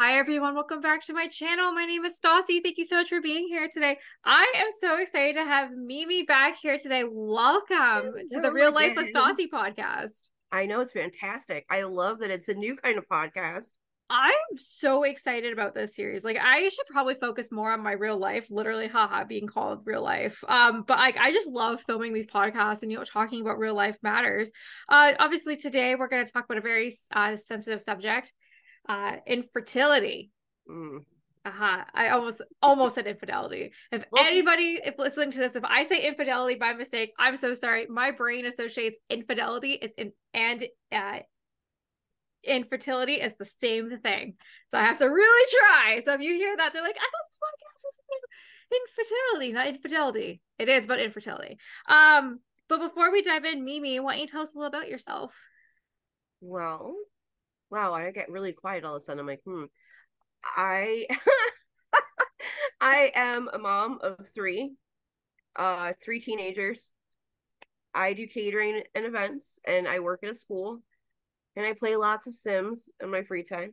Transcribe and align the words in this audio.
Hi 0.00 0.16
everyone, 0.16 0.54
welcome 0.54 0.80
back 0.80 1.02
to 1.06 1.12
my 1.12 1.26
channel. 1.26 1.72
My 1.72 1.84
name 1.84 2.04
is 2.04 2.20
Stassi. 2.20 2.62
Thank 2.62 2.78
you 2.78 2.84
so 2.84 2.98
much 2.98 3.08
for 3.08 3.20
being 3.20 3.48
here 3.48 3.68
today. 3.68 3.98
I 4.24 4.52
am 4.58 4.68
so 4.78 5.00
excited 5.00 5.34
to 5.34 5.44
have 5.44 5.72
Mimi 5.72 6.22
back 6.22 6.56
here 6.62 6.78
today. 6.78 7.02
Welcome 7.04 8.12
to 8.30 8.40
the 8.40 8.52
Real 8.52 8.72
Life 8.72 8.92
with 8.94 9.12
Stassi 9.12 9.48
podcast. 9.52 10.28
I 10.52 10.66
know 10.66 10.82
it's 10.82 10.92
fantastic. 10.92 11.66
I 11.68 11.82
love 11.82 12.20
that 12.20 12.30
it's 12.30 12.48
a 12.48 12.54
new 12.54 12.76
kind 12.76 12.96
of 12.96 13.08
podcast. 13.08 13.70
I'm 14.08 14.32
so 14.56 15.02
excited 15.02 15.52
about 15.52 15.74
this 15.74 15.96
series. 15.96 16.24
Like 16.24 16.38
I 16.40 16.68
should 16.68 16.86
probably 16.88 17.16
focus 17.16 17.50
more 17.50 17.72
on 17.72 17.82
my 17.82 17.92
real 17.92 18.18
life, 18.18 18.46
literally 18.50 18.86
haha 18.86 19.24
being 19.24 19.48
called 19.48 19.80
real 19.84 20.02
life. 20.04 20.44
Um 20.48 20.84
but 20.86 20.98
like 20.98 21.16
I 21.18 21.32
just 21.32 21.48
love 21.48 21.82
filming 21.82 22.12
these 22.12 22.28
podcasts 22.28 22.82
and 22.82 22.92
you 22.92 22.98
know 22.98 23.04
talking 23.04 23.40
about 23.40 23.58
real 23.58 23.74
life 23.74 23.98
matters. 24.00 24.52
Uh 24.88 25.14
obviously 25.18 25.56
today 25.56 25.96
we're 25.96 26.08
going 26.08 26.24
to 26.24 26.32
talk 26.32 26.44
about 26.44 26.58
a 26.58 26.60
very 26.60 26.92
uh, 27.12 27.34
sensitive 27.34 27.82
subject 27.82 28.32
uh 28.88 29.16
infertility. 29.26 30.30
Mm. 30.68 31.04
uh-huh. 31.44 31.84
I 31.94 32.08
almost 32.08 32.42
almost 32.62 32.94
said 32.94 33.06
infidelity. 33.06 33.72
If 33.92 34.04
well, 34.10 34.24
anybody 34.24 34.80
if 34.84 34.98
listening 34.98 35.30
to 35.32 35.38
this 35.38 35.56
if 35.56 35.64
i 35.64 35.82
say 35.82 36.06
infidelity 36.06 36.56
by 36.56 36.72
mistake 36.72 37.12
i'm 37.18 37.36
so 37.36 37.54
sorry. 37.54 37.86
My 37.88 38.10
brain 38.10 38.46
associates 38.46 38.98
infidelity 39.08 39.72
is 39.72 39.92
in 39.96 40.12
and 40.34 40.66
uh 40.92 41.18
infertility 42.44 43.14
is 43.14 43.36
the 43.36 43.44
same 43.44 43.98
thing. 43.98 44.34
So 44.70 44.78
i 44.78 44.82
have 44.82 44.98
to 44.98 45.06
really 45.06 45.46
try. 45.58 46.00
So 46.00 46.14
if 46.14 46.20
you 46.20 46.34
hear 46.34 46.56
that 46.56 46.72
they're 46.72 46.82
like 46.82 46.96
i 46.96 47.00
thought 47.00 47.28
this 47.30 47.38
podcast 47.38 47.84
was 47.84 48.80
infertility 48.80 49.52
not 49.52 49.66
infidelity. 49.66 50.40
It 50.58 50.68
is 50.68 50.84
about 50.84 51.00
infertility. 51.00 51.58
Um 51.88 52.40
but 52.68 52.80
before 52.80 53.10
we 53.10 53.22
dive 53.22 53.44
in 53.44 53.64
mimi 53.64 54.00
why 54.00 54.12
don't 54.12 54.22
you 54.22 54.26
tell 54.26 54.42
us 54.42 54.54
a 54.54 54.58
little 54.58 54.68
about 54.68 54.88
yourself? 54.88 55.34
Well 56.40 56.94
wow, 57.70 57.92
I 57.92 58.10
get 58.10 58.30
really 58.30 58.52
quiet 58.52 58.84
all 58.84 58.96
of 58.96 59.02
a 59.02 59.04
sudden. 59.04 59.20
I'm 59.20 59.26
like, 59.26 59.42
hmm. 59.44 59.64
I 60.44 61.06
I 62.80 63.12
am 63.14 63.48
a 63.52 63.58
mom 63.58 63.98
of 64.02 64.28
three, 64.34 64.72
uh, 65.56 65.92
three 66.02 66.20
teenagers. 66.20 66.92
I 67.94 68.12
do 68.12 68.26
catering 68.26 68.82
and 68.94 69.04
events, 69.04 69.58
and 69.66 69.88
I 69.88 69.98
work 70.00 70.20
at 70.22 70.30
a 70.30 70.34
school, 70.34 70.80
and 71.56 71.66
I 71.66 71.72
play 71.72 71.96
lots 71.96 72.26
of 72.26 72.34
Sims 72.34 72.88
in 73.02 73.10
my 73.10 73.24
free 73.24 73.42
time. 73.42 73.72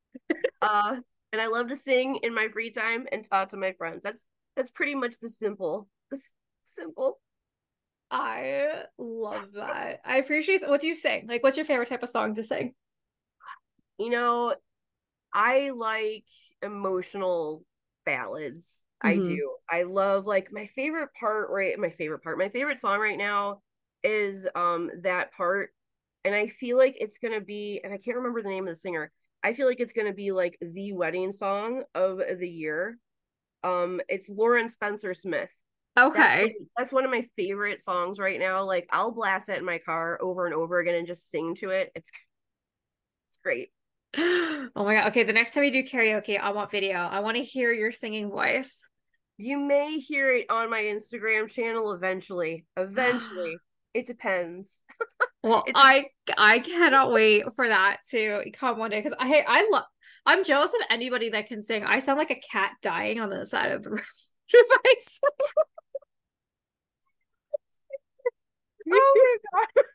uh, 0.62 0.96
and 1.32 1.42
I 1.42 1.48
love 1.48 1.68
to 1.68 1.76
sing 1.76 2.20
in 2.22 2.34
my 2.34 2.48
free 2.48 2.70
time 2.70 3.06
and 3.12 3.24
talk 3.24 3.50
to 3.50 3.56
my 3.56 3.72
friends. 3.72 4.02
That's 4.02 4.24
that's 4.56 4.70
pretty 4.70 4.94
much 4.94 5.18
the 5.20 5.28
simple, 5.28 5.88
the 6.10 6.20
simple. 6.64 7.20
I 8.10 8.84
love 8.96 9.52
that. 9.54 10.00
I 10.04 10.16
appreciate. 10.16 10.66
What 10.66 10.80
do 10.80 10.88
you 10.88 10.94
sing? 10.94 11.26
Like, 11.28 11.42
what's 11.42 11.56
your 11.56 11.66
favorite 11.66 11.88
type 11.88 12.02
of 12.02 12.08
song 12.08 12.34
to 12.36 12.42
sing? 12.42 12.74
You 13.98 14.10
know, 14.10 14.54
I 15.32 15.70
like 15.70 16.24
emotional 16.62 17.64
ballads. 18.04 18.80
Mm-hmm. 19.04 19.22
I 19.22 19.26
do. 19.26 19.50
I 19.70 19.82
love 19.84 20.26
like 20.26 20.52
my 20.52 20.68
favorite 20.74 21.10
part 21.18 21.50
right 21.50 21.78
my 21.78 21.90
favorite 21.90 22.22
part. 22.22 22.38
My 22.38 22.48
favorite 22.48 22.80
song 22.80 22.98
right 23.00 23.18
now 23.18 23.60
is 24.02 24.46
um 24.54 24.90
that 25.02 25.32
part 25.32 25.70
and 26.24 26.34
I 26.34 26.48
feel 26.48 26.76
like 26.76 26.96
it's 27.00 27.18
going 27.18 27.34
to 27.34 27.44
be 27.44 27.80
and 27.82 27.92
I 27.92 27.98
can't 27.98 28.16
remember 28.16 28.42
the 28.42 28.48
name 28.48 28.66
of 28.66 28.74
the 28.74 28.80
singer. 28.80 29.10
I 29.42 29.54
feel 29.54 29.66
like 29.66 29.80
it's 29.80 29.92
going 29.92 30.08
to 30.08 30.12
be 30.12 30.32
like 30.32 30.58
the 30.60 30.92
wedding 30.92 31.32
song 31.32 31.84
of 31.94 32.18
the 32.38 32.48
year. 32.48 32.98
Um 33.62 34.00
it's 34.08 34.28
Lauren 34.28 34.68
Spencer 34.68 35.14
Smith. 35.14 35.50
Okay. 35.98 36.18
That's, 36.18 36.54
that's, 36.76 36.92
one 36.92 37.04
of 37.04 37.10
my 37.10 37.26
favorite 37.34 37.82
songs 37.82 38.20
right 38.20 38.38
now. 38.38 38.64
Like 38.64 38.88
I'll 38.92 39.10
blast 39.10 39.48
it 39.48 39.58
in 39.58 39.64
my 39.64 39.78
car 39.78 40.18
over 40.22 40.46
and 40.46 40.54
over 40.54 40.78
again 40.78 40.94
and 40.94 41.06
just 41.06 41.30
sing 41.30 41.56
to 41.56 41.70
it. 41.70 41.90
It's 41.94 42.10
it's 43.28 43.38
great. 43.42 43.70
Oh 44.16 44.68
my 44.76 44.94
god. 44.94 45.08
Okay, 45.08 45.24
the 45.24 45.32
next 45.32 45.52
time 45.52 45.62
we 45.62 45.70
do 45.70 45.82
karaoke, 45.82 46.38
I 46.38 46.50
want 46.50 46.70
video. 46.70 46.96
I 46.96 47.20
want 47.20 47.36
to 47.36 47.42
hear 47.42 47.72
your 47.72 47.92
singing 47.92 48.30
voice. 48.30 48.82
You 49.36 49.58
may 49.58 49.98
hear 49.98 50.34
it 50.34 50.46
on 50.50 50.70
my 50.70 50.80
Instagram 50.80 51.50
channel 51.50 51.92
eventually. 51.92 52.64
Eventually. 52.76 53.56
it 53.94 54.06
depends. 54.06 54.80
well, 55.42 55.64
it 55.66 55.72
I 55.76 56.06
I 56.36 56.58
cannot 56.60 57.12
wait 57.12 57.44
for 57.54 57.68
that 57.68 57.98
to 58.10 58.44
come 58.54 58.78
one 58.78 58.90
day 58.90 59.00
because 59.00 59.16
I 59.18 59.44
I 59.46 59.68
love 59.70 59.84
I'm 60.26 60.44
jealous 60.44 60.72
of 60.74 60.80
anybody 60.90 61.30
that 61.30 61.46
can 61.48 61.62
sing. 61.62 61.84
I 61.84 62.00
sound 62.00 62.18
like 62.18 62.30
a 62.30 62.40
cat 62.40 62.72
dying 62.82 63.20
on 63.20 63.30
the 63.30 63.46
side 63.46 63.72
of 63.72 63.82
the 63.82 63.90
device. 64.50 65.20
oh 68.90 69.38
my 69.52 69.60
god. 69.74 69.84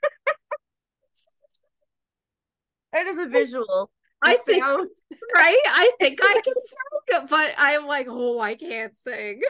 It 2.95 3.07
is 3.07 3.17
a 3.17 3.25
visual. 3.25 3.89
I 4.23 4.37
think 4.37 4.63
right. 5.35 5.61
I 5.67 5.91
think 5.99 6.19
I 6.21 6.41
can 6.43 6.53
sing, 7.09 7.27
but 7.29 7.53
I'm 7.57 7.87
like, 7.87 8.07
oh, 8.09 8.39
I 8.39 8.55
can't 8.55 8.95
sing. 8.97 9.41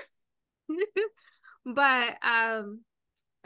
but 1.65 2.17
um, 2.23 2.81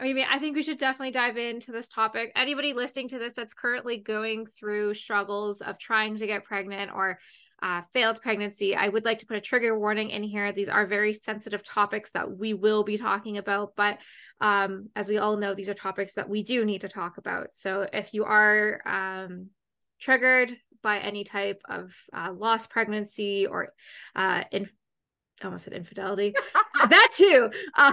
I 0.00 0.12
mean, 0.12 0.26
I 0.30 0.38
think 0.38 0.56
we 0.56 0.62
should 0.62 0.78
definitely 0.78 1.10
dive 1.10 1.36
into 1.36 1.72
this 1.72 1.88
topic. 1.88 2.32
Anybody 2.36 2.72
listening 2.72 3.08
to 3.08 3.18
this 3.18 3.34
that's 3.34 3.54
currently 3.54 3.98
going 3.98 4.46
through 4.46 4.94
struggles 4.94 5.60
of 5.60 5.78
trying 5.78 6.16
to 6.16 6.26
get 6.26 6.44
pregnant 6.44 6.92
or 6.94 7.18
uh, 7.60 7.82
failed 7.92 8.22
pregnancy, 8.22 8.76
I 8.76 8.88
would 8.88 9.04
like 9.04 9.18
to 9.18 9.26
put 9.26 9.36
a 9.36 9.40
trigger 9.40 9.76
warning 9.76 10.10
in 10.10 10.22
here. 10.22 10.52
These 10.52 10.68
are 10.68 10.86
very 10.86 11.12
sensitive 11.12 11.64
topics 11.64 12.12
that 12.12 12.30
we 12.30 12.54
will 12.54 12.84
be 12.84 12.96
talking 12.96 13.38
about, 13.38 13.72
but 13.76 13.98
um, 14.40 14.90
as 14.94 15.08
we 15.08 15.18
all 15.18 15.36
know, 15.36 15.54
these 15.54 15.68
are 15.68 15.74
topics 15.74 16.14
that 16.14 16.28
we 16.28 16.44
do 16.44 16.64
need 16.64 16.82
to 16.82 16.88
talk 16.88 17.18
about. 17.18 17.52
So 17.52 17.88
if 17.92 18.14
you 18.14 18.24
are 18.24 18.80
um, 18.86 19.48
triggered 20.00 20.56
by 20.82 20.98
any 20.98 21.24
type 21.24 21.60
of 21.68 21.92
uh, 22.12 22.32
lost 22.32 22.70
pregnancy 22.70 23.46
or 23.46 23.72
uh, 24.14 24.44
in 24.52 24.68
almost 25.44 25.64
said 25.64 25.74
infidelity. 25.74 26.34
That 26.88 27.10
too. 27.12 27.50
Uh, 27.74 27.92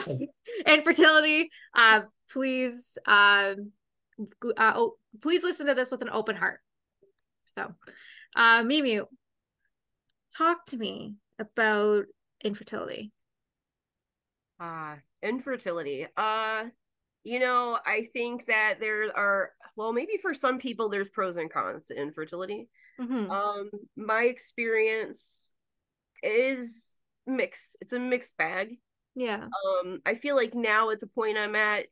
infertility 0.67 1.49
uh, 1.75 2.01
please 2.31 2.99
um, 3.07 3.71
uh, 4.57 4.73
oh, 4.75 4.93
please 5.21 5.41
listen 5.41 5.65
to 5.65 5.73
this 5.73 5.89
with 5.89 6.03
an 6.03 6.09
open 6.11 6.35
heart. 6.35 6.59
So 7.57 7.73
uh, 8.35 8.61
mimi 8.63 9.01
talk 10.37 10.65
to 10.67 10.77
me 10.77 11.15
about 11.39 12.05
infertility. 12.43 13.11
Uh 14.59 14.95
infertility. 15.21 16.07
Uh 16.15 16.65
you 17.25 17.39
know 17.39 17.77
i 17.85 18.07
think 18.13 18.45
that 18.45 18.75
there 18.79 19.11
are 19.17 19.51
well 19.75 19.91
maybe 19.91 20.17
for 20.21 20.33
some 20.33 20.59
people 20.59 20.87
there's 20.87 21.09
pros 21.09 21.35
and 21.35 21.51
cons 21.51 21.87
to 21.87 21.99
infertility. 21.99 22.69
Mm-hmm. 23.01 23.29
um 23.29 23.69
my 23.97 24.23
experience 24.23 25.49
is 26.23 26.97
mixed. 27.27 27.75
It's 27.81 27.91
a 27.91 27.99
mixed 27.99 28.37
bag. 28.37 28.77
Yeah. 29.15 29.47
Um 29.83 30.01
i 30.05 30.15
feel 30.15 30.35
like 30.35 30.53
now 30.53 30.91
at 30.91 31.01
the 31.01 31.07
point 31.07 31.37
i'm 31.37 31.55
at 31.55 31.87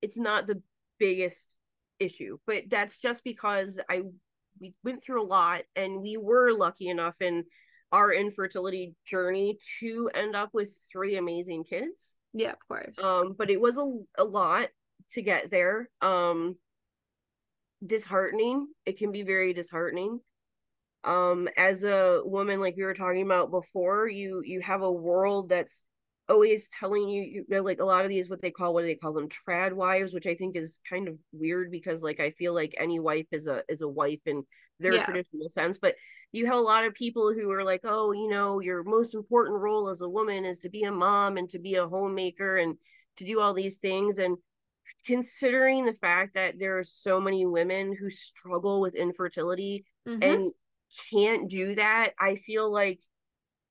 it's 0.00 0.16
not 0.16 0.46
the 0.46 0.62
biggest 0.98 1.54
issue 1.98 2.38
but 2.46 2.64
that's 2.70 3.00
just 3.00 3.24
because 3.24 3.80
i 3.90 4.02
we 4.60 4.74
went 4.84 5.02
through 5.02 5.22
a 5.22 5.26
lot 5.26 5.62
and 5.74 6.00
we 6.00 6.16
were 6.16 6.52
lucky 6.52 6.88
enough 6.88 7.16
in 7.20 7.44
our 7.92 8.12
infertility 8.12 8.94
journey 9.06 9.58
to 9.80 10.10
end 10.14 10.34
up 10.36 10.50
with 10.52 10.74
three 10.92 11.16
amazing 11.16 11.64
kids 11.64 12.15
yeah 12.36 12.52
of 12.52 12.58
course 12.68 12.94
um 13.02 13.34
but 13.36 13.50
it 13.50 13.60
was 13.60 13.76
a, 13.78 14.22
a 14.22 14.24
lot 14.24 14.68
to 15.12 15.22
get 15.22 15.50
there 15.50 15.88
um 16.02 16.56
disheartening. 17.84 18.68
It 18.84 18.98
can 18.98 19.12
be 19.12 19.22
very 19.22 19.52
disheartening. 19.52 20.20
Um, 21.04 21.48
as 21.56 21.84
a 21.84 22.20
woman, 22.24 22.60
like 22.60 22.76
we 22.76 22.82
were 22.82 22.94
talking 22.94 23.22
about 23.22 23.50
before, 23.50 24.08
you 24.08 24.42
you 24.44 24.60
have 24.60 24.82
a 24.82 24.90
world 24.90 25.48
that's 25.48 25.82
always 26.28 26.68
telling 26.68 27.08
you, 27.08 27.22
you 27.22 27.44
know, 27.48 27.62
like 27.62 27.80
a 27.80 27.84
lot 27.84 28.04
of 28.04 28.08
these 28.08 28.28
what 28.28 28.42
they 28.42 28.50
call 28.50 28.74
what 28.74 28.82
do 28.82 28.86
they 28.86 28.94
call 28.94 29.12
them 29.12 29.28
trad 29.28 29.72
wives, 29.72 30.12
which 30.12 30.26
I 30.26 30.34
think 30.34 30.56
is 30.56 30.80
kind 30.88 31.08
of 31.08 31.16
weird 31.32 31.70
because 31.70 32.02
like 32.02 32.20
I 32.20 32.30
feel 32.30 32.54
like 32.54 32.74
any 32.78 32.98
wife 32.98 33.26
is 33.32 33.46
a 33.46 33.62
is 33.68 33.80
a 33.80 33.88
wife 33.88 34.20
in 34.26 34.44
their 34.78 34.94
yeah. 34.94 35.04
traditional 35.04 35.48
sense, 35.48 35.78
but 35.78 35.94
you 36.32 36.46
have 36.46 36.56
a 36.56 36.60
lot 36.60 36.84
of 36.84 36.94
people 36.94 37.32
who 37.32 37.50
are 37.50 37.64
like, 37.64 37.80
oh, 37.84 38.12
you 38.12 38.28
know, 38.28 38.60
your 38.60 38.82
most 38.82 39.14
important 39.14 39.58
role 39.58 39.88
as 39.88 40.00
a 40.00 40.08
woman 40.08 40.44
is 40.44 40.60
to 40.60 40.68
be 40.68 40.82
a 40.82 40.92
mom 40.92 41.36
and 41.36 41.48
to 41.50 41.58
be 41.58 41.76
a 41.76 41.88
homemaker 41.88 42.56
and 42.58 42.76
to 43.16 43.24
do 43.24 43.40
all 43.40 43.54
these 43.54 43.78
things 43.78 44.18
and 44.18 44.36
considering 45.04 45.84
the 45.84 45.94
fact 45.94 46.34
that 46.34 46.58
there 46.58 46.78
are 46.78 46.84
so 46.84 47.20
many 47.20 47.46
women 47.46 47.96
who 47.98 48.10
struggle 48.10 48.80
with 48.80 48.94
infertility 48.94 49.84
mm-hmm. 50.06 50.22
and 50.22 50.52
can't 51.10 51.48
do 51.48 51.74
that, 51.74 52.10
I 52.18 52.36
feel 52.36 52.70
like 52.70 53.00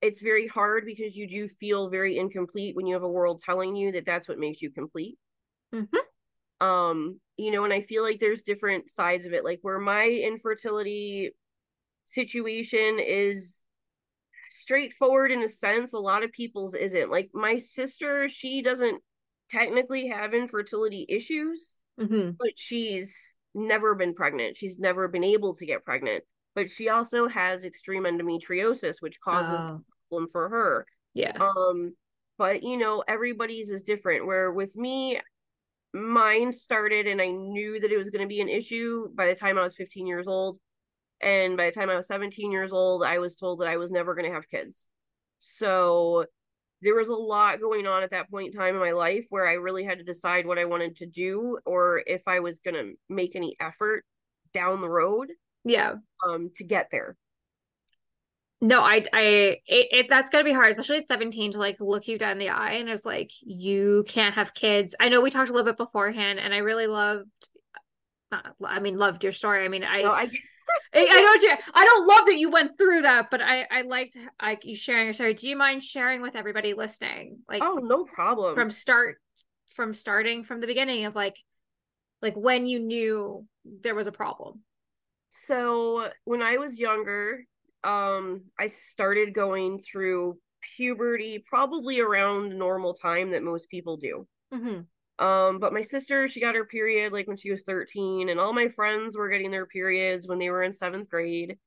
it's 0.06 0.22
very 0.22 0.48
hard 0.48 0.86
because 0.86 1.16
you 1.16 1.28
do 1.28 1.48
feel 1.48 1.90
very 1.90 2.18
incomplete 2.18 2.75
when 2.75 2.86
you 2.88 2.94
have 2.94 3.04
a 3.04 3.10
world 3.10 3.42
telling 3.44 3.75
you 3.75 3.92
that 3.94 4.06
that's 4.06 4.28
what 4.28 4.40
makes 4.40 4.62
you 4.62 4.72
complete. 4.72 5.18
Mm-hmm. 5.74 6.66
Um, 6.66 7.19
you 7.38 7.52
know, 7.52 7.63
and 7.66 7.74
I 7.74 7.81
feel 7.81 8.04
like 8.04 8.19
there's 8.19 8.44
different 8.44 8.90
sides 8.90 9.25
of 9.25 9.34
it. 9.34 9.44
Like 9.44 9.60
where 9.62 9.80
my 9.80 10.06
infertility 10.06 11.31
situation 12.06 13.00
is 13.00 13.62
straightforward 14.52 15.31
in 15.31 15.44
a 15.44 15.50
sense, 15.50 15.94
a 15.94 16.00
lot 16.00 16.24
of 16.24 16.31
people's 16.31 16.75
isn't. 16.75 17.12
Like 17.12 17.30
my 17.34 17.57
sister, 17.57 18.30
she 18.30 18.62
doesn't 18.62 19.02
technically 19.50 20.07
have 20.07 20.34
infertility 20.34 21.06
issues, 21.10 21.78
mm-hmm. 22.00 22.31
but 22.40 22.52
she's 22.56 23.36
never 23.54 23.96
been 23.96 24.13
pregnant. 24.13 24.56
She's 24.57 24.80
never 24.80 25.07
been 25.07 25.24
able 25.24 25.56
to 25.56 25.66
get 25.66 25.84
pregnant. 25.84 26.24
but 26.56 26.72
she 26.72 26.88
also 26.90 27.28
has 27.28 27.66
extreme 27.66 28.04
endometriosis, 28.04 29.02
which 29.02 29.19
causes 29.19 29.60
Oh, 29.60 29.81
problem 30.10 30.30
for 30.31 30.50
her. 30.50 30.86
yes. 31.13 31.38
Um, 31.40 31.94
but 32.38 32.63
you 32.63 32.78
know, 32.78 33.04
everybody's 33.07 33.69
is 33.69 33.84
different. 33.84 34.25
Where 34.25 34.52
with 34.52 34.75
me, 34.75 35.19
mine 35.94 36.52
started 36.52 37.07
and 37.07 37.22
I 37.22 37.30
knew 37.30 37.80
that 37.80 37.92
it 37.92 37.98
was 37.98 38.10
going 38.10 38.22
to 38.22 38.28
be 38.28 38.42
an 38.42 38.50
issue 38.50 39.07
by 39.16 39.28
the 39.28 39.36
time 39.36 39.57
I 39.57 39.63
was 39.63 39.75
15 39.75 40.06
years 40.06 40.28
old. 40.28 40.57
And 41.22 41.56
by 41.56 41.68
the 41.68 41.72
time 41.72 41.90
I 41.90 41.96
was 41.96 42.07
17 42.07 42.52
years 42.52 42.74
old, 42.74 43.04
I 43.04 43.19
was 43.19 43.36
told 43.36 43.62
that 43.62 43.69
I 43.69 43.78
was 43.78 43.92
never 43.92 44.13
going 44.13 44.28
to 44.28 44.36
have 44.36 44.50
kids. 44.50 44.86
So 45.40 46.25
there 46.81 46.96
was 46.96 47.07
a 47.07 47.16
lot 47.16 47.62
going 47.62 47.88
on 47.88 48.04
at 48.04 48.12
that 48.12 48.30
point 48.30 48.54
in 48.54 48.60
time 48.60 48.75
in 48.75 48.81
my 48.81 48.92
life 48.92 49.25
where 49.30 49.48
I 49.48 49.54
really 49.54 49.86
had 49.86 50.00
to 50.00 50.04
decide 50.04 50.46
what 50.46 50.60
I 50.60 50.66
wanted 50.66 50.98
to 50.98 51.06
do 51.06 51.57
or 51.66 52.04
if 52.06 52.24
I 52.28 52.42
was 52.42 52.60
going 52.60 52.75
to 52.75 52.94
make 53.07 53.36
any 53.36 53.56
effort 53.62 54.04
down 54.54 54.81
the 54.81 54.90
road 54.90 55.31
yeah. 55.63 55.94
um 56.28 56.52
to 56.56 56.63
get 56.63 56.90
there. 56.92 57.16
No, 58.66 58.82
I, 58.82 59.04
I, 59.14 59.22
it, 59.22 59.60
it 59.68 60.06
that's 60.10 60.30
gonna 60.30 60.44
be 60.44 60.52
hard, 60.54 60.70
especially 60.72 60.98
at 60.98 61.08
17 61.08 61.52
to 61.52 61.60
like 61.60 61.80
look 61.80 62.08
you 62.08 62.18
down 62.18 62.32
in 62.32 62.38
the 62.40 62.50
eye 62.50 62.74
and 62.74 62.90
it's 62.90 63.06
like, 63.06 63.30
you 63.42 64.04
can't 64.08 64.34
have 64.34 64.54
kids. 64.56 64.96
I 65.00 65.10
know 65.10 65.22
we 65.22 65.30
talked 65.30 65.50
a 65.50 65.54
little 65.54 65.66
bit 65.72 65.78
beforehand 65.78 66.40
and 66.40 66.52
I 66.54 66.58
really 66.58 66.88
loved, 66.88 67.30
not, 68.32 68.56
I 68.66 68.80
mean, 68.80 68.98
loved 68.98 69.24
your 69.24 69.34
story. 69.34 69.64
I 69.64 69.68
mean, 69.68 69.84
I, 69.84 70.02
No, 70.02 70.12
I 70.12 70.30
I, 70.96 71.00
I 71.00 71.22
don't, 71.22 71.42
you- 71.44 71.58
I 71.76 71.86
don't 71.86 72.08
love 72.08 72.26
that 72.26 72.38
you 72.38 72.50
went 72.50 72.76
through 72.76 73.04
that, 73.04 73.30
but 73.30 73.40
I, 73.42 73.68
I 73.70 73.82
liked 73.84 74.18
like 74.42 74.66
you 74.66 74.76
sharing 74.76 75.06
your 75.06 75.14
story. 75.14 75.36
Do 75.36 75.48
you 75.48 75.56
mind 75.56 75.84
sharing 75.84 76.24
with 76.24 76.36
everybody 76.36 76.74
listening? 76.74 77.40
Like 77.48 77.62
oh 77.64 77.80
no 77.84 78.04
problem. 78.06 78.56
from 78.56 78.72
start, 78.72 79.18
from 79.76 79.94
starting 79.94 80.44
from 80.44 80.60
the 80.62 80.68
beginning 80.68 81.06
of 81.06 81.14
like, 81.16 81.38
like 82.24 82.36
when 82.36 82.66
you 82.66 82.80
knew 82.80 83.46
there 83.64 83.94
was 83.94 84.08
a 84.08 84.12
problem. 84.12 84.62
so 85.30 86.10
when 86.24 86.42
I 86.42 86.58
was 86.58 86.80
younger, 86.80 87.46
um, 87.86 88.42
I 88.60 88.68
started 88.68 89.34
going 89.34 89.82
through 89.82 90.38
puberty 90.78 91.44
probably 91.48 92.00
around 92.00 92.58
normal 92.58 92.94
time 92.96 93.32
that 93.32 93.44
most 93.44 93.70
people 93.70 93.98
do. 93.98 94.28
Mm-hmm. 94.54 95.26
Um, 95.26 95.60
but 95.60 95.72
my 95.72 95.82
sister, 95.82 96.28
she 96.28 96.42
got 96.42 96.56
her 96.56 96.66
period 96.66 97.14
like 97.14 97.28
when 97.28 97.38
she 97.38 97.52
was 97.52 97.64
13, 97.64 98.30
and 98.30 98.40
all 98.40 98.54
my 98.54 98.68
friends 98.68 99.16
were 99.16 99.30
getting 99.30 99.52
their 99.52 99.66
periods 99.66 100.28
when 100.28 100.40
they 100.40 100.50
were 100.50 100.64
in 100.64 100.74
seventh 100.74 101.10
grade. 101.10 101.58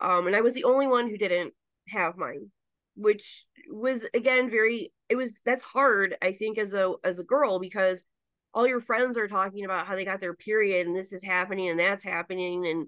Um, 0.00 0.26
and 0.26 0.36
I 0.36 0.42
was 0.42 0.54
the 0.54 0.64
only 0.64 0.86
one 0.86 1.08
who 1.08 1.16
didn't 1.16 1.54
have 1.88 2.16
mine, 2.16 2.50
which 2.94 3.44
was 3.70 4.04
again 4.14 4.50
very 4.50 4.92
it 5.08 5.16
was 5.16 5.40
that's 5.44 5.62
hard, 5.62 6.16
I 6.22 6.32
think, 6.32 6.58
as 6.58 6.74
a 6.74 6.92
as 7.02 7.18
a 7.18 7.24
girl 7.24 7.58
because 7.58 8.04
all 8.52 8.66
your 8.66 8.80
friends 8.80 9.16
are 9.16 9.28
talking 9.28 9.64
about 9.64 9.86
how 9.86 9.96
they 9.96 10.04
got 10.04 10.20
their 10.20 10.34
period 10.34 10.86
and 10.86 10.94
this 10.94 11.12
is 11.12 11.24
happening 11.24 11.68
and 11.70 11.78
that's 11.78 12.04
happening. 12.04 12.66
And 12.66 12.86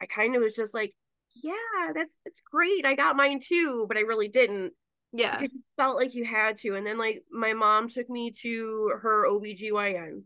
I 0.00 0.06
kind 0.06 0.36
of 0.36 0.42
was 0.42 0.54
just 0.54 0.74
like, 0.74 0.94
Yeah, 1.42 1.92
that's 1.94 2.16
that's 2.24 2.40
great. 2.40 2.84
I 2.86 2.94
got 2.94 3.16
mine 3.16 3.40
too, 3.40 3.84
but 3.88 3.96
I 3.96 4.00
really 4.00 4.28
didn't 4.28 4.72
Yeah. 5.12 5.38
because 5.38 5.52
you 5.54 5.62
felt 5.76 5.96
like 5.96 6.14
you 6.14 6.24
had 6.24 6.58
to. 6.58 6.74
And 6.74 6.86
then 6.86 6.98
like 6.98 7.24
my 7.30 7.52
mom 7.52 7.88
took 7.88 8.08
me 8.10 8.32
to 8.42 8.92
her 9.02 9.26
OBGYN 9.28 10.22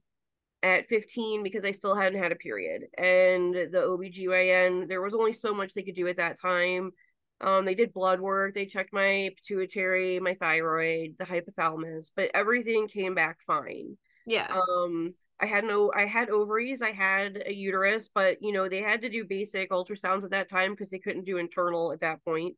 at 0.62 0.86
15 0.86 1.42
because 1.42 1.64
I 1.64 1.72
still 1.72 1.94
hadn't 1.96 2.22
had 2.22 2.32
a 2.32 2.36
period. 2.36 2.82
And 2.96 3.54
the 3.54 3.82
OBGYN, 3.84 4.88
there 4.88 5.02
was 5.02 5.14
only 5.14 5.32
so 5.32 5.54
much 5.54 5.74
they 5.74 5.82
could 5.82 5.94
do 5.96 6.08
at 6.08 6.16
that 6.16 6.40
time. 6.40 6.92
Um, 7.40 7.64
they 7.64 7.74
did 7.74 7.92
blood 7.92 8.20
work, 8.20 8.54
they 8.54 8.66
checked 8.66 8.92
my 8.92 9.30
pituitary, 9.36 10.20
my 10.20 10.34
thyroid, 10.34 11.16
the 11.18 11.24
hypothalamus, 11.24 12.12
but 12.14 12.30
everything 12.34 12.86
came 12.86 13.16
back 13.16 13.38
fine. 13.46 13.98
Yeah. 14.26 14.46
Um, 14.48 15.14
I 15.42 15.46
had 15.46 15.64
no, 15.64 15.92
I 15.94 16.06
had 16.06 16.30
ovaries, 16.30 16.82
I 16.82 16.92
had 16.92 17.42
a 17.46 17.52
uterus, 17.52 18.08
but 18.14 18.42
you 18.42 18.52
know, 18.52 18.68
they 18.68 18.82
had 18.82 19.02
to 19.02 19.10
do 19.10 19.24
basic 19.24 19.70
ultrasounds 19.70 20.24
at 20.24 20.30
that 20.30 20.48
time 20.48 20.72
because 20.72 20.90
they 20.90 21.00
couldn't 21.00 21.24
do 21.26 21.38
internal 21.38 21.92
at 21.92 22.00
that 22.02 22.24
point. 22.24 22.56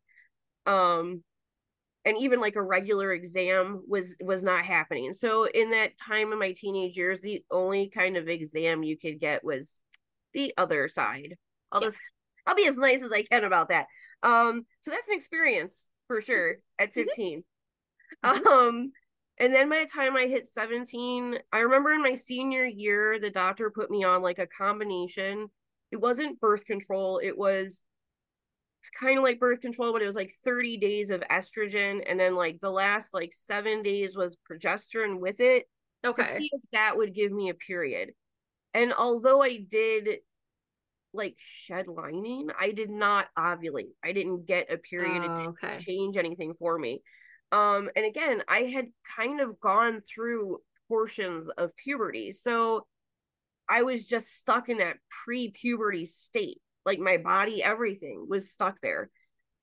Um, 0.66 1.24
and 2.04 2.18
even 2.18 2.40
like 2.40 2.56
a 2.56 2.62
regular 2.62 3.12
exam 3.12 3.82
was 3.88 4.14
was 4.20 4.42
not 4.42 4.64
happening. 4.64 5.14
So 5.14 5.46
in 5.48 5.70
that 5.70 5.96
time 5.98 6.32
of 6.32 6.38
my 6.38 6.52
teenage 6.52 6.96
years, 6.96 7.20
the 7.20 7.44
only 7.50 7.88
kind 7.88 8.16
of 8.16 8.28
exam 8.28 8.82
you 8.82 8.98
could 8.98 9.20
get 9.20 9.44
was 9.44 9.80
the 10.34 10.52
other 10.58 10.88
side. 10.88 11.36
I'll 11.72 11.80
Yeah. 11.80 11.88
just 11.88 12.00
I'll 12.46 12.54
be 12.56 12.66
as 12.66 12.76
nice 12.76 13.02
as 13.02 13.12
I 13.12 13.22
can 13.22 13.44
about 13.44 13.70
that. 13.70 13.86
Um, 14.22 14.66
so 14.82 14.90
that's 14.90 15.08
an 15.08 15.14
experience 15.14 15.86
for 16.08 16.20
sure 16.20 16.56
at 16.78 16.92
15. 16.92 17.44
Mhm. 18.22 18.46
Um, 18.46 18.92
and 19.38 19.52
then 19.54 19.68
by 19.68 19.80
the 19.84 19.90
time 19.90 20.16
I 20.16 20.26
hit 20.26 20.48
17, 20.48 21.38
I 21.52 21.58
remember 21.60 21.92
in 21.92 22.02
my 22.02 22.14
senior 22.14 22.64
year, 22.64 23.18
the 23.18 23.30
doctor 23.30 23.70
put 23.70 23.90
me 23.90 24.04
on 24.04 24.22
like 24.22 24.38
a 24.38 24.46
combination. 24.46 25.50
It 25.90 26.00
wasn't 26.00 26.40
birth 26.40 26.64
control, 26.64 27.18
it 27.22 27.36
was 27.36 27.82
kind 29.00 29.16
of 29.18 29.24
like 29.24 29.40
birth 29.40 29.60
control, 29.60 29.92
but 29.92 30.02
it 30.02 30.06
was 30.06 30.16
like 30.16 30.34
30 30.44 30.76
days 30.76 31.10
of 31.10 31.22
estrogen. 31.30 32.02
And 32.06 32.18
then 32.20 32.34
like 32.34 32.60
the 32.60 32.70
last 32.70 33.14
like 33.14 33.32
seven 33.34 33.82
days 33.82 34.16
was 34.16 34.36
progesterone 34.50 35.18
with 35.20 35.40
it 35.40 35.66
Okay. 36.04 36.22
to 36.22 36.24
see 36.24 36.50
if 36.52 36.60
that 36.72 36.96
would 36.96 37.14
give 37.14 37.32
me 37.32 37.48
a 37.48 37.54
period. 37.54 38.10
And 38.74 38.92
although 38.94 39.42
I 39.42 39.58
did 39.58 40.08
like 41.12 41.36
shed 41.38 41.86
lining, 41.88 42.48
I 42.58 42.72
did 42.72 42.90
not 42.90 43.26
ovulate. 43.38 43.92
I 44.02 44.12
didn't 44.12 44.46
get 44.46 44.72
a 44.72 44.78
period. 44.78 45.22
It 45.24 45.34
Oh, 45.34 45.36
didn't 45.36 45.58
okay. 45.62 45.78
change 45.86 46.16
anything 46.16 46.54
for 46.58 46.78
me. 46.78 47.02
Um, 47.54 47.88
and 47.94 48.04
again, 48.04 48.42
I 48.48 48.62
had 48.62 48.88
kind 49.16 49.40
of 49.40 49.60
gone 49.60 50.02
through 50.02 50.58
portions 50.88 51.48
of 51.56 51.70
puberty. 51.76 52.32
So 52.32 52.84
I 53.68 53.82
was 53.82 54.02
just 54.02 54.36
stuck 54.36 54.68
in 54.68 54.78
that 54.78 54.96
pre-puberty 55.24 56.06
state. 56.06 56.60
Like 56.84 56.98
my 56.98 57.16
body, 57.16 57.62
everything 57.62 58.26
was 58.28 58.50
stuck 58.50 58.80
there. 58.82 59.08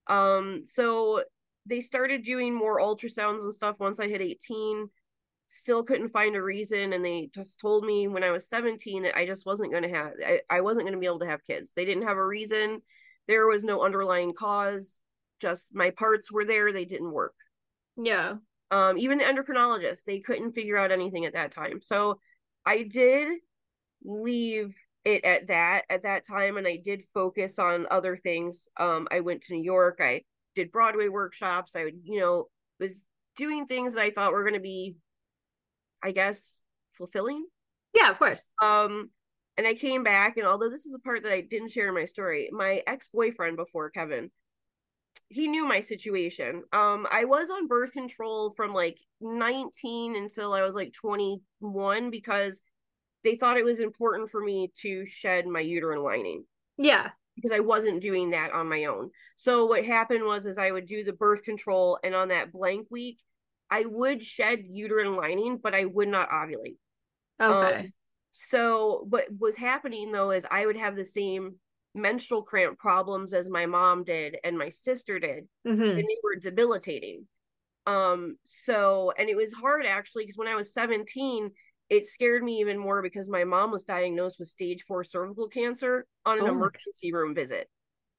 Um, 0.08 0.62
so 0.64 1.24
they 1.66 1.82
started 1.82 2.24
doing 2.24 2.56
more 2.56 2.80
ultrasounds 2.80 3.42
and 3.42 3.54
stuff 3.54 3.76
once 3.78 4.00
I 4.00 4.08
hit 4.08 4.22
18. 4.22 4.90
Still 5.50 5.84
couldn't 5.84 6.14
find 6.14 6.38
a 6.38 6.42
reason, 6.42 6.94
and 6.94 7.04
they 7.04 7.30
just 7.36 7.60
told 7.60 7.84
me 7.84 8.08
when 8.08 8.24
I 8.24 8.32
was 8.32 8.48
17 8.48 9.04
that 9.04 9.18
I 9.18 9.26
just 9.26 9.46
wasn't 9.46 9.72
going 9.72 9.84
to 9.84 9.90
have, 9.90 10.14
I, 10.26 10.40
I 10.50 10.62
wasn't 10.62 10.86
going 10.86 10.94
to 10.94 11.00
be 11.00 11.08
able 11.08 11.20
to 11.20 11.28
have 11.28 11.46
kids. 11.46 11.74
They 11.76 11.84
didn't 11.84 12.08
have 12.08 12.16
a 12.16 12.26
reason. 12.26 12.82
There 13.28 13.48
was 13.48 13.66
no 13.66 13.84
underlying 13.84 14.34
cause. 14.34 14.98
Just 15.42 15.68
my 15.74 15.90
parts 15.90 16.32
were 16.32 16.46
there. 16.46 16.72
They 16.72 16.86
didn't 16.86 17.12
work. 17.12 17.34
Yeah. 17.98 18.36
Um, 18.70 18.98
even 18.98 19.18
the 19.18 19.26
endocrinologists, 19.26 20.04
they 20.06 20.20
couldn't 20.20 20.54
figure 20.54 20.78
out 20.78 20.92
anything 20.92 21.26
at 21.26 21.34
that 21.34 21.52
time. 21.52 21.82
So 21.82 22.20
I 22.66 22.84
did 22.84 23.28
leave 24.04 24.76
it 25.04 25.24
at 25.26 25.48
that 25.48 25.84
at 25.90 26.04
that 26.04 26.28
time 26.28 26.58
and 26.58 26.68
I 26.68 26.78
did 26.78 27.02
focus 27.14 27.60
on 27.60 27.88
other 27.90 28.16
things. 28.16 28.68
Um, 28.80 29.08
I 29.12 29.22
went 29.22 29.44
to 29.44 29.54
New 29.54 29.64
York, 29.64 29.98
I 30.00 30.22
did 30.56 30.72
Broadway 30.72 31.08
workshops, 31.08 31.76
I 31.76 31.86
would, 31.86 32.00
you 32.04 32.20
know, 32.20 32.48
was 32.80 33.04
doing 33.36 33.66
things 33.66 33.94
that 33.94 34.02
I 34.02 34.12
thought 34.12 34.32
were 34.32 34.44
gonna 34.44 34.60
be, 34.60 34.96
I 36.04 36.12
guess, 36.12 36.60
fulfilling. 36.98 37.46
Yeah, 37.94 38.12
of 38.12 38.20
course. 38.20 38.48
Um, 38.62 39.10
and 39.58 39.68
I 39.68 39.74
came 39.74 40.04
back, 40.04 40.38
and 40.38 40.48
although 40.48 40.70
this 40.70 40.86
is 40.86 40.94
a 40.94 41.00
part 41.00 41.24
that 41.24 41.32
I 41.34 41.42
didn't 41.42 41.72
share 41.72 41.90
in 41.90 41.94
my 41.94 42.06
story, 42.06 42.50
my 42.52 42.82
ex-boyfriend 42.88 43.58
before 43.58 43.90
Kevin, 43.90 44.32
he 45.30 45.48
knew 45.48 45.66
my 45.66 45.80
situation. 45.80 46.64
Um, 46.74 47.08
I 47.10 47.26
was 47.26 47.50
on 47.50 47.68
birth 47.68 47.94
control 47.94 48.54
from 48.56 48.74
like 48.74 48.98
19 49.22 50.16
until 50.16 50.54
I 50.54 50.64
was 50.64 50.76
like 50.76 50.94
21 50.94 52.10
because 52.12 52.60
they 53.24 53.36
thought 53.36 53.58
it 53.58 53.66
was 53.66 53.80
important 53.80 54.30
for 54.32 54.42
me 54.42 54.72
to 54.82 55.06
shed 55.06 55.48
my 55.48 55.60
uterine 55.62 56.04
lining 56.04 56.44
Yeah. 56.78 57.12
because 57.36 57.52
I 57.52 57.60
wasn't 57.60 58.02
doing 58.02 58.32
that 58.32 58.52
on 58.52 58.68
my 58.68 58.86
own. 58.86 59.12
So 59.36 59.66
what 59.66 59.86
happened 59.86 60.26
was 60.26 60.46
is 60.46 60.58
I 60.58 60.72
would 60.72 60.86
do 60.88 61.04
the 61.04 61.14
birth 61.14 61.44
control 61.44 62.00
and 62.04 62.14
on 62.16 62.30
that 62.30 62.52
blank 62.52 62.88
week 62.90 63.20
I 63.70 63.86
would 63.86 64.22
shed 64.24 64.64
uterine 64.68 65.16
lining 65.16 65.58
but 65.58 65.74
I 65.76 65.86
would 65.86 66.10
not 66.10 66.30
ovulate. 66.30 66.78
Okay. 67.42 67.80
Um, 67.80 67.94
so 68.34 69.06
what 69.10 69.26
was 69.40 69.56
happening 69.56 70.12
though 70.12 70.32
is 70.32 70.46
I 70.50 70.66
would 70.66 70.78
have 70.78 70.96
the 70.96 71.06
same 71.06 71.56
menstrual 71.94 72.44
cramp 72.44 72.78
problems 72.80 73.34
as 73.34 73.50
my 73.50 73.66
mom 73.66 74.04
did 74.04 74.38
and 74.44 74.58
my 74.58 74.70
sister 74.70 75.20
did 75.20 75.48
hmm 75.66 75.82
and 75.98 76.06
they 76.08 76.18
were 76.24 76.36
debilitating. 76.36 77.28
Um 77.86 78.38
so 78.44 79.12
and 79.18 79.30
it 79.30 79.36
was 79.36 79.54
hard 79.54 79.86
actually 79.86 80.24
because 80.24 80.38
when 80.38 80.48
I 80.48 80.56
was 80.56 80.74
17 80.74 81.52
it 81.90 82.06
scared 82.06 82.44
me 82.44 82.60
even 82.60 82.78
more 82.80 83.02
because 83.02 83.28
my 83.28 83.44
mom 83.44 83.72
was 83.72 83.84
diagnosed 83.84 84.40
with 84.40 84.48
stage 84.48 84.84
4 84.88 85.04
cervical 85.04 85.50
cancer 85.50 86.06
on 86.26 86.38
an 86.38 86.46
Oh 86.46 86.48
emergency 86.48 87.12
room 87.12 87.36
visit. 87.36 87.70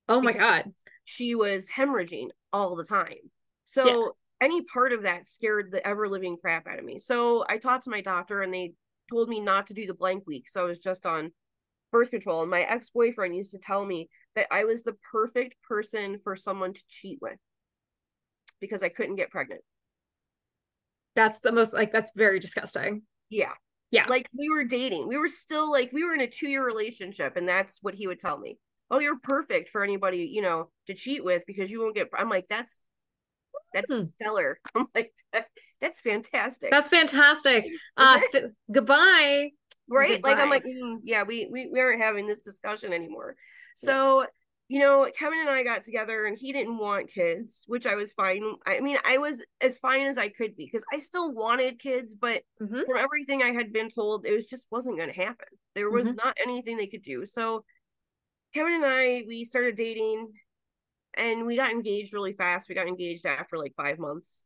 Oh 0.09 0.21
my 0.21 0.33
God. 0.33 0.73
She 1.05 1.35
was 1.35 1.69
hemorrhaging 1.69 2.29
all 2.53 2.77
the 2.77 2.85
time. 2.85 3.31
So 3.65 4.17
any 4.41 4.63
part 4.63 4.93
of 4.93 5.03
that 5.03 5.27
scared 5.27 5.71
the 5.71 5.87
ever 5.87 6.09
living 6.09 6.37
crap 6.37 6.67
out 6.67 6.79
of 6.79 6.85
me. 6.85 6.99
So 6.99 7.45
I 7.49 7.59
talked 7.59 7.85
to 7.85 7.91
my 7.91 8.01
doctor 8.01 8.43
and 8.43 8.53
they 8.53 8.75
told 9.11 9.29
me 9.29 9.41
not 9.41 9.69
to 9.69 9.75
do 9.75 9.87
the 9.87 9.95
blank 9.95 10.25
week. 10.27 10.49
So 10.49 10.63
I 10.63 10.65
was 10.65 10.79
just 10.79 11.07
on 11.07 11.33
birth 11.93 12.11
control. 12.11 12.43
And 12.43 12.51
my 12.51 12.63
ex 12.63 12.91
boyfriend 12.91 13.37
used 13.37 13.53
to 13.53 13.59
tell 13.59 13.85
me 13.85 14.09
that 14.35 14.47
I 14.51 14.65
was 14.65 14.83
the 14.83 14.97
perfect 15.13 15.55
person 15.63 16.19
for 16.25 16.35
someone 16.35 16.73
to 16.73 16.83
cheat 16.89 17.19
with 17.23 17.39
because 18.61 18.83
I 18.83 18.89
couldn't 18.89 19.17
get 19.17 19.31
pregnant. 19.31 19.61
That's 21.15 21.41
the 21.41 21.53
most 21.53 21.75
like 21.75 21.93
that's 21.93 22.13
very 22.17 22.41
disgusting. 22.41 23.03
Yeah. 23.29 23.53
Yeah. 23.91 24.07
Like 24.09 24.29
we 24.37 24.49
were 24.51 24.65
dating. 24.65 25.07
We 25.07 25.19
were 25.19 25.29
still 25.29 25.71
like 25.71 25.93
we 25.93 26.05
were 26.05 26.15
in 26.15 26.23
a 26.23 26.27
two 26.27 26.49
year 26.49 26.65
relationship, 26.65 27.37
and 27.37 27.47
that's 27.47 27.79
what 27.83 27.95
he 27.95 28.07
would 28.07 28.19
tell 28.19 28.39
me. 28.39 28.59
oh 28.93 28.99
you're 28.99 29.19
perfect 29.19 29.71
for 29.71 29.83
anybody 29.83 30.29
you 30.31 30.43
know 30.43 30.69
to 30.87 30.95
cheat 30.95 31.25
with 31.25 31.43
because 31.47 31.71
you 31.71 31.81
won't 31.81 31.97
get 31.97 32.09
i'm 32.17 32.29
like 32.29 32.47
that's 32.49 32.79
that's 33.75 33.91
hmm. 33.91 34.03
stellar 34.03 34.61
i'm 34.75 34.87
like 34.95 35.13
that's 35.81 36.01
fantastic 36.01 36.71
that's 36.71 36.89
fantastic 36.89 37.65
uh 37.97 38.21
th- 38.31 38.45
goodbye 38.71 39.49
right 39.93 40.11
goodbye. 40.11 40.31
like 40.31 40.39
i'm 40.41 40.51
like 40.51 40.65
mm, 40.65 40.99
yeah 41.03 41.23
we, 41.23 41.49
we 41.51 41.69
we 41.73 41.81
aren't 41.81 42.03
having 42.03 42.27
this 42.27 42.41
discussion 42.41 42.93
anymore 42.93 43.37
so 43.77 44.27
you 44.73 44.79
know, 44.79 45.07
Kevin 45.15 45.41
and 45.41 45.51
I 45.51 45.65
got 45.65 45.85
together 45.85 46.25
and 46.25 46.39
he 46.39 46.51
didn't 46.51 46.79
want 46.79 47.13
kids, 47.13 47.63
which 47.67 47.85
I 47.85 47.95
was 47.95 48.11
fine. 48.13 48.43
I 48.67 48.81
mean, 48.81 48.97
I 49.07 49.19
was 49.19 49.37
as 49.61 49.77
fine 49.77 50.07
as 50.07 50.17
I 50.17 50.31
could 50.31 50.57
be 50.57 50.65
because 50.65 50.83
I 50.91 50.99
still 50.99 51.31
wanted 51.31 51.79
kids, 51.79 52.15
but 52.15 52.41
mm-hmm. 52.59 52.81
from 52.87 52.97
everything 52.97 53.43
I 53.43 53.53
had 53.53 53.71
been 53.71 53.91
told, 53.91 54.25
it 54.25 54.33
was 54.33 54.47
just 54.47 54.67
wasn't 54.71 54.97
going 54.97 55.13
to 55.13 55.21
happen. 55.21 55.49
There 55.75 55.91
was 55.91 56.07
mm-hmm. 56.07 56.17
not 56.17 56.39
anything 56.43 56.79
they 56.79 56.87
could 56.87 57.03
do. 57.03 57.27
So 57.27 57.67
Kevin 58.55 58.77
and 58.77 58.85
I, 58.87 59.25
we 59.29 59.45
started 59.45 59.77
dating 59.77 60.33
and 61.19 61.45
we 61.45 61.57
got 61.57 61.71
engaged 61.71 62.15
really 62.15 62.33
fast. 62.33 62.71
We 62.71 62.75
got 62.75 62.89
engaged 62.89 63.27
after 63.27 63.59
like 63.59 63.75
five 63.77 63.99
months. 63.99 64.43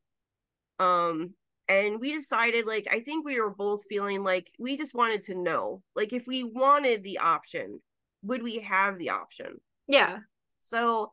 Um, 0.80 1.34
and 1.68 2.00
we 2.00 2.12
decided 2.12 2.66
like 2.66 2.86
I 2.90 3.00
think 3.00 3.24
we 3.24 3.40
were 3.40 3.54
both 3.54 3.82
feeling 3.88 4.22
like 4.22 4.50
we 4.58 4.76
just 4.76 4.94
wanted 4.94 5.24
to 5.24 5.34
know, 5.34 5.82
like 5.94 6.12
if 6.12 6.26
we 6.26 6.44
wanted 6.44 7.02
the 7.02 7.18
option, 7.18 7.80
would 8.22 8.42
we 8.42 8.58
have 8.60 8.98
the 8.98 9.10
option? 9.10 9.60
Yeah. 9.88 10.18
So, 10.60 11.12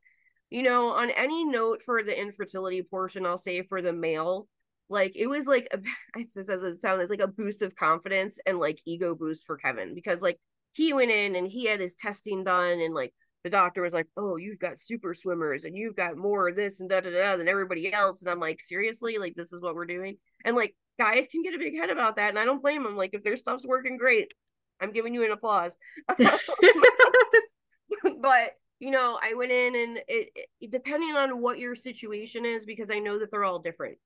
you 0.50 0.64
know, 0.64 0.94
on 0.94 1.10
any 1.10 1.46
note 1.46 1.82
for 1.84 2.04
the 2.04 2.20
infertility 2.20 2.82
portion, 2.84 3.26
I'll 3.26 3.38
say 3.38 3.64
for 3.64 3.82
the 3.82 3.94
male, 3.94 4.48
like 4.90 5.16
it 5.16 5.28
was 5.28 5.46
like 5.46 5.68
a, 5.72 5.80
it 6.20 6.32
says 6.32 6.50
as 6.50 6.64
it 6.64 6.80
sounds 6.80 7.10
like 7.10 7.22
a 7.22 7.28
boost 7.28 7.62
of 7.62 7.76
confidence 7.76 8.38
and 8.46 8.60
like 8.60 8.80
ego 8.86 9.16
boost 9.16 9.46
for 9.46 9.58
Kevin 9.58 9.96
because 9.96 10.22
like 10.22 10.40
he 10.74 10.94
went 10.94 11.12
in 11.12 11.36
and 11.36 11.48
he 11.48 11.66
had 11.66 11.80
his 11.80 11.96
testing 11.96 12.44
done 12.44 12.80
and 12.80 12.94
like 12.94 13.14
the 13.44 13.50
doctor 13.50 13.82
was 13.82 13.94
like, 13.94 14.08
"Oh, 14.16 14.38
you've 14.38 14.60
got 14.60 14.80
super 14.80 15.14
swimmers 15.14 15.64
and 15.64 15.76
you've 15.76 15.96
got 15.96 16.18
more 16.18 16.50
of 16.50 16.56
this 16.56 16.80
and 16.80 16.90
da 16.90 17.02
da 17.02 17.12
da 17.12 17.36
than 17.38 17.48
everybody 17.48 17.92
else." 17.92 18.22
And 18.22 18.30
I'm 18.30 18.40
like, 18.40 18.62
"Seriously? 18.62 19.18
Like 19.18 19.36
this 19.36 19.52
is 19.52 19.62
what 19.62 19.76
we're 19.76 19.86
doing?" 19.86 20.18
And 20.46 20.56
like 20.56 20.76
guys 21.00 21.28
can 21.32 21.44
get 21.44 21.56
a 21.56 21.60
big 21.60 21.76
head 21.76 21.90
about 21.90 22.16
that, 22.16 22.30
and 22.30 22.40
I 22.40 22.46
don't 22.46 22.62
blame 22.62 22.84
them. 22.84 22.96
Like 22.96 23.14
if 23.14 23.24
their 23.24 23.38
stuff's 23.38 23.66
working 23.66 23.98
great, 23.98 24.34
I'm 24.80 24.92
giving 24.92 25.14
you 25.14 25.26
an 25.26 25.32
applause. 25.32 25.76
but 28.22 28.52
you 28.80 28.92
know, 28.92 29.18
I 29.22 29.34
went 29.34 29.52
in 29.52 29.76
and 29.76 29.98
it, 30.08 30.30
it, 30.60 30.72
depending 30.72 31.16
on 31.16 31.42
what 31.42 31.58
your 31.58 31.76
situation 31.76 32.46
is, 32.46 32.66
because 32.66 32.90
I 32.92 33.00
know 33.00 33.20
that 33.20 33.32
they're 33.32 33.46
all 33.46 33.60
different. 33.60 33.98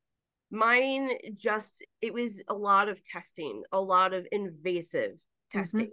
Mine 0.52 1.10
just 1.36 1.84
it 2.02 2.14
was 2.14 2.40
a 2.48 2.54
lot 2.54 2.88
of 2.88 3.04
testing, 3.04 3.64
a 3.72 3.82
lot 3.82 4.14
of 4.14 4.28
invasive 4.32 5.14
mm-hmm. 5.14 5.60
testing. 5.60 5.92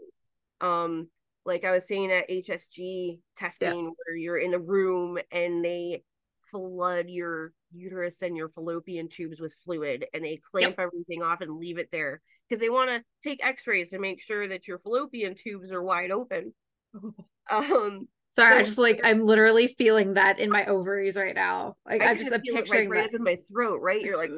Mm-hmm. 0.62 0.66
Um, 0.66 1.08
like 1.44 1.64
I 1.64 1.72
was 1.72 1.86
saying 1.86 2.10
at 2.10 2.28
HSG 2.28 3.18
testing, 3.36 3.84
yeah. 3.84 3.90
where 4.04 4.16
you're 4.16 4.38
in 4.38 4.50
the 4.50 4.58
room 4.58 5.18
and 5.30 5.64
they 5.64 6.02
flood 6.50 7.08
your 7.08 7.52
uterus 7.72 8.22
and 8.22 8.36
your 8.36 8.48
fallopian 8.48 9.08
tubes 9.08 9.40
with 9.40 9.52
fluid 9.64 10.06
and 10.14 10.24
they 10.24 10.40
clamp 10.52 10.76
yep. 10.78 10.86
everything 10.86 11.22
off 11.22 11.40
and 11.40 11.58
leave 11.58 11.78
it 11.78 11.88
there 11.90 12.20
because 12.48 12.60
they 12.60 12.70
want 12.70 12.88
to 12.90 13.02
take 13.28 13.44
x-rays 13.44 13.90
to 13.90 13.98
make 13.98 14.22
sure 14.22 14.46
that 14.46 14.68
your 14.68 14.78
fallopian 14.78 15.34
tubes 15.34 15.72
are 15.72 15.82
wide 15.82 16.12
open 16.12 16.54
um 17.50 18.06
Sorry, 18.34 18.56
so, 18.56 18.58
I 18.58 18.62
just 18.64 18.78
like 18.78 19.00
I'm 19.04 19.22
literally 19.22 19.68
feeling 19.68 20.14
that 20.14 20.40
in 20.40 20.50
my 20.50 20.66
ovaries 20.66 21.16
right 21.16 21.36
now. 21.36 21.76
Like 21.86 22.02
I 22.02 22.10
am 22.10 22.18
just 22.18 22.30
picturing 22.30 22.86
it, 22.86 22.90
right, 22.90 22.90
right 22.90 23.04
up 23.04 23.14
in 23.14 23.22
my 23.22 23.38
throat, 23.48 23.80
right? 23.80 24.00
You're 24.00 24.16
like 24.16 24.30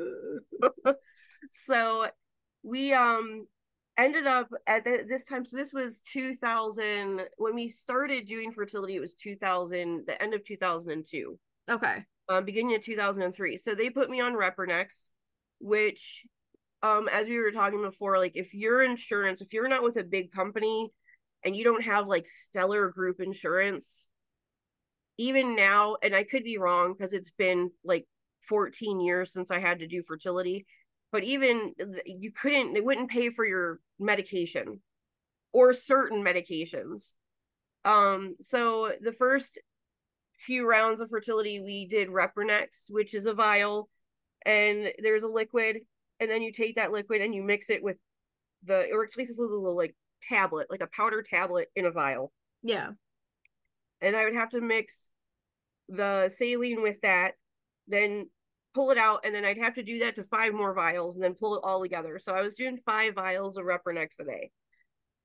so 1.52 2.06
we 2.62 2.92
um 2.92 3.46
ended 3.98 4.26
up 4.26 4.48
at 4.66 4.84
the, 4.84 5.04
this 5.08 5.24
time 5.24 5.44
so 5.44 5.56
this 5.56 5.72
was 5.72 6.00
2000 6.12 7.22
when 7.38 7.54
we 7.54 7.68
started 7.68 8.26
doing 8.26 8.52
fertility 8.52 8.96
it 8.96 9.00
was 9.00 9.14
2000 9.14 10.04
the 10.06 10.22
end 10.22 10.34
of 10.34 10.44
2002 10.44 11.38
okay. 11.70 12.04
Um 12.28 12.44
beginning 12.44 12.74
of 12.74 12.82
2003 12.82 13.56
so 13.56 13.74
they 13.74 13.90
put 13.90 14.10
me 14.10 14.20
on 14.20 14.34
repronex 14.34 15.08
which 15.60 16.24
um 16.82 17.08
as 17.12 17.28
we 17.28 17.38
were 17.38 17.52
talking 17.52 17.82
before 17.82 18.18
like 18.18 18.32
if 18.34 18.52
your 18.52 18.82
insurance 18.82 19.40
if 19.40 19.52
you're 19.52 19.68
not 19.68 19.82
with 19.82 19.96
a 19.96 20.04
big 20.04 20.32
company 20.32 20.92
and 21.44 21.56
you 21.56 21.64
don't 21.64 21.84
have 21.84 22.06
like 22.06 22.26
stellar 22.26 22.88
group 22.88 23.20
insurance 23.20 24.08
even 25.16 25.56
now 25.56 25.96
and 26.02 26.14
i 26.14 26.22
could 26.22 26.44
be 26.44 26.58
wrong 26.58 26.92
because 26.92 27.14
it's 27.14 27.30
been 27.30 27.70
like 27.84 28.06
14 28.48 29.00
years 29.00 29.32
since 29.32 29.50
i 29.50 29.58
had 29.58 29.78
to 29.78 29.86
do 29.86 30.02
fertility 30.02 30.66
but 31.16 31.24
even 31.24 31.72
you 32.04 32.30
couldn't 32.30 32.74
they 32.74 32.80
wouldn't 32.82 33.10
pay 33.10 33.30
for 33.30 33.46
your 33.46 33.80
medication 33.98 34.80
or 35.54 35.72
certain 35.72 36.22
medications 36.22 37.12
um 37.86 38.36
so 38.42 38.92
the 39.00 39.12
first 39.12 39.58
few 40.44 40.68
rounds 40.68 41.00
of 41.00 41.08
fertility 41.08 41.58
we 41.58 41.86
did 41.86 42.08
repronex 42.08 42.90
which 42.90 43.14
is 43.14 43.24
a 43.24 43.32
vial 43.32 43.88
and 44.44 44.92
there's 45.02 45.22
a 45.22 45.28
liquid 45.28 45.78
and 46.20 46.30
then 46.30 46.42
you 46.42 46.52
take 46.52 46.76
that 46.76 46.92
liquid 46.92 47.22
and 47.22 47.34
you 47.34 47.42
mix 47.42 47.70
it 47.70 47.82
with 47.82 47.96
the 48.64 48.90
or 48.92 49.04
at 49.04 49.16
least 49.16 49.30
it's 49.30 49.38
a 49.38 49.42
little 49.42 49.74
like 49.74 49.94
tablet, 50.28 50.66
like 50.70 50.80
a 50.80 50.88
powder 50.88 51.22
tablet 51.22 51.68
in 51.74 51.86
a 51.86 51.90
vial. 51.90 52.32
Yeah. 52.62 52.90
And 54.00 54.16
I 54.16 54.24
would 54.24 54.34
have 54.34 54.50
to 54.50 54.60
mix 54.60 55.06
the 55.88 56.30
saline 56.34 56.82
with 56.82 57.00
that, 57.02 57.32
then 57.86 58.28
pull 58.76 58.90
it 58.90 58.98
out, 58.98 59.20
and 59.24 59.34
then 59.34 59.44
I'd 59.44 59.58
have 59.58 59.74
to 59.76 59.82
do 59.82 60.00
that 60.00 60.16
to 60.16 60.24
five 60.24 60.52
more 60.52 60.74
vials 60.74 61.14
and 61.16 61.24
then 61.24 61.34
pull 61.34 61.56
it 61.56 61.62
all 61.64 61.80
together. 61.80 62.18
So 62.18 62.34
I 62.34 62.42
was 62.42 62.54
doing 62.54 62.76
five 62.84 63.14
vials 63.14 63.56
of 63.56 63.64
Repronex 63.64 64.20
a 64.20 64.24
day. 64.24 64.50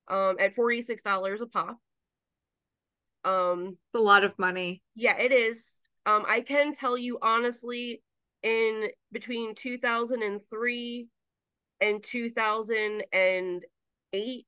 Um, 0.08 0.38
at 0.39 0.55
$46 0.55 1.41
a 1.41 1.46
pop. 1.46 1.77
Um 3.24 3.77
a 3.93 4.00
lot 4.00 4.24
of 4.24 4.34
money. 4.39 4.81
Yeah, 4.96 5.15
it 5.17 5.31
is. 5.31 5.75
Um, 6.08 6.25
I 6.27 6.41
can 6.41 6.74
tell 6.74 6.98
you 6.98 7.20
honestly, 7.22 8.01
in 8.41 8.88
between 9.12 9.53
2003 9.53 11.08
and 11.81 12.03
2008 12.03 14.46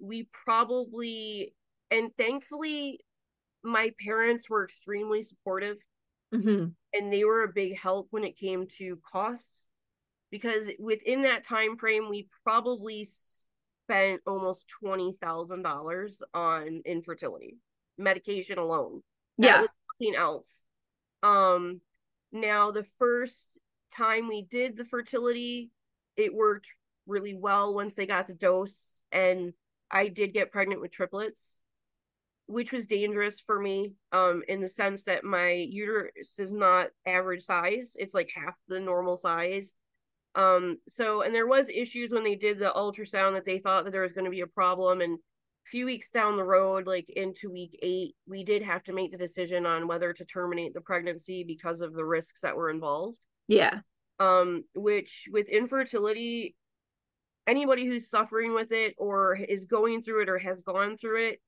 we 0.00 0.28
probably 0.32 1.54
and 1.92 2.10
thankfully 2.18 2.98
my 3.62 3.92
parents 4.04 4.50
were 4.50 4.64
extremely 4.64 5.22
supportive 5.22 5.76
mm-hmm. 6.32 6.66
and 6.92 7.12
they 7.12 7.24
were 7.24 7.42
a 7.42 7.52
big 7.52 7.78
help 7.78 8.08
when 8.10 8.24
it 8.24 8.38
came 8.38 8.66
to 8.78 8.98
costs 9.10 9.68
because 10.30 10.68
within 10.78 11.22
that 11.22 11.44
time 11.44 11.76
frame 11.76 12.08
we 12.08 12.28
probably 12.44 13.06
spent 13.06 14.20
almost 14.26 14.66
$20,000 14.82 16.22
on 16.34 16.82
infertility 16.84 17.58
medication 17.98 18.58
alone. 18.58 19.02
Yeah. 19.38 19.66
nothing 20.00 20.16
else. 20.16 20.64
Um 21.22 21.80
now 22.32 22.70
the 22.70 22.86
first 22.98 23.58
time 23.94 24.28
we 24.28 24.42
did 24.42 24.76
the 24.76 24.84
fertility 24.84 25.70
it 26.16 26.34
worked 26.34 26.66
really 27.06 27.34
well 27.34 27.74
once 27.74 27.94
they 27.94 28.06
got 28.06 28.26
the 28.26 28.32
dose 28.32 28.98
and 29.12 29.52
I 29.90 30.08
did 30.08 30.32
get 30.32 30.50
pregnant 30.50 30.80
with 30.80 30.90
triplets, 30.90 31.58
which 32.46 32.72
was 32.72 32.86
dangerous 32.86 33.40
for 33.40 33.58
me 33.60 33.92
um 34.12 34.42
in 34.48 34.60
the 34.60 34.68
sense 34.68 35.04
that 35.04 35.24
my 35.24 35.50
uterus 35.52 36.38
is 36.38 36.52
not 36.52 36.88
average 37.06 37.42
size. 37.42 37.94
It's 37.96 38.14
like 38.14 38.30
half 38.34 38.54
the 38.68 38.80
normal 38.80 39.16
size. 39.16 39.72
Um 40.34 40.78
so 40.88 41.22
and 41.22 41.34
there 41.34 41.46
was 41.46 41.68
issues 41.68 42.10
when 42.10 42.24
they 42.24 42.34
did 42.34 42.58
the 42.58 42.72
ultrasound 42.74 43.34
that 43.34 43.44
they 43.44 43.58
thought 43.58 43.84
that 43.84 43.90
there 43.90 44.02
was 44.02 44.12
going 44.12 44.24
to 44.24 44.30
be 44.30 44.40
a 44.40 44.46
problem 44.46 45.00
and 45.00 45.18
a 45.18 45.70
few 45.70 45.86
weeks 45.86 46.10
down 46.10 46.36
the 46.36 46.44
road 46.44 46.86
like 46.86 47.06
into 47.08 47.50
week 47.50 47.78
8 47.82 48.16
we 48.26 48.42
did 48.42 48.62
have 48.62 48.82
to 48.84 48.92
make 48.92 49.12
the 49.12 49.18
decision 49.18 49.64
on 49.64 49.86
whether 49.86 50.12
to 50.12 50.24
terminate 50.24 50.74
the 50.74 50.80
pregnancy 50.80 51.44
because 51.46 51.80
of 51.80 51.92
the 51.92 52.04
risks 52.04 52.40
that 52.40 52.56
were 52.56 52.70
involved. 52.70 53.18
Yeah. 53.46 53.80
Um 54.18 54.64
which 54.74 55.28
with 55.30 55.48
infertility 55.48 56.56
anybody 57.46 57.86
who's 57.86 58.08
suffering 58.08 58.54
with 58.54 58.72
it 58.72 58.94
or 58.98 59.36
is 59.36 59.64
going 59.64 60.02
through 60.02 60.22
it 60.22 60.28
or 60.28 60.38
has 60.38 60.62
gone 60.62 60.96
through 60.96 61.28
it, 61.28 61.40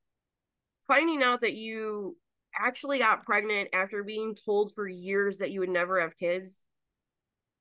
finding 0.87 1.23
out 1.23 1.41
that 1.41 1.55
you 1.55 2.17
actually 2.59 2.99
got 2.99 3.25
pregnant 3.25 3.69
after 3.73 4.03
being 4.03 4.37
told 4.45 4.73
for 4.75 4.89
years 4.89 5.39
that 5.39 5.51
you 5.51 5.61
would 5.61 5.69
never 5.69 6.01
have 6.01 6.17
kids 6.19 6.63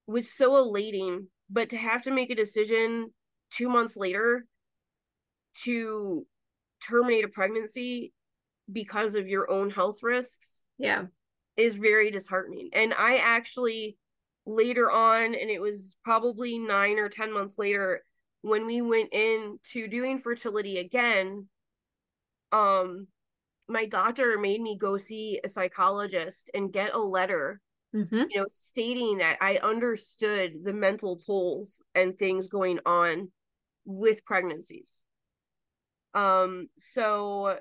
was 0.08 0.34
so 0.34 0.58
elating. 0.58 1.27
But 1.50 1.70
to 1.70 1.77
have 1.77 2.03
to 2.03 2.12
make 2.12 2.32
a 2.32 2.36
decision 2.36 3.12
two 3.51 3.70
months 3.70 3.96
later 3.96 4.46
to 5.63 6.25
terminate 6.88 7.25
a 7.25 7.27
pregnancy 7.27 8.13
because 8.72 9.15
of 9.15 9.27
your 9.27 9.51
own 9.51 9.70
health 9.70 10.00
risks 10.01 10.62
yeah 10.80 11.03
is 11.58 11.75
very 11.75 12.10
disheartening 12.10 12.70
and 12.74 12.94
i 12.94 13.18
actually 13.18 13.98
later 14.46 14.89
on 14.89 15.36
and 15.36 15.50
it 15.50 15.62
was 15.62 15.96
probably 16.03 16.58
9 16.58 16.98
or 16.98 17.10
10 17.10 17.34
months 17.34 17.58
later 17.58 18.01
when 18.44 18.65
we 18.68 18.82
went 18.82 19.12
into 19.13 19.88
doing 19.88 20.20
fertility 20.20 20.77
again, 20.77 21.48
um, 22.51 23.08
my 23.67 23.86
doctor 23.86 24.38
made 24.38 24.62
me 24.62 24.77
go 24.77 24.98
see 24.98 25.39
a 25.43 25.50
psychologist 25.50 26.50
and 26.53 26.74
get 26.74 26.93
a 26.93 27.00
letter, 27.00 27.62
mm-hmm. 27.96 28.24
you 28.29 28.39
know, 28.39 28.46
stating 28.50 29.20
that 29.20 29.38
I 29.41 29.58
understood 29.58 30.63
the 30.63 30.74
mental 30.74 31.17
tolls 31.17 31.82
and 31.96 32.17
things 32.17 32.48
going 32.48 32.79
on 32.86 33.32
with 33.86 34.25
pregnancies. 34.25 34.89
Um, 36.13 36.67
so 36.77 37.48
I 37.48 37.58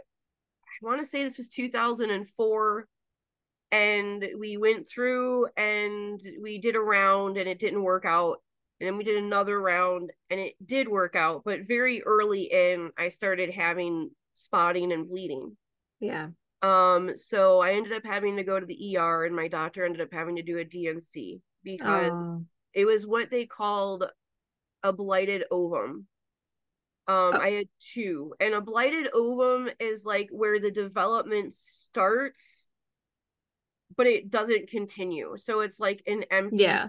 want 0.82 1.00
to 1.00 1.06
say 1.06 1.24
this 1.24 1.38
was 1.38 1.48
2004 1.48 2.86
and 3.70 4.24
we 4.38 4.58
went 4.58 4.88
through 4.88 5.46
and 5.56 6.20
we 6.42 6.58
did 6.58 6.76
a 6.76 6.80
round 6.80 7.38
and 7.38 7.48
it 7.48 7.58
didn't 7.58 7.82
work 7.82 8.04
out 8.04 8.42
and 8.78 8.86
then 8.86 8.96
we 8.98 9.04
did 9.04 9.22
another 9.22 9.60
round 9.60 10.10
and 10.28 10.38
it 10.38 10.54
did 10.64 10.88
work 10.88 11.16
out 11.16 11.42
but 11.44 11.66
very 11.66 12.02
early 12.02 12.42
in 12.52 12.90
i 12.98 13.08
started 13.08 13.50
having 13.50 14.10
spotting 14.34 14.92
and 14.92 15.08
bleeding 15.08 15.56
yeah 16.02 16.28
um 16.62 17.10
so 17.16 17.60
i 17.60 17.72
ended 17.72 17.92
up 17.92 18.04
having 18.04 18.36
to 18.36 18.44
go 18.44 18.60
to 18.60 18.66
the 18.66 18.96
er 18.98 19.24
and 19.24 19.34
my 19.34 19.48
doctor 19.48 19.84
ended 19.84 20.02
up 20.02 20.12
having 20.12 20.36
to 20.36 20.42
do 20.42 20.58
a 20.58 20.64
dnc 20.64 21.40
because 21.64 22.10
oh. 22.12 22.44
it 22.74 22.84
was 22.84 23.06
what 23.06 23.30
they 23.30 23.46
called 23.46 24.04
a 24.82 24.92
blighted 24.92 25.44
ovum 25.50 26.06
um, 27.08 27.32
oh. 27.34 27.38
I 27.40 27.50
had 27.50 27.66
two, 27.80 28.34
and 28.38 28.54
a 28.54 28.60
blighted 28.60 29.08
ovum 29.12 29.68
is 29.80 30.04
like 30.04 30.28
where 30.30 30.60
the 30.60 30.70
development 30.70 31.52
starts, 31.52 32.64
but 33.96 34.06
it 34.06 34.30
doesn't 34.30 34.70
continue. 34.70 35.34
So 35.36 35.60
it's 35.60 35.80
like 35.80 36.02
an 36.06 36.24
empty. 36.30 36.58
Yeah. 36.58 36.88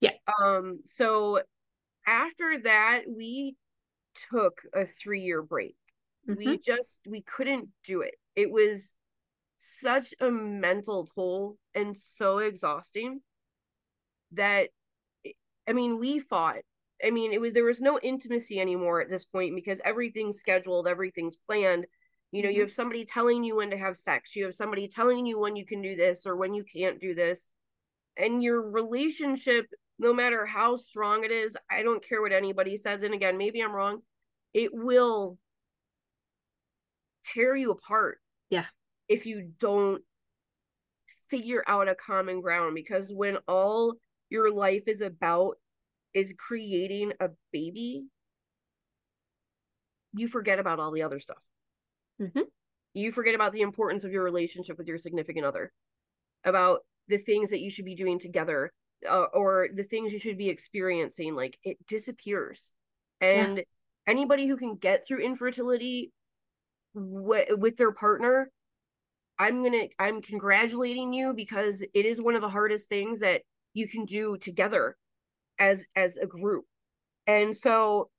Yeah. 0.00 0.10
Um. 0.42 0.80
So 0.84 1.42
after 2.06 2.58
that, 2.64 3.02
we 3.06 3.54
took 4.30 4.62
a 4.74 4.84
three 4.84 5.22
year 5.22 5.42
break. 5.42 5.76
Mm-hmm. 6.28 6.38
We 6.38 6.58
just 6.58 7.00
we 7.06 7.22
couldn't 7.22 7.68
do 7.84 8.00
it. 8.00 8.14
It 8.34 8.50
was 8.50 8.92
such 9.58 10.14
a 10.20 10.30
mental 10.30 11.06
toll 11.06 11.56
and 11.74 11.96
so 11.96 12.38
exhausting 12.38 13.20
that 14.32 14.68
I 15.66 15.72
mean, 15.72 15.98
we 15.98 16.18
fought 16.18 16.58
I 17.04 17.10
mean, 17.10 17.32
it 17.32 17.40
was 17.40 17.52
there 17.52 17.64
was 17.64 17.80
no 17.80 17.98
intimacy 18.02 18.60
anymore 18.60 19.00
at 19.00 19.10
this 19.10 19.24
point 19.24 19.54
because 19.54 19.80
everything's 19.84 20.38
scheduled, 20.38 20.86
everything's 20.86 21.36
planned. 21.36 21.86
You 22.32 22.42
know, 22.42 22.48
mm-hmm. 22.48 22.56
you 22.56 22.60
have 22.62 22.72
somebody 22.72 23.04
telling 23.04 23.44
you 23.44 23.56
when 23.56 23.70
to 23.70 23.76
have 23.76 23.96
sex, 23.96 24.34
you 24.34 24.44
have 24.44 24.54
somebody 24.54 24.88
telling 24.88 25.26
you 25.26 25.38
when 25.38 25.56
you 25.56 25.66
can 25.66 25.82
do 25.82 25.96
this 25.96 26.26
or 26.26 26.36
when 26.36 26.54
you 26.54 26.64
can't 26.64 27.00
do 27.00 27.14
this. 27.14 27.48
And 28.16 28.42
your 28.42 28.62
relationship, 28.62 29.66
no 29.98 30.12
matter 30.12 30.46
how 30.46 30.76
strong 30.76 31.24
it 31.24 31.30
is, 31.30 31.56
I 31.70 31.82
don't 31.82 32.06
care 32.06 32.22
what 32.22 32.32
anybody 32.32 32.76
says. 32.76 33.02
And 33.02 33.14
again, 33.14 33.38
maybe 33.38 33.60
I'm 33.60 33.72
wrong, 33.72 34.00
it 34.52 34.70
will 34.72 35.38
tear 37.24 37.56
you 37.56 37.70
apart. 37.70 38.18
Yeah. 38.50 38.66
If 39.08 39.26
you 39.26 39.52
don't 39.58 40.02
figure 41.30 41.64
out 41.66 41.88
a 41.88 41.94
common 41.94 42.40
ground, 42.40 42.74
because 42.74 43.10
when 43.10 43.38
all 43.48 43.94
your 44.30 44.52
life 44.52 44.84
is 44.86 45.00
about 45.00 45.56
is 46.12 46.34
creating 46.38 47.12
a 47.20 47.28
baby, 47.52 48.04
you 50.14 50.28
forget 50.28 50.58
about 50.58 50.78
all 50.78 50.92
the 50.92 51.02
other 51.02 51.20
stuff. 51.20 51.42
Mm-hmm. 52.20 52.42
You 52.94 53.10
forget 53.10 53.34
about 53.34 53.52
the 53.52 53.62
importance 53.62 54.04
of 54.04 54.12
your 54.12 54.22
relationship 54.22 54.78
with 54.78 54.86
your 54.86 54.98
significant 54.98 55.44
other, 55.44 55.72
about 56.44 56.80
the 57.08 57.18
things 57.18 57.50
that 57.50 57.60
you 57.60 57.68
should 57.68 57.84
be 57.84 57.96
doing 57.96 58.18
together, 58.18 58.72
uh, 59.08 59.24
or 59.34 59.68
the 59.74 59.82
things 59.82 60.12
you 60.12 60.18
should 60.18 60.38
be 60.38 60.48
experiencing. 60.48 61.34
Like 61.34 61.58
it 61.64 61.84
disappears. 61.86 62.70
And 63.20 63.58
yeah. 63.58 63.64
anybody 64.06 64.46
who 64.46 64.56
can 64.56 64.76
get 64.76 65.04
through 65.06 65.24
infertility 65.24 66.12
w- 66.94 67.56
with 67.56 67.76
their 67.76 67.92
partner, 67.92 68.50
I'm 69.38 69.62
gonna, 69.62 69.88
I'm 69.98 70.22
congratulating 70.22 71.12
you 71.12 71.34
because 71.34 71.82
it 71.82 72.06
is 72.06 72.20
one 72.20 72.34
of 72.34 72.42
the 72.42 72.48
hardest 72.48 72.88
things 72.88 73.20
that 73.20 73.42
you 73.72 73.88
can 73.88 74.04
do 74.04 74.36
together 74.38 74.96
as 75.58 75.84
as 75.96 76.16
a 76.16 76.26
group. 76.26 76.64
And 77.26 77.56
so 77.56 78.10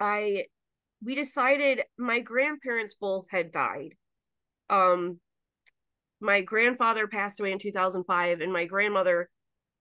i 0.00 0.44
we 1.04 1.14
decided 1.14 1.82
my 1.96 2.20
grandparents 2.20 2.94
both 2.94 3.26
had 3.30 3.52
died. 3.52 3.94
Um 4.70 5.20
my 6.20 6.40
grandfather 6.40 7.06
passed 7.06 7.38
away 7.40 7.52
in 7.52 7.58
2005 7.58 8.40
and 8.40 8.52
my 8.52 8.64
grandmother 8.66 9.30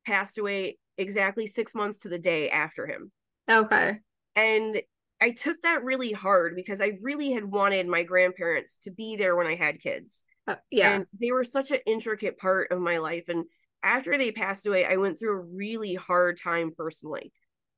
passed 0.05 0.37
away 0.37 0.77
exactly 0.97 1.47
6 1.47 1.73
months 1.73 1.99
to 1.99 2.09
the 2.09 2.19
day 2.19 2.49
after 2.49 2.85
him. 2.85 3.11
Okay. 3.49 3.99
And 4.35 4.81
i 5.21 5.31
took 5.31 5.61
that 5.63 5.83
really 5.83 6.11
hard 6.11 6.55
because 6.55 6.81
i 6.81 6.93
really 7.01 7.31
had 7.31 7.45
wanted 7.45 7.87
my 7.87 8.03
grandparents 8.03 8.77
to 8.77 8.91
be 8.91 9.15
there 9.15 9.35
when 9.35 9.47
i 9.47 9.55
had 9.55 9.81
kids 9.81 10.23
uh, 10.47 10.55
yeah 10.71 10.95
and 10.95 11.05
they 11.19 11.31
were 11.31 11.43
such 11.43 11.71
an 11.71 11.79
intricate 11.85 12.37
part 12.37 12.71
of 12.71 12.79
my 12.79 12.97
life 12.97 13.25
and 13.27 13.45
after 13.83 14.17
they 14.17 14.31
passed 14.31 14.65
away, 14.65 14.85
I 14.85 14.97
went 14.97 15.19
through 15.19 15.37
a 15.37 15.45
really 15.55 15.95
hard 15.95 16.39
time 16.41 16.71
personally. 16.75 17.31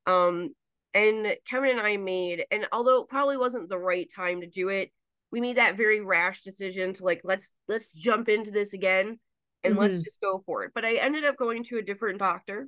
Um, 0.05 0.55
and 0.93 1.35
Kevin 1.47 1.77
and 1.77 1.81
I 1.81 1.97
made, 1.97 2.45
and 2.51 2.65
although 2.71 3.03
it 3.03 3.09
probably 3.09 3.37
wasn't 3.37 3.69
the 3.69 3.77
right 3.77 4.09
time 4.13 4.41
to 4.41 4.47
do 4.47 4.69
it, 4.69 4.91
we 5.31 5.39
made 5.41 5.57
that 5.57 5.77
very 5.77 6.01
rash 6.01 6.41
decision 6.41 6.93
to 6.95 7.03
like 7.03 7.21
let's 7.23 7.51
let's 7.67 7.93
jump 7.93 8.29
into 8.29 8.49
this 8.49 8.73
again 8.73 9.19
and 9.63 9.73
mm-hmm. 9.73 9.83
let's 9.83 10.01
just 10.01 10.19
go 10.19 10.41
for 10.43 10.63
it. 10.63 10.71
But 10.73 10.85
I 10.85 10.95
ended 10.95 11.25
up 11.25 11.37
going 11.37 11.63
to 11.65 11.77
a 11.77 11.83
different 11.83 12.17
doctor. 12.17 12.67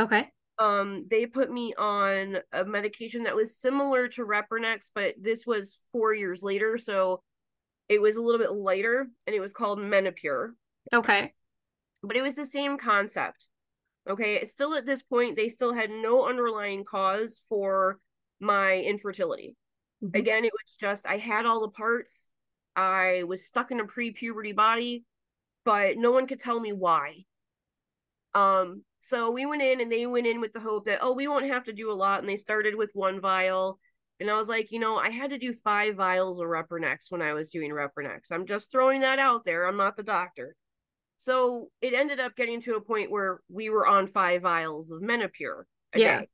Okay. 0.00 0.28
Um, 0.58 1.06
they 1.10 1.26
put 1.26 1.50
me 1.50 1.74
on 1.76 2.38
a 2.52 2.64
medication 2.64 3.24
that 3.24 3.34
was 3.34 3.56
similar 3.56 4.08
to 4.08 4.24
Repronex, 4.24 4.90
but 4.94 5.14
this 5.20 5.46
was 5.46 5.78
four 5.92 6.14
years 6.14 6.42
later, 6.42 6.78
so 6.78 7.22
it 7.88 8.00
was 8.00 8.16
a 8.16 8.22
little 8.22 8.38
bit 8.38 8.52
lighter, 8.52 9.08
and 9.26 9.34
it 9.34 9.40
was 9.40 9.52
called 9.52 9.78
Menopur. 9.78 10.52
Okay 10.92 11.32
but 12.04 12.16
it 12.16 12.22
was 12.22 12.34
the 12.34 12.44
same 12.44 12.76
concept. 12.78 13.46
Okay, 14.08 14.44
still 14.44 14.74
at 14.74 14.84
this 14.84 15.02
point, 15.02 15.36
they 15.36 15.48
still 15.48 15.72
had 15.72 15.90
no 15.90 16.28
underlying 16.28 16.84
cause 16.84 17.40
for 17.48 17.98
my 18.38 18.76
infertility. 18.76 19.56
Mm-hmm. 20.02 20.16
Again, 20.16 20.44
it 20.44 20.52
was 20.52 20.76
just 20.78 21.06
I 21.06 21.16
had 21.16 21.46
all 21.46 21.60
the 21.62 21.68
parts. 21.68 22.28
I 22.76 23.22
was 23.26 23.46
stuck 23.46 23.70
in 23.70 23.80
a 23.80 23.86
pre-puberty 23.86 24.52
body, 24.52 25.04
but 25.64 25.96
no 25.96 26.10
one 26.10 26.26
could 26.26 26.40
tell 26.40 26.60
me 26.60 26.72
why. 26.72 27.24
Um, 28.34 28.82
so 29.04 29.30
we 29.30 29.44
went 29.44 29.60
in 29.60 29.82
and 29.82 29.92
they 29.92 30.06
went 30.06 30.26
in 30.26 30.40
with 30.40 30.54
the 30.54 30.60
hope 30.60 30.86
that, 30.86 31.00
oh, 31.02 31.12
we 31.12 31.28
won't 31.28 31.44
have 31.44 31.64
to 31.64 31.74
do 31.74 31.92
a 31.92 31.94
lot. 31.94 32.20
And 32.20 32.28
they 32.28 32.38
started 32.38 32.74
with 32.74 32.88
one 32.94 33.20
vial. 33.20 33.78
And 34.18 34.30
I 34.30 34.34
was 34.34 34.48
like, 34.48 34.72
you 34.72 34.78
know, 34.78 34.96
I 34.96 35.10
had 35.10 35.28
to 35.28 35.38
do 35.38 35.52
five 35.52 35.96
vials 35.96 36.40
of 36.40 36.46
Repronex 36.46 37.10
when 37.10 37.20
I 37.20 37.34
was 37.34 37.50
doing 37.50 37.70
Repronex. 37.70 38.32
I'm 38.32 38.46
just 38.46 38.72
throwing 38.72 39.02
that 39.02 39.18
out 39.18 39.44
there. 39.44 39.66
I'm 39.66 39.76
not 39.76 39.98
the 39.98 40.02
doctor. 40.02 40.56
So 41.18 41.68
it 41.82 41.92
ended 41.92 42.18
up 42.18 42.34
getting 42.34 42.62
to 42.62 42.76
a 42.76 42.80
point 42.80 43.10
where 43.10 43.40
we 43.50 43.68
were 43.68 43.86
on 43.86 44.06
five 44.06 44.40
vials 44.40 44.90
of 44.90 45.02
Menopur. 45.02 45.64
yeah. 45.94 46.20
Day. 46.20 46.28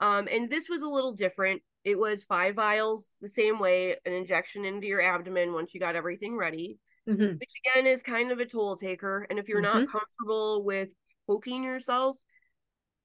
Um, 0.00 0.26
and 0.28 0.50
this 0.50 0.68
was 0.68 0.82
a 0.82 0.88
little 0.88 1.12
different. 1.12 1.62
It 1.84 1.96
was 1.96 2.24
five 2.24 2.56
vials 2.56 3.14
the 3.20 3.28
same 3.28 3.60
way, 3.60 3.94
an 4.04 4.12
injection 4.12 4.64
into 4.64 4.88
your 4.88 5.00
abdomen 5.00 5.52
once 5.52 5.72
you 5.72 5.78
got 5.78 5.94
everything 5.94 6.36
ready, 6.36 6.80
mm-hmm. 7.08 7.36
which 7.38 7.50
again 7.64 7.86
is 7.86 8.02
kind 8.02 8.32
of 8.32 8.40
a 8.40 8.46
toll 8.46 8.74
taker. 8.74 9.28
And 9.30 9.38
if 9.38 9.46
you're 9.46 9.62
mm-hmm. 9.62 9.78
not 9.78 9.92
comfortable 9.92 10.64
with 10.64 10.88
poking 11.26 11.64
yourself, 11.64 12.16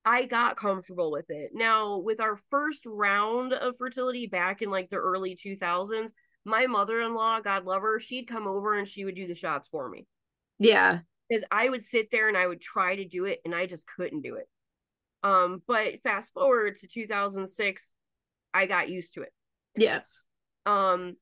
I 0.05 0.25
got 0.25 0.57
comfortable 0.57 1.11
with 1.11 1.25
it. 1.29 1.51
Now, 1.53 1.97
with 1.97 2.19
our 2.19 2.39
first 2.49 2.83
round 2.85 3.53
of 3.53 3.77
fertility 3.77 4.27
back 4.27 4.61
in 4.61 4.69
like 4.69 4.89
the 4.89 4.97
early 4.97 5.35
2000s, 5.35 6.09
my 6.45 6.67
mother 6.67 7.01
in 7.01 7.13
law, 7.13 7.39
God 7.41 7.65
love 7.65 7.81
her, 7.81 7.99
she'd 7.99 8.27
come 8.27 8.47
over 8.47 8.77
and 8.77 8.87
she 8.87 9.05
would 9.05 9.15
do 9.15 9.27
the 9.27 9.35
shots 9.35 9.67
for 9.67 9.89
me. 9.89 10.07
Yeah. 10.57 10.99
Because 11.29 11.43
I 11.51 11.69
would 11.69 11.83
sit 11.83 12.09
there 12.11 12.27
and 12.27 12.37
I 12.37 12.47
would 12.47 12.61
try 12.61 12.95
to 12.95 13.05
do 13.05 13.25
it 13.25 13.39
and 13.45 13.53
I 13.53 13.65
just 13.65 13.85
couldn't 13.85 14.21
do 14.21 14.35
it. 14.35 14.47
Um, 15.21 15.61
but 15.67 16.01
fast 16.03 16.33
forward 16.33 16.77
to 16.77 16.87
2006, 16.87 17.91
I 18.53 18.65
got 18.65 18.89
used 18.89 19.13
to 19.15 19.21
it. 19.21 19.33
Yes. 19.75 20.23
Um, 20.65 21.17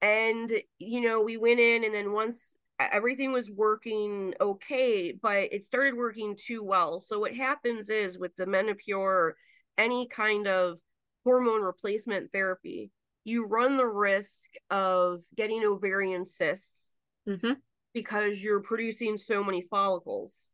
and 0.00 0.52
you 0.78 1.00
know, 1.00 1.22
we 1.22 1.36
went 1.36 1.60
in 1.60 1.84
and 1.84 1.94
then 1.94 2.12
once 2.12 2.52
everything 2.78 3.32
was 3.32 3.50
working 3.50 4.34
okay, 4.40 5.12
but 5.12 5.52
it 5.52 5.64
started 5.64 5.96
working 5.96 6.36
too 6.36 6.62
well. 6.62 7.00
So 7.00 7.18
what 7.18 7.34
happens 7.34 7.88
is 7.88 8.18
with 8.18 8.36
the 8.36 8.46
Menopur, 8.46 9.32
any 9.78 10.08
kind 10.08 10.46
of 10.46 10.78
hormone 11.24 11.62
replacement 11.62 12.32
therapy, 12.32 12.90
you 13.24 13.46
run 13.46 13.76
the 13.76 13.86
risk 13.86 14.50
of 14.70 15.22
getting 15.34 15.64
ovarian 15.64 16.24
cysts. 16.24 16.92
Mm-hmm 17.28 17.52
because 17.96 18.42
you're 18.42 18.60
producing 18.60 19.16
so 19.16 19.42
many 19.42 19.62
follicles. 19.70 20.50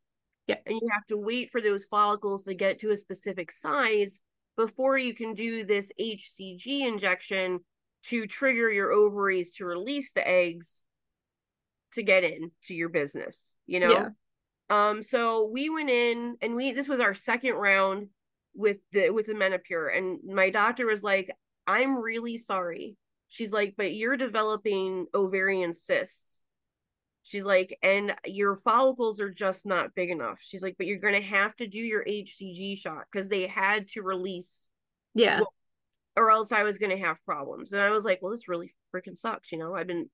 Yeah. 0.47 0.55
And 0.65 0.79
you 0.81 0.87
have 0.93 1.05
to 1.07 1.17
wait 1.17 1.51
for 1.51 1.59
those 1.59 1.83
follicles 1.83 2.43
to 2.43 2.53
get 2.53 2.79
to 2.79 2.91
a 2.91 2.95
specific 2.95 3.51
size 3.51 4.21
before 4.55 4.97
you 4.97 5.13
can 5.13 5.33
do 5.33 5.65
this 5.65 5.91
HCG 5.99 6.87
injection 6.87 7.59
to 8.05 8.27
trigger 8.27 8.71
your 8.71 8.93
ovaries 8.93 9.51
to 9.55 9.65
release 9.65 10.13
the 10.13 10.25
eggs 10.25 10.82
to 11.93 12.03
get 12.03 12.23
into 12.23 12.51
your 12.69 12.89
business, 12.89 13.55
you 13.65 13.79
know? 13.79 13.91
Yeah. 13.91 14.07
Um 14.69 15.03
so 15.03 15.49
we 15.51 15.69
went 15.69 15.89
in 15.89 16.37
and 16.41 16.55
we 16.55 16.71
this 16.73 16.87
was 16.87 16.99
our 16.99 17.13
second 17.13 17.55
round 17.55 18.07
with 18.55 18.77
the 18.91 19.09
with 19.09 19.25
the 19.27 19.33
Menopur 19.33 19.95
and 19.95 20.19
my 20.25 20.49
doctor 20.49 20.85
was 20.85 21.03
like, 21.03 21.31
"I'm 21.67 21.97
really 21.97 22.37
sorry." 22.37 22.95
She's 23.29 23.51
like, 23.51 23.75
"But 23.77 23.93
you're 23.93 24.17
developing 24.17 25.07
ovarian 25.13 25.73
cysts." 25.73 26.43
She's 27.23 27.45
like, 27.45 27.77
and 27.81 28.13
your 28.25 28.57
follicles 28.57 29.21
are 29.21 29.29
just 29.29 29.65
not 29.65 29.95
big 29.95 30.09
enough. 30.09 30.39
She's 30.41 30.61
like, 30.61 30.75
but 30.77 30.87
you're 30.87 30.99
going 30.99 31.19
to 31.19 31.27
have 31.27 31.55
to 31.55 31.67
do 31.67 31.79
your 31.79 32.03
HCG 32.03 32.77
shot 32.77 33.05
because 33.09 33.29
they 33.29 33.47
had 33.47 33.87
to 33.91 34.01
release. 34.01 34.67
Yeah. 35.15 35.39
Well, 35.39 35.53
or 36.17 36.31
else 36.31 36.51
I 36.51 36.63
was 36.63 36.77
going 36.77 36.95
to 36.95 37.03
have 37.03 37.23
problems. 37.25 37.71
And 37.71 37.81
I 37.81 37.91
was 37.91 38.03
like, 38.03 38.19
well, 38.21 38.31
this 38.31 38.49
really 38.49 38.75
freaking 38.93 39.17
sucks, 39.17 39.53
you 39.53 39.57
know. 39.57 39.73
I've 39.73 39.87
been 39.87 40.09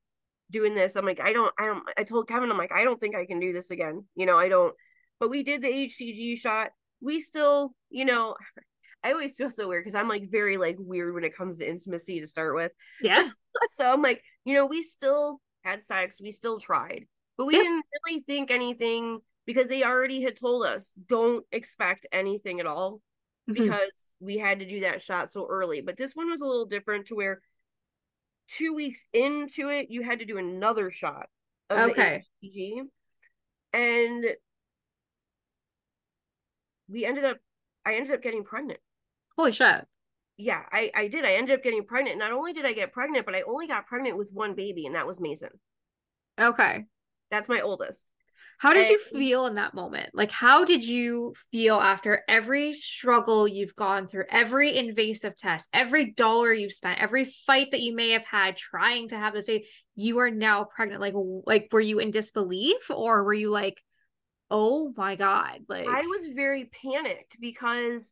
doing 0.52 0.74
this. 0.74 0.96
I'm 0.96 1.06
like, 1.06 1.20
I 1.20 1.34
don't, 1.34 1.54
I 1.60 1.66
don't, 1.66 1.84
I 1.98 2.04
told 2.04 2.28
Kevin, 2.28 2.52
I'm 2.52 2.58
like, 2.58 2.72
I 2.72 2.84
don't 2.84 3.00
think 3.00 3.16
I 3.16 3.26
can 3.26 3.40
do 3.40 3.54
this 3.54 3.72
again. 3.72 4.06
You 4.16 4.26
know, 4.26 4.38
I 4.38 4.50
don't, 4.50 4.74
but 5.20 5.30
we 5.30 5.44
did 5.44 5.62
the 5.62 5.68
HCG 5.68 6.40
shot. 6.40 6.72
We 7.02 7.22
still, 7.22 7.74
you 7.90 8.06
know, 8.06 8.36
I 9.04 9.12
always 9.14 9.36
feel 9.36 9.50
so 9.50 9.68
weird 9.68 9.86
because 9.86 9.96
I'm 9.96 10.10
like 10.10 10.30
very 10.30 10.58
like 10.58 10.76
weird 10.78 11.14
when 11.14 11.24
it 11.24 11.36
comes 11.36 11.58
to 11.58 11.70
intimacy 11.70 12.20
to 12.20 12.28
start 12.28 12.56
with. 12.56 12.72
Yeah. 13.02 13.24
So, 13.24 13.32
so 13.76 13.94
I'm 13.94 14.02
like, 14.02 14.22
you 14.44 14.56
know, 14.56 14.66
we 14.66 14.82
still 14.82 15.40
had 15.64 15.86
sex, 15.86 16.20
we 16.22 16.32
still 16.32 16.60
tried, 16.60 17.06
but 17.38 17.46
we 17.46 17.56
yeah. 17.56 17.64
didn't 17.64 17.86
really 18.06 18.22
think 18.22 18.52
anything 18.52 19.20
because 19.46 19.68
they 19.68 19.84
already 19.84 20.22
had 20.22 20.36
told 20.36 20.66
us 20.66 20.94
don't 21.08 21.46
expect 21.52 22.06
anything 22.12 22.60
at 22.60 22.66
all 22.66 23.02
mm-hmm. 23.50 23.64
because 23.64 24.16
we 24.20 24.38
had 24.38 24.60
to 24.60 24.66
do 24.66 24.82
that 24.82 25.02
shot 25.02 25.32
so 25.32 25.48
early. 25.50 25.82
But 25.82 25.98
this 25.98 26.14
one 26.14 26.30
was 26.30 26.42
a 26.42 26.46
little 26.46 26.66
different 26.66 27.08
to 27.08 27.16
where 27.16 27.42
two 28.58 28.74
weeks 28.74 29.06
into 29.14 29.70
it, 29.70 29.88
you 29.90 30.04
had 30.04 30.20
to 30.20 30.26
do 30.26 30.38
another 30.38 30.92
shot 30.92 31.28
of 31.70 31.92
okay. 31.92 32.24
the 32.42 32.48
HCG. 32.50 32.82
And 33.74 34.26
we 36.90 37.06
ended 37.06 37.26
up 37.26 37.38
I 37.86 37.96
ended 37.96 38.14
up 38.14 38.22
getting 38.22 38.44
pregnant. 38.44 38.80
Holy 39.38 39.52
shit. 39.52 39.86
Yeah, 40.38 40.62
I, 40.72 40.92
I 40.96 41.08
did. 41.08 41.26
I 41.26 41.34
ended 41.34 41.58
up 41.58 41.64
getting 41.64 41.86
pregnant. 41.86 42.18
Not 42.18 42.32
only 42.32 42.54
did 42.54 42.66
I 42.66 42.74
get 42.74 42.94
pregnant, 42.94 43.26
but 43.26 43.36
I 43.36 43.42
only 43.42 43.68
got 43.68 43.88
pregnant 43.88 44.18
with 44.18 44.32
one 44.32 44.54
baby, 44.56 44.86
and 44.86 44.96
that 44.96 45.08
was 45.08 45.20
Mason. 45.20 45.50
Okay. 46.40 46.86
That's 47.30 47.50
my 47.50 47.62
oldest. 47.62 48.08
How 48.60 48.74
did 48.74 48.88
and, 48.88 48.92
you 48.92 49.00
feel 49.18 49.46
in 49.46 49.56
that 49.56 49.74
moment? 49.74 50.10
Like, 50.14 50.32
how 50.32 50.66
did 50.66 50.86
you 50.86 51.34
feel 51.50 51.78
after 51.78 52.24
every 52.28 52.74
struggle 52.74 53.48
you've 53.48 53.74
gone 53.74 54.06
through, 54.06 54.26
every 54.30 54.76
invasive 54.76 55.38
test, 55.38 55.70
every 55.72 56.12
dollar 56.12 56.52
you've 56.52 56.74
spent, 56.74 57.00
every 57.00 57.24
fight 57.24 57.72
that 57.72 57.80
you 57.80 57.96
may 57.96 58.10
have 58.10 58.26
had 58.26 58.58
trying 58.58 59.08
to 59.10 59.18
have 59.18 59.34
this 59.34 59.46
baby? 59.46 59.66
You 59.96 60.20
are 60.20 60.30
now 60.30 60.66
pregnant. 60.66 61.00
Like, 61.00 61.14
like 61.48 61.70
were 61.72 61.80
you 61.80 62.00
in 62.00 62.12
disbelief, 62.12 62.92
or 62.92 63.24
were 63.24 63.34
you 63.34 63.50
like, 63.50 63.82
oh 64.52 64.94
my 64.98 65.16
god? 65.16 65.60
Like, 65.70 65.88
I 65.88 66.02
was 66.02 66.28
very 66.36 66.70
panicked 66.84 67.38
because 67.40 68.12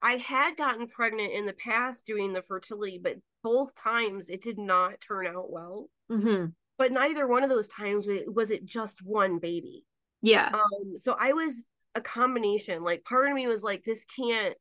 I 0.00 0.12
had 0.12 0.56
gotten 0.56 0.88
pregnant 0.88 1.34
in 1.34 1.44
the 1.44 1.52
past 1.52 2.06
doing 2.06 2.32
the 2.32 2.40
fertility, 2.40 2.98
but 3.02 3.16
both 3.42 3.74
times 3.74 4.30
it 4.30 4.42
did 4.42 4.56
not 4.56 5.02
turn 5.02 5.26
out 5.26 5.50
well. 5.50 5.90
Mm-hmm 6.10 6.46
but 6.78 6.92
neither 6.92 7.26
one 7.26 7.42
of 7.42 7.50
those 7.50 7.68
times 7.68 8.06
was 8.26 8.50
it 8.50 8.64
just 8.64 9.02
one 9.02 9.38
baby. 9.38 9.84
Yeah. 10.22 10.50
Um, 10.52 10.96
so 11.00 11.16
I 11.18 11.32
was 11.32 11.64
a 11.94 12.00
combination. 12.00 12.82
Like 12.82 13.04
part 13.04 13.28
of 13.28 13.34
me 13.34 13.46
was 13.46 13.62
like, 13.62 13.84
this 13.84 14.04
can't 14.04 14.54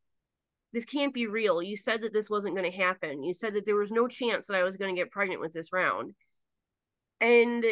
this 0.73 0.86
can't 0.86 1.13
be 1.13 1.28
real. 1.28 1.62
You 1.62 1.78
said 1.78 2.02
that 2.02 2.13
this 2.13 2.30
wasn't 2.30 2.56
going 2.56 2.69
to 2.69 2.78
happen. 2.78 3.23
You 3.23 3.36
said 3.36 3.54
that 3.54 3.65
there 3.65 3.76
was 3.76 3.91
no 3.91 4.08
chance 4.08 4.47
that 4.47 4.58
I 4.58 4.63
was 4.63 4.76
going 4.76 4.93
to 4.93 4.99
get 4.99 5.12
pregnant 5.12 5.39
with 5.39 5.54
this 5.54 5.71
round. 5.71 6.13
And 7.21 7.63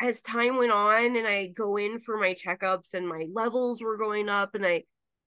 as 0.00 0.20
time 0.20 0.58
went 0.58 0.72
on 0.72 1.16
and 1.16 1.26
I 1.26 1.46
go 1.46 1.76
in 1.78 2.00
for 2.00 2.18
my 2.18 2.34
checkups 2.34 2.92
and 2.92 3.08
my 3.08 3.26
levels 3.32 3.82
were 3.82 3.96
going 3.96 4.28
up 4.28 4.54
and 4.54 4.66
I 4.66 4.84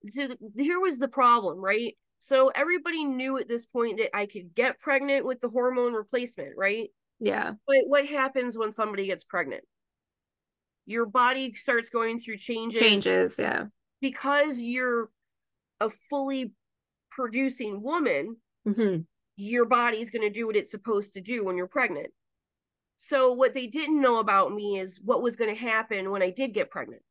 so 0.08 0.28
here 0.56 0.80
was 0.80 1.00
the 1.00 1.08
problem, 1.08 1.60
right? 1.60 1.96
So 2.20 2.52
everybody 2.54 3.04
knew 3.04 3.38
at 3.38 3.48
this 3.48 3.66
point 3.66 3.98
that 3.98 4.16
I 4.16 4.28
could 4.28 4.54
get 4.54 4.80
pregnant 4.80 5.26
with 5.26 5.42
the 5.42 5.50
hormone 5.50 5.94
replacement, 5.94 6.54
right? 6.56 6.90
Yeah. 7.20 7.54
But 7.66 7.78
what 7.88 8.06
happens 8.06 8.58
when 8.58 8.74
somebody 8.74 9.08
gets 9.08 9.24
pregnant? 9.24 9.64
Your 10.86 11.06
body 11.06 11.54
starts 11.54 11.90
going 11.90 12.20
through 12.20 12.38
changes. 12.38 12.80
Changes, 12.80 13.36
yeah. 13.40 13.66
Because 14.02 14.62
you're 14.62 15.10
a 15.82 15.90
fully 16.10 16.54
producing 17.12 17.82
woman, 17.82 18.38
mm-hmm. 18.68 19.02
your 19.36 19.66
body's 19.66 20.12
going 20.12 20.22
to 20.22 20.30
do 20.30 20.48
what 20.48 20.56
it's 20.56 20.72
supposed 20.72 21.14
to 21.14 21.22
do 21.22 21.44
when 21.44 21.58
you're 21.58 21.68
pregnant. 21.68 22.08
So 22.98 23.34
what 23.34 23.54
they 23.54 23.68
didn't 23.68 24.02
know 24.02 24.20
about 24.20 24.54
me 24.54 24.80
is 24.80 25.00
what 25.04 25.22
was 25.22 25.36
going 25.36 25.54
to 25.54 25.60
happen 25.60 26.10
when 26.10 26.24
I 26.24 26.30
did 26.32 26.54
get 26.54 26.72
pregnant. 26.72 27.02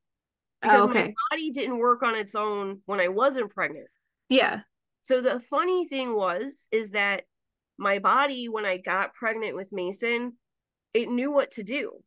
Because 0.62 0.80
oh, 0.80 0.90
okay. 0.90 1.02
my 1.02 1.14
body 1.30 1.50
didn't 1.50 1.78
work 1.78 2.02
on 2.02 2.16
its 2.16 2.34
own 2.34 2.80
when 2.86 2.98
I 2.98 3.08
wasn't 3.08 3.54
pregnant. 3.54 3.86
Yeah. 4.28 4.60
So 5.02 5.20
the 5.20 5.40
funny 5.50 5.86
thing 5.86 6.16
was 6.16 6.66
is 6.72 6.92
that 6.92 7.24
my 7.78 7.98
body 7.98 8.48
when 8.48 8.64
I 8.64 8.76
got 8.76 9.14
pregnant 9.14 9.56
with 9.56 9.72
Mason, 9.72 10.34
it 10.94 11.08
knew 11.08 11.30
what 11.30 11.52
to 11.52 11.62
do. 11.62 12.02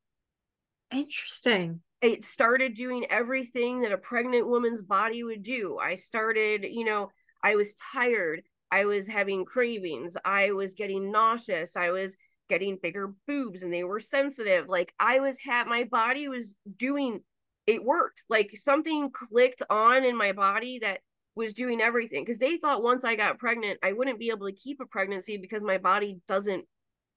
Interesting. 0.92 1.82
It 2.02 2.24
started 2.24 2.74
doing 2.76 3.06
everything 3.10 3.82
that 3.82 3.92
a 3.92 3.98
pregnant 3.98 4.48
woman's 4.48 4.82
body 4.82 5.24
would 5.24 5.44
do. 5.44 5.78
I 5.78 5.96
started, 5.96 6.66
you 6.70 6.86
know, 6.86 7.12
I 7.44 7.56
was 7.56 7.76
tired. 7.94 8.42
I 8.72 8.86
was 8.86 9.08
having 9.08 9.46
cravings. 9.46 10.16
I 10.24 10.52
was 10.52 10.74
getting 10.74 11.12
nauseous. 11.12 11.76
I 11.76 11.92
was 11.92 12.16
getting 12.50 12.80
bigger 12.82 13.14
boobs 13.28 13.64
and 13.64 13.74
they 13.74 13.84
were 13.84 14.00
sensitive. 14.00 14.68
Like 14.68 14.94
I 15.00 15.20
was 15.20 15.40
had 15.40 15.68
my 15.68 15.84
body 15.84 16.28
was 16.28 16.56
doing 16.78 17.22
it 17.68 17.84
worked. 17.84 18.24
Like 18.30 18.52
something 18.56 19.12
clicked 19.12 19.62
on 19.70 20.04
in 20.04 20.18
my 20.18 20.32
body 20.32 20.80
that 20.80 21.02
was 21.40 21.54
doing 21.54 21.82
everything 21.82 22.24
because 22.24 22.38
they 22.38 22.58
thought 22.58 22.84
once 22.84 23.06
I 23.06 23.16
got 23.16 23.40
pregnant, 23.40 23.80
I 23.82 23.94
wouldn't 23.94 24.20
be 24.20 24.30
able 24.30 24.48
to 24.48 24.54
keep 24.54 24.82
a 24.82 24.86
pregnancy 24.86 25.38
because 25.38 25.64
my 25.64 25.78
body 25.78 26.20
doesn't 26.28 26.66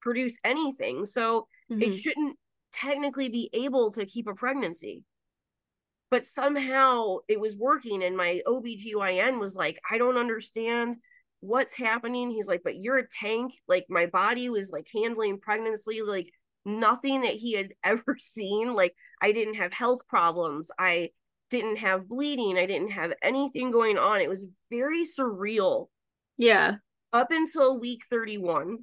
produce 0.01 0.37
anything. 0.45 1.05
So 1.07 1.49
mm-hmm. 1.71 1.83
it 1.83 1.93
shouldn't 1.93 2.39
technically 2.73 3.29
be 3.29 3.51
able 3.53 3.91
to 3.93 4.07
keep 4.07 4.29
a 4.29 4.35
pregnancy. 4.35 5.03
But 6.09 6.27
somehow 6.27 7.19
it 7.29 7.41
was 7.41 7.57
working, 7.57 8.05
and 8.05 8.17
my 8.17 8.43
OBGYN 8.47 9.41
was 9.41 9.57
like, 9.57 9.81
I 9.91 9.99
don't 9.99 10.17
understand 10.17 10.97
what's 11.41 11.75
happening. 11.75 12.31
He's 12.31 12.47
like, 12.47 12.61
but 12.63 12.77
you're 12.77 12.99
a 12.99 13.09
tank. 13.21 13.55
Like, 13.67 13.87
my 13.89 14.07
body 14.07 14.49
was 14.49 14.71
like 14.71 14.87
handling 14.95 15.41
pregnancy, 15.41 16.01
like 16.03 16.31
nothing 16.65 17.23
that 17.23 17.35
he 17.35 17.55
had 17.55 17.73
ever 17.85 18.17
seen. 18.21 18.75
Like, 18.75 18.95
I 19.21 19.33
didn't 19.33 19.55
have 19.55 19.73
health 19.73 20.07
problems. 20.07 20.71
I 20.79 21.11
didn't 21.53 21.77
have 21.77 22.09
bleeding. 22.09 22.57
I 22.57 22.65
didn't 22.65 22.93
have 22.93 23.12
anything 23.23 23.71
going 23.71 23.99
on. 23.99 24.21
It 24.21 24.29
was 24.29 24.47
very 24.71 25.05
surreal. 25.05 25.88
Yeah. 26.38 26.77
Up 27.12 27.31
until 27.31 27.79
week 27.79 28.05
31, 28.09 28.79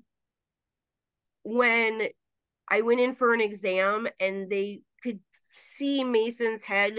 when 1.41 2.09
I 2.69 2.81
went 2.81 2.99
in 2.99 3.15
for 3.15 3.33
an 3.33 3.41
exam 3.41 4.07
and 4.19 4.49
they 4.51 4.81
could 5.01 5.19
see 5.51 6.03
Mason's 6.03 6.63
head 6.63 6.93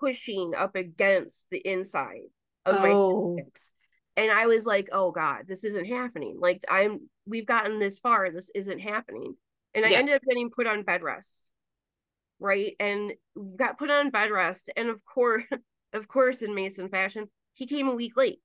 pushing 0.00 0.54
up 0.56 0.76
against 0.76 1.46
the 1.50 1.58
inside 1.58 2.30
of 2.64 2.76
oh. 2.76 2.80
my 2.80 2.94
cervix. 2.94 3.70
And 4.16 4.30
I 4.30 4.46
was 4.46 4.64
like, 4.64 4.88
oh 4.92 5.10
God, 5.10 5.42
this 5.48 5.64
isn't 5.64 5.86
happening. 5.86 6.36
Like 6.40 6.64
I'm 6.70 7.10
we've 7.26 7.46
gotten 7.46 7.80
this 7.80 7.98
far. 7.98 8.30
This 8.30 8.48
isn't 8.54 8.78
happening. 8.78 9.34
And 9.74 9.84
I 9.84 9.90
ended 9.90 10.14
up 10.14 10.22
getting 10.26 10.50
put 10.50 10.68
on 10.68 10.84
bed 10.84 11.02
rest 11.02 11.45
right? 12.40 12.74
And 12.78 13.12
got 13.56 13.78
put 13.78 13.90
on 13.90 14.10
bed 14.10 14.30
rest. 14.30 14.70
And 14.76 14.88
of 14.88 15.04
course, 15.04 15.44
of 15.92 16.08
course, 16.08 16.42
in 16.42 16.54
Mason 16.54 16.88
fashion, 16.88 17.28
he 17.54 17.66
came 17.66 17.88
a 17.88 17.94
week 17.94 18.16
late. 18.16 18.40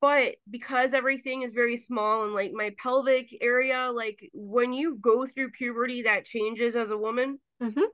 But 0.00 0.36
because 0.48 0.92
everything 0.92 1.42
is 1.42 1.52
very 1.52 1.76
small 1.76 2.24
and 2.24 2.34
like 2.34 2.52
my 2.52 2.72
pelvic 2.80 3.34
area, 3.40 3.90
like 3.92 4.30
when 4.34 4.72
you 4.72 4.96
go 5.00 5.26
through 5.26 5.50
puberty, 5.52 6.02
that 6.02 6.26
changes 6.26 6.76
as 6.76 6.90
a 6.90 6.98
woman. 6.98 7.40
Mm-hmm. 7.62 7.84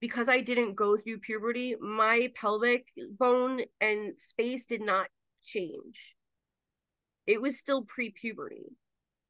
Because 0.00 0.28
I 0.28 0.40
didn't 0.40 0.76
go 0.76 0.96
through 0.96 1.18
puberty, 1.18 1.74
my 1.80 2.30
pelvic 2.40 2.86
bone 3.18 3.62
and 3.80 4.12
space 4.16 4.64
did 4.64 4.80
not 4.80 5.08
change. 5.44 6.14
It 7.26 7.42
was 7.42 7.58
still 7.58 7.82
pre 7.82 8.10
puberty. 8.10 8.76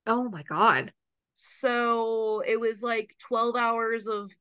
Oh 0.07 0.29
my 0.29 0.43
God. 0.43 0.93
So 1.41 2.43
it 2.45 2.59
was 2.59 2.83
like 2.83 3.15
12 3.21 3.55
hours 3.55 4.09
of 4.09 4.33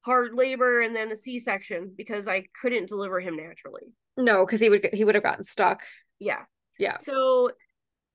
hard 0.00 0.34
labor 0.34 0.80
and 0.80 0.96
then 0.96 1.12
a 1.12 1.16
C-section 1.16 1.92
because 1.96 2.26
I 2.26 2.46
couldn't 2.60 2.88
deliver 2.88 3.20
him 3.20 3.36
naturally. 3.36 3.92
No, 4.16 4.44
because 4.44 4.58
he 4.58 4.68
would 4.68 4.90
he 4.92 5.04
would 5.04 5.14
have 5.14 5.22
gotten 5.22 5.44
stuck. 5.44 5.82
Yeah. 6.18 6.42
Yeah. 6.76 6.96
So 6.96 7.52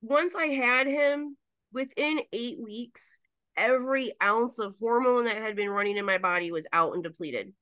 once 0.02 0.36
I 0.36 0.48
had 0.48 0.86
him, 0.88 1.38
within 1.72 2.20
eight 2.34 2.58
weeks, 2.62 3.18
every 3.56 4.12
ounce 4.22 4.60
of 4.60 4.76
hormone 4.82 5.24
that 5.24 5.38
had 5.38 5.56
been 5.56 5.70
running 5.70 5.96
in 5.96 6.06
my 6.06 6.18
body 6.18 6.52
was 6.52 6.68
out 6.74 6.94
and 6.94 7.04
depleted. 7.04 7.54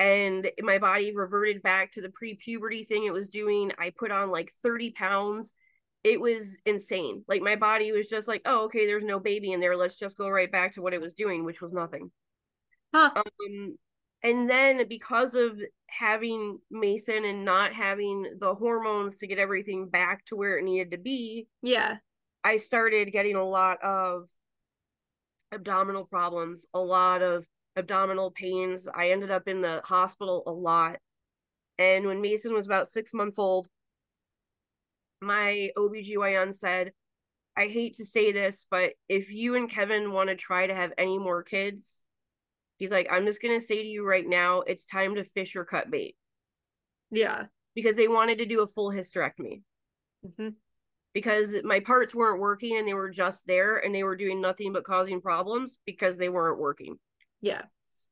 And 0.00 0.50
my 0.60 0.78
body 0.78 1.14
reverted 1.14 1.62
back 1.62 1.92
to 1.92 2.00
the 2.00 2.08
pre 2.08 2.34
puberty 2.34 2.82
thing 2.82 3.04
it 3.04 3.12
was 3.12 3.28
doing. 3.28 3.70
I 3.78 3.92
put 3.96 4.10
on 4.10 4.32
like 4.32 4.52
30 4.64 4.90
pounds 4.90 5.52
it 6.02 6.20
was 6.20 6.56
insane. 6.64 7.24
Like 7.28 7.42
my 7.42 7.56
body 7.56 7.92
was 7.92 8.08
just 8.08 8.28
like, 8.28 8.42
oh, 8.46 8.64
okay, 8.64 8.86
there's 8.86 9.04
no 9.04 9.20
baby 9.20 9.52
in 9.52 9.60
there. 9.60 9.76
Let's 9.76 9.96
just 9.96 10.16
go 10.16 10.28
right 10.28 10.50
back 10.50 10.74
to 10.74 10.82
what 10.82 10.94
it 10.94 11.00
was 11.00 11.12
doing, 11.12 11.44
which 11.44 11.60
was 11.60 11.72
nothing. 11.72 12.10
Huh. 12.94 13.10
Um, 13.16 13.76
and 14.22 14.48
then 14.48 14.86
because 14.88 15.34
of 15.34 15.58
having 15.86 16.58
Mason 16.70 17.24
and 17.24 17.44
not 17.44 17.72
having 17.72 18.26
the 18.38 18.54
hormones 18.54 19.16
to 19.16 19.26
get 19.26 19.38
everything 19.38 19.88
back 19.88 20.24
to 20.26 20.36
where 20.36 20.58
it 20.58 20.64
needed 20.64 20.90
to 20.92 20.98
be, 20.98 21.46
yeah, 21.62 21.96
I 22.44 22.56
started 22.56 23.12
getting 23.12 23.36
a 23.36 23.44
lot 23.44 23.82
of 23.82 24.28
abdominal 25.52 26.04
problems, 26.04 26.66
a 26.74 26.80
lot 26.80 27.22
of 27.22 27.46
abdominal 27.76 28.30
pains. 28.30 28.88
I 28.92 29.10
ended 29.10 29.30
up 29.30 29.48
in 29.48 29.60
the 29.60 29.80
hospital 29.84 30.42
a 30.46 30.52
lot. 30.52 30.96
And 31.78 32.06
when 32.06 32.20
Mason 32.20 32.52
was 32.52 32.66
about 32.66 32.88
six 32.88 33.14
months 33.14 33.38
old, 33.38 33.68
my 35.20 35.70
OBGYN 35.76 36.56
said, 36.56 36.92
I 37.56 37.66
hate 37.66 37.96
to 37.96 38.04
say 38.04 38.32
this, 38.32 38.66
but 38.70 38.92
if 39.08 39.32
you 39.32 39.56
and 39.56 39.70
Kevin 39.70 40.12
want 40.12 40.30
to 40.30 40.36
try 40.36 40.66
to 40.66 40.74
have 40.74 40.92
any 40.96 41.18
more 41.18 41.42
kids, 41.42 42.02
he's 42.78 42.90
like, 42.90 43.08
I'm 43.10 43.26
just 43.26 43.42
gonna 43.42 43.60
say 43.60 43.82
to 43.82 43.88
you 43.88 44.06
right 44.06 44.26
now, 44.26 44.60
it's 44.60 44.84
time 44.84 45.16
to 45.16 45.24
fish 45.24 45.56
or 45.56 45.64
cut 45.64 45.90
bait. 45.90 46.16
Yeah. 47.10 47.44
Because 47.74 47.96
they 47.96 48.08
wanted 48.08 48.38
to 48.38 48.46
do 48.46 48.62
a 48.62 48.66
full 48.66 48.90
hysterectomy. 48.90 49.62
Mm-hmm. 50.26 50.50
Because 51.12 51.54
my 51.64 51.80
parts 51.80 52.14
weren't 52.14 52.40
working 52.40 52.78
and 52.78 52.86
they 52.86 52.94
were 52.94 53.10
just 53.10 53.46
there 53.46 53.78
and 53.78 53.94
they 53.94 54.04
were 54.04 54.16
doing 54.16 54.40
nothing 54.40 54.72
but 54.72 54.84
causing 54.84 55.20
problems 55.20 55.76
because 55.84 56.16
they 56.16 56.28
weren't 56.28 56.58
working. 56.58 56.96
Yeah. 57.40 57.62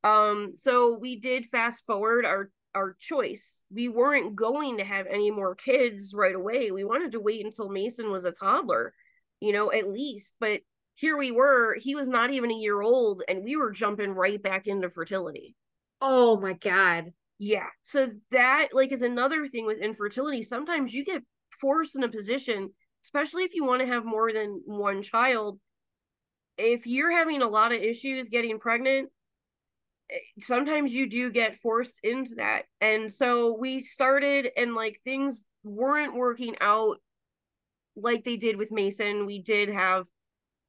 Um, 0.05 0.53
so 0.57 0.99
we 0.99 1.17
did 1.17 1.47
fast 1.47 1.85
forward 1.87 2.25
our 2.25 2.51
our 2.75 2.97
choice. 2.99 3.63
We 3.73 3.89
weren't 3.89 4.37
going 4.37 4.79
to 4.79 4.85
have 4.85 5.07
any 5.07 5.31
more 5.31 5.55
kids 5.55 6.15
right 6.15 6.35
away. 6.35 6.71
We 6.71 6.85
wanted 6.85 7.13
to 7.13 7.21
wait 7.21 7.45
until 7.45 7.69
Mason 7.69 8.11
was 8.11 8.25
a 8.25 8.33
toddler, 8.33 8.95
you 9.41 9.53
know, 9.53 9.73
at 9.73 9.89
least. 9.89 10.35
But 10.41 10.61
here 10.95 11.17
we 11.17 11.31
were, 11.31 11.77
he 11.81 11.95
was 11.95 12.09
not 12.09 12.31
even 12.31 12.51
a 12.51 12.55
year 12.55 12.81
old, 12.81 13.23
and 13.29 13.45
we 13.45 13.57
were 13.57 13.71
jumping 13.71 14.11
right 14.11 14.43
back 14.43 14.67
into 14.67 14.91
fertility. 14.91 15.55
Oh 16.01 16.39
my 16.39 16.55
God. 16.55 17.13
Yeah. 17.39 17.67
So 17.85 18.09
that 18.33 18.69
like 18.73 18.93
is 18.93 19.03
another 19.03 19.47
thing 19.47 19.67
with 19.67 19.79
infertility. 19.79 20.43
Sometimes 20.43 20.93
you 20.93 21.05
get 21.05 21.23
forced 21.61 21.97
in 21.97 22.03
a 22.03 22.09
position, 22.09 22.71
especially 23.05 23.45
if 23.45 23.55
you 23.55 23.65
want 23.65 23.81
to 23.81 23.87
have 23.87 24.05
more 24.05 24.33
than 24.33 24.61
one 24.67 25.03
child. 25.03 25.59
If 26.57 26.87
you're 26.87 27.13
having 27.13 27.43
a 27.43 27.49
lot 27.49 27.73
of 27.73 27.81
issues 27.81 28.29
getting 28.29 28.59
pregnant, 28.59 29.11
sometimes 30.41 30.93
you 30.93 31.09
do 31.09 31.31
get 31.31 31.61
forced 31.61 31.97
into 32.03 32.37
that. 32.37 32.63
And 32.81 33.13
so 33.13 33.57
we 33.59 33.83
started 33.83 34.49
and 34.57 34.75
like 34.75 35.01
things 35.05 35.45
weren't 35.65 36.15
working 36.15 36.57
out 36.61 36.99
like 37.97 38.25
they 38.25 38.37
did 38.37 38.57
with 38.57 38.71
Mason. 38.71 39.27
We 39.27 39.43
did 39.43 39.69
have 39.69 40.07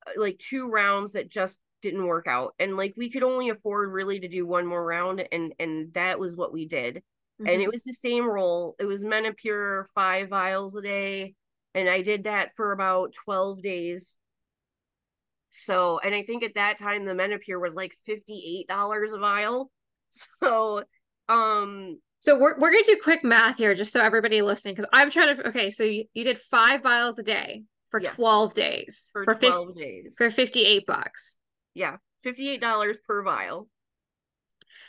uh, 0.07 0.11
like 0.17 0.39
two 0.39 0.69
rounds 0.69 1.13
that 1.13 1.29
just 1.29 1.59
didn't 1.81 2.05
work 2.05 2.27
out 2.27 2.53
and 2.59 2.75
like 2.75 2.93
we 2.97 3.09
could 3.09 3.23
only 3.23 3.49
afford 3.49 3.91
really 3.91 4.19
to 4.19 4.27
do 4.27 4.45
one 4.45 4.65
more 4.65 4.83
round 4.83 5.25
and 5.31 5.53
and 5.59 5.93
that 5.93 6.19
was 6.19 6.35
what 6.35 6.51
we 6.51 6.67
did 6.67 6.95
mm-hmm. 6.95 7.47
and 7.47 7.61
it 7.61 7.71
was 7.71 7.83
the 7.83 7.93
same 7.93 8.25
role 8.25 8.75
it 8.79 8.85
was 8.85 9.05
menopur 9.05 9.85
five 9.95 10.27
vials 10.27 10.75
a 10.75 10.81
day 10.81 11.33
and 11.73 11.89
i 11.89 12.01
did 12.01 12.25
that 12.25 12.49
for 12.57 12.73
about 12.73 13.13
12 13.23 13.61
days 13.61 14.15
so, 15.65 15.99
and 15.99 16.15
I 16.15 16.23
think 16.23 16.43
at 16.43 16.55
that 16.55 16.77
time 16.77 17.05
the 17.05 17.13
Menopur 17.13 17.61
was 17.61 17.73
like 17.73 17.93
$58 18.07 18.65
a 18.69 19.19
vial. 19.19 19.71
So, 20.41 20.83
um, 21.27 21.99
so 22.19 22.39
we're, 22.39 22.57
we're 22.57 22.71
going 22.71 22.83
to 22.83 22.95
do 22.95 23.01
quick 23.01 23.23
math 23.23 23.57
here 23.57 23.73
just 23.75 23.93
so 23.93 24.01
everybody 24.01 24.41
listening 24.41 24.73
because 24.75 24.89
I'm 24.91 25.11
trying 25.11 25.37
to 25.37 25.49
okay 25.49 25.69
so 25.69 25.83
you, 25.83 26.05
you 26.13 26.23
did 26.23 26.39
five 26.39 26.81
vials 26.81 27.19
a 27.19 27.23
day 27.23 27.65
for 27.89 28.01
yes. 28.01 28.15
12 28.15 28.53
days 28.53 29.09
for, 29.13 29.23
for 29.23 29.35
12 29.35 29.75
fi- 29.75 29.81
days. 29.81 30.15
for 30.17 30.31
58 30.31 30.85
bucks. 30.85 31.37
Yeah 31.73 31.97
$58 32.25 32.95
per 33.07 33.23
vial 33.23 33.69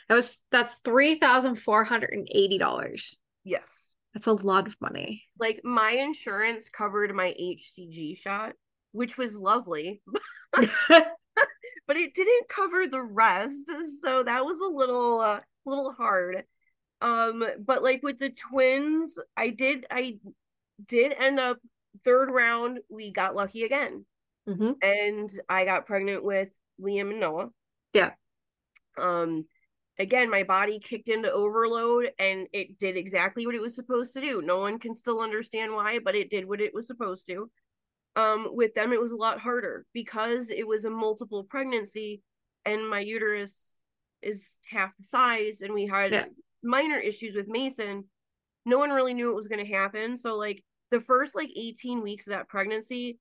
that 0.09 0.15
was 0.15 0.37
that's 0.51 0.81
$3,480 0.81 3.17
yes. 3.43 3.87
That's 4.13 4.27
a 4.27 4.33
lot 4.33 4.67
of 4.67 4.75
money. 4.81 5.23
Like 5.39 5.61
my 5.63 5.91
insurance 5.91 6.67
covered 6.67 7.15
my 7.15 7.33
HCG 7.39 8.17
shot 8.17 8.51
which 8.91 9.17
was 9.17 9.35
lovely. 9.35 10.01
But 11.87 11.97
it 11.97 12.13
didn't 12.13 12.47
cover 12.47 12.87
the 12.87 13.01
rest 13.01 13.69
so 14.01 14.23
that 14.23 14.45
was 14.45 14.59
a 14.61 14.73
little 14.73 15.19
uh, 15.19 15.41
little 15.65 15.91
hard. 15.91 16.45
Um 17.01 17.43
but 17.59 17.83
like 17.83 18.01
with 18.01 18.17
the 18.17 18.29
twins 18.29 19.17
i 19.35 19.49
did 19.49 19.85
i 19.91 20.17
did 20.87 21.13
end 21.19 21.37
up 21.37 21.57
third 22.05 22.31
round 22.31 22.79
we 22.89 23.11
got 23.11 23.35
lucky 23.35 23.63
again. 23.63 24.05
Mm-hmm. 24.47 24.71
and 24.81 25.29
i 25.49 25.65
got 25.65 25.85
pregnant 25.85 26.23
with 26.23 26.49
liam 26.81 27.11
and 27.11 27.19
noah. 27.19 27.49
Yeah. 27.93 28.11
Um 28.97 29.45
again 29.99 30.29
my 30.29 30.43
body 30.43 30.79
kicked 30.79 31.09
into 31.09 31.29
overload 31.29 32.11
and 32.17 32.47
it 32.53 32.79
did 32.79 32.95
exactly 32.95 33.45
what 33.45 33.55
it 33.55 33.61
was 33.61 33.75
supposed 33.75 34.13
to 34.13 34.21
do. 34.21 34.41
No 34.41 34.59
one 34.59 34.79
can 34.79 34.95
still 34.95 35.19
understand 35.19 35.73
why 35.73 35.99
but 35.99 36.15
it 36.15 36.29
did 36.29 36.47
what 36.47 36.61
it 36.61 36.73
was 36.73 36.87
supposed 36.87 37.27
to 37.27 37.51
um 38.15 38.47
with 38.51 38.73
them 38.73 38.91
it 38.91 39.01
was 39.01 39.11
a 39.11 39.17
lot 39.17 39.39
harder 39.39 39.85
because 39.93 40.49
it 40.49 40.67
was 40.67 40.83
a 40.83 40.89
multiple 40.89 41.43
pregnancy 41.45 42.21
and 42.65 42.89
my 42.89 42.99
uterus 42.99 43.73
is 44.21 44.57
half 44.69 44.91
the 44.97 45.03
size 45.03 45.61
and 45.61 45.73
we 45.73 45.87
had 45.87 46.11
yeah. 46.11 46.25
minor 46.63 46.97
issues 46.97 47.35
with 47.35 47.47
mason. 47.47 48.05
No 48.65 48.77
one 48.77 48.91
really 48.91 49.13
knew 49.13 49.27
what 49.27 49.35
was 49.35 49.47
going 49.47 49.65
to 49.65 49.71
happen. 49.71 50.17
So 50.17 50.35
like 50.35 50.63
the 50.91 51.01
first 51.01 51.35
like 51.35 51.49
18 51.55 52.01
weeks 52.01 52.27
of 52.27 52.31
that 52.31 52.47
pregnancy 52.47 53.17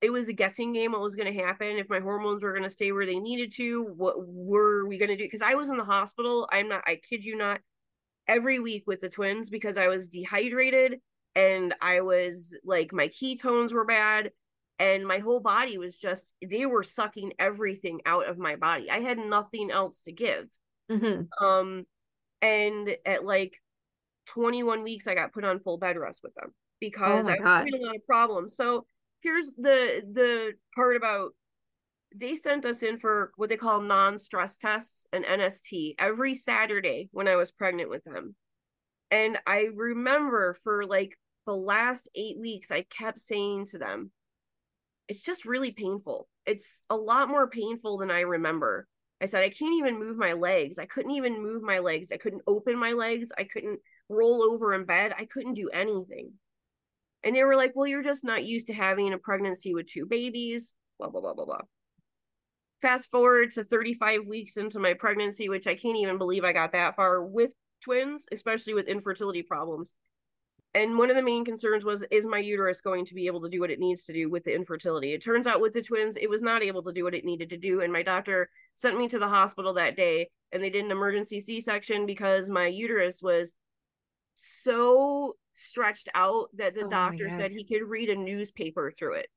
it 0.00 0.12
was 0.12 0.28
a 0.28 0.34
guessing 0.34 0.72
game 0.72 0.92
what 0.92 1.00
was 1.00 1.14
going 1.14 1.32
to 1.32 1.42
happen 1.42 1.78
if 1.78 1.88
my 1.88 2.00
hormones 2.00 2.42
were 2.42 2.52
going 2.52 2.62
to 2.62 2.70
stay 2.70 2.92
where 2.92 3.06
they 3.06 3.18
needed 3.18 3.50
to 3.52 3.84
what 3.96 4.14
were 4.18 4.86
we 4.86 4.98
going 4.98 5.08
to 5.08 5.16
do? 5.16 5.24
Because 5.24 5.40
i 5.40 5.54
was 5.54 5.70
in 5.70 5.76
the 5.76 5.84
hospital 5.84 6.48
i'm 6.52 6.68
not 6.68 6.82
i 6.86 7.00
kid 7.08 7.24
you 7.24 7.36
not 7.36 7.60
every 8.28 8.60
week 8.60 8.84
with 8.86 9.00
the 9.00 9.08
twins 9.08 9.50
because 9.50 9.78
i 9.78 9.88
was 9.88 10.08
dehydrated 10.08 11.00
and 11.34 11.74
I 11.80 12.00
was 12.00 12.56
like 12.64 12.92
my 12.92 13.08
ketones 13.08 13.72
were 13.72 13.84
bad 13.84 14.30
and 14.78 15.06
my 15.06 15.18
whole 15.18 15.40
body 15.40 15.78
was 15.78 15.96
just 15.96 16.32
they 16.42 16.66
were 16.66 16.82
sucking 16.82 17.32
everything 17.38 18.00
out 18.06 18.28
of 18.28 18.38
my 18.38 18.56
body. 18.56 18.90
I 18.90 19.00
had 19.00 19.18
nothing 19.18 19.70
else 19.70 20.02
to 20.02 20.12
give. 20.12 20.46
Mm-hmm. 20.90 21.44
Um 21.44 21.86
and 22.42 22.96
at 23.06 23.24
like 23.24 23.54
21 24.26 24.82
weeks 24.82 25.06
I 25.06 25.14
got 25.14 25.32
put 25.32 25.44
on 25.44 25.60
full 25.60 25.78
bed 25.78 25.96
rest 25.96 26.20
with 26.22 26.34
them 26.34 26.52
because 26.80 27.26
oh 27.26 27.30
I 27.30 27.36
was 27.36 27.44
having 27.44 27.74
a 27.74 27.86
lot 27.86 27.96
of 27.96 28.06
problems. 28.06 28.56
So 28.56 28.86
here's 29.22 29.52
the 29.56 30.02
the 30.12 30.52
part 30.74 30.96
about 30.96 31.32
they 32.16 32.36
sent 32.36 32.64
us 32.64 32.82
in 32.82 32.98
for 32.98 33.32
what 33.36 33.48
they 33.48 33.56
call 33.56 33.80
non-stress 33.80 34.56
tests 34.56 35.04
and 35.12 35.24
NST 35.24 35.96
every 35.98 36.34
Saturday 36.34 37.08
when 37.10 37.26
I 37.26 37.34
was 37.34 37.50
pregnant 37.50 37.90
with 37.90 38.04
them. 38.04 38.36
And 39.10 39.38
I 39.46 39.68
remember 39.74 40.56
for 40.62 40.86
like 40.86 41.18
the 41.46 41.54
last 41.54 42.08
eight 42.14 42.38
weeks, 42.38 42.70
I 42.70 42.82
kept 42.82 43.20
saying 43.20 43.66
to 43.66 43.78
them, 43.78 44.10
it's 45.08 45.22
just 45.22 45.44
really 45.44 45.72
painful. 45.72 46.28
It's 46.46 46.80
a 46.90 46.96
lot 46.96 47.28
more 47.28 47.48
painful 47.48 47.98
than 47.98 48.10
I 48.10 48.20
remember. 48.20 48.86
I 49.20 49.26
said, 49.26 49.42
I 49.42 49.50
can't 49.50 49.74
even 49.74 49.98
move 49.98 50.16
my 50.16 50.32
legs. 50.32 50.78
I 50.78 50.86
couldn't 50.86 51.12
even 51.12 51.42
move 51.42 51.62
my 51.62 51.78
legs. 51.78 52.10
I 52.12 52.16
couldn't 52.16 52.42
open 52.46 52.78
my 52.78 52.92
legs. 52.92 53.32
I 53.38 53.44
couldn't 53.44 53.80
roll 54.08 54.42
over 54.42 54.74
in 54.74 54.84
bed. 54.84 55.14
I 55.16 55.26
couldn't 55.26 55.54
do 55.54 55.70
anything. 55.70 56.32
And 57.22 57.34
they 57.34 57.44
were 57.44 57.56
like, 57.56 57.72
Well, 57.74 57.86
you're 57.86 58.02
just 58.02 58.24
not 58.24 58.44
used 58.44 58.66
to 58.66 58.74
having 58.74 59.12
a 59.12 59.18
pregnancy 59.18 59.74
with 59.74 59.86
two 59.86 60.04
babies, 60.04 60.74
blah, 60.98 61.08
blah, 61.08 61.20
blah, 61.20 61.34
blah, 61.34 61.46
blah. 61.46 61.60
Fast 62.82 63.10
forward 63.10 63.52
to 63.52 63.64
35 63.64 64.26
weeks 64.26 64.58
into 64.58 64.78
my 64.78 64.92
pregnancy, 64.92 65.48
which 65.48 65.66
I 65.66 65.74
can't 65.74 65.96
even 65.96 66.18
believe 66.18 66.44
I 66.44 66.52
got 66.52 66.72
that 66.72 66.96
far 66.96 67.24
with 67.24 67.52
twins, 67.82 68.26
especially 68.30 68.74
with 68.74 68.88
infertility 68.88 69.42
problems 69.42 69.94
and 70.74 70.98
one 70.98 71.08
of 71.08 71.16
the 71.16 71.22
main 71.22 71.44
concerns 71.44 71.84
was 71.84 72.04
is 72.10 72.26
my 72.26 72.38
uterus 72.38 72.80
going 72.80 73.06
to 73.06 73.14
be 73.14 73.26
able 73.26 73.40
to 73.42 73.48
do 73.48 73.60
what 73.60 73.70
it 73.70 73.78
needs 73.78 74.04
to 74.04 74.12
do 74.12 74.28
with 74.28 74.44
the 74.44 74.54
infertility? 74.54 75.12
It 75.12 75.22
turns 75.22 75.46
out 75.46 75.60
with 75.60 75.72
the 75.72 75.82
twins 75.82 76.16
it 76.16 76.28
was 76.28 76.42
not 76.42 76.62
able 76.62 76.82
to 76.82 76.92
do 76.92 77.04
what 77.04 77.14
it 77.14 77.24
needed 77.24 77.50
to 77.50 77.56
do 77.56 77.80
and 77.80 77.92
my 77.92 78.02
doctor 78.02 78.50
sent 78.74 78.98
me 78.98 79.08
to 79.08 79.18
the 79.18 79.28
hospital 79.28 79.74
that 79.74 79.96
day 79.96 80.28
and 80.52 80.62
they 80.62 80.70
did 80.70 80.84
an 80.84 80.90
emergency 80.90 81.40
c-section 81.40 82.06
because 82.06 82.48
my 82.48 82.66
uterus 82.66 83.20
was 83.22 83.52
so 84.34 85.34
stretched 85.52 86.08
out 86.14 86.48
that 86.56 86.74
the 86.74 86.84
oh 86.84 86.90
doctor 86.90 87.30
said 87.30 87.52
he 87.52 87.64
could 87.64 87.88
read 87.88 88.10
a 88.10 88.16
newspaper 88.16 88.90
through 88.90 89.14
it. 89.14 89.28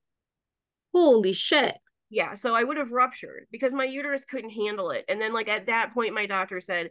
Holy 0.94 1.34
shit. 1.34 1.78
Yeah 2.10 2.34
so 2.34 2.56
i 2.56 2.64
would 2.64 2.78
have 2.78 2.92
ruptured 2.92 3.46
because 3.52 3.74
my 3.74 3.86
uterus 3.86 4.26
couldn't 4.26 4.50
handle 4.50 4.90
it 4.90 5.06
and 5.08 5.22
then 5.22 5.34
like 5.34 5.50
at 5.50 5.68
that 5.68 5.94
point 5.94 6.16
my 6.16 6.26
doctor 6.26 6.62
said 6.62 6.90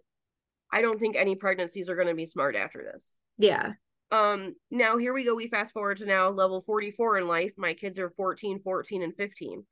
i 0.73 0.83
don't 0.83 1.01
think 1.01 1.17
any 1.17 1.35
pregnancies 1.35 1.89
are 1.89 1.97
going 1.97 2.07
to 2.07 2.15
be 2.15 2.27
smart 2.27 2.55
after 2.55 2.85
this. 2.85 3.11
Yeah 3.39 3.73
um 4.13 4.55
now 4.71 4.97
here 4.97 5.13
we 5.13 5.25
go 5.25 5.35
we 5.35 5.49
fast 5.49 5.73
forward 5.73 5.99
to 5.99 6.07
now 6.07 6.29
level 6.31 6.61
44 6.61 7.19
in 7.19 7.29
life. 7.29 7.53
My 7.57 7.75
kids 7.75 7.99
are 7.99 8.11
14 8.11 8.61
14 8.63 9.03
and 9.03 9.17
15 9.17 9.65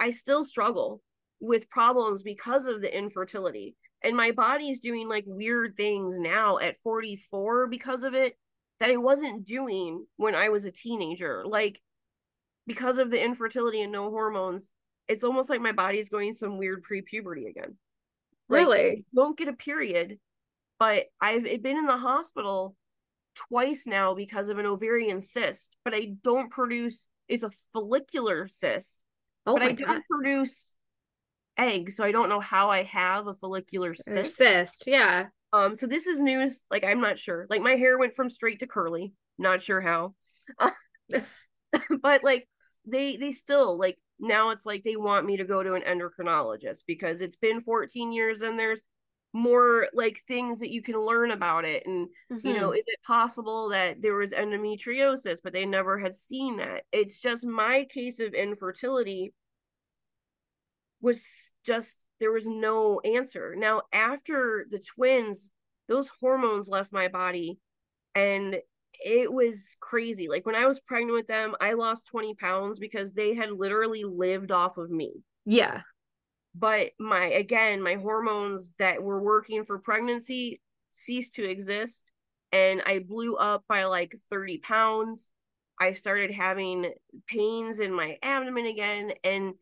i 0.00 0.10
still 0.10 0.44
struggle 0.44 1.02
with 1.40 1.68
problems 1.68 2.22
because 2.22 2.64
of 2.66 2.80
the 2.80 2.96
infertility 2.96 3.76
and 4.04 4.16
my 4.16 4.30
body's 4.30 4.80
doing 4.80 5.08
like 5.08 5.24
weird 5.26 5.76
things 5.76 6.18
now 6.18 6.58
at 6.58 6.76
44 6.82 7.66
because 7.68 8.02
of 8.02 8.14
it 8.14 8.36
that 8.78 8.90
I 8.90 8.96
wasn't 8.96 9.46
doing 9.46 10.06
when 10.16 10.34
I 10.34 10.50
was 10.50 10.66
a 10.66 10.70
teenager. 10.70 11.42
Like 11.46 11.80
because 12.66 12.98
of 12.98 13.10
the 13.10 13.22
infertility 13.22 13.80
and 13.80 13.90
no 13.90 14.10
hormones 14.10 14.68
it's 15.06 15.24
almost 15.24 15.50
like 15.50 15.60
my 15.60 15.72
body's 15.72 16.08
going 16.08 16.32
some 16.32 16.56
weird 16.56 16.82
pre-puberty 16.82 17.46
again. 17.46 17.76
Like, 18.48 18.66
really? 18.66 19.04
won't 19.12 19.38
get 19.38 19.48
a 19.48 19.54
period 19.54 20.18
but 20.78 21.04
I've 21.20 21.44
been 21.44 21.78
in 21.78 21.86
the 21.86 21.96
hospital 21.96 22.76
twice 23.34 23.86
now 23.86 24.14
because 24.14 24.48
of 24.48 24.58
an 24.58 24.66
ovarian 24.66 25.22
cyst, 25.22 25.76
but 25.84 25.94
I 25.94 26.12
don't 26.22 26.50
produce 26.50 27.06
is 27.28 27.42
a 27.42 27.50
follicular 27.72 28.48
cyst. 28.48 29.02
Oh 29.46 29.54
but 29.54 29.62
I 29.62 29.72
God. 29.72 29.86
don't 29.86 30.04
produce 30.10 30.74
eggs, 31.58 31.96
so 31.96 32.04
I 32.04 32.12
don't 32.12 32.28
know 32.28 32.40
how 32.40 32.70
I 32.70 32.82
have 32.82 33.26
a 33.26 33.34
follicular 33.34 33.94
cyst. 33.94 34.36
Cyst, 34.36 34.84
yeah. 34.86 35.26
Um, 35.52 35.76
so 35.76 35.86
this 35.86 36.06
is 36.06 36.20
news. 36.20 36.62
Like 36.70 36.84
I'm 36.84 37.00
not 37.00 37.18
sure. 37.18 37.46
Like 37.48 37.62
my 37.62 37.72
hair 37.72 37.98
went 37.98 38.16
from 38.16 38.30
straight 38.30 38.60
to 38.60 38.66
curly. 38.66 39.12
Not 39.38 39.62
sure 39.62 39.80
how. 39.80 40.14
but 42.02 42.24
like 42.24 42.48
they 42.86 43.16
they 43.16 43.32
still 43.32 43.78
like 43.78 43.98
now 44.18 44.50
it's 44.50 44.66
like 44.66 44.84
they 44.84 44.96
want 44.96 45.26
me 45.26 45.36
to 45.38 45.44
go 45.44 45.62
to 45.62 45.74
an 45.74 45.82
endocrinologist 45.82 46.80
because 46.86 47.20
it's 47.20 47.36
been 47.36 47.60
14 47.60 48.12
years 48.12 48.42
and 48.42 48.58
there's 48.58 48.82
more 49.34 49.88
like 49.92 50.22
things 50.28 50.60
that 50.60 50.70
you 50.70 50.80
can 50.80 50.96
learn 50.96 51.32
about 51.32 51.64
it 51.64 51.84
and 51.86 52.06
mm-hmm. 52.32 52.46
you 52.46 52.54
know 52.54 52.68
mm-hmm. 52.68 52.76
is 52.76 52.84
it 52.86 53.02
possible 53.04 53.68
that 53.68 54.00
there 54.00 54.14
was 54.14 54.30
endometriosis 54.30 55.38
but 55.42 55.52
they 55.52 55.66
never 55.66 55.98
had 55.98 56.14
seen 56.14 56.58
that 56.58 56.84
it's 56.92 57.20
just 57.20 57.44
my 57.44 57.84
case 57.90 58.20
of 58.20 58.32
infertility 58.32 59.34
was 61.00 61.52
just 61.66 61.98
there 62.20 62.30
was 62.30 62.46
no 62.46 63.00
answer 63.00 63.56
now 63.58 63.82
after 63.92 64.66
the 64.70 64.78
twins 64.78 65.50
those 65.88 66.08
hormones 66.20 66.68
left 66.68 66.92
my 66.92 67.08
body 67.08 67.58
and 68.14 68.56
it 69.04 69.30
was 69.30 69.74
crazy 69.80 70.28
like 70.28 70.46
when 70.46 70.54
i 70.54 70.66
was 70.66 70.78
pregnant 70.78 71.12
with 71.12 71.26
them 71.26 71.56
i 71.60 71.72
lost 71.72 72.06
20 72.06 72.34
pounds 72.36 72.78
because 72.78 73.12
they 73.12 73.34
had 73.34 73.50
literally 73.50 74.04
lived 74.04 74.52
off 74.52 74.78
of 74.78 74.92
me 74.92 75.12
yeah 75.44 75.80
but 76.54 76.90
my 76.98 77.26
again 77.26 77.82
my 77.82 77.94
hormones 77.94 78.74
that 78.78 79.02
were 79.02 79.20
working 79.20 79.64
for 79.64 79.78
pregnancy 79.78 80.60
ceased 80.90 81.34
to 81.34 81.48
exist 81.48 82.12
and 82.52 82.80
i 82.86 82.98
blew 82.98 83.36
up 83.36 83.64
by 83.68 83.84
like 83.84 84.14
30 84.30 84.58
pounds 84.58 85.30
i 85.80 85.92
started 85.92 86.30
having 86.30 86.92
pains 87.26 87.80
in 87.80 87.92
my 87.92 88.16
abdomen 88.22 88.66
again 88.66 89.12
and 89.24 89.54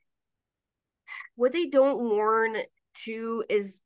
what 1.37 1.52
they 1.52 1.66
don't 1.66 1.98
warn 1.98 2.57
too 2.94 3.42
is 3.48 3.81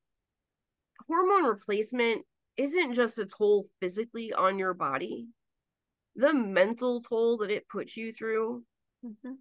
hormone 1.07 1.45
replacement 1.45 2.23
isn't 2.57 2.95
just 2.95 3.19
a 3.19 3.27
toll 3.27 3.66
physically 3.81 4.33
on 4.33 4.59
your 4.59 4.75
body 4.75 5.29
the 6.16 6.35
mental 6.35 7.01
toll 7.01 7.37
that 7.37 7.51
it 7.51 7.69
puts 7.69 7.97
you 7.97 8.12
through 8.12 8.64
mm-hmm. 9.05 9.35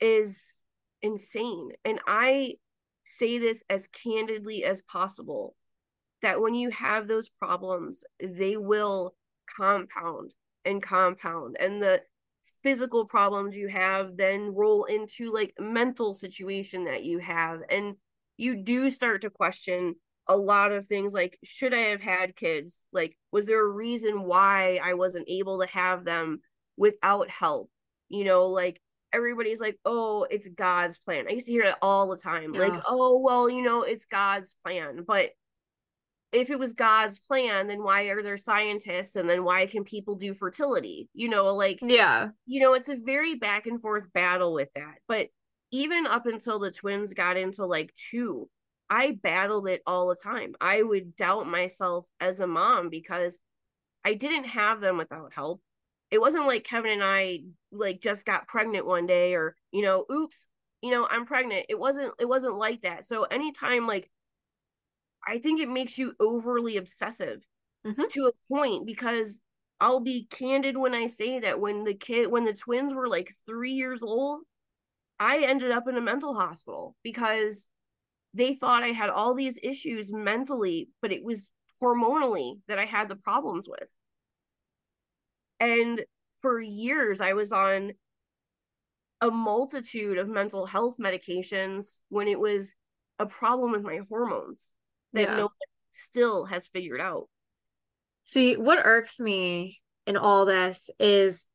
is 0.00 0.54
insane 1.02 1.70
and 1.84 2.00
i 2.06 2.54
say 3.04 3.38
this 3.38 3.62
as 3.68 3.88
candidly 3.88 4.64
as 4.64 4.82
possible 4.82 5.56
that 6.22 6.40
when 6.40 6.54
you 6.54 6.70
have 6.70 7.08
those 7.08 7.28
problems, 7.28 8.04
they 8.22 8.56
will 8.56 9.14
compound 9.56 10.32
and 10.64 10.82
compound. 10.82 11.56
And 11.58 11.82
the 11.82 12.02
physical 12.62 13.04
problems 13.06 13.56
you 13.56 13.68
have 13.68 14.16
then 14.16 14.54
roll 14.54 14.84
into 14.84 15.32
like 15.32 15.52
mental 15.58 16.14
situation 16.14 16.84
that 16.84 17.04
you 17.04 17.18
have. 17.18 17.60
And 17.68 17.96
you 18.36 18.56
do 18.62 18.88
start 18.90 19.22
to 19.22 19.30
question 19.30 19.96
a 20.28 20.36
lot 20.36 20.70
of 20.70 20.86
things 20.86 21.12
like 21.12 21.38
should 21.42 21.74
I 21.74 21.88
have 21.88 22.00
had 22.00 22.36
kids? 22.36 22.84
Like, 22.92 23.16
was 23.32 23.46
there 23.46 23.64
a 23.64 23.70
reason 23.70 24.22
why 24.22 24.80
I 24.82 24.94
wasn't 24.94 25.28
able 25.28 25.60
to 25.60 25.66
have 25.66 26.04
them 26.04 26.40
without 26.76 27.28
help? 27.28 27.70
You 28.08 28.24
know, 28.24 28.46
like 28.46 28.80
everybody's 29.12 29.60
like, 29.60 29.78
oh, 29.84 30.26
it's 30.30 30.48
God's 30.48 30.98
plan. 30.98 31.26
I 31.28 31.32
used 31.32 31.46
to 31.46 31.52
hear 31.52 31.64
it 31.64 31.76
all 31.82 32.08
the 32.08 32.16
time. 32.16 32.54
Yeah. 32.54 32.60
Like, 32.60 32.82
oh, 32.86 33.18
well, 33.18 33.48
you 33.48 33.62
know, 33.62 33.82
it's 33.82 34.04
God's 34.04 34.54
plan. 34.64 35.04
But 35.06 35.30
if 36.32 36.50
it 36.50 36.58
was 36.58 36.72
God's 36.72 37.18
plan, 37.18 37.66
then 37.66 37.82
why 37.82 38.04
are 38.04 38.22
there 38.22 38.38
scientists? 38.38 39.16
And 39.16 39.28
then 39.28 39.44
why 39.44 39.66
can 39.66 39.84
people 39.84 40.14
do 40.14 40.34
fertility? 40.34 41.08
You 41.14 41.28
know, 41.28 41.54
like, 41.54 41.78
yeah, 41.82 42.28
you 42.46 42.60
know, 42.60 42.74
it's 42.74 42.88
a 42.88 42.96
very 42.96 43.34
back 43.34 43.66
and 43.66 43.80
forth 43.80 44.12
battle 44.12 44.54
with 44.54 44.68
that. 44.74 44.96
But 45.06 45.28
even 45.70 46.06
up 46.06 46.26
until 46.26 46.58
the 46.58 46.70
twins 46.70 47.12
got 47.12 47.36
into 47.36 47.66
like 47.66 47.94
two, 48.10 48.48
I 48.88 49.18
battled 49.22 49.68
it 49.68 49.82
all 49.86 50.08
the 50.08 50.16
time. 50.16 50.54
I 50.60 50.82
would 50.82 51.16
doubt 51.16 51.46
myself 51.46 52.06
as 52.20 52.40
a 52.40 52.46
mom 52.46 52.88
because 52.88 53.38
I 54.04 54.14
didn't 54.14 54.44
have 54.44 54.80
them 54.80 54.98
without 54.98 55.32
help 55.32 55.60
it 56.12 56.20
wasn't 56.20 56.46
like 56.46 56.62
Kevin 56.62 56.92
and 56.92 57.02
I 57.02 57.40
like 57.72 58.00
just 58.00 58.24
got 58.24 58.46
pregnant 58.46 58.86
one 58.86 59.06
day 59.06 59.34
or 59.34 59.56
you 59.72 59.82
know 59.82 60.04
oops 60.10 60.46
you 60.82 60.90
know 60.90 61.06
I'm 61.08 61.24
pregnant. 61.24 61.66
It 61.68 61.78
wasn't 61.78 62.12
it 62.18 62.26
wasn't 62.26 62.58
like 62.58 62.82
that. 62.82 63.06
So 63.06 63.24
anytime 63.24 63.86
like 63.86 64.10
I 65.26 65.38
think 65.38 65.60
it 65.60 65.68
makes 65.68 65.96
you 65.96 66.14
overly 66.20 66.76
obsessive 66.76 67.46
mm-hmm. 67.86 68.02
to 68.10 68.26
a 68.26 68.52
point 68.52 68.84
because 68.84 69.38
I'll 69.80 70.00
be 70.00 70.26
candid 70.30 70.76
when 70.76 70.94
I 70.94 71.06
say 71.06 71.38
that 71.40 71.60
when 71.60 71.84
the 71.84 71.94
kid 71.94 72.30
when 72.30 72.44
the 72.44 72.52
twins 72.52 72.92
were 72.92 73.08
like 73.08 73.32
3 73.46 73.72
years 73.72 74.02
old 74.02 74.40
I 75.20 75.44
ended 75.44 75.70
up 75.70 75.86
in 75.88 75.96
a 75.96 76.00
mental 76.00 76.34
hospital 76.34 76.96
because 77.04 77.66
they 78.34 78.54
thought 78.54 78.82
I 78.82 78.88
had 78.88 79.10
all 79.10 79.34
these 79.34 79.58
issues 79.62 80.12
mentally 80.12 80.88
but 81.00 81.12
it 81.12 81.22
was 81.24 81.48
hormonally 81.80 82.60
that 82.68 82.78
I 82.78 82.86
had 82.86 83.08
the 83.08 83.16
problems 83.16 83.66
with. 83.68 83.88
And 85.60 86.02
for 86.42 86.60
years, 86.60 87.20
I 87.20 87.32
was 87.32 87.52
on 87.52 87.92
a 89.20 89.30
multitude 89.30 90.18
of 90.18 90.28
mental 90.28 90.66
health 90.66 90.96
medications 91.00 91.98
when 92.08 92.28
it 92.28 92.38
was 92.38 92.74
a 93.18 93.26
problem 93.26 93.70
with 93.70 93.82
my 93.82 94.00
hormones 94.08 94.72
that 95.12 95.28
yeah. 95.28 95.36
no 95.36 95.42
one 95.42 95.50
still 95.92 96.44
has 96.44 96.66
figured 96.66 97.00
out. 97.00 97.28
See, 98.24 98.56
what 98.56 98.80
irks 98.84 99.20
me 99.20 99.80
in 100.06 100.16
all 100.16 100.44
this 100.44 100.90
is 100.98 101.46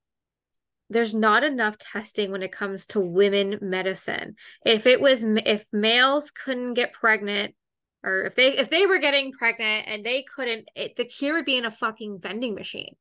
there's 0.89 1.13
not 1.13 1.43
enough 1.43 1.77
testing 1.77 2.31
when 2.31 2.43
it 2.43 2.51
comes 2.53 2.85
to 2.87 3.01
women 3.01 3.59
medicine. 3.61 4.35
If 4.65 4.87
it 4.87 5.01
was 5.01 5.23
if 5.23 5.65
males 5.73 6.31
couldn't 6.31 6.75
get 6.75 6.93
pregnant 6.93 7.55
or 8.03 8.23
if 8.23 8.35
they 8.35 8.57
if 8.57 8.69
they 8.69 8.85
were 8.85 8.99
getting 8.99 9.33
pregnant 9.33 9.87
and 9.87 10.05
they 10.05 10.23
couldn't 10.23 10.69
it, 10.75 10.95
the 10.95 11.03
cure 11.03 11.35
would 11.35 11.45
be 11.45 11.57
in 11.57 11.65
a 11.65 11.71
fucking 11.71 12.19
vending 12.21 12.55
machine 12.55 12.95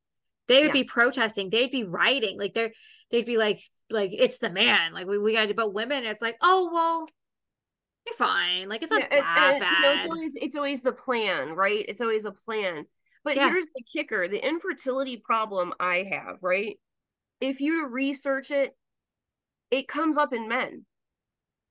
they 0.49 0.61
would 0.61 0.69
yeah. 0.69 0.73
be 0.73 0.85
protesting. 0.85 1.51
They'd 1.51 1.71
be 1.71 1.85
writing 1.85 2.39
like 2.39 2.55
they're 2.55 2.73
they'd 3.11 3.27
be 3.27 3.37
like 3.37 3.61
like 3.91 4.11
it's 4.13 4.39
the 4.39 4.51
man. 4.51 4.93
Like 4.93 5.07
we, 5.07 5.19
we 5.19 5.33
gotta 5.35 5.55
but 5.55 5.75
women 5.75 6.05
it's 6.05 6.23
like 6.23 6.37
oh 6.43 6.71
well 6.73 7.07
you're 8.07 8.15
fine. 8.15 8.69
Like 8.69 8.83
it's 8.83 8.91
not 8.91 9.03
yeah, 9.11 9.23
that 9.23 9.55
it's, 9.57 9.61
bad 9.61 9.83
know, 9.83 9.93
it's 9.95 10.11
always 10.11 10.33
it's 10.37 10.57
always 10.57 10.83
the 10.83 10.93
plan 10.93 11.51
right? 11.51 11.85
It's 11.89 12.01
always 12.01 12.25
a 12.25 12.33
plan. 12.33 12.87
But 13.25 13.37
yeah. 13.37 13.49
here's 13.49 13.67
the 13.67 13.83
kicker. 13.93 14.29
The 14.29 14.45
infertility 14.45 15.17
problem 15.17 15.73
i 15.81 16.07
have 16.11 16.37
right? 16.43 16.79
If 17.41 17.61
you 17.61 17.89
research 17.89 18.51
it 18.51 18.77
it 19.71 19.89
comes 19.89 20.17
up 20.17 20.33
in 20.33 20.49
men. 20.49 20.85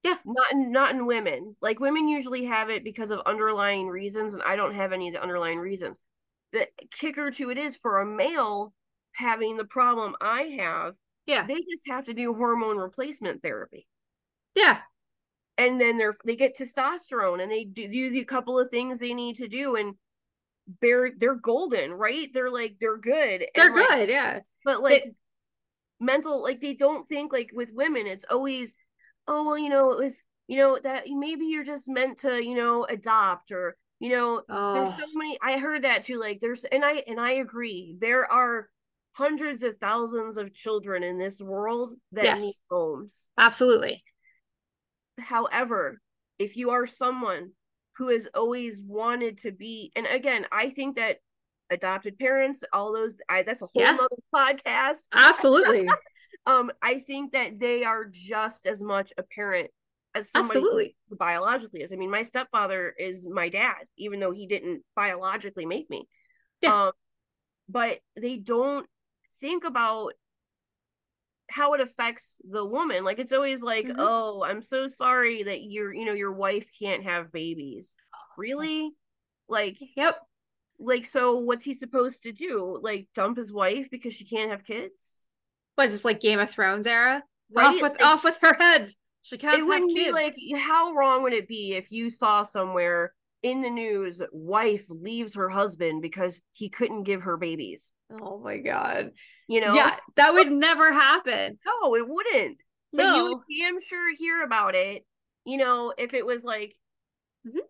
Yeah. 0.03 0.17
Not 0.25 0.51
in, 0.51 0.71
not 0.71 0.91
in 0.91 1.07
women. 1.07 1.55
Like 1.61 1.79
women 1.79 2.07
usually 2.07 2.45
have 2.45 2.69
it 2.69 2.83
because 2.83 3.09
of 3.09 3.21
underlying 3.25 3.88
reasons 3.88 4.33
and 4.33 4.43
i 4.43 4.55
don't 4.55 4.75
have 4.75 4.91
any 4.91 5.07
of 5.07 5.13
the 5.13 5.21
underlying 5.21 5.59
reasons 5.59 5.97
the 6.56 6.68
kicker 6.91 7.32
to 7.32 7.50
it 7.50 7.58
is 7.58 7.76
for 7.76 8.00
a 8.00 8.06
male 8.06 8.74
having 9.13 9.58
the 9.58 9.65
problem 9.65 10.15
I 10.22 10.41
have, 10.60 10.96
yeah, 11.26 11.46
they 11.46 11.56
just 11.56 11.84
have 11.88 12.06
to 12.06 12.13
do 12.13 12.34
hormone 12.34 12.78
replacement 12.78 13.41
therapy. 13.41 13.88
Yeah. 14.56 14.80
And 15.58 15.80
then 15.80 15.98
they're 15.98 16.18
they 16.26 16.36
get 16.36 16.58
testosterone 16.58 17.41
and 17.41 17.52
they 17.52 17.63
do, 17.63 17.88
do 17.88 18.10
the 18.10 18.24
couple 18.26 18.60
of 18.60 18.70
things 18.70 19.00
they 19.00 19.13
need 19.13 19.38
to 19.38 19.48
do 19.48 19.76
and 19.76 19.96
they're 20.82 21.12
they're 21.18 21.36
golden, 21.36 21.94
right? 21.94 22.28
They're 22.34 22.52
like 22.52 22.76
they're 22.80 22.98
good. 22.98 23.46
They're 23.56 23.74
like, 23.74 23.88
good, 23.89 24.10
yeah. 24.10 24.39
But 24.65 24.82
like 24.82 25.04
they, 25.04 25.12
mental 26.00 26.44
like 26.44 26.62
they 26.62 26.74
don't 26.74 27.08
think 27.08 27.32
like 27.32 27.52
with 27.54 27.70
women 27.74 28.06
it's 28.06 28.26
always 28.30 28.76
oh 29.30 29.46
well 29.46 29.58
you 29.58 29.70
know 29.70 29.91
it 29.94 29.98
was 29.98 30.22
you 30.48 30.58
know 30.58 30.78
that 30.84 31.06
maybe 31.08 31.46
you're 31.46 31.63
just 31.63 31.88
meant 31.88 32.20
to 32.20 32.44
you 32.44 32.54
know 32.54 32.86
adopt 32.86 33.52
or 33.52 33.78
you 33.99 34.10
know 34.10 34.41
oh. 34.49 34.73
there's 34.73 34.97
so 34.97 35.05
many 35.13 35.38
i 35.41 35.58
heard 35.58 35.84
that 35.84 36.03
too 36.03 36.19
like 36.19 36.39
there's 36.41 36.65
and 36.65 36.84
i 36.84 37.03
and 37.08 37.19
i 37.19 37.34
agree 37.34 37.95
there 37.99 38.29
are 38.31 38.69
hundreds 39.13 39.63
of 39.63 39.77
thousands 39.77 40.38
of 40.38 40.53
children 40.53 41.03
in 41.03 41.17
this 41.17 41.39
world 41.39 41.93
that 42.12 42.25
yes. 42.25 42.41
need 42.41 42.53
homes 42.69 43.27
absolutely 43.38 44.03
however 45.19 46.01
if 46.38 46.58
you 46.58 46.71
are 46.71 46.86
someone 46.86 47.51
who 47.97 48.10
has 48.10 48.27
always 48.36 48.81
wanted 48.86 49.38
to 49.39 49.51
be 49.51 49.91
and 49.95 50.05
again 50.05 50.45
i 50.51 50.69
think 50.69 50.97
that 50.97 51.17
adopted 51.71 52.19
parents 52.19 52.63
all 52.73 52.93
those 52.93 53.17
I, 53.27 53.43
that's 53.43 53.62
a 53.62 53.67
whole 53.73 53.81
yeah. 53.81 53.93
other 53.93 54.08
podcast 54.36 54.99
absolutely 55.13 55.88
um 56.45 56.72
i 56.82 56.99
think 56.99 57.32
that 57.32 57.59
they 57.59 57.84
are 57.86 58.05
just 58.05 58.67
as 58.67 58.82
much 58.82 59.13
a 59.17 59.24
parent 59.24 59.72
as 60.16 60.30
Absolutely. 60.34 60.95
biologically 61.11 61.82
is. 61.82 61.91
I 61.91 61.97
mean, 61.97 62.09
my 62.09 62.24
stepfather 62.24 62.93
is 62.97 63.26
my 63.30 63.49
dad, 63.49 63.86
even 63.97 64.20
though 64.20 64.32
he 64.32 64.47
didn't 64.47 64.84
biologically 64.95 65.66
make 65.66 65.89
me. 65.89 66.07
Yeah. 66.61 66.86
Um, 66.86 66.91
but 67.68 67.99
they 68.20 68.38
don't 68.38 68.88
think 69.41 69.66
about 69.66 70.13
how 71.49 71.74
it 71.74 71.82
affects 71.82 72.38
the 72.49 72.66
woman. 72.66 73.03
Like 73.03 73.20
it's 73.20 73.34
always 73.34 73.61
like, 73.61 73.86
mm-hmm. 73.86 73.99
oh, 73.99 74.43
I'm 74.43 74.63
so 74.63 74.88
sorry 74.88 75.43
that 75.43 75.63
your, 75.63 75.93
you 75.93 76.05
know, 76.05 76.13
your 76.13 76.32
wife 76.32 76.68
can't 76.80 77.03
have 77.03 77.32
babies. 77.32 77.93
Really? 78.38 78.91
Like, 79.47 79.78
yep. 79.95 80.20
Like, 80.80 81.05
so 81.05 81.39
what's 81.39 81.63
he 81.63 81.74
supposed 81.74 82.24
to 82.24 82.32
do? 82.32 82.80
Like, 82.82 83.07
dump 83.16 83.38
his 83.38 83.51
wife 83.51 83.88
because 83.91 84.13
she 84.13 84.26
can't 84.26 84.51
have 84.51 84.66
kids? 84.66 84.93
What 85.76 85.86
is 85.86 85.93
this 85.93 86.05
like 86.05 86.20
Game 86.20 86.39
of 86.39 86.49
Thrones 86.49 86.88
era? 86.88 87.24
Right? 87.51 87.68
Off 87.68 87.82
with 87.82 87.91
like, 87.91 88.03
off 88.03 88.24
with 88.24 88.39
her 88.41 88.55
head. 88.55 88.89
She 89.26 89.39
can't 89.39 89.59
it 89.59 89.65
wouldn't 89.65 89.91
kids. 89.91 90.05
be 90.05 90.11
like 90.11 90.36
how 90.55 90.93
wrong 90.93 91.23
would 91.23 91.34
it 91.34 91.47
be 91.47 91.73
if 91.73 91.91
you 91.91 92.11
saw 92.11 92.43
somewhere 92.43 93.11
in 93.41 93.63
the 93.63 93.71
news 93.71 94.21
wife 94.32 94.86
leaves 94.88 95.34
her 95.34 95.49
husband 95.49 96.03
because 96.03 96.39
he 96.51 96.69
couldn't 96.69 97.03
give 97.03 97.23
her 97.23 97.36
babies. 97.36 97.91
Oh 98.11 98.38
my 98.39 98.57
god. 98.57 99.11
You 99.47 99.61
know? 99.61 99.73
Yeah, 99.73 99.95
that 100.15 100.34
would 100.34 100.51
never 100.51 100.93
happen. 100.93 101.57
No, 101.65 101.95
it 101.95 102.07
wouldn't. 102.07 102.57
But 102.93 103.03
No. 103.03 103.15
you 103.15 103.23
would 103.30 103.43
damn 103.59 103.82
sure 103.82 104.15
hear 104.15 104.43
about 104.43 104.76
it. 104.76 105.03
You 105.43 105.57
know, 105.57 105.91
if 105.97 106.13
it 106.13 106.23
was 106.26 106.43
like, 106.43 106.76
Mhm. 107.47 107.61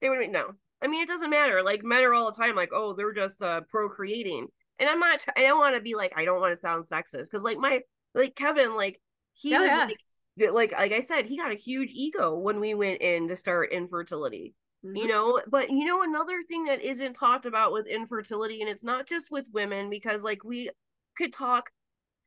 they 0.00 0.08
would 0.08 0.30
no. 0.30 0.52
I 0.80 0.86
mean, 0.86 1.02
it 1.02 1.08
doesn't 1.08 1.30
matter. 1.30 1.62
Like 1.64 1.82
men 1.82 2.04
are 2.04 2.14
all 2.14 2.30
the 2.30 2.36
time 2.40 2.54
like, 2.54 2.70
oh, 2.72 2.92
they're 2.94 3.12
just 3.12 3.42
uh 3.42 3.62
procreating, 3.70 4.46
and 4.78 4.88
I'm 4.88 5.00
not. 5.00 5.20
I 5.36 5.42
don't 5.42 5.58
want 5.58 5.74
to 5.74 5.80
be 5.80 5.94
like, 5.96 6.12
I 6.16 6.24
don't 6.24 6.40
want 6.40 6.52
to 6.52 6.56
sound 6.60 6.86
sexist 6.86 7.24
because 7.30 7.42
like 7.42 7.58
my 7.58 7.80
like 8.14 8.34
Kevin, 8.36 8.76
like 8.76 9.00
he 9.34 9.54
Oh, 9.54 9.60
was 9.60 9.68
yeah. 9.68 9.84
like, 9.86 9.98
that- 10.36 10.54
like 10.54 10.72
like 10.72 10.92
I 10.92 11.00
said, 11.00 11.26
he 11.26 11.36
got 11.36 11.52
a 11.52 11.56
huge 11.56 11.92
ego 11.92 12.36
when 12.38 12.60
we 12.60 12.74
went 12.74 13.00
in 13.02 13.28
to 13.28 13.36
start 13.36 13.72
infertility 13.72 14.54
you 14.84 15.04
Mhm. 15.04 15.08
know 15.08 15.40
but 15.46 15.70
you 15.70 15.84
know 15.84 16.02
another 16.02 16.42
thing 16.42 16.64
that 16.64 16.80
isn't 16.82 17.14
talked 17.14 17.46
about 17.46 17.72
with 17.72 17.86
infertility 17.86 18.60
and 18.60 18.68
it's 18.68 18.82
not 18.82 19.06
just 19.06 19.30
with 19.30 19.46
women 19.52 19.88
because 19.88 20.24
like 20.24 20.42
we 20.42 20.68
could 21.16 21.32
talk 21.32 21.70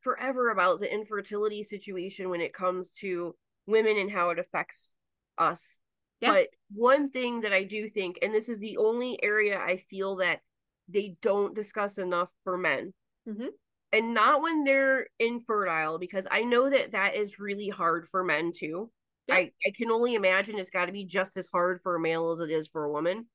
forever 0.00 0.48
about 0.48 0.80
the 0.80 0.90
infertility 0.90 1.62
situation 1.62 2.30
when 2.30 2.40
it 2.40 2.54
comes 2.54 2.92
to 2.94 3.36
women 3.66 3.98
and 3.98 4.10
how 4.10 4.30
it 4.30 4.38
affects 4.38 4.94
us 5.36 5.74
Yeah. 6.20 6.32
but 6.32 6.48
one 6.72 7.10
thing 7.10 7.42
that 7.42 7.52
i 7.52 7.62
do 7.62 7.90
think 7.90 8.18
and 8.22 8.32
this 8.32 8.48
is 8.48 8.58
the 8.58 8.78
only 8.78 9.22
area 9.22 9.58
i 9.60 9.76
feel 9.76 10.16
that 10.16 10.40
they 10.88 11.16
don't 11.20 11.54
discuss 11.54 11.98
enough 11.98 12.30
for 12.42 12.56
men 12.56 12.94
Mhm. 13.28 13.50
And 13.92 14.14
not 14.14 14.42
when 14.42 14.64
they're 14.64 15.06
infertile 15.18 15.98
because 15.98 16.26
i 16.30 16.42
know 16.42 16.68
that 16.70 16.92
that 16.92 17.14
is 17.14 17.38
really 17.38 17.68
hard 17.68 18.08
for 18.08 18.24
men 18.24 18.52
too 18.54 18.90
Yeah. 19.28 19.36
I, 19.36 19.52
I 19.66 19.72
can 19.76 19.90
only 19.90 20.14
imagine 20.14 20.58
it's 20.58 20.70
got 20.70 20.86
to 20.86 20.92
be 20.92 21.04
just 21.04 21.36
as 21.36 21.48
hard 21.52 21.80
for 21.82 21.94
a 21.96 22.00
male 22.00 22.30
as 22.32 22.40
it 22.40 22.50
is 22.50 22.68
for 22.68 22.84
a 22.84 22.92
woman. 22.92 23.26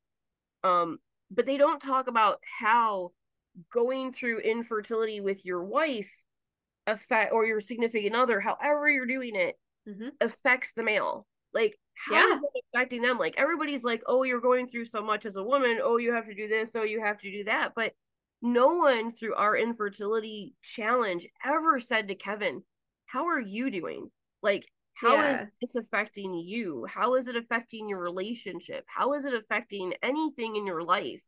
Um, 0.63 0.99
but 1.29 1.45
they 1.45 1.57
don't 1.57 1.81
talk 1.81 2.07
about 2.07 2.39
how 2.59 3.11
going 3.73 4.13
through 4.13 4.39
infertility 4.39 5.19
with 5.21 5.43
your 5.45 5.63
wife 5.63 6.09
affect 6.87 7.33
or 7.33 7.45
your 7.45 7.61
significant 7.61 8.15
other, 8.15 8.39
however 8.39 8.89
you're 8.89 9.05
doing 9.05 9.35
it, 9.35 9.57
Mhm. 9.87 10.11
affects 10.21 10.73
the 10.73 10.83
male. 10.83 11.27
Like, 11.53 11.77
how 11.95 12.15
Yeah. 12.15 12.35
is 12.35 12.41
that 12.41 12.61
affecting 12.73 13.01
them? 13.01 13.17
Like 13.17 13.35
everybody's 13.37 13.83
like, 13.83 14.01
oh, 14.05 14.23
you're 14.23 14.39
going 14.41 14.67
through 14.67 14.85
so 14.85 15.01
much 15.01 15.25
as 15.25 15.35
a 15.35 15.43
woman. 15.43 15.79
Oh, 15.83 15.97
you 15.97 16.13
have 16.13 16.25
to 16.27 16.33
do 16.35 16.47
this. 16.47 16.75
Oh, 16.75 16.83
you 16.83 17.01
have 17.01 17.19
to 17.21 17.31
do 17.31 17.43
that. 17.45 17.73
But 17.75 17.93
no 18.41 18.75
one 18.75 19.11
through 19.11 19.35
our 19.35 19.55
infertility 19.55 20.55
challenge 20.61 21.27
ever 21.45 21.79
said 21.79 22.07
to 22.07 22.15
Kevin, 22.15 22.63
how 23.05 23.27
are 23.27 23.39
you 23.39 23.69
doing? 23.69 24.09
Like, 24.41 24.67
how 24.93 25.23
is 25.25 25.39
Yeah. 25.39 25.45
this 25.61 25.75
affecting 25.75 26.33
you? 26.35 26.85
How 26.85 27.15
is 27.15 27.27
it 27.27 27.35
affecting 27.35 27.89
your 27.89 27.99
relationship? 27.99 28.85
How 28.87 29.13
is 29.13 29.25
it 29.25 29.33
affecting 29.33 29.93
anything 30.01 30.55
in 30.55 30.65
your 30.65 30.83
life? 30.83 31.21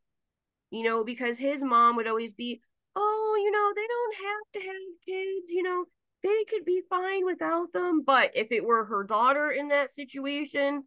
You 0.70 0.82
know, 0.82 1.04
because 1.04 1.38
his 1.38 1.62
mom 1.62 1.96
would 1.96 2.06
always 2.06 2.32
be, 2.32 2.60
oh, 2.96 3.40
you 3.42 3.50
know, 3.50 3.72
they 3.74 3.86
don't 3.86 4.14
have 4.16 4.52
to 4.52 4.60
have 4.60 5.00
kids, 5.06 5.50
you 5.50 5.62
know, 5.62 5.84
they 6.22 6.44
could 6.48 6.64
be 6.64 6.82
fine 6.88 7.24
without 7.24 7.72
them. 7.72 8.02
But 8.02 8.32
if 8.34 8.50
it 8.50 8.64
were 8.64 8.84
her 8.86 9.04
daughter 9.04 9.50
in 9.50 9.68
that 9.68 9.90
situation, 9.90 10.84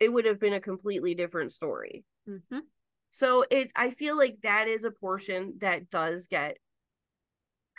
it 0.00 0.08
would 0.08 0.24
have 0.24 0.40
been 0.40 0.54
a 0.54 0.60
completely 0.60 1.14
different 1.14 1.52
story. 1.52 2.04
Mhm. 2.26 2.62
So 3.10 3.44
it 3.50 3.70
I 3.74 3.90
feel 3.90 4.16
like 4.16 4.38
that 4.42 4.68
is 4.68 4.84
a 4.84 4.90
portion 4.90 5.54
that 5.60 5.90
does 5.90 6.26
get 6.26 6.58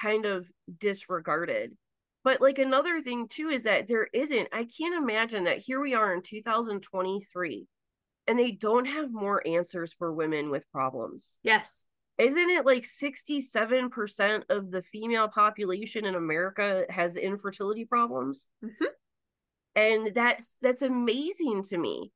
kind 0.01 0.25
of 0.25 0.47
disregarded. 0.79 1.75
But 2.23 2.41
like 2.41 2.59
another 2.59 3.01
thing 3.01 3.27
too 3.27 3.49
is 3.49 3.63
that 3.63 3.87
there 3.87 4.07
isn't 4.13 4.49
I 4.51 4.65
can't 4.65 4.95
imagine 4.95 5.45
that 5.45 5.59
here 5.59 5.79
we 5.79 5.93
are 5.93 6.13
in 6.13 6.21
2023 6.21 7.67
and 8.27 8.37
they 8.37 8.51
don't 8.51 8.85
have 8.85 9.11
more 9.11 9.45
answers 9.47 9.93
for 9.93 10.13
women 10.13 10.49
with 10.49 10.69
problems. 10.71 11.37
Yes. 11.43 11.85
Isn't 12.17 12.49
it 12.49 12.65
like 12.65 12.83
67% 12.83 14.43
of 14.49 14.71
the 14.71 14.83
female 14.83 15.29
population 15.29 16.05
in 16.05 16.15
America 16.15 16.83
has 16.89 17.15
infertility 17.15 17.85
problems? 17.85 18.45
Mhm. 18.63 18.87
And 19.75 20.13
that's 20.13 20.57
that's 20.61 20.81
amazing 20.81 21.63
to 21.69 21.77
me 21.77 22.11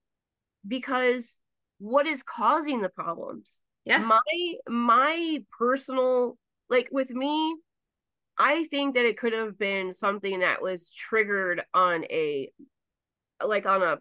because 0.68 1.38
what 1.84 2.08
is 2.08 2.24
causing 2.24 2.82
the 2.82 2.90
problems? 2.90 3.60
Yeah. 3.84 3.98
My 3.98 4.54
my 4.68 5.44
personal 5.58 6.38
like 6.70 6.88
with 6.92 7.10
me 7.12 7.58
I 8.38 8.64
think 8.66 8.96
that 8.96 9.06
it 9.06 9.18
could 9.18 9.34
have 9.34 9.60
been 9.60 9.92
something 9.92 10.40
that 10.40 10.62
was 10.62 10.92
triggered 10.92 11.62
on 11.74 12.06
a 12.06 12.50
like 13.46 13.66
on 13.66 13.84
a 13.84 13.98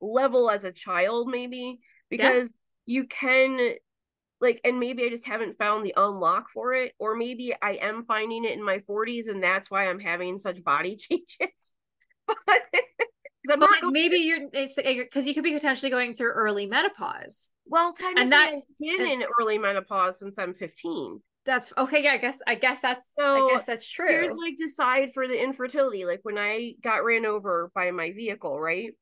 level 0.00 0.50
as 0.50 0.64
a 0.64 0.72
child 0.72 1.28
maybe 1.28 1.78
because 2.10 2.50
you 2.84 3.06
can 3.06 3.74
like 4.40 4.60
and 4.64 4.80
maybe 4.80 5.04
I 5.04 5.08
just 5.08 5.26
haven't 5.26 5.56
found 5.56 5.86
the 5.86 5.94
unlock 5.96 6.50
for 6.52 6.74
it 6.74 6.94
or 6.98 7.14
maybe 7.14 7.54
I 7.62 7.78
am 7.80 8.04
finding 8.06 8.44
it 8.44 8.52
in 8.58 8.64
my 8.64 8.80
40s 8.80 9.28
and 9.28 9.40
that's 9.40 9.70
why 9.70 9.88
I'm 9.88 10.00
having 10.00 10.40
such 10.40 10.64
body 10.64 10.96
changes. 11.00 11.72
but 12.26 12.62
'cause 13.46 13.52
I'm 13.52 13.60
But 13.60 13.70
not 13.70 13.80
going 13.82 13.92
maybe 13.92 14.16
you're 14.18 14.38
eh, 14.54 14.66
because 14.74 14.78
eh, 14.78 15.28
you 15.28 15.34
could 15.34 15.44
be 15.44 15.52
potentially 15.52 15.90
going 15.90 16.16
through 16.16 16.30
early 16.32 16.66
menopause. 16.66 17.50
well 17.66 17.92
technically 17.92 18.30
that- 18.30 18.54
I've 18.54 18.62
been 18.80 19.00
and- 19.00 19.22
in 19.22 19.28
early 19.40 19.58
menopause 19.58 20.18
since 20.18 20.38
I'm 20.38 20.54
15. 20.54 21.22
That's 21.46 21.74
okay. 21.76 22.02
Yeah, 22.02 22.12
I 22.12 22.16
guess 22.16 22.40
I 22.46 22.54
guess 22.54 22.80
that's 22.80 23.12
So, 23.14 23.50
I 23.50 23.52
guess 23.52 23.64
that's 23.66 23.86
true. 23.86 24.08
Here's 24.08 24.34
like 24.36 24.54
the 24.58 24.66
side 24.66 25.10
for 25.12 25.28
the 25.28 25.38
infertility. 25.38 26.06
Like 26.06 26.20
when 26.22 26.38
I 26.38 26.74
got 26.82 27.04
ran 27.04 27.26
over 27.26 27.70
by 27.74 27.90
my 27.90 28.12
vehicle, 28.12 28.58
right? 28.58 28.92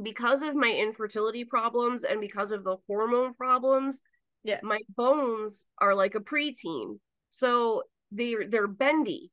Because 0.00 0.42
of 0.42 0.54
my 0.54 0.70
infertility 0.70 1.44
problems 1.44 2.04
and 2.04 2.20
because 2.20 2.52
of 2.52 2.62
the 2.62 2.76
hormone 2.86 3.34
problems, 3.34 4.00
Yeah. 4.44 4.60
my 4.62 4.78
bones 4.96 5.64
are 5.78 5.96
like 5.96 6.14
a 6.14 6.20
preteen. 6.20 7.00
So 7.30 7.82
they're 8.12 8.46
they're 8.48 8.68
bendy. 8.68 9.32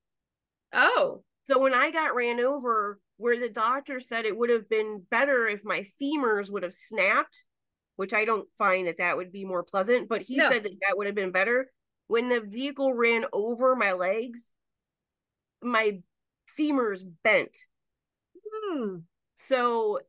oh, 0.73 1.23
So 1.47 1.59
when 1.59 1.75
I 1.75 1.91
got 1.91 2.15
ran 2.15 2.39
over, 2.39 2.99
where 3.17 3.39
the 3.39 3.49
doctor 3.49 3.99
said 3.99 4.25
it 4.25 4.37
would 4.37 4.49
have 4.49 4.67
been 4.69 5.01
better 5.09 5.47
if 5.47 5.63
my 5.63 5.85
femurs 6.01 6.49
would 6.51 6.63
have 6.63 6.73
snapped, 6.73 7.43
which 7.95 8.13
I 8.13 8.25
don't 8.25 8.47
find 8.57 8.87
that 8.87 8.97
that 8.97 9.17
would 9.17 9.31
be 9.31 9.45
more 9.45 9.63
pleasant, 9.63 10.09
but 10.09 10.21
he 10.21 10.35
No. 10.37 10.49
said 10.49 10.63
that 10.63 10.79
that 10.87 10.97
would 10.97 11.05
have 11.07 11.15
been 11.15 11.31
better. 11.31 11.71
When 12.07 12.29
the 12.29 12.41
vehicle 12.41 12.93
ran 12.93 13.25
over 13.31 13.75
my 13.75 13.93
legs, 13.93 14.49
my 15.61 15.99
femurs 16.59 17.03
bent. 17.23 17.57
hmm. 18.69 18.97
So 19.35 19.99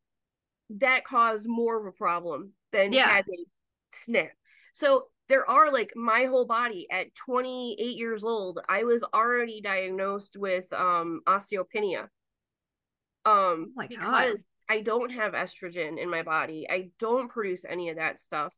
that 0.71 1.05
caused 1.05 1.47
more 1.47 1.81
of 1.81 1.87
a 1.87 1.93
problem 1.93 2.53
than 2.73 2.93
Yeah. 2.93 3.09
had 3.09 3.25
they 3.27 3.45
snapped. 3.93 4.37
So 4.73 5.09
there 5.29 5.49
are 5.49 5.73
like 5.73 5.93
my 5.97 6.25
whole 6.25 6.45
body 6.45 6.87
at 6.91 7.15
28 7.15 7.97
years 7.97 8.25
old, 8.25 8.61
I 8.69 8.85
was 8.85 9.03
already 9.15 9.61
diagnosed 9.61 10.37
with 10.37 10.73
um 10.73 11.21
osteopenia. 11.27 12.09
Um 13.27 13.33
Oh 13.33 13.67
my 13.75 13.87
God. 13.89 13.99
because 13.99 14.45
I 14.69 14.81
don't 14.81 15.11
have 15.11 15.33
estrogen 15.33 16.01
in 16.01 16.09
my 16.11 16.23
body. 16.23 16.67
I 16.71 16.91
don't 16.99 17.31
produce 17.31 17.65
any 17.69 17.91
of 17.91 17.97
that 17.97 18.19
stuff. 18.19 18.53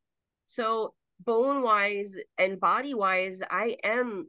So 0.47 0.95
bone 1.21 1.63
wise 1.63 2.15
and 2.39 2.61
body 2.61 2.95
wise, 2.95 3.41
I 3.51 3.77
am 3.83 4.29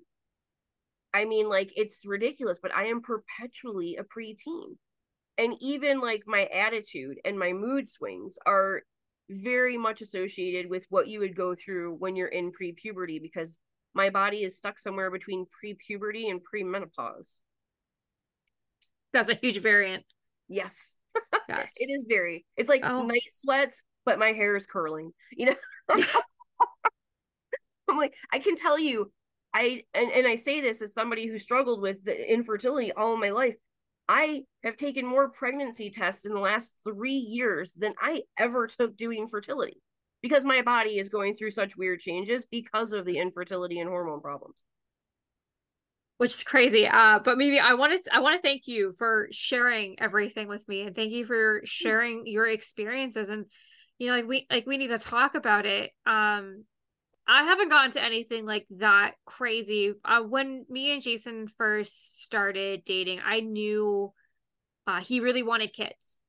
I 1.13 1.25
mean 1.25 1.49
like 1.49 1.71
it's 1.75 2.05
ridiculous, 2.05 2.59
but 2.61 2.73
I 2.73 2.85
am 2.85 3.01
perpetually 3.01 3.97
a 3.97 4.03
preteen 4.03 4.77
and 5.37 5.55
even 5.61 5.99
like 5.99 6.23
my 6.25 6.45
attitude 6.45 7.17
and 7.25 7.37
my 7.37 7.53
mood 7.53 7.89
swings 7.89 8.37
are 8.45 8.83
very 9.29 9.77
much 9.77 10.01
associated 10.01 10.69
with 10.69 10.85
what 10.89 11.07
you 11.07 11.19
would 11.19 11.35
go 11.35 11.55
through 11.55 11.95
when 11.95 12.15
you're 12.15 12.27
in 12.27 12.51
pre-puberty 12.51 13.19
because 13.19 13.55
my 13.93 14.09
body 14.09 14.43
is 14.43 14.57
stuck 14.57 14.79
somewhere 14.79 15.11
between 15.11 15.45
pre-puberty 15.59 16.29
and 16.29 16.43
pre-menopause 16.43 17.41
that's 19.13 19.29
a 19.29 19.35
huge 19.35 19.61
variant. 19.61 20.03
Yes. 20.49 20.95
Yes, 21.49 21.71
it 21.77 21.89
is 21.89 22.05
very 22.07 22.45
it's 22.55 22.69
like 22.69 22.83
Oh. 22.85 23.01
night 23.01 23.23
sweats 23.31 23.81
but 24.05 24.19
my 24.19 24.33
hair 24.33 24.55
is 24.55 24.67
curling 24.67 25.11
you 25.31 25.47
know? 25.47 25.55
I'm 27.89 27.97
like 27.97 28.13
i 28.31 28.39
can 28.39 28.55
tell 28.55 28.77
you 28.77 29.11
i 29.53 29.83
and, 29.93 30.11
and 30.11 30.27
i 30.27 30.35
say 30.35 30.61
this 30.61 30.81
as 30.81 30.93
somebody 30.93 31.27
who 31.27 31.39
struggled 31.39 31.81
with 31.81 32.03
the 32.03 32.31
infertility 32.31 32.91
all 32.91 33.17
my 33.17 33.31
life 33.31 33.55
i 34.07 34.43
have 34.63 34.77
taken 34.77 35.05
more 35.05 35.29
pregnancy 35.29 35.89
tests 35.89 36.25
in 36.25 36.33
the 36.33 36.39
last 36.39 36.75
three 36.83 37.15
years 37.17 37.73
than 37.73 37.93
i 37.99 38.21
ever 38.37 38.67
took 38.67 38.95
doing 38.95 39.27
fertility 39.27 39.81
because 40.21 40.43
my 40.43 40.61
body 40.61 40.99
is 40.99 41.09
going 41.09 41.35
through 41.35 41.51
such 41.51 41.75
weird 41.75 41.99
changes 41.99 42.45
because 42.51 42.93
of 42.93 43.05
the 43.05 43.17
infertility 43.17 43.79
and 43.79 43.89
hormone 43.89 44.21
problems 44.21 44.55
which 46.19 46.33
is 46.35 46.43
crazy. 46.43 46.85
Uh, 46.85 47.19
but 47.23 47.37
maybe 47.37 47.59
I 47.59 47.75
wanted 47.75 48.01
I 48.11 48.19
want 48.19 48.35
to 48.35 48.41
thank 48.45 48.67
you 48.67 48.93
for 48.97 49.29
sharing 49.31 50.01
everything 50.01 50.49
with 50.49 50.67
me, 50.67 50.81
and 50.81 50.93
thank 50.93 51.13
you 51.13 51.25
for 51.25 51.61
sharing 51.63 52.27
your 52.27 52.45
experiences. 52.45 53.29
And 53.29 53.45
you 53.99 54.07
know, 54.07 54.17
like 54.17 54.27
we 54.27 54.45
like 54.51 54.67
we 54.67 54.77
need 54.77 54.89
to 54.89 54.97
talk 54.97 55.35
about 55.35 55.65
it. 55.65 55.91
Um, 56.05 56.65
I 57.25 57.43
haven't 57.43 57.69
gotten 57.69 57.91
to 57.91 58.03
anything 58.03 58.45
like 58.45 58.67
that 58.71 59.13
crazy. 59.25 59.93
Uh, 60.03 60.21
when 60.23 60.65
me 60.69 60.91
and 60.91 61.01
Jason 61.01 61.47
first 61.57 62.21
started 62.25 62.83
dating, 62.83 63.21
I 63.23 63.39
knew 63.39 64.11
uh, 64.87 64.99
he 64.99 65.21
really 65.21 65.43
wanted 65.43 65.71
kids. 65.71 66.19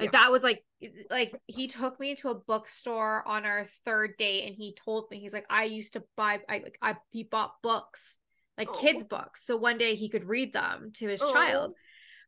Like 0.00 0.12
that 0.12 0.32
was 0.32 0.42
like 0.42 0.64
like 1.10 1.32
he 1.46 1.68
took 1.68 2.00
me 2.00 2.16
to 2.16 2.30
a 2.30 2.34
bookstore 2.34 3.22
on 3.24 3.46
our 3.46 3.68
third 3.84 4.16
date, 4.18 4.48
and 4.48 4.56
he 4.56 4.74
told 4.74 5.06
me 5.12 5.20
he's 5.20 5.32
like, 5.32 5.46
I 5.48 5.62
used 5.62 5.92
to 5.92 6.02
buy 6.16 6.40
I 6.48 6.58
like 6.58 6.78
I 6.82 6.96
he 7.12 7.22
bought 7.22 7.52
books 7.62 8.18
like 8.58 8.68
Oh. 8.70 8.78
kids 8.80 9.04
books 9.04 9.44
so 9.44 9.56
one 9.56 9.78
day 9.78 9.94
he 9.94 10.08
could 10.08 10.24
read 10.24 10.52
them 10.52 10.90
to 10.94 11.08
his 11.08 11.20
Oh. 11.22 11.32
child. 11.32 11.74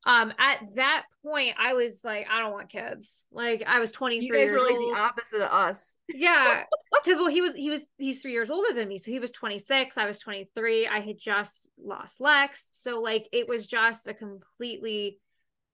Um 0.07 0.33
at 0.39 0.61
that 0.77 1.05
point 1.25 1.57
i 1.59 1.75
was 1.75 2.03
like 2.05 2.29
i 2.31 2.39
don't 2.41 2.53
want 2.53 2.69
kids. 2.71 3.27
Like 3.33 3.65
i 3.67 3.81
was 3.81 3.91
23 3.91 4.27
you 4.27 4.33
guys 4.33 4.45
years 4.45 4.63
old 4.63 4.95
the 4.95 5.01
opposite 5.01 5.43
of 5.43 5.51
us. 5.53 5.97
Yeah 6.09 6.65
because 7.05 7.19
well 7.19 7.27
he 7.27 7.41
was 7.43 7.53
he 7.55 7.69
was 7.69 7.89
he's 7.99 8.23
three 8.23 8.33
years 8.33 8.51
older 8.51 8.73
than 8.73 8.87
me 8.89 8.99
so 8.99 9.11
he 9.11 9.19
was 9.19 9.33
26 9.33 9.99
i 9.99 10.07
was 10.07 10.19
23 10.21 10.87
i 10.87 11.01
had 11.01 11.19
just 11.19 11.69
lost 11.83 12.21
lex 12.21 12.71
so 12.75 13.01
like 13.01 13.29
it 13.33 13.49
was 13.49 13.67
just 13.67 14.07
a 14.07 14.15
completely 14.15 15.19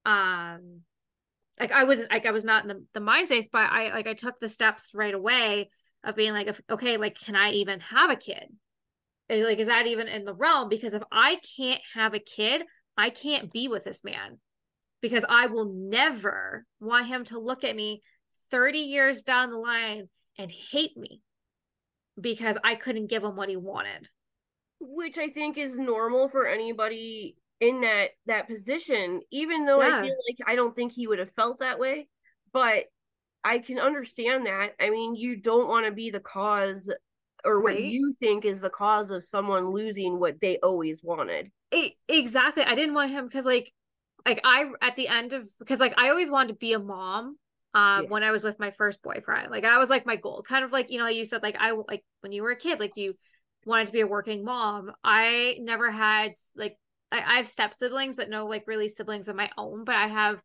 um 0.07 0.81
like 1.61 1.71
i 1.73 1.85
wasn't 1.85 2.11
like 2.11 2.27
i 2.27 2.31
was 2.33 2.45
not 2.45 2.63
in 2.65 2.69
the, 2.69 2.85
the 2.95 3.01
mind 3.01 3.29
space 3.29 3.49
but 3.53 3.71
i 3.71 3.91
like 3.93 4.07
i 4.07 4.15
took 4.15 4.41
the 4.41 4.49
steps 4.49 4.93
right 4.95 5.15
away 5.15 5.71
of 6.03 6.17
being 6.17 6.33
like 6.33 6.49
okay 6.71 6.97
like 6.97 7.19
can 7.19 7.37
i 7.37 7.51
even 7.53 7.79
have 7.81 8.11
a 8.11 8.17
kid 8.17 8.49
like 9.31 9.59
is 9.59 9.69
that 9.69 9.87
even 9.87 10.07
in 10.07 10.25
the 10.25 10.35
realm 10.35 10.69
because 10.69 10.95
if 10.95 11.03
i 11.11 11.39
can't 11.57 11.81
have 11.95 12.15
a 12.15 12.19
kid 12.19 12.63
I 12.97 13.11
can't 13.11 13.53
be 13.53 13.69
with 13.69 13.85
this 13.85 14.05
man 14.05 14.39
because 15.01 15.25
I 15.29 15.47
will 15.47 15.73
never 15.73 16.65
want 16.81 17.07
him 17.07 17.25
to 17.27 17.39
look 17.39 17.65
at 17.65 17.77
me 17.77 18.03
30 18.51 18.79
years 18.79 19.23
down 19.23 19.51
the 19.51 19.59
line 19.59 20.09
and 20.39 20.51
hate 20.51 20.97
me 20.97 21.21
because 22.21 22.57
I 22.63 22.75
couldn't 22.75 23.11
give 23.11 23.25
him 23.25 23.37
what 23.37 23.49
he 23.49 23.57
wanted. 23.57 24.09
Which 24.81 25.19
I 25.19 25.29
think 25.29 25.59
is 25.59 25.77
normal 25.77 26.29
for 26.29 26.47
anybody 26.47 27.37
in 27.61 27.83
that 27.83 28.11
that 28.27 28.49
position 28.49 29.21
even 29.31 29.65
though 29.65 29.81
yeah. 29.81 29.99
I 29.99 30.03
feel 30.03 30.17
like 30.29 30.49
I 30.49 30.57
don't 30.57 30.75
think 30.75 30.93
he 30.93 31.07
would 31.07 31.21
have 31.21 31.33
felt 31.33 31.61
that 31.61 31.79
way, 31.79 32.09
but 32.53 32.85
I 33.43 33.59
can 33.59 33.79
understand 33.79 34.47
that. 34.47 34.73
I 34.81 34.91
mean, 34.91 35.15
you 35.15 35.37
don't 35.37 35.69
want 35.69 35.87
to 35.87 35.93
be 35.93 36.11
the 36.11 36.21
cause 36.21 36.91
or 37.45 37.61
what 37.61 37.75
right? 37.75 37.85
you 37.85 38.15
think 38.19 38.45
is 38.45 38.61
the 38.61 38.71
cause 38.71 39.11
of 39.11 39.23
someone 39.23 39.71
losing 39.71 40.19
what 40.19 40.41
they 40.41 40.59
always 40.63 41.03
wanted. 41.03 41.51
It, 41.71 41.93
exactly. 42.09 42.63
I 42.63 42.75
didn't 42.75 42.95
want 42.95 43.11
him 43.11 43.27
because 43.27 43.45
like 43.45 43.73
like 44.27 44.41
I 44.45 44.71
at 44.81 44.97
the 44.97 45.09
end 45.09 45.33
of 45.33 45.49
because 45.59 45.81
like 45.81 45.95
I 45.99 46.09
always 46.09 46.31
wanted 46.31 46.49
to 46.49 46.55
be 46.55 46.73
a 46.73 46.79
mom 46.79 47.37
um 47.75 48.05
yeah. 48.05 48.09
when 48.09 48.23
I 48.23 48.31
was 48.31 48.43
with 48.43 48.59
my 48.59 48.71
first 48.73 49.03
boyfriend. 49.03 49.51
Like 49.51 49.65
I 49.65 49.79
was 49.79 49.91
like 49.91 50.07
my 50.07 50.17
goal. 50.17 50.43
Kind 50.43 50.65
of 50.65 50.73
like, 50.73 50.91
you 50.91 50.99
know, 50.99 51.09
you 51.09 51.25
said 51.25 51.43
like 51.43 51.57
I 51.59 51.73
like 51.73 52.05
when 52.21 52.33
you 52.33 52.43
were 52.43 52.51
a 52.51 52.57
kid, 52.57 52.81
like 52.81 52.97
you 52.97 53.15
wanted 53.67 53.87
to 53.87 53.93
be 53.93 54.01
a 54.01 54.07
working 54.07 54.45
mom. 54.45 54.93
I 55.03 55.59
never 55.61 55.91
had 55.91 56.33
like 56.57 56.77
I, 57.13 57.19
I 57.19 57.37
have 57.37 57.47
step 57.47 57.75
siblings, 57.75 58.17
but 58.17 58.31
no 58.31 58.47
like 58.47 58.65
really 58.67 58.89
siblings 58.89 59.29
of 59.29 59.37
my 59.37 59.51
own. 59.59 59.85
But 59.85 59.97
I 59.97 60.07
have 60.09 60.41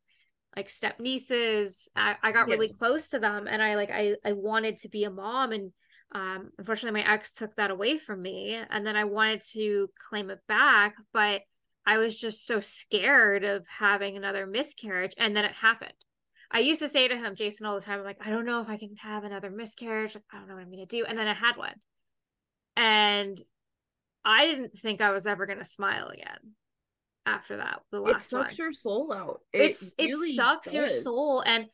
like 0.55 0.69
step 0.69 0.99
nieces. 0.99 1.89
I, 1.95 2.15
I 2.21 2.31
got 2.31 2.47
yeah. 2.47 2.55
really 2.55 2.73
close 2.73 3.09
to 3.09 3.19
them 3.19 3.47
and 3.47 3.61
I 3.61 3.75
like 3.75 3.91
I 3.91 4.15
I 4.25 4.33
wanted 4.33 4.79
to 4.79 4.89
be 4.89 5.03
a 5.03 5.11
mom 5.11 5.51
and 5.51 5.71
um, 6.13 6.51
unfortunately, 6.57 7.01
my 7.01 7.11
ex 7.11 7.33
took 7.33 7.55
that 7.55 7.71
away 7.71 7.97
from 7.97 8.21
me, 8.21 8.59
and 8.69 8.85
then 8.85 8.95
I 8.95 9.03
wanted 9.03 9.41
to 9.53 9.89
claim 10.09 10.29
it 10.29 10.39
back, 10.47 10.95
but 11.13 11.41
I 11.85 11.97
was 11.97 12.17
just 12.17 12.45
so 12.45 12.59
scared 12.59 13.43
of 13.43 13.65
having 13.79 14.17
another 14.17 14.45
miscarriage, 14.45 15.13
and 15.17 15.35
then 15.35 15.45
it 15.45 15.53
happened. 15.53 15.93
I 16.51 16.59
used 16.59 16.81
to 16.81 16.89
say 16.89 17.07
to 17.07 17.15
him, 17.15 17.35
Jason, 17.35 17.67
all 17.67 17.75
the 17.75 17.81
time, 17.81 17.99
I'm 17.99 18.05
like, 18.05 18.25
I 18.25 18.31
don't 18.31 18.45
know 18.45 18.61
if 18.61 18.69
I 18.69 18.77
can 18.77 18.95
have 19.01 19.23
another 19.23 19.51
miscarriage. 19.51 20.15
I 20.15 20.37
don't 20.37 20.47
know 20.47 20.55
what 20.55 20.61
I'm 20.61 20.71
going 20.71 20.79
to 20.79 20.85
do. 20.85 21.05
And 21.05 21.17
then 21.17 21.27
I 21.27 21.33
had 21.33 21.57
one. 21.57 21.75
And 22.75 23.39
I 24.25 24.47
didn't 24.47 24.79
think 24.79 24.99
I 24.99 25.11
was 25.11 25.27
ever 25.27 25.45
going 25.45 25.59
to 25.59 25.65
smile 25.65 26.07
again 26.07 26.55
after 27.25 27.57
that. 27.57 27.81
The 27.91 27.99
last 27.99 28.25
it 28.25 28.29
sucks 28.29 28.57
one. 28.57 28.65
your 28.65 28.73
soul 28.73 29.13
out. 29.13 29.41
It 29.53 29.61
it's 29.61 29.93
really 29.99 30.31
it 30.31 30.35
sucks 30.37 30.71
does. 30.71 30.73
your 30.73 30.87
soul. 30.87 31.41
And 31.41 31.67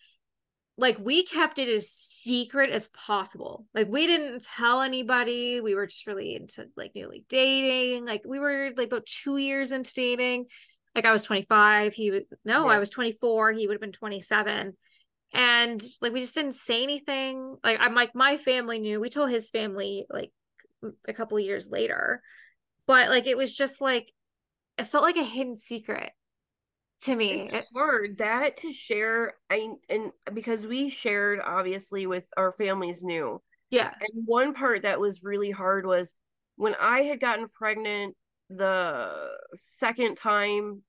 like 0.78 0.98
we 1.00 1.24
kept 1.24 1.58
it 1.58 1.70
as 1.70 1.90
secret 1.90 2.70
as 2.70 2.90
possible. 2.90 3.66
Like 3.74 3.88
we 3.88 4.08
didn't 4.08 4.44
tell 4.44 4.82
anybody. 4.82 5.62
We 5.62 5.74
were 5.74 5.88
just 5.88 6.06
really 6.06 6.36
into 6.36 6.66
like 6.76 6.92
newly 6.94 7.26
dating. 7.30 8.06
Like 8.06 8.24
we 8.26 8.40
were 8.40 8.72
like 8.76 8.88
about 8.88 9.06
two 9.06 9.38
years 9.38 9.72
into 9.72 9.94
dating. 9.94 10.48
Like 10.94 11.06
I 11.06 11.12
was 11.12 11.24
25. 11.24 11.94
He 11.94 12.12
was 12.12 12.24
no, 12.44 12.66
yeah. 12.66 12.76
I 12.76 12.80
was 12.80 12.90
24. 12.90 13.54
He 13.54 13.68
would 13.68 13.76
have 13.76 13.82
been 13.82 13.94
27. 13.94 14.74
And 15.34 15.84
like 16.02 16.12
we 16.12 16.22
just 16.22 16.36
didn't 16.36 16.56
say 16.56 16.84
anything. 16.84 17.56
Like 17.64 17.78
I'm 17.80 17.96
like 17.96 18.14
my 18.14 18.36
family 18.36 18.80
knew. 18.80 19.00
We 19.00 19.10
told 19.10 19.30
his 19.30 19.50
family 19.50 20.06
like 20.10 20.32
a 21.08 21.14
couple 21.14 21.40
years 21.40 21.70
later. 21.70 22.22
But 22.86 23.10
like 23.10 23.28
it 23.28 23.38
was 23.38 23.56
just 23.56 23.80
like 23.80 24.12
it 24.78 24.88
felt 24.88 25.04
like 25.04 25.18
a 25.18 25.24
hidden 25.24 25.56
secret 25.56 26.12
to 27.06 27.16
me 27.16 27.50
it's 27.52 27.68
hard 27.74 28.18
that 28.18 28.58
to 28.58 28.72
share 28.72 29.34
i 29.50 29.70
and 29.90 30.12
because 30.34 30.66
we 30.66 30.90
shared 30.90 31.40
obviously 31.40 32.06
with 32.08 32.26
our 32.36 32.52
families 32.52 33.04
knew 33.04 33.42
yeah. 33.70 33.92
And 34.00 34.26
one 34.26 34.54
part 34.54 34.84
that 34.84 35.00
was 35.00 35.24
really 35.24 35.52
hard 35.52 35.86
was 35.86 36.14
when 36.56 36.76
i 36.80 37.02
had 37.02 37.20
gotten 37.20 37.48
pregnant 37.50 38.16
the 38.50 39.12
second 39.56 40.16
time 40.16 40.82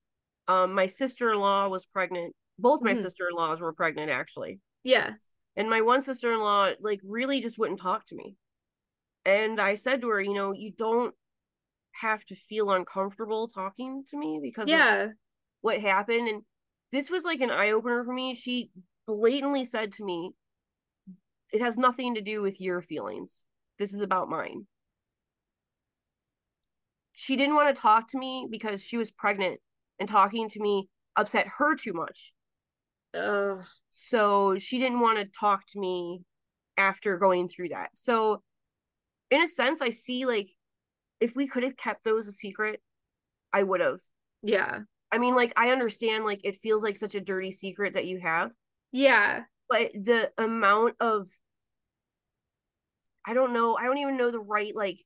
um 0.48 0.74
my 0.74 0.86
sister-in-law 0.86 1.68
was 1.68 1.86
pregnant. 1.86 2.34
Both 2.58 2.82
my 2.82 2.92
mm-hmm. 2.92 3.02
sister-in-laws 3.02 3.60
were 3.60 3.72
pregnant 3.72 4.10
actually. 4.10 4.60
Yeah. 4.84 5.12
And 5.56 5.70
my 5.70 5.80
one 5.80 6.02
sister-in-law 6.02 6.72
like 6.80 7.00
really 7.02 7.40
just 7.40 7.58
wouldn't 7.58 7.80
talk 7.80 8.06
to 8.06 8.14
me. 8.14 8.36
And 9.24 9.60
i 9.60 9.74
said 9.74 10.00
to 10.02 10.08
her 10.08 10.20
you 10.20 10.34
know 10.34 10.52
you 10.52 10.70
don't 10.70 11.14
have 12.00 12.24
to 12.26 12.36
feel 12.36 12.70
uncomfortable 12.70 13.48
talking 13.48 14.04
to 14.10 14.18
me 14.18 14.38
because 14.42 14.68
yeah 14.68 15.08
what 15.66 15.80
happened 15.80 16.28
and 16.28 16.42
this 16.92 17.10
was 17.10 17.24
like 17.24 17.40
an 17.40 17.50
eye 17.50 17.72
opener 17.72 18.04
for 18.04 18.12
me. 18.12 18.34
She 18.36 18.70
blatantly 19.06 19.64
said 19.64 19.92
to 19.94 20.04
me 20.04 20.30
it 21.52 21.60
has 21.60 21.76
nothing 21.76 22.14
to 22.14 22.20
do 22.20 22.40
with 22.40 22.60
your 22.60 22.80
feelings. 22.80 23.44
This 23.78 23.92
is 23.92 24.00
about 24.00 24.28
mine. 24.28 24.66
She 27.12 27.36
didn't 27.36 27.56
want 27.56 27.74
to 27.74 27.82
talk 27.82 28.08
to 28.10 28.18
me 28.18 28.46
because 28.48 28.80
she 28.80 28.96
was 28.96 29.10
pregnant 29.10 29.60
and 29.98 30.08
talking 30.08 30.48
to 30.50 30.60
me 30.60 30.88
upset 31.16 31.46
her 31.58 31.74
too 31.74 31.92
much. 31.92 32.32
Ugh. 33.14 33.64
so 33.90 34.58
she 34.58 34.78
didn't 34.78 35.00
want 35.00 35.18
to 35.18 35.24
talk 35.24 35.66
to 35.68 35.80
me 35.80 36.20
after 36.76 37.16
going 37.16 37.48
through 37.48 37.70
that. 37.70 37.88
So 37.94 38.42
in 39.30 39.42
a 39.42 39.48
sense 39.48 39.82
i 39.82 39.90
see 39.90 40.26
like 40.26 40.48
if 41.20 41.34
we 41.34 41.46
could 41.46 41.62
have 41.62 41.76
kept 41.76 42.04
those 42.04 42.26
a 42.26 42.32
secret 42.32 42.80
i 43.52 43.62
would 43.62 43.80
have 43.80 43.98
yeah 44.42 44.80
I 45.12 45.18
mean, 45.18 45.34
like, 45.36 45.52
I 45.56 45.70
understand, 45.70 46.24
like, 46.24 46.40
it 46.44 46.60
feels 46.62 46.82
like 46.82 46.96
such 46.96 47.14
a 47.14 47.20
dirty 47.20 47.52
secret 47.52 47.94
that 47.94 48.06
you 48.06 48.20
have. 48.20 48.50
Yeah. 48.92 49.42
But 49.68 49.92
the 49.94 50.30
amount 50.38 50.96
of, 51.00 51.28
I 53.26 53.34
don't 53.34 53.52
know, 53.52 53.76
I 53.76 53.84
don't 53.84 53.98
even 53.98 54.16
know 54.16 54.30
the 54.30 54.40
right, 54.40 54.74
like, 54.74 54.98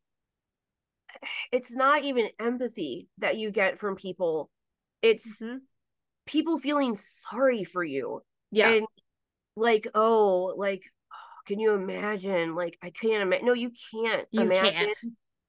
it's 1.53 1.72
not 1.72 2.05
even 2.05 2.28
empathy 2.38 3.09
that 3.18 3.36
you 3.36 3.51
get 3.51 3.78
from 3.78 3.96
people. 3.96 4.51
It's 5.03 5.40
mm-hmm. 5.40 5.59
people 6.26 6.59
feeling 6.59 6.96
sorry 6.96 7.64
for 7.64 7.84
you. 7.84 8.22
Yeah. 8.51 8.70
And, 8.70 8.86
like, 9.57 9.86
oh, 9.94 10.55
like, 10.57 10.82
can 11.46 11.59
you 11.59 11.74
imagine? 11.74 12.55
Like, 12.55 12.78
I 12.82 12.90
can't 12.90 13.22
imagine. 13.22 13.46
No, 13.46 13.53
you 13.53 13.72
can't 13.92 14.26
you 14.30 14.42
imagine 14.42 14.72
can't. 14.72 14.96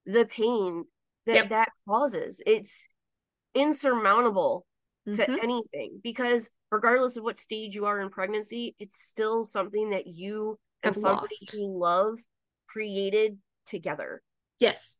the 0.05 0.25
pain 0.25 0.85
that 1.25 1.35
yep. 1.35 1.49
that 1.49 1.69
causes. 1.87 2.41
It's, 2.45 2.87
insurmountable 3.53 4.65
mm-hmm. 5.07 5.15
to 5.15 5.43
anything 5.43 5.99
because 6.03 6.49
regardless 6.71 7.17
of 7.17 7.23
what 7.23 7.37
stage 7.37 7.75
you 7.75 7.85
are 7.85 7.99
in 7.99 8.09
pregnancy, 8.09 8.75
it's 8.79 9.01
still 9.01 9.45
something 9.45 9.91
that 9.91 10.07
you 10.07 10.57
and 10.83 10.95
I've 10.95 11.01
somebody 11.01 11.35
lost. 11.41 11.53
you 11.53 11.67
love 11.67 12.19
created 12.67 13.37
together. 13.65 14.21
Yes. 14.59 14.97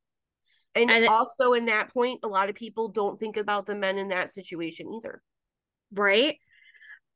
And, 0.74 0.90
and 0.90 1.08
also 1.08 1.54
in 1.54 1.66
that 1.66 1.94
point, 1.94 2.22
a 2.24 2.28
lot 2.28 2.50
of 2.50 2.56
people 2.56 2.88
don't 2.88 3.20
think 3.20 3.36
about 3.36 3.66
the 3.66 3.76
men 3.76 3.98
in 3.98 4.10
that 4.10 4.34
situation 4.34 4.94
either. 4.94 5.22
Right 5.94 6.38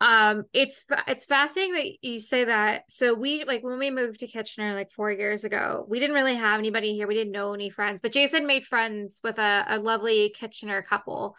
um 0.01 0.43
it's 0.51 0.81
it's 1.07 1.23
fascinating 1.25 1.73
that 1.73 2.07
you 2.07 2.19
say 2.19 2.45
that. 2.45 2.83
So 2.89 3.13
we 3.13 3.45
like 3.45 3.63
when 3.63 3.79
we 3.79 3.91
moved 3.91 4.19
to 4.19 4.27
kitchener 4.27 4.73
like 4.73 4.91
four 4.91 5.11
years 5.11 5.43
ago 5.43 5.85
we 5.87 5.99
didn't 5.99 6.15
really 6.15 6.35
have 6.35 6.59
anybody 6.59 6.93
here. 6.93 7.07
We 7.07 7.13
didn't 7.13 7.31
know 7.31 7.53
any 7.53 7.69
friends 7.69 8.01
but 8.01 8.11
jason 8.11 8.45
made 8.45 8.65
friends 8.65 9.21
with 9.23 9.39
a, 9.39 9.65
a 9.69 9.79
lovely 9.79 10.33
kitchener 10.37 10.81
couple. 10.81 11.37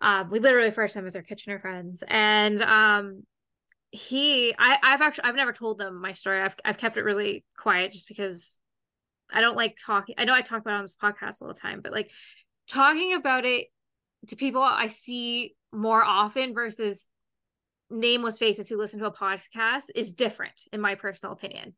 Um 0.00 0.30
we 0.30 0.38
literally 0.38 0.70
first 0.70 0.94
time 0.94 1.06
as 1.06 1.16
our 1.16 1.22
kitchener 1.22 1.58
friends. 1.58 2.04
And 2.06 2.62
um 2.62 3.24
he 3.90 4.54
i 4.58 4.76
i've 4.82 5.00
actually 5.00 5.24
i've 5.24 5.34
never 5.34 5.52
told 5.52 5.78
them 5.78 6.00
my 6.00 6.12
story. 6.12 6.40
I've, 6.40 6.56
I've 6.64 6.76
kept 6.76 6.96
it 6.96 7.02
really 7.02 7.44
quiet 7.56 7.92
just 7.92 8.06
because 8.06 8.60
i 9.32 9.40
don't 9.40 9.56
like 9.56 9.78
talking 9.84 10.14
i 10.18 10.24
know 10.24 10.34
i 10.34 10.42
talk 10.42 10.60
about 10.60 10.74
it 10.74 10.78
on 10.78 10.84
this 10.84 10.96
podcast 11.02 11.40
all 11.40 11.48
the 11.48 11.54
time 11.54 11.80
but 11.82 11.92
like 11.92 12.10
talking 12.68 13.14
about 13.14 13.44
it 13.46 13.68
to 14.26 14.36
people 14.36 14.62
i 14.62 14.88
see 14.88 15.54
more 15.72 16.04
often 16.04 16.52
versus 16.54 17.08
nameless 17.90 18.36
faces 18.36 18.68
who 18.68 18.76
listen 18.76 18.98
to 19.00 19.06
a 19.06 19.12
podcast 19.12 19.90
is 19.94 20.12
different 20.12 20.62
in 20.72 20.80
my 20.80 20.94
personal 20.94 21.32
opinion. 21.32 21.74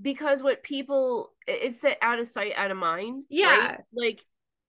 Because 0.00 0.42
what 0.42 0.62
people 0.62 1.32
it's 1.46 1.84
out 2.00 2.18
of 2.18 2.26
sight 2.26 2.52
out 2.56 2.70
of 2.70 2.76
mind 2.76 3.24
yeah. 3.28 3.66
Right? 3.66 3.80
like 3.94 4.24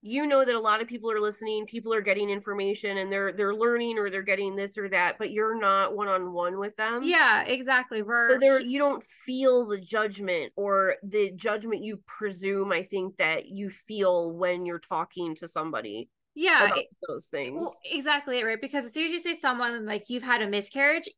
you 0.06 0.28
know 0.28 0.44
that 0.44 0.54
a 0.54 0.60
lot 0.60 0.82
of 0.82 0.88
people 0.90 1.10
are 1.10 1.22
listening 1.22 1.66
people 1.66 1.94
are 1.94 2.02
getting 2.02 2.30
information 2.30 2.98
and 2.98 3.10
they're 3.10 3.32
they're 3.32 3.56
learning 3.56 3.98
or 3.98 4.10
they're 4.10 4.22
getting 4.22 4.54
this 4.54 4.78
or 4.78 4.90
that 4.90 5.18
but 5.18 5.32
you're 5.32 5.58
not 5.58 5.96
one-on-one 5.96 6.60
with 6.60 6.76
them. 6.76 7.04
Yeah 7.04 7.44
exactly. 7.44 8.02
We're 8.02 8.34
so 8.34 8.38
there 8.38 8.60
you 8.60 8.80
don't 8.80 9.02
feel 9.26 9.66
the 9.66 9.80
judgment 9.80 10.52
or 10.58 10.96
the 11.04 11.32
judgment 11.32 11.84
you 11.84 12.02
presume 12.06 12.74
i 12.74 12.84
think 12.84 13.16
that 13.16 13.48
you 13.48 13.70
feel 13.70 14.34
when 14.34 14.66
you're 14.66 14.78
talking 14.78 15.36
to 15.38 15.48
somebody 15.48 16.10
yeah 16.36 16.76
it- 16.76 16.88
those 17.08 17.28
things. 17.28 17.54
Well, 17.56 17.76
exactly 17.86 18.44
right. 18.44 18.60
Because 18.60 18.86
as 18.86 18.94
soon 18.94 19.06
as 19.06 19.12
you 19.12 19.20
say 19.20 19.34
someone 19.34 19.86
like 19.86 20.10
you've 20.10 20.24
had 20.24 20.42
a 20.42 20.48
miscarriage, 20.48 21.10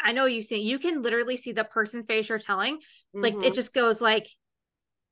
I 0.00 0.12
know 0.12 0.26
you've 0.26 0.44
seen 0.44 0.64
you 0.64 0.78
can 0.78 1.02
literally 1.02 1.36
see 1.36 1.52
the 1.52 1.64
person's 1.64 2.06
face 2.06 2.28
you're 2.28 2.38
telling. 2.38 2.78
Like 3.14 3.34
Mhm. 3.34 3.44
it 3.46 3.54
just 3.54 3.74
goes 3.74 4.00
like 4.00 4.26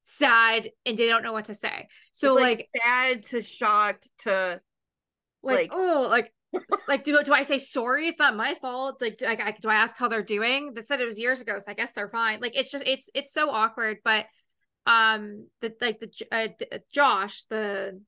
sad 0.02 0.68
and 0.86 0.98
they 0.98 1.06
don't 1.06 1.22
know 1.22 1.32
what 1.32 1.46
to 1.46 1.54
say. 1.54 1.88
So 2.12 2.32
It's, 2.34 2.40
like 2.40 2.68
sad 2.82 3.24
to 3.26 3.42
shocked 3.42 4.08
to 4.20 4.60
like, 5.42 5.56
like- 5.58 5.70
oh 5.72 6.06
like 6.10 6.32
like 6.88 7.04
do, 7.04 7.22
do 7.22 7.32
I 7.32 7.42
say 7.42 7.58
sorry? 7.58 8.08
It's 8.08 8.18
not 8.18 8.34
my 8.36 8.56
fault. 8.60 9.00
Like 9.00 9.18
do 9.18 9.26
I, 9.26 9.54
do 9.60 9.68
I 9.68 9.76
ask 9.76 9.96
how 9.96 10.08
they're 10.08 10.22
doing? 10.22 10.74
That 10.74 10.86
said 10.86 11.00
it 11.00 11.04
was 11.04 11.18
years 11.18 11.40
ago, 11.40 11.58
so 11.58 11.70
I 11.70 11.74
guess 11.74 11.92
they're 11.92 12.08
fine. 12.08 12.40
Like 12.40 12.56
it's 12.56 12.72
just 12.72 12.84
it's 12.86 13.08
it's 13.14 13.32
so 13.32 13.50
awkward. 13.50 13.98
But 14.02 14.26
um 14.86 15.46
the 15.60 15.72
like 15.80 16.00
the 16.00 16.10
uh, 16.32 16.48
Josh 16.92 17.44
the 17.44 18.00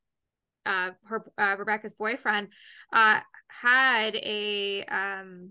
uh 0.67 0.91
her 1.05 1.25
uh, 1.39 1.57
Rebecca's 1.59 1.95
boyfriend 1.95 2.49
uh 2.93 3.21
had 3.49 4.15
a 4.17 4.85
um 4.85 5.51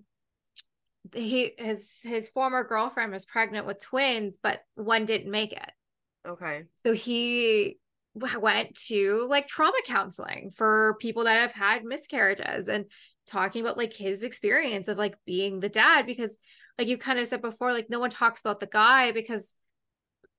he 1.13 1.51
his 1.57 2.01
his 2.03 2.29
former 2.29 2.63
girlfriend 2.63 3.11
was 3.11 3.25
pregnant 3.25 3.65
with 3.65 3.81
twins 3.81 4.39
but 4.41 4.59
one 4.75 5.05
didn't 5.05 5.31
make 5.31 5.51
it 5.51 5.71
okay. 6.27 6.63
so 6.75 6.93
he 6.93 7.77
went 8.13 8.75
to 8.75 9.25
like 9.29 9.47
trauma 9.47 9.77
counseling 9.85 10.51
for 10.55 10.97
people 10.99 11.23
that 11.23 11.39
have 11.39 11.53
had 11.53 11.83
miscarriages 11.83 12.67
and 12.67 12.85
talking 13.25 13.61
about 13.61 13.77
like 13.77 13.93
his 13.93 14.23
experience 14.23 14.87
of 14.87 14.97
like 14.97 15.15
being 15.25 15.59
the 15.59 15.69
dad 15.69 16.05
because 16.05 16.37
like 16.77 16.87
you 16.87 16.97
kind 16.97 17.19
of 17.19 17.27
said 17.27 17.41
before 17.41 17.71
like 17.71 17.89
no 17.89 17.99
one 17.99 18.09
talks 18.09 18.41
about 18.41 18.59
the 18.59 18.67
guy 18.67 19.11
because 19.11 19.55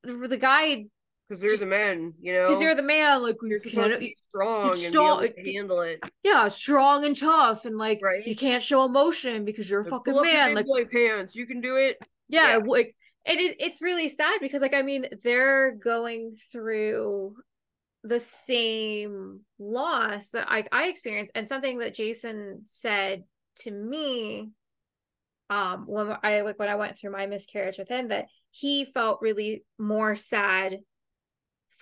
the 0.04 0.38
guy 0.38 0.84
Because 1.32 1.40
they're 1.40 1.50
Just- 1.50 1.62
the 1.62 1.66
men, 1.68 2.12
you 2.20 2.34
know. 2.34 2.46
because 2.48 2.60
you're 2.60 2.74
the 2.74 2.82
man 2.82 3.22
like 3.22 3.36
you're 3.40 3.52
you 3.52 3.58
supposed 3.60 3.74
can't 3.74 3.92
to 3.94 3.98
be 4.00 4.16
strong 4.28 4.68
it's 4.68 4.84
and 4.84 4.92
be 4.94 5.00
able 5.00 5.20
to 5.20 5.52
handle 5.52 5.80
it. 5.80 6.00
yeah 6.22 6.48
strong 6.48 7.06
and 7.06 7.16
tough 7.16 7.64
and 7.64 7.78
like 7.78 8.00
Right. 8.02 8.26
you 8.26 8.36
can't 8.36 8.62
show 8.62 8.84
emotion 8.84 9.46
because 9.46 9.70
you're 9.70 9.80
a 9.80 9.84
Like, 9.84 9.90
fucking 9.92 10.12
pull 10.12 10.20
up 10.20 10.26
your 10.26 10.34
man 10.34 10.54
like 10.54 10.66
boy 10.66 10.84
pants. 10.84 11.34
You 11.34 11.46
can 11.46 11.62
do 11.62 11.76
it. 11.76 11.96
yeah, 12.28 12.58
Yeah. 12.58 12.60
like 12.66 12.94
it 13.24 13.40
is 13.40 13.54
it's 13.58 13.80
really 13.80 14.08
sad 14.08 14.40
because 14.42 14.60
like 14.62 14.74
i 14.74 14.82
mean 14.82 15.06
they're 15.22 15.70
going 15.76 16.34
through 16.50 17.36
the 18.04 18.18
same 18.18 19.40
loss 19.60 20.30
that 20.30 20.46
i 20.50 20.66
i 20.72 20.88
experienced 20.88 21.32
and 21.34 21.46
something 21.48 21.78
that 21.78 21.94
jason 21.94 22.62
said 22.66 23.22
to 23.60 23.70
me 23.70 24.50
um 25.50 25.84
when 25.86 26.16
i 26.24 26.40
like 26.40 26.58
when 26.58 26.68
i 26.68 26.74
went 26.74 26.98
through 26.98 27.12
my 27.12 27.26
miscarriage 27.26 27.78
with 27.78 27.88
him 27.88 28.08
that 28.08 28.26
he 28.50 28.84
felt 28.86 29.22
really 29.22 29.64
more 29.78 30.16
sad 30.16 30.80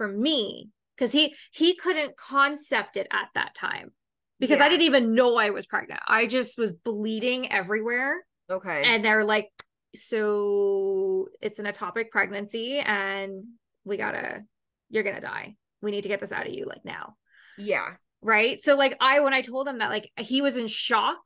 for 0.01 0.09
me 0.09 0.71
because 0.97 1.13
he 1.13 1.35
he 1.53 1.75
couldn't 1.75 2.17
concept 2.17 2.97
it 2.97 3.07
at 3.13 3.29
that 3.35 3.55
time. 3.55 3.91
Because 4.39 4.63
i 4.63 4.71
didn't 4.71 4.87
even 4.87 5.15
know 5.15 5.37
i 5.37 5.51
was 5.51 5.67
pregnant. 5.67 6.01
I 6.09 6.27
just 6.27 6.57
was 6.57 6.73
bleeding 6.73 7.53
everywhere. 7.53 8.25
Okay. 8.51 8.83
and 8.83 9.05
they're 9.05 9.25
like 9.25 9.51
so 9.95 11.29
it's 11.43 11.59
an 11.59 11.67
ectopic 11.67 12.09
pregnancy 12.11 12.79
and 12.79 13.45
we 13.85 13.99
gotta 13.99 14.41
you're 14.89 15.03
gonna 15.03 15.21
die. 15.21 15.57
We 15.83 15.91
need 15.91 16.03
to 16.03 16.09
get 16.09 16.21
this 16.21 16.33
out 16.33 16.47
of 16.47 16.53
you 16.55 16.65
like 16.65 16.85
now. 16.85 17.17
Yeah. 17.59 17.89
right? 18.23 18.59
So 18.59 18.75
like 18.77 18.97
i 19.01 19.21
when 19.21 19.35
i 19.35 19.43
told 19.43 19.69
him 19.69 19.79
that 19.81 19.91
like 19.91 20.11
he 20.19 20.41
was 20.41 20.57
in 20.57 20.67
shock 20.69 21.19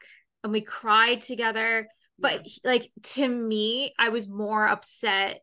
and 0.43 0.53
we 0.53 0.61
cried 0.61 1.23
together 1.23 1.87
but 2.19 2.43
he- 2.45 2.61
like 2.65 2.91
to 3.03 3.27
me 3.29 3.93
i 3.99 4.09
was 4.09 4.29
more 4.29 4.67
upset 4.67 5.41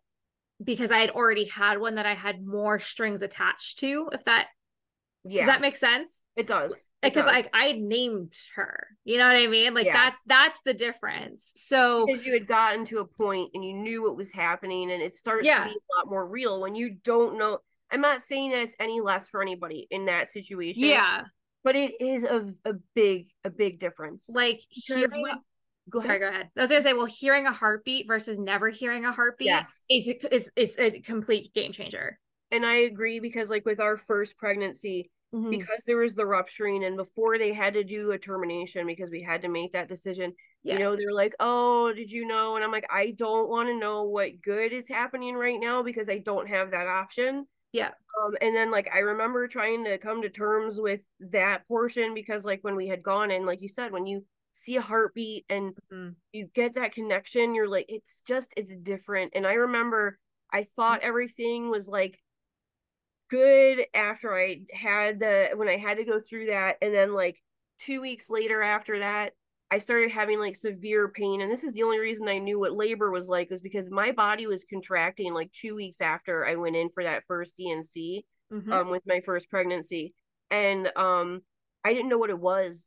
because 0.64 0.92
i 0.92 1.00
had 1.00 1.10
already 1.12 1.46
had 1.46 1.80
one 1.80 1.96
that 1.96 2.06
i 2.06 2.14
had 2.14 2.46
more 2.46 2.80
strings 2.80 3.22
attached 3.22 3.80
to 3.80 4.10
if 4.14 4.24
that 4.26 4.48
yeah. 5.24 5.42
does 5.42 5.48
that 5.48 5.62
make 5.62 5.76
sense 5.78 6.24
it 6.36 6.48
does. 6.48 6.74
Because 7.04 7.26
like 7.26 7.50
i 7.54 7.74
named 7.74 8.34
her 8.56 8.88
you 9.04 9.18
know 9.18 9.28
what 9.28 9.36
i 9.36 9.48
mean 9.48 9.74
like 9.74 9.86
Yeah. 9.86 9.94
that's 9.94 10.22
that's 10.28 10.60
the 10.64 10.74
difference 10.74 11.52
so 11.56 12.06
because 12.06 12.26
you 12.26 12.34
had 12.34 12.48
gotten 12.48 12.86
to 12.86 13.00
a 13.00 13.06
point 13.06 13.52
and 13.54 13.64
you 13.66 13.74
knew 13.74 14.04
what 14.04 14.16
was 14.16 14.32
happening 14.32 14.92
and 14.92 15.02
it 15.02 15.16
starts 15.16 15.46
Yeah. 15.48 15.64
to 15.64 15.70
be 15.70 15.76
a 15.76 15.98
lot 16.00 16.10
more 16.10 16.26
real 16.28 16.62
when 16.62 16.76
you 16.76 16.96
don't 17.04 17.38
know 17.40 17.58
i'm 17.92 18.02
not 18.02 18.22
saying 18.22 18.52
that 18.52 18.60
it's 18.60 18.76
any 18.80 19.02
less 19.02 19.28
for 19.30 19.42
anybody 19.42 19.88
in 19.90 20.06
that 20.06 20.30
situation 20.30 20.84
yeah 20.84 21.24
but 21.64 21.76
it 21.76 22.00
is 22.00 22.24
a, 22.24 22.52
a 22.66 22.74
big 22.96 23.28
a 23.44 23.50
big 23.50 23.80
difference 23.80 24.26
like 24.30 24.62
Because 24.88 25.12
hearing 25.12 25.22
with- 25.24 25.34
go 25.90 26.02
sorry 26.02 26.20
go 26.20 26.28
ahead 26.30 26.50
i 26.58 26.62
was 26.62 26.70
gonna 26.70 26.82
say 26.82 26.94
well 26.94 27.06
hearing 27.06 27.48
a 27.48 27.52
heartbeat 27.54 28.08
versus 28.08 28.38
never 28.38 28.70
hearing 28.70 29.06
a 29.06 29.12
heartbeat 29.12 29.48
yes 29.48 29.84
is 29.90 30.08
is 30.32 30.52
is 30.56 30.76
a 30.80 31.00
complete 31.02 31.54
game 31.54 31.72
changer 31.72 32.18
and 32.52 32.66
i 32.66 32.76
agree 32.76 33.20
because 33.20 33.50
like 33.50 33.66
with 33.66 33.80
our 33.80 33.98
first 33.98 34.38
pregnancy 34.38 35.10
Mhm. 35.34 35.50
because 35.50 35.82
there 35.88 35.96
was 35.96 36.14
the 36.14 36.26
rupturing 36.26 36.84
and 36.84 36.98
before 36.98 37.38
they 37.38 37.54
had 37.54 37.76
to 37.76 37.86
do 37.86 38.12
a 38.12 38.18
termination 38.18 38.86
because 38.86 39.10
we 39.10 39.22
had 39.22 39.44
to 39.44 39.48
make 39.48 39.72
that 39.72 39.88
decision 39.88 40.34
Yeah. 40.62 40.74
you 40.74 40.80
know 40.80 40.96
they're 40.98 41.14
like 41.14 41.34
oh 41.40 41.94
did 41.94 42.12
you 42.12 42.28
know 42.28 42.58
and 42.58 42.66
i'm 42.66 42.72
like 42.72 42.86
i 42.92 43.12
don't 43.18 43.48
want 43.48 43.70
to 43.70 43.80
know 43.80 44.04
what 44.04 44.42
good 44.42 44.74
is 44.74 44.90
happening 44.90 45.36
right 45.36 45.58
now 45.58 45.84
because 45.84 46.10
i 46.10 46.18
don't 46.18 46.50
have 46.50 46.72
that 46.72 46.86
option 46.86 47.46
Yeah. 47.72 47.92
um 48.22 48.36
and 48.42 48.54
then 48.54 48.72
like 48.72 48.90
i 48.94 49.00
remember 49.00 49.48
trying 49.48 49.86
to 49.86 49.98
come 50.00 50.22
to 50.22 50.30
terms 50.30 50.82
with 50.82 51.00
that 51.32 51.66
portion 51.66 52.14
because 52.14 52.44
like 52.44 52.60
when 52.64 52.76
we 52.76 52.90
had 52.90 53.02
gone 53.02 53.32
and 53.32 53.46
like 53.46 53.62
you 53.62 53.70
said 53.70 53.94
when 53.94 54.06
you 54.06 54.26
see 54.54 54.76
a 54.76 54.82
heartbeat 54.82 55.46
and 55.50 55.74
Mhm. 55.92 56.16
you 56.34 56.48
get 56.54 56.76
that 56.76 56.94
connection 56.94 57.56
you're 57.56 57.68
like 57.70 57.86
it's 57.90 58.22
just 58.28 58.54
it's 58.58 58.74
different. 58.84 59.32
And 59.36 59.46
i 59.48 59.54
remember 59.54 60.20
i 60.52 60.66
thought 60.76 61.02
everything 61.02 61.70
was 61.70 61.88
like 61.88 62.20
good 63.30 63.86
after 63.94 64.38
i 64.38 64.62
had 64.74 65.20
the 65.20 65.50
when 65.56 65.70
i 65.70 65.78
had 65.78 65.98
to 65.98 66.04
go 66.06 66.20
through 66.20 66.48
that. 66.48 66.78
And 66.82 66.94
then 66.94 67.14
like 67.14 67.42
two 67.80 68.02
weeks 68.02 68.30
later 68.30 68.62
after 68.62 69.00
that 69.00 69.34
i 69.72 69.78
started 69.78 70.12
having 70.12 70.40
like 70.40 70.56
severe 70.56 71.08
pain. 71.08 71.42
And 71.42 71.52
this 71.52 71.64
is 71.64 71.74
the 71.74 71.84
only 71.84 72.00
reason 72.00 72.28
i 72.28 72.38
knew 72.38 72.60
what 72.60 72.74
labor 72.76 73.10
was 73.10 73.28
like 73.30 73.50
was 73.50 73.62
because 73.62 73.90
my 73.90 74.12
body 74.12 74.48
was 74.48 74.66
contracting 74.70 75.34
like 75.34 75.52
two 75.54 75.76
weeks 75.76 76.02
after 76.02 76.46
i 76.46 76.56
went 76.56 76.76
in 76.76 76.90
for 76.90 77.04
that 77.04 77.24
first 77.28 77.58
dnc 77.58 78.24
Mhm. 78.52 78.72
um 78.72 78.90
with 78.90 79.04
my 79.08 79.22
first 79.22 79.50
pregnancy. 79.50 80.14
And 80.50 80.90
um 80.98 81.42
i 81.86 81.94
didn't 81.94 82.10
know 82.10 82.18
what 82.18 82.30
it 82.30 82.40
was 82.40 82.86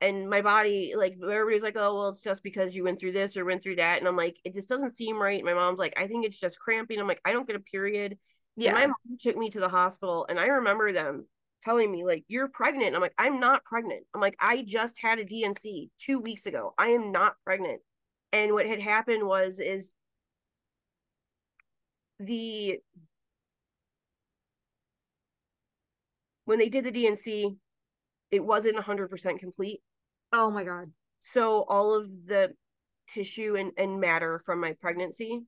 and 0.00 0.28
my 0.28 0.42
body 0.42 0.92
like 0.96 1.16
everybody's 1.22 1.62
like 1.62 1.76
oh 1.76 1.94
well 1.94 2.08
it's 2.10 2.20
just 2.20 2.42
because 2.42 2.74
you 2.74 2.84
went 2.84 3.00
through 3.00 3.12
this 3.12 3.36
or 3.36 3.44
went 3.44 3.62
through 3.62 3.76
that 3.76 3.98
and 3.98 4.06
i'm 4.06 4.16
like 4.16 4.38
it 4.44 4.54
just 4.54 4.68
doesn't 4.68 4.94
seem 4.94 5.16
right. 5.16 5.44
My 5.44 5.54
mom's 5.54 5.78
like 5.78 5.94
i 5.96 6.06
think 6.06 6.24
it's 6.26 6.38
just 6.38 6.58
cramping. 6.58 7.00
I'm 7.00 7.08
like 7.08 7.20
i 7.24 7.32
don't 7.32 7.46
get 7.46 7.56
a 7.56 7.60
period. 7.60 8.18
Yeah 8.56 8.70
and 8.70 8.78
my 8.78 8.86
mom 8.86 9.18
took 9.20 9.36
me 9.36 9.50
to 9.50 9.60
the 9.60 9.68
hospital 9.68 10.26
and 10.28 10.38
i 10.38 10.46
remember 10.46 10.92
them 10.92 11.26
telling 11.62 11.90
me 11.90 12.04
like 12.04 12.24
you're 12.28 12.48
pregnant. 12.48 12.94
I'm 12.94 13.00
like 13.00 13.14
i'm 13.18 13.40
not 13.40 13.64
pregnant. 13.64 14.04
I'm 14.14 14.20
like 14.20 14.36
i 14.40 14.62
just 14.62 14.96
had 15.00 15.18
a 15.18 15.24
dnc 15.24 15.90
two 15.98 16.20
weeks 16.20 16.46
ago. 16.46 16.74
I 16.78 16.88
am 16.88 17.12
not 17.12 17.36
pregnant. 17.44 17.80
And 18.32 18.52
what 18.52 18.66
had 18.66 18.80
happened 18.80 19.26
was 19.26 19.60
is 19.60 19.90
the 22.20 22.80
when 26.44 26.58
they 26.58 26.68
did 26.68 26.84
the 26.84 26.92
dnc 26.92 27.56
it 28.30 28.44
wasn't 28.44 28.76
100% 28.76 29.38
complete 29.38 29.80
oh 30.32 30.50
my 30.50 30.64
god 30.64 30.90
so 31.20 31.64
all 31.68 31.94
of 31.94 32.08
the 32.26 32.52
tissue 33.08 33.56
and, 33.56 33.72
and 33.76 34.00
matter 34.00 34.40
from 34.44 34.60
my 34.60 34.72
pregnancy 34.80 35.42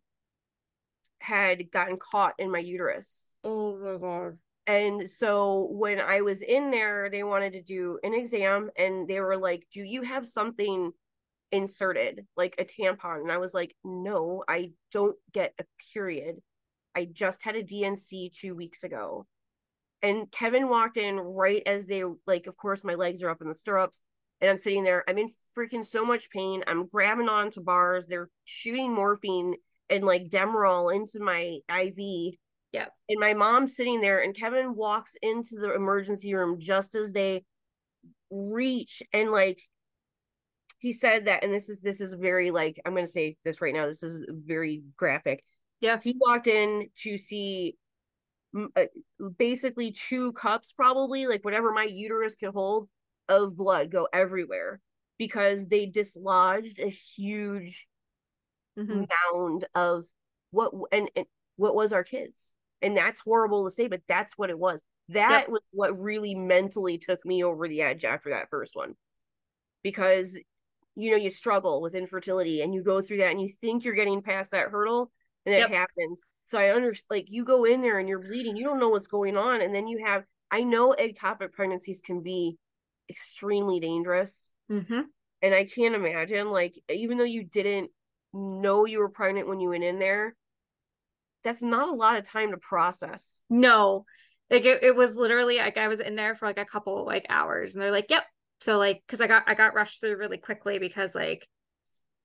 had 1.21 1.71
gotten 1.71 1.97
caught 1.99 2.35
in 2.39 2.51
my 2.51 2.59
uterus 2.59 3.21
oh 3.45 3.77
my 3.77 3.99
god 3.99 4.39
and 4.69 5.09
so 5.09 5.67
when 5.71 5.99
I 5.99 6.21
was 6.21 6.43
in 6.43 6.71
there, 6.71 7.09
they 7.11 7.23
wanted 7.23 7.55
to 7.55 7.63
do 7.63 7.99
an 8.03 8.13
exam 8.13 8.69
and 8.77 9.09
they 9.09 9.19
were 9.19 9.39
like, 9.39 9.67
Do 9.73 9.81
you 9.81 10.03
have 10.03 10.29
something 10.29 10.93
inserted, 11.51 12.27
like 12.37 12.55
a 12.59 12.67
tampon? 12.67 13.23
And 13.23 13.33
I 13.33 13.39
was 13.39 13.55
like, 13.55 13.75
No, 13.83 14.45
I 14.47 14.73
don't 14.93 15.17
get 15.33 15.55
a 15.59 15.65
period. 15.95 16.37
I 16.95 17.07
just 17.11 17.43
had 17.43 17.57
a 17.57 17.65
DNC 17.65 18.35
two 18.35 18.55
weeks 18.55 18.85
ago. 18.85 19.27
And 20.03 20.31
Kevin 20.31 20.69
walked 20.69 20.99
in 20.99 21.17
right 21.17 21.63
as 21.65 21.87
they, 21.87 22.05
like, 22.27 22.47
of 22.47 22.57
course, 22.59 22.85
my 22.85 22.95
legs 22.95 23.23
are 23.23 23.31
up 23.31 23.41
in 23.41 23.49
the 23.49 23.55
stirrups 23.55 24.01
and 24.41 24.51
I'm 24.51 24.59
sitting 24.59 24.85
there. 24.85 25.05
I'm 25.09 25.19
in 25.19 25.31
freaking 25.57 25.85
so 25.85 26.05
much 26.05 26.31
pain. 26.31 26.63
I'm 26.67 26.87
grabbing 26.87 27.29
onto 27.29 27.61
bars. 27.61 28.07
They're 28.07 28.31
shooting 28.45 28.95
morphine 28.95 29.55
and 29.91 30.05
like 30.05 30.29
Demerol 30.29 30.95
into 30.95 31.19
my 31.21 31.59
IV 31.69 32.35
Yeah. 32.73 32.87
and 33.09 33.19
my 33.19 33.35
mom's 33.35 33.75
sitting 33.75 34.01
there 34.03 34.23
and 34.23 34.35
kevin 34.37 34.75
walks 34.75 35.15
into 35.23 35.57
the 35.59 35.75
emergency 35.75 36.35
room 36.35 36.61
just 36.61 36.95
as 36.95 37.11
they 37.13 37.45
reach 38.31 39.03
and 39.15 39.31
like 39.31 39.59
he 40.79 40.93
said 40.93 41.25
that 41.25 41.43
and 41.43 41.53
this 41.55 41.71
is 41.71 41.81
this 41.81 42.03
is 42.03 42.13
very 42.13 42.51
like 42.51 42.79
i'm 42.85 42.95
gonna 42.95 43.09
say 43.09 43.37
this 43.45 43.63
right 43.63 43.73
now 43.73 43.87
this 43.87 44.03
is 44.03 44.23
very 44.29 44.83
graphic 44.99 45.43
Yeah. 45.81 45.99
he 46.03 46.15
walked 46.19 46.47
in 46.47 46.89
to 47.05 47.17
see 47.17 47.77
uh, 48.55 48.85
basically 49.39 49.93
two 49.93 50.33
cups 50.35 50.73
probably 50.73 51.27
like 51.27 51.45
whatever 51.45 51.73
my 51.73 51.85
uterus 51.85 52.37
could 52.37 52.53
hold 52.53 52.89
of 53.29 53.57
blood 53.57 53.91
go 53.91 54.09
everywhere 54.13 54.81
because 55.19 55.67
they 55.69 55.87
dislodged 55.87 56.79
a 56.79 56.89
huge 56.89 57.87
Mhm. 58.77 59.09
mound 59.33 59.67
of 59.75 60.05
what 60.51 60.73
and, 60.93 61.11
and 61.17 61.27
what 61.57 61.75
was 61.75 61.93
our 61.93 62.05
kids 62.05 62.53
and 62.83 62.97
that's 62.97 63.21
horrible 63.21 63.65
to 63.65 63.71
say 63.71 63.87
but 63.87 64.03
that's 64.09 64.37
what 64.39 64.51
it 64.51 64.59
was 64.59 64.81
That 65.11 65.45
Yep. 65.45 65.49
was 65.49 65.63
what 65.73 65.99
really 66.01 66.35
mentally 66.35 66.99
took 66.99 67.25
me 67.25 67.43
over 67.45 67.69
the 67.69 67.83
edge 67.83 68.05
after 68.05 68.31
that 68.31 68.49
first 68.51 68.75
one. 68.75 68.95
Because 69.83 70.39
you 70.97 71.11
know, 71.13 71.17
you 71.17 71.31
struggle 71.31 71.81
with 71.83 71.95
infertility 71.95 72.63
and 72.63 72.75
you 72.75 72.83
go 72.83 73.03
through 73.03 73.19
that 73.19 73.31
and 73.33 73.41
you 73.41 73.51
think 73.61 73.85
you're 73.85 73.95
getting 73.95 74.23
past 74.23 74.51
that 74.53 74.71
hurdle 74.71 75.13
and 75.47 75.55
it 75.55 75.65
Yep. 75.65 75.71
happens. 75.71 76.21
So 76.49 76.59
I 76.59 76.71
understand 76.71 77.07
like 77.11 77.27
you 77.31 77.45
go 77.45 77.65
in 77.65 77.83
there 77.83 77.99
and 77.99 78.09
you're 78.09 78.21
bleeding, 78.21 78.57
you 78.57 78.65
don't 78.65 78.81
know 78.81 78.91
what's 78.91 79.07
going 79.09 79.37
on. 79.37 79.63
And 79.63 79.75
then 79.75 79.89
you 79.89 80.05
have 80.07 80.25
I 80.51 80.65
know 80.65 80.95
ectopic 80.99 81.53
pregnancies 81.53 82.01
can 82.03 82.23
be 82.23 82.59
extremely 83.09 83.81
dangerous. 83.81 84.51
Mm-hmm. 84.71 85.01
And 85.43 85.55
I 85.55 85.65
can't 85.65 85.95
imagine, 85.95 86.51
like, 86.51 86.75
even 86.89 87.19
though 87.19 87.25
you 87.25 87.45
didn't 87.45 87.91
know 88.33 88.85
you 88.85 88.99
were 88.99 89.09
pregnant 89.09 89.49
when 89.49 89.61
you 89.61 89.71
went 89.71 89.85
in 89.85 89.99
there, 89.99 90.35
that's 91.45 91.63
not 91.63 91.89
a 91.89 91.95
lot 91.95 92.17
of 92.17 92.25
time 92.25 92.51
to 92.51 92.57
process. 92.57 93.41
No, 93.49 94.05
like 94.51 94.65
it, 94.65 94.83
it 94.83 94.97
was 94.97 95.17
literally 95.17 95.59
like 95.59 95.77
I 95.77 95.89
was 95.89 96.01
in 96.01 96.17
there 96.17 96.35
for 96.35 96.47
like 96.47 96.59
a 96.59 96.65
couple 96.65 97.07
like 97.07 97.27
hours 97.29 97.75
and 97.75 97.83
they're 97.83 97.93
like, 97.93 98.07
yep. 98.11 98.25
So 98.61 98.77
like, 98.77 99.03
cause 99.07 99.21
I 99.21 99.29
got, 99.29 99.45
I 99.47 99.55
got 99.55 99.75
rushed 99.75 100.01
through 100.01 100.17
really 100.17 100.39
quickly 100.39 100.79
because 100.79 101.15
like, 101.15 101.47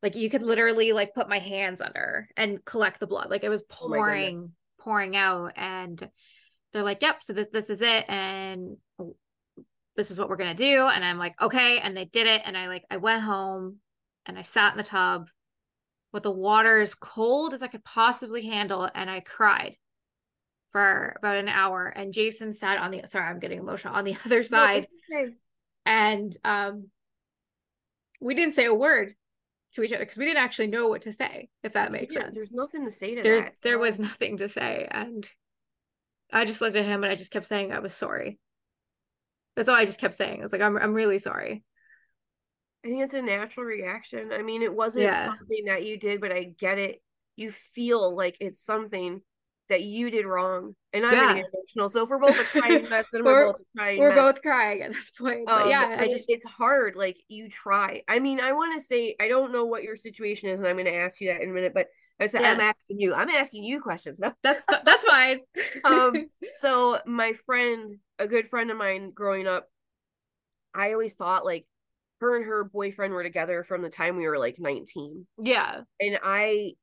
like 0.02 0.16
you 0.16 0.30
could 0.30 0.42
literally 0.42 0.94
like 0.94 1.14
put 1.14 1.30
my 1.30 1.40
hands 1.40 1.80
under 1.80 2.28
and 2.36 2.66
collect 2.66 3.00
the 3.00 3.08
blood. 3.08 3.30
Like 3.30 3.44
it 3.44 3.50
was 3.50 3.64
Oh 3.70 3.76
pouring, 3.88 4.36
goodness. 4.36 4.52
pouring 4.80 5.16
out 5.16 5.54
and 5.56 6.10
they're 6.74 6.84
like, 6.84 7.04
yep. 7.04 7.24
So 7.24 7.34
this, 7.34 7.48
this 7.54 7.70
is 7.70 7.82
it. 7.84 8.06
And 8.10 8.78
this 9.96 10.12
is 10.12 10.20
what 10.20 10.30
we're 10.30 10.38
going 10.38 10.56
to 10.56 10.64
do. 10.64 10.88
And 10.88 11.04
I'm 11.04 11.18
like, 11.20 11.40
okay. 11.42 11.80
And 11.80 11.96
they 11.96 12.06
did 12.06 12.28
it. 12.28 12.42
And 12.46 12.58
I 12.58 12.68
like, 12.68 12.84
I 12.90 12.98
went 12.98 13.22
home 13.24 13.78
and 14.26 14.38
I 14.38 14.42
sat 14.42 14.72
in 14.74 14.78
the 14.78 14.84
tub 14.84 15.28
with 16.12 16.24
the 16.24 16.32
water 16.32 16.80
as 16.82 16.96
cold 16.96 17.54
as 17.54 17.64
I 17.64 17.68
could 17.68 17.84
possibly 17.84 18.46
handle. 18.46 18.90
And 18.94 19.10
I 19.10 19.20
cried 19.20 19.76
for 20.72 21.14
about 21.18 21.38
an 21.38 21.50
hour. 21.50 21.86
And 21.86 22.14
Jason 22.14 22.54
sat 22.54 22.80
on 22.80 22.92
the, 22.92 23.04
sorry, 23.06 23.28
I'm 23.28 23.40
getting 23.40 23.60
emotional 23.60 23.94
on 23.96 24.06
the 24.06 24.18
other 24.26 24.44
side. 24.44 24.88
okay. 25.12 25.34
And 25.86 26.36
um, 26.44 26.88
we 28.22 28.34
didn't 28.36 28.54
say 28.54 28.66
a 28.66 28.74
word 28.74 29.16
to 29.76 29.84
each 29.84 29.92
other 29.92 30.04
because 30.04 30.18
we 30.18 30.26
didn't 30.26 30.44
actually 30.44 30.68
know 30.68 30.88
what 30.88 31.02
to 31.04 31.12
say, 31.12 31.50
if 31.64 31.74
that 31.74 31.92
makes 31.92 32.14
Yeah, 32.14 32.24
sense. 32.24 32.36
There's 32.36 32.52
nothing 32.52 32.86
to 32.86 32.92
say 32.92 33.16
to 33.16 33.22
There, 33.24 33.42
that. 33.42 33.54
there 33.64 33.80
was 33.80 34.00
nothing 34.00 34.38
to 34.38 34.48
say. 34.48 34.88
And 34.90 35.28
I 36.32 36.46
just 36.46 36.62
looked 36.62 36.76
at 36.78 36.86
him 36.86 37.04
and 37.04 37.12
I 37.12 37.16
just 37.16 37.32
kept 37.32 37.46
saying 37.48 37.72
I 37.72 37.80
was 37.80 37.94
sorry. 37.94 38.40
That's 39.56 39.70
all 39.70 39.76
I 39.76 39.86
just 39.86 40.00
kept 40.00 40.14
saying. 40.14 40.40
I 40.40 40.44
was 40.44 40.52
like, 40.52 40.62
I'm, 40.62 40.78
I'm 40.78 40.94
really 40.94 41.20
sorry. 41.20 41.64
I 42.86 42.90
think 42.90 43.04
it's 43.04 43.14
a 43.14 43.22
natural 43.22 43.66
reaction. 43.66 44.32
I 44.34 44.42
mean, 44.42 44.62
it 44.62 44.74
wasn't 44.74 45.06
Yeah. 45.06 45.26
something 45.26 45.66
that 45.66 45.86
you 45.86 45.98
did, 45.98 46.20
but 46.20 46.32
I 46.32 46.54
get 46.58 46.78
it. 46.78 47.02
You 47.36 47.52
feel 47.74 48.16
like 48.16 48.38
it's 48.40 48.64
something 48.64 49.22
that 49.70 49.82
you 49.82 50.12
did 50.12 50.26
wrong. 50.26 50.76
And 50.92 51.06
I'm 51.06 51.14
Yeah. 51.38 51.44
emotional. 51.54 51.90
So 51.90 52.04
if 52.04 52.10
we're 52.10 52.20
both 52.20 52.38
a 52.40 52.44
crying 52.44 52.90
mess, 52.90 53.06
then 53.12 53.24
We're- 53.24 53.46
we're 53.46 53.54
both 53.54 53.62
crying 53.78 54.00
We're 54.00 54.10
mess. 54.10 54.18
both 54.34 54.42
crying 54.42 54.82
at 54.82 54.92
this 54.94 55.12
point. 55.12 55.46
But 55.46 55.64
Um, 55.64 55.70
yeah, 55.70 55.98
I 56.00 56.08
just, 56.10 56.26
it's 56.30 56.46
hard. 56.46 56.96
Like 56.96 57.18
you 57.30 57.50
try. 57.50 58.04
I 58.08 58.20
mean, 58.20 58.40
I 58.42 58.52
want 58.52 58.80
to 58.80 58.86
say 58.86 59.16
I 59.20 59.30
don't 59.30 59.52
know 59.54 59.66
what 59.66 59.84
your 59.84 59.96
situation 59.96 60.50
is, 60.50 60.60
and 60.60 60.68
I'm 60.68 60.76
going 60.76 60.86
to 60.86 60.94
ask 60.96 61.22
you 61.22 61.30
that 61.30 61.42
in 61.42 61.50
a 61.50 61.54
minute. 61.54 61.74
But 61.74 61.88
I 62.20 62.28
said 62.28 62.44
I'm 62.44 62.60
asking 62.60 63.00
you. 63.00 63.14
I'm 63.14 63.30
asking 63.30 63.64
you 63.64 63.82
questions. 63.82 64.20
No. 64.20 64.34
that's, 64.44 64.66
that's 64.68 65.06
fine. 65.06 65.40
Um. 65.86 66.30
so 66.60 67.00
my 67.06 67.34
friend, 67.46 67.98
a 68.24 68.28
good 68.28 68.48
friend 68.50 68.72
of 68.72 68.78
mine, 68.78 69.12
growing 69.12 69.48
up, 69.48 69.70
I 70.74 70.94
always 70.94 71.14
thought 71.14 71.46
like 71.46 71.66
her 72.20 72.38
and 72.38 72.46
her 72.46 72.64
boyfriend 72.64 73.14
were 73.14 73.24
together 73.24 73.64
from 73.64 73.82
the 73.82 73.90
time 73.90 74.16
we 74.18 74.28
were 74.28 74.40
like 74.40 74.58
19, 74.60 75.28
yeah. 75.42 75.82
and 76.00 76.20
I 76.24 76.74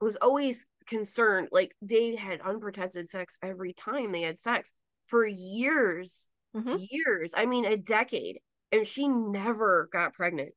was 0.00 0.16
always 0.16 0.66
concerned. 0.86 1.48
Like 1.52 1.74
they 1.82 2.16
had 2.16 2.40
unprotected 2.40 3.08
sex 3.10 3.36
every 3.42 3.72
time 3.72 4.10
they 4.12 4.22
had 4.22 4.38
sex 4.38 4.72
for 5.06 5.24
years 5.26 6.28
Mhm. 6.56 6.86
years. 6.90 7.32
I 7.36 7.46
mean, 7.46 7.64
a 7.64 7.76
decade. 7.76 8.40
And 8.72 8.86
she 8.86 9.06
never 9.08 9.88
got 9.92 10.14
pregnant, 10.14 10.52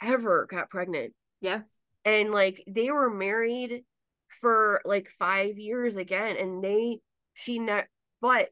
ever 0.00 0.46
got 0.46 0.70
pregnant. 0.70 1.14
Yeah. 1.40 1.62
And 2.04 2.32
like 2.32 2.62
they 2.66 2.90
were 2.90 3.10
married 3.10 3.84
for 4.40 4.80
like 4.84 5.08
five 5.18 5.58
years 5.58 5.96
again. 5.96 6.36
And 6.36 6.62
they, 6.62 7.00
she 7.34 7.58
not, 7.58 7.84
but 8.20 8.50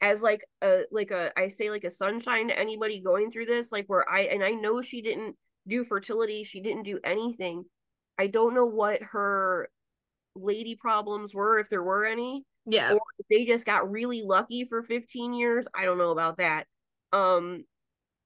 as 0.00 0.22
like 0.22 0.42
a, 0.62 0.82
like 0.90 1.10
a, 1.10 1.30
I 1.38 1.48
say 1.48 1.70
like 1.70 1.84
a 1.84 1.90
sunshine 1.90 2.48
to 2.48 2.58
anybody 2.58 3.00
going 3.00 3.30
through 3.30 3.46
this, 3.46 3.70
like 3.72 3.86
where 3.86 4.08
I, 4.08 4.20
and 4.22 4.42
I 4.42 4.50
know 4.52 4.82
she 4.82 5.02
didn't 5.02 5.36
do 5.68 5.84
fertility, 5.84 6.44
she 6.44 6.60
didn't 6.60 6.84
do 6.84 7.00
anything. 7.04 7.64
I 8.18 8.26
don't 8.28 8.54
know 8.54 8.66
what 8.66 9.02
her 9.02 9.68
lady 10.34 10.76
problems 10.76 11.34
were, 11.34 11.58
if 11.58 11.68
there 11.68 11.82
were 11.82 12.04
any 12.04 12.44
Yeah. 12.66 12.92
or 12.92 13.00
they 13.30 13.44
just 13.44 13.66
got 13.66 13.90
really 13.90 14.22
lucky 14.22 14.64
for 14.64 14.82
15 14.82 15.32
years 15.34 15.66
i 15.74 15.84
don't 15.84 15.98
know 15.98 16.10
about 16.10 16.38
that 16.38 16.66
um 17.12 17.64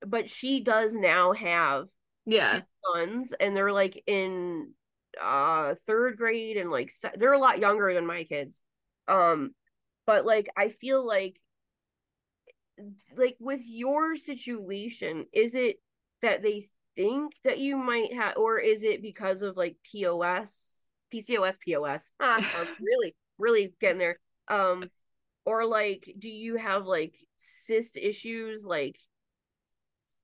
but 0.06 0.28
she 0.28 0.60
does 0.60 0.94
now 0.94 1.32
have 1.32 1.86
Yeah. 2.26 2.62
sons 2.84 3.32
and 3.38 3.56
they're 3.56 3.72
like 3.72 4.02
in 4.06 4.72
uh 5.22 5.74
third 5.86 6.16
grade 6.16 6.56
and 6.56 6.70
like 6.70 6.92
they're 7.16 7.32
a 7.32 7.38
lot 7.38 7.58
younger 7.58 7.94
than 7.94 8.06
my 8.06 8.24
kids 8.24 8.60
um 9.08 9.54
but 10.06 10.26
like 10.26 10.48
i 10.56 10.68
feel 10.68 11.06
like 11.06 11.40
like 13.16 13.36
with 13.38 13.60
your 13.64 14.16
situation 14.16 15.26
is 15.32 15.54
it 15.54 15.76
that 16.22 16.42
they 16.42 16.64
think 16.96 17.34
that 17.44 17.58
you 17.58 17.76
might 17.76 18.12
have 18.14 18.36
or 18.36 18.58
is 18.58 18.82
it 18.82 19.02
because 19.02 19.42
of 19.42 19.56
like 19.56 19.76
pos 19.92 20.74
pcos 21.12 21.56
pos 21.64 22.10
ah, 22.20 22.66
really 22.80 23.14
really 23.38 23.74
getting 23.80 23.98
there. 23.98 24.18
Um 24.48 24.90
or 25.44 25.66
like 25.66 26.12
do 26.18 26.28
you 26.28 26.56
have 26.56 26.86
like 26.86 27.14
cyst 27.36 27.96
issues? 27.96 28.62
Like 28.64 28.96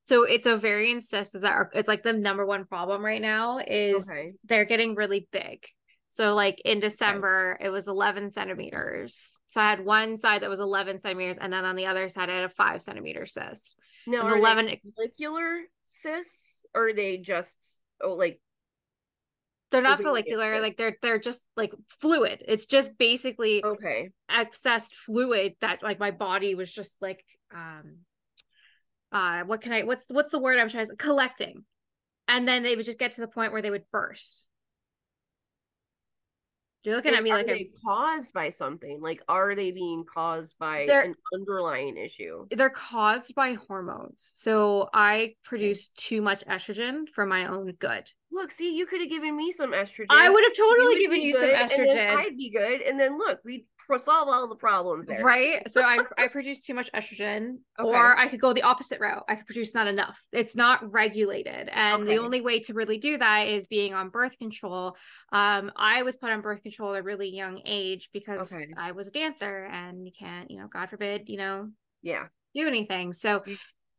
So 0.04 0.24
it's 0.24 0.46
ovarian 0.46 1.00
cysts 1.00 1.40
that 1.40 1.52
are, 1.52 1.70
it's 1.74 1.88
like 1.88 2.02
the 2.02 2.12
number 2.12 2.46
one 2.46 2.64
problem 2.64 3.04
right 3.04 3.22
now 3.22 3.58
is 3.58 4.08
okay. 4.08 4.32
they're 4.44 4.64
getting 4.64 4.94
really 4.94 5.28
big. 5.30 5.64
So 6.10 6.34
like 6.34 6.60
in 6.64 6.80
December, 6.80 7.56
it 7.60 7.70
was 7.70 7.86
11 7.86 8.30
centimeters. 8.30 9.40
So 9.48 9.60
I 9.60 9.70
had 9.70 9.84
one 9.84 10.16
side 10.16 10.42
that 10.42 10.50
was 10.50 10.60
11 10.60 10.98
centimeters, 10.98 11.38
and 11.40 11.52
then 11.52 11.64
on 11.64 11.76
the 11.76 11.86
other 11.86 12.08
side, 12.08 12.28
I 12.28 12.34
had 12.34 12.44
a 12.44 12.48
five 12.48 12.82
centimeter 12.82 13.26
cyst. 13.26 13.76
No, 14.06 14.20
are 14.20 14.36
11 14.36 14.66
they 14.66 14.80
follicular 14.96 15.60
cysts 15.92 16.66
or 16.74 16.88
are 16.88 16.92
they 16.92 17.16
just 17.18 17.56
oh 18.02 18.14
like 18.14 18.40
They're 19.70 19.82
not 19.82 20.02
follicular, 20.02 20.60
like 20.60 20.76
they're 20.76 20.96
they're 21.00 21.20
just 21.20 21.46
like 21.56 21.72
fluid. 22.00 22.42
It's 22.46 22.64
just 22.64 22.98
basically 22.98 23.64
okay 23.64 24.10
excess 24.28 24.90
fluid 24.90 25.54
that 25.60 25.82
like 25.82 26.00
my 26.00 26.10
body 26.10 26.56
was 26.56 26.72
just 26.72 26.96
like 27.00 27.24
um 27.54 27.98
uh 29.12 29.42
what 29.42 29.60
can 29.60 29.72
I 29.72 29.84
what's 29.84 30.06
what's 30.08 30.30
the 30.30 30.38
word 30.40 30.58
I'm 30.58 30.68
trying 30.68 30.84
to 30.84 30.88
say? 30.88 30.96
collecting. 30.96 31.64
And 32.26 32.48
then 32.48 32.62
they 32.62 32.74
would 32.74 32.86
just 32.86 32.98
get 32.98 33.12
to 33.12 33.20
the 33.20 33.28
point 33.28 33.52
where 33.52 33.62
they 33.62 33.70
would 33.70 33.90
burst. 33.92 34.46
You're 36.82 36.96
looking 36.96 37.10
And 37.10 37.18
at 37.18 37.22
me 37.22 37.30
are 37.30 37.36
like 37.38 37.46
they 37.46 37.70
caused 37.84 38.32
by 38.32 38.50
something 38.50 39.00
like 39.02 39.22
are 39.28 39.54
they 39.54 39.70
being 39.70 40.04
caused 40.04 40.58
by 40.58 40.86
They're- 40.86 41.02
an 41.02 41.14
underlying 41.34 41.96
issue 41.98 42.46
they're 42.50 42.70
caused 42.70 43.34
by 43.34 43.54
hormones. 43.54 44.32
So 44.34 44.88
I 44.94 45.34
produce 45.44 45.88
too 45.88 46.22
much 46.22 46.44
estrogen 46.46 47.08
for 47.14 47.26
my 47.26 47.46
own 47.46 47.72
good. 47.72 48.10
look 48.32 48.50
see 48.52 48.74
you 48.76 48.86
could 48.86 49.00
have 49.00 49.10
given 49.10 49.36
me 49.36 49.52
some 49.52 49.72
estrogen 49.72 50.06
I 50.08 50.30
would 50.30 50.44
have 50.44 50.54
totally 50.56 50.94
would 50.94 50.98
given 51.00 51.20
you 51.20 51.32
some 51.34 51.42
good, 51.42 51.54
and 51.54 51.70
then 51.70 51.78
estrogen. 51.88 52.16
i'd 52.16 52.36
be 52.36 52.50
good 52.50 52.80
and 52.80 52.98
then 52.98 53.18
look 53.18 53.42
pro- 53.42 53.58
solve 53.98 54.28
all 54.28 54.46
the 54.48 54.56
problems 54.56 55.06
there 55.06 55.22
Right. 55.24 55.68
So 55.70 55.82
I 55.82 55.98
I 56.16 56.28
produce 56.28 56.64
too 56.64 56.74
much 56.74 56.90
estrogen, 56.92 57.58
Okay. 57.80 57.88
or 57.88 58.16
I 58.16 58.28
could 58.28 58.40
go 58.40 58.52
the 58.52 58.62
opposite 58.62 59.00
route. 59.00 59.24
I 59.28 59.34
could 59.36 59.46
produce 59.46 59.74
not 59.74 59.86
enough. 59.86 60.18
It's 60.32 60.54
not 60.54 60.90
regulated, 60.90 61.68
and 61.72 62.02
Okay. 62.02 62.14
the 62.14 62.18
only 62.18 62.40
way 62.40 62.60
to 62.60 62.74
really 62.74 62.98
do 62.98 63.18
that 63.18 63.48
is 63.48 63.66
being 63.66 63.94
on 63.94 64.10
birth 64.10 64.38
control. 64.38 64.96
Um, 65.32 65.72
I 65.76 66.02
was 66.02 66.16
put 66.16 66.30
on 66.30 66.40
birth 66.42 66.62
control 66.62 66.94
at 66.94 67.00
a 67.00 67.02
really 67.02 67.30
young 67.30 67.62
age 67.64 68.10
because 68.12 68.50
Okay. 68.52 68.66
I 68.78 68.92
was 68.92 69.08
a 69.08 69.10
dancer, 69.10 69.64
and 69.66 70.06
you 70.06 70.12
can't, 70.18 70.50
you 70.50 70.58
know, 70.58 70.68
God 70.68 70.90
forbid, 70.90 71.28
you 71.28 71.38
know, 71.38 71.70
yeah 72.02 72.26
do 72.54 72.66
anything. 72.66 73.12
So 73.12 73.44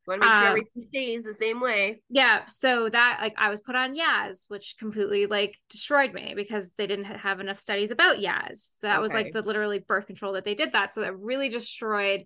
want 0.07 0.21
to 0.21 0.27
make 0.27 0.33
sure 0.33 0.41
Um, 0.43 0.47
everything 0.49 0.81
stays 0.89 1.23
the 1.23 1.33
same 1.33 1.59
way. 1.61 2.01
yeah 2.09 2.45
so 2.47 2.89
that 2.89 3.19
like 3.21 3.33
i 3.37 3.49
was 3.49 3.61
put 3.61 3.75
on 3.75 3.95
yaz 3.95 4.45
which 4.49 4.75
completely 4.79 5.25
like 5.27 5.57
destroyed 5.69 6.13
me 6.13 6.33
because 6.35 6.73
they 6.73 6.87
didn't 6.87 7.05
have 7.05 7.39
enough 7.39 7.59
studies 7.59 7.91
about 7.91 8.17
yaz. 8.17 8.79
So 8.79 8.87
that 8.87 9.01
was 9.01 9.13
like 9.13 9.31
the 9.33 9.41
literally 9.41 9.79
birth 9.79 10.07
control 10.07 10.33
that 10.33 10.45
they 10.45 10.55
did 10.55 10.73
that. 10.73 10.91
So 10.93 11.01
that 11.01 11.17
really 11.17 11.49
destroyed 11.49 12.21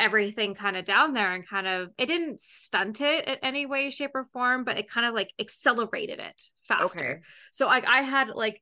everything 0.00 0.54
kind 0.54 0.76
of 0.76 0.84
down 0.84 1.12
there 1.12 1.32
and 1.32 1.46
kind 1.46 1.66
of 1.68 1.88
it 1.98 2.06
didn't 2.06 2.42
stunt 2.42 3.00
it 3.00 3.28
in 3.28 3.36
any 3.42 3.64
way 3.64 3.90
shape 3.90 4.10
or 4.14 4.24
form 4.32 4.64
but 4.64 4.76
it 4.76 4.90
kind 4.90 5.06
of 5.06 5.14
like 5.14 5.30
accelerated 5.38 6.18
it 6.18 6.42
faster. 6.66 6.98
Okay. 7.00 7.20
so 7.52 7.66
like 7.66 7.86
i 7.86 8.00
had 8.02 8.28
like 8.34 8.60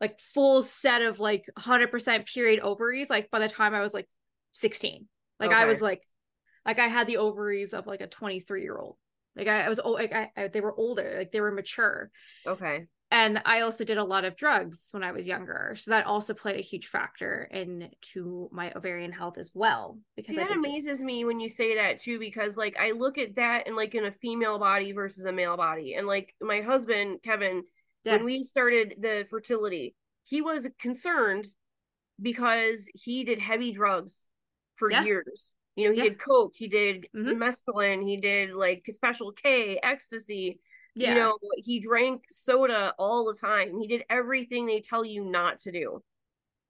like 0.00 0.18
full 0.34 0.64
set 0.64 1.00
of 1.02 1.20
like 1.20 1.44
100% 1.56 2.26
period 2.26 2.58
ovaries 2.60 3.08
like 3.08 3.30
by 3.30 3.38
the 3.38 3.48
time 3.48 3.74
i 3.74 3.80
was 3.80 3.94
like 3.94 4.08
16 4.54 5.06
like 5.38 5.52
i 5.52 5.66
was 5.66 5.80
like 5.80 6.02
like 6.66 6.78
i 6.78 6.88
had 6.88 7.06
the 7.06 7.16
ovaries 7.16 7.72
of 7.72 7.86
like 7.86 8.00
a 8.00 8.06
23 8.06 8.62
year 8.62 8.78
old 8.78 8.96
like 9.34 9.48
I, 9.48 9.62
I 9.62 9.68
was 9.68 9.80
old 9.80 9.94
like 9.94 10.12
I, 10.12 10.30
I 10.36 10.48
they 10.48 10.60
were 10.60 10.74
older 10.74 11.14
like 11.18 11.32
they 11.32 11.40
were 11.40 11.50
mature 11.52 12.10
okay 12.46 12.86
and 13.12 13.42
I 13.44 13.60
also 13.60 13.84
did 13.84 13.98
a 13.98 14.04
lot 14.04 14.24
of 14.24 14.36
drugs 14.36 14.88
when 14.92 15.04
I 15.04 15.12
was 15.12 15.28
younger, 15.28 15.74
so 15.76 15.90
that 15.90 16.06
also 16.06 16.32
played 16.32 16.56
a 16.56 16.62
huge 16.62 16.86
factor 16.86 17.46
into 17.52 18.48
my 18.50 18.72
ovarian 18.74 19.12
health 19.12 19.36
as 19.36 19.50
well. 19.52 19.98
Because 20.16 20.34
See, 20.34 20.40
that 20.40 20.50
amazes 20.50 21.02
me 21.02 21.26
when 21.26 21.38
you 21.38 21.50
say 21.50 21.74
that 21.74 22.00
too, 22.00 22.18
because 22.18 22.56
like 22.56 22.74
I 22.80 22.92
look 22.92 23.18
at 23.18 23.36
that 23.36 23.66
and 23.66 23.76
like 23.76 23.94
in 23.94 24.06
a 24.06 24.10
female 24.10 24.58
body 24.58 24.92
versus 24.92 25.26
a 25.26 25.32
male 25.32 25.58
body, 25.58 25.92
and 25.92 26.06
like 26.06 26.34
my 26.40 26.62
husband 26.62 27.18
Kevin, 27.22 27.64
yeah. 28.02 28.12
when 28.12 28.24
we 28.24 28.44
started 28.44 28.94
the 28.98 29.26
fertility, 29.28 29.94
he 30.24 30.40
was 30.40 30.66
concerned 30.80 31.46
because 32.18 32.86
he 32.94 33.24
did 33.24 33.38
heavy 33.38 33.72
drugs 33.72 34.22
for 34.76 34.90
yeah. 34.90 35.04
years. 35.04 35.54
You 35.76 35.88
know, 35.88 35.94
he 35.94 35.98
yeah. 35.98 36.04
did 36.04 36.18
coke, 36.18 36.52
he 36.54 36.68
did 36.68 37.06
mm-hmm. 37.16 37.42
mescaline, 37.42 38.06
he 38.06 38.18
did 38.18 38.52
like 38.52 38.84
special 38.92 39.32
K, 39.32 39.78
ecstasy 39.82 40.60
yeah. 40.94 41.10
You 41.10 41.14
know, 41.14 41.38
he 41.56 41.80
drank 41.80 42.24
soda 42.30 42.94
all 42.98 43.24
the 43.24 43.38
time. 43.38 43.78
He 43.78 43.88
did 43.88 44.04
everything 44.10 44.66
they 44.66 44.80
tell 44.80 45.04
you 45.04 45.24
not 45.24 45.60
to 45.60 45.72
do. 45.72 46.02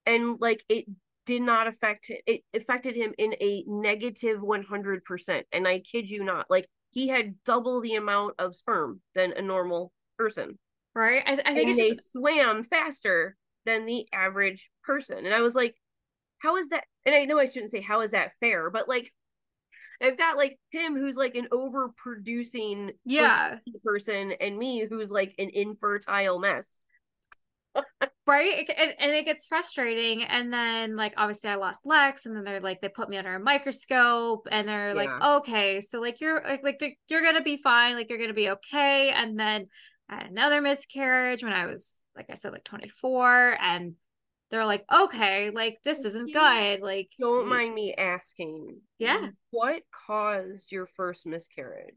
And 0.07 0.36
like 0.40 0.64
it 0.68 0.86
did 1.26 1.42
not 1.42 1.66
affect 1.66 2.11
it. 2.11 2.22
It 2.26 2.42
affected 2.55 2.94
him 2.94 3.14
in 3.18 3.34
a 3.40 3.64
negative 3.66 4.40
100%. 4.40 5.42
And 5.53 5.66
I 5.66 5.80
kid 5.80 6.09
you 6.09 6.22
not, 6.22 6.46
like 6.48 6.68
he 6.90 7.09
had 7.09 7.34
double 7.44 7.80
the 7.80 7.96
amount 7.96 8.34
of 8.38 8.55
sperm 8.55 9.00
than 9.14 9.32
a 9.32 9.42
normal 9.42 9.92
person. 10.18 10.59
Right. 10.94 11.22
I, 11.26 11.40
I 11.44 11.55
think 11.55 11.76
they 11.76 11.90
just... 11.90 12.12
swam 12.12 12.64
faster 12.64 13.36
than 13.64 13.86
the 13.86 14.07
average 14.12 14.70
person. 14.84 15.18
And 15.24 15.34
I 15.34 15.40
was 15.40 15.55
like, 15.55 15.74
how 16.43 16.57
is 16.57 16.68
that? 16.68 16.84
And 17.07 17.14
I 17.14 17.24
know 17.24 17.38
I 17.38 17.47
shouldn't 17.47 17.72
say 17.72 17.80
how 17.80 18.01
is 18.01 18.11
that 18.11 18.32
fair, 18.40 18.70
but 18.70 18.88
like 18.88 19.12
I've 20.03 20.18
got 20.18 20.36
like 20.36 20.59
him 20.70 20.95
who's 20.95 21.16
like 21.16 21.36
an 21.36 21.49
overproducing 21.53 22.93
yeah 23.05 23.59
person 23.84 24.32
and 24.40 24.59
me 24.59 24.84
who's 24.88 25.11
like 25.11 25.34
an 25.38 25.51
infertile 25.53 26.38
mess. 26.38 26.78
right 28.26 28.68
and, 28.76 28.93
and 28.99 29.12
it 29.12 29.24
gets 29.24 29.47
frustrating 29.47 30.22
and 30.24 30.53
then 30.53 30.95
like 30.95 31.14
obviously 31.16 31.49
i 31.49 31.55
lost 31.55 31.86
lex 31.86 32.26
and 32.26 32.36
then 32.36 32.45
they're 32.45 32.61
like 32.61 32.82
they 32.82 32.88
put 32.90 33.09
me 33.09 33.16
under 33.16 33.34
a 33.34 33.40
microscope 33.40 34.47
and 34.51 34.68
they're 34.68 34.88
yeah. 34.88 34.95
like 34.95 35.22
okay 35.22 35.80
so 35.80 35.99
like 35.99 36.20
you're 36.20 36.43
like, 36.43 36.62
like 36.62 36.99
you're 37.09 37.22
gonna 37.22 37.40
be 37.43 37.57
fine 37.57 37.95
like 37.95 38.11
you're 38.11 38.18
gonna 38.18 38.34
be 38.34 38.51
okay 38.51 39.11
and 39.16 39.40
then 39.40 39.66
i 40.11 40.16
had 40.16 40.30
another 40.30 40.61
miscarriage 40.61 41.43
when 41.43 41.55
i 41.55 41.64
was 41.64 42.03
like 42.14 42.26
i 42.30 42.34
said 42.34 42.53
like 42.53 42.62
24 42.64 43.57
and 43.59 43.95
they're 44.53 44.66
like, 44.66 44.84
okay, 44.94 45.50
like 45.50 45.78
this 45.82 46.05
isn't 46.05 46.30
good. 46.32 46.82
Like, 46.82 47.09
don't 47.18 47.48
mind 47.48 47.74
me 47.74 47.94
asking. 47.94 48.80
Yeah. 48.98 49.28
What 49.50 49.82
caused 50.07 50.70
your 50.70 50.86
first 50.94 51.24
miscarriage? 51.24 51.94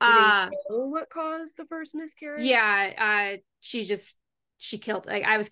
Do 0.00 0.08
uh, 0.08 0.50
know 0.68 0.86
what 0.88 1.08
caused 1.08 1.56
the 1.56 1.64
first 1.66 1.94
miscarriage? 1.94 2.44
Yeah. 2.44 3.34
Uh, 3.34 3.36
she 3.60 3.84
just 3.84 4.16
she 4.58 4.78
killed. 4.78 5.06
Like 5.06 5.22
I 5.22 5.38
was. 5.38 5.48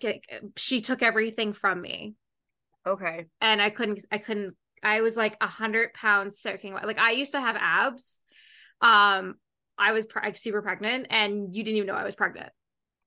She 0.57 0.81
took 0.81 1.01
everything 1.01 1.53
from 1.53 1.81
me. 1.81 2.15
Okay. 2.85 3.27
And 3.39 3.61
I 3.61 3.69
couldn't. 3.69 4.03
I 4.11 4.17
couldn't. 4.17 4.55
I 4.83 4.99
was 4.99 5.15
like 5.15 5.37
a 5.39 5.47
hundred 5.47 5.93
pounds 5.93 6.39
soaking 6.39 6.73
wet. 6.73 6.85
Like 6.85 6.99
I 6.99 7.11
used 7.11 7.31
to 7.31 7.39
have 7.39 7.55
abs. 7.57 8.19
Um, 8.81 9.35
I 9.77 9.93
was 9.93 10.07
pre- 10.07 10.33
super 10.35 10.61
pregnant, 10.61 11.07
and 11.09 11.55
you 11.55 11.63
didn't 11.63 11.77
even 11.77 11.87
know 11.87 11.93
I 11.93 12.03
was 12.03 12.15
pregnant. 12.15 12.49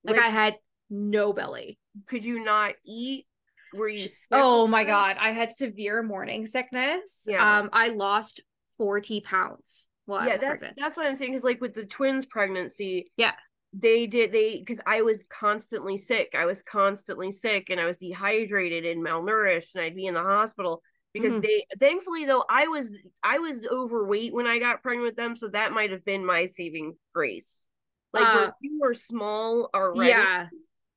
Like, 0.05 0.17
like 0.17 0.25
I 0.25 0.29
had 0.31 0.55
no 0.95 1.33
belly. 1.33 1.79
Could 2.07 2.25
you 2.25 2.43
not 2.43 2.75
eat? 2.85 3.27
Were 3.75 3.89
you 3.89 4.09
Oh 4.31 4.67
my 4.67 4.85
god, 4.85 5.17
I 5.19 5.33
had 5.33 5.53
severe 5.53 6.03
morning 6.03 6.47
sickness. 6.47 7.27
Yeah. 7.29 7.59
Um, 7.59 7.71
I 7.73 7.89
lost 7.89 8.41
40 8.79 9.21
pounds 9.21 9.89
while 10.07 10.23
yeah, 10.23 10.31
that's, 10.31 10.43
pregnant. 10.43 10.75
That's 10.79 10.97
what 10.97 11.07
I'm 11.07 11.17
saying. 11.17 11.35
Cause 11.35 11.45
like 11.45 11.61
with 11.61 11.75
the 11.75 11.85
twins 11.85 12.25
pregnancy, 12.27 13.11
yeah, 13.17 13.33
they 13.73 14.07
did 14.07 14.31
they 14.31 14.59
because 14.59 14.81
I 14.87 15.03
was 15.03 15.25
constantly 15.29 15.99
sick. 15.99 16.35
I 16.39 16.45
was 16.45 16.63
constantly 16.63 17.33
sick 17.33 17.71
and 17.71 17.81
I 17.81 17.87
was 17.87 17.99
dehydrated 17.99 18.85
and 18.85 19.05
malnourished 19.05 19.75
and 19.75 19.83
I'd 19.83 19.97
be 19.97 20.07
in 20.07 20.15
the 20.15 20.23
hospital 20.23 20.81
because 21.13 21.33
mm-hmm. 21.33 21.43
they 21.43 21.67
thankfully 21.81 22.27
though 22.27 22.45
I 22.49 22.69
was 22.69 22.97
I 23.25 23.39
was 23.39 23.67
overweight 23.67 24.33
when 24.33 24.47
I 24.47 24.61
got 24.61 24.83
pregnant 24.83 25.07
with 25.07 25.17
them, 25.17 25.37
so 25.37 25.49
that 25.49 25.73
might 25.73 25.91
have 25.91 26.05
been 26.05 26.25
my 26.25 26.47
saving 26.47 26.95
grace. 27.13 27.67
Like 28.13 28.25
uh, 28.25 28.53
you 28.61 28.79
were 28.81 28.95
small 28.95 29.69
already, 29.75 30.11
yeah 30.11 30.47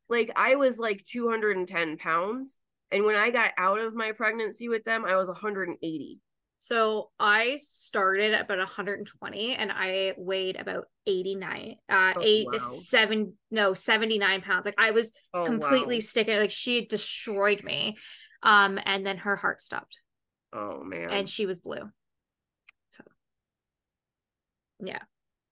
like 0.10 0.32
I 0.36 0.56
was 0.56 0.78
like 0.78 1.06
210 1.06 1.98
pounds. 1.98 2.58
And 2.92 3.04
when 3.04 3.16
I 3.16 3.32
got 3.32 3.52
out 3.58 3.80
of 3.80 3.94
my 3.94 4.14
pregnancy 4.14 4.70
with 4.70 4.84
them, 4.86 5.04
I 5.06 5.18
was 5.18 5.28
180. 5.28 6.20
So 6.60 7.12
I 7.20 7.58
started 7.62 8.34
at 8.34 8.46
about 8.46 8.58
120 8.58 9.56
and 9.56 9.72
I 9.72 10.14
weighed 10.18 10.56
about 10.56 10.86
89, 11.06 11.76
uh, 11.90 12.14
oh, 12.16 12.22
eight, 12.22 12.48
wow. 12.52 12.58
seven, 12.60 13.34
no, 13.52 13.74
79 13.74 14.42
pounds. 14.42 14.66
Like 14.66 14.76
I 14.78 14.92
was 14.92 15.12
oh, 15.34 15.44
completely 15.46 15.98
wow. 15.98 16.02
sticking, 16.02 16.38
like 16.38 16.52
she 16.52 16.86
destroyed 16.86 17.64
me. 17.64 17.98
Um, 18.44 18.80
and 18.86 19.06
then 19.06 19.18
her 19.18 19.36
heart 19.36 19.62
stopped. 19.62 19.98
Oh 20.54 20.84
man. 20.84 21.10
And 21.12 21.30
she 21.30 21.46
was 21.46 21.60
blue. 21.60 21.90
So 22.94 23.04
yeah. 24.84 25.00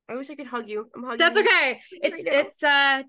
I 0.09 0.15
wish 0.15 0.29
I 0.29 0.35
could 0.35 0.47
hug 0.47 0.67
you. 0.67 0.89
I'm 0.95 1.03
hugging. 1.03 1.17
That's 1.17 1.37
okay. 1.37 1.81
It's 1.91 2.23
it's 2.25 2.63
uh 2.63 3.03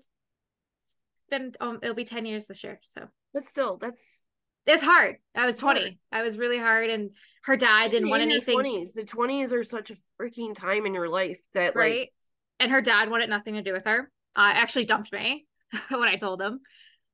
been 1.29 1.53
um 1.59 1.79
it'll 1.81 1.95
be 1.95 2.03
10 2.03 2.25
years 2.25 2.47
this 2.47 2.63
year 2.63 2.79
so. 2.87 3.07
But 3.33 3.45
still 3.45 3.77
that's 3.77 4.19
it's 4.65 4.83
hard. 4.83 5.17
I 5.35 5.45
was 5.45 5.57
20 5.57 5.79
hard. 5.79 5.93
i 6.11 6.21
was 6.23 6.37
really 6.37 6.57
hard 6.57 6.89
and 6.89 7.11
her 7.43 7.55
dad 7.55 7.91
didn't 7.91 8.09
want 8.09 8.21
anything 8.21 8.57
20s 8.57 8.93
the 8.93 9.03
20s 9.03 9.53
are 9.53 9.63
such 9.63 9.91
a 9.91 9.97
freaking 10.21 10.55
time 10.55 10.85
in 10.85 10.93
your 10.93 11.07
life 11.09 11.39
that 11.53 11.75
right? 11.75 11.99
Like... 11.99 12.13
and 12.59 12.71
her 12.71 12.81
dad 12.81 13.09
wanted 13.09 13.29
nothing 13.29 13.53
to 13.55 13.61
do 13.61 13.73
with 13.73 13.85
her. 13.85 14.11
Uh 14.35 14.51
actually 14.53 14.85
dumped 14.85 15.11
me 15.11 15.45
when 15.89 16.07
i 16.07 16.15
told 16.17 16.41
him. 16.41 16.59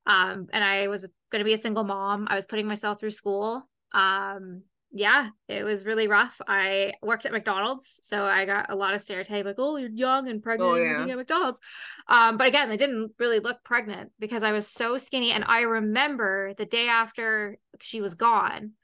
Um 0.06 0.48
and 0.52 0.64
i 0.64 0.88
was 0.88 1.06
going 1.30 1.40
to 1.40 1.44
be 1.44 1.54
a 1.54 1.58
single 1.58 1.84
mom. 1.84 2.26
I 2.28 2.36
was 2.36 2.46
putting 2.46 2.66
myself 2.66 3.00
through 3.00 3.10
school. 3.10 3.68
Um 3.92 4.62
yeah, 4.96 5.30
it 5.48 5.64
was 5.64 5.84
really 5.84 6.06
rough. 6.06 6.40
I 6.46 6.92
worked 7.02 7.26
at 7.26 7.32
McDonald's, 7.32 7.98
so 8.04 8.22
I 8.22 8.44
got 8.44 8.70
a 8.70 8.76
lot 8.76 8.94
of 8.94 9.00
stereotype 9.00 9.44
like, 9.44 9.56
"Oh, 9.58 9.76
you're 9.76 9.90
young 9.90 10.28
and 10.28 10.40
pregnant 10.40 10.70
oh, 10.70 10.76
yeah. 10.76 11.04
at 11.04 11.16
McDonald's." 11.16 11.60
Um, 12.06 12.36
but 12.36 12.46
again, 12.46 12.70
I 12.70 12.76
didn't 12.76 13.10
really 13.18 13.40
look 13.40 13.56
pregnant 13.64 14.12
because 14.20 14.44
I 14.44 14.52
was 14.52 14.68
so 14.68 14.96
skinny. 14.96 15.32
And 15.32 15.44
I 15.44 15.62
remember 15.62 16.54
the 16.56 16.64
day 16.64 16.86
after 16.86 17.58
she 17.80 18.00
was 18.00 18.14
gone, 18.14 18.74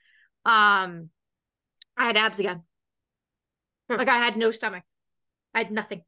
um, 0.44 1.11
I 1.96 2.06
had 2.06 2.16
abs 2.16 2.40
again. 2.40 2.64
Like 3.88 4.08
I 4.08 4.18
had 4.18 4.36
no 4.36 4.50
stomach. 4.50 4.82
I 5.54 5.58
had 5.58 5.70
nothing. 5.70 6.02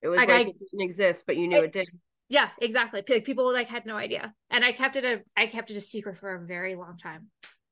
It 0.00 0.08
was 0.08 0.16
like, 0.16 0.28
like 0.28 0.46
I, 0.46 0.50
it 0.50 0.58
didn't 0.58 0.84
exist, 0.84 1.24
but 1.26 1.36
you 1.36 1.46
knew 1.46 1.58
it, 1.58 1.64
it 1.64 1.72
did. 1.72 1.88
Yeah, 2.30 2.48
exactly. 2.58 3.02
People 3.02 3.52
like 3.52 3.68
had 3.68 3.84
no 3.84 3.96
idea, 3.96 4.32
and 4.48 4.64
I 4.64 4.72
kept 4.72 4.96
it 4.96 5.04
a 5.04 5.20
I 5.36 5.46
kept 5.46 5.70
it 5.70 5.76
a 5.76 5.80
secret 5.80 6.16
for 6.16 6.34
a 6.34 6.46
very 6.46 6.74
long 6.74 6.96
time 6.96 7.28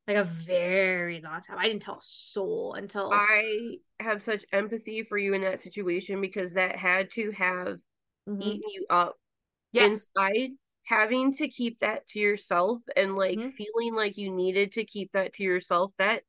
like 0.06 0.16
a 0.16 0.24
very 0.24 1.20
long 1.20 1.40
time. 1.42 1.58
I 1.58 1.68
didn't 1.68 1.82
tell 1.82 1.94
a 1.94 2.02
soul 2.02 2.74
until 2.74 3.12
I 3.12 3.76
have 4.00 4.22
such 4.22 4.44
empathy 4.52 5.04
for 5.04 5.16
you 5.16 5.34
in 5.34 5.42
that 5.42 5.60
situation 5.60 6.20
because 6.20 6.54
that 6.54 6.76
had 6.76 7.12
to 7.12 7.30
have 7.32 7.78
mm-hmm. 8.28 8.42
eaten 8.42 8.68
you 8.68 8.86
up 8.90 9.14
yes. 9.72 9.92
inside. 9.92 10.50
Having 10.84 11.34
to 11.34 11.48
keep 11.48 11.78
that 11.78 12.08
to 12.08 12.18
yourself 12.18 12.80
and 12.96 13.14
like 13.14 13.38
mm-hmm. 13.38 13.50
feeling 13.50 13.94
like 13.94 14.18
you 14.18 14.34
needed 14.34 14.72
to 14.72 14.84
keep 14.84 15.12
that 15.12 15.32
to 15.34 15.44
yourself, 15.44 15.92
that 15.98 16.22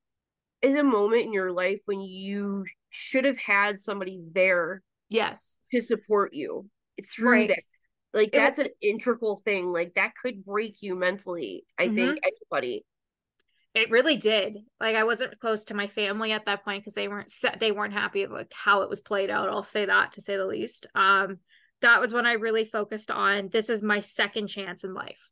is 0.61 0.76
a 0.76 0.84
moment 0.84 1.24
in 1.24 1.34
your 1.34 1.51
life 1.51 1.82
when 1.86 2.01
you 2.01 2.65
should 2.91 3.26
have 3.26 3.39
had 3.39 3.80
somebody 3.80 4.21
there. 4.32 4.84
Yes. 5.09 5.57
To 5.71 5.82
support 5.82 6.34
you 6.34 6.69
through 7.03 7.32
right. 7.32 7.49
that. 7.49 7.63
Like 8.13 8.32
that's 8.32 8.59
was- 8.59 8.67
an 8.67 8.74
integral 8.82 9.41
thing. 9.43 9.74
Like 9.74 9.95
that 9.95 10.13
could 10.21 10.45
break 10.45 10.78
you 10.82 10.95
mentally. 10.95 11.65
I 11.80 11.88
mm-hmm. 11.88 11.95
think 11.95 12.19
anybody 12.24 12.86
it 13.76 13.89
really 13.89 14.17
did. 14.17 14.57
Like 14.80 14.95
i 14.95 15.03
wasn't 15.03 15.39
close 15.39 15.65
to 15.65 15.74
my 15.74 15.88
family 15.88 16.32
at 16.32 16.45
that 16.45 16.63
point 16.63 16.84
because 16.84 16.93
they 16.93 17.07
weren't 17.07 17.32
set 17.32 17.59
they 17.59 17.71
weren't 17.71 17.93
happy 17.93 18.26
with 18.28 18.47
how 18.53 18.82
it 18.82 18.89
was 18.89 19.01
played 19.01 19.30
out 19.30 19.49
i'll 19.49 19.63
say 19.63 19.86
that 19.86 20.13
to 20.13 20.21
say 20.21 20.38
the 20.38 20.45
least. 20.45 20.88
Um 20.95 21.39
that 21.82 21.99
was 21.99 22.13
when 22.13 22.26
i 22.26 22.34
really 22.34 22.65
focused 22.65 23.11
on 23.11 23.49
this 23.51 23.69
is 23.69 23.84
my 23.84 23.99
second 23.99 24.47
chance 24.47 24.84
in 24.84 24.93
life. 24.93 25.30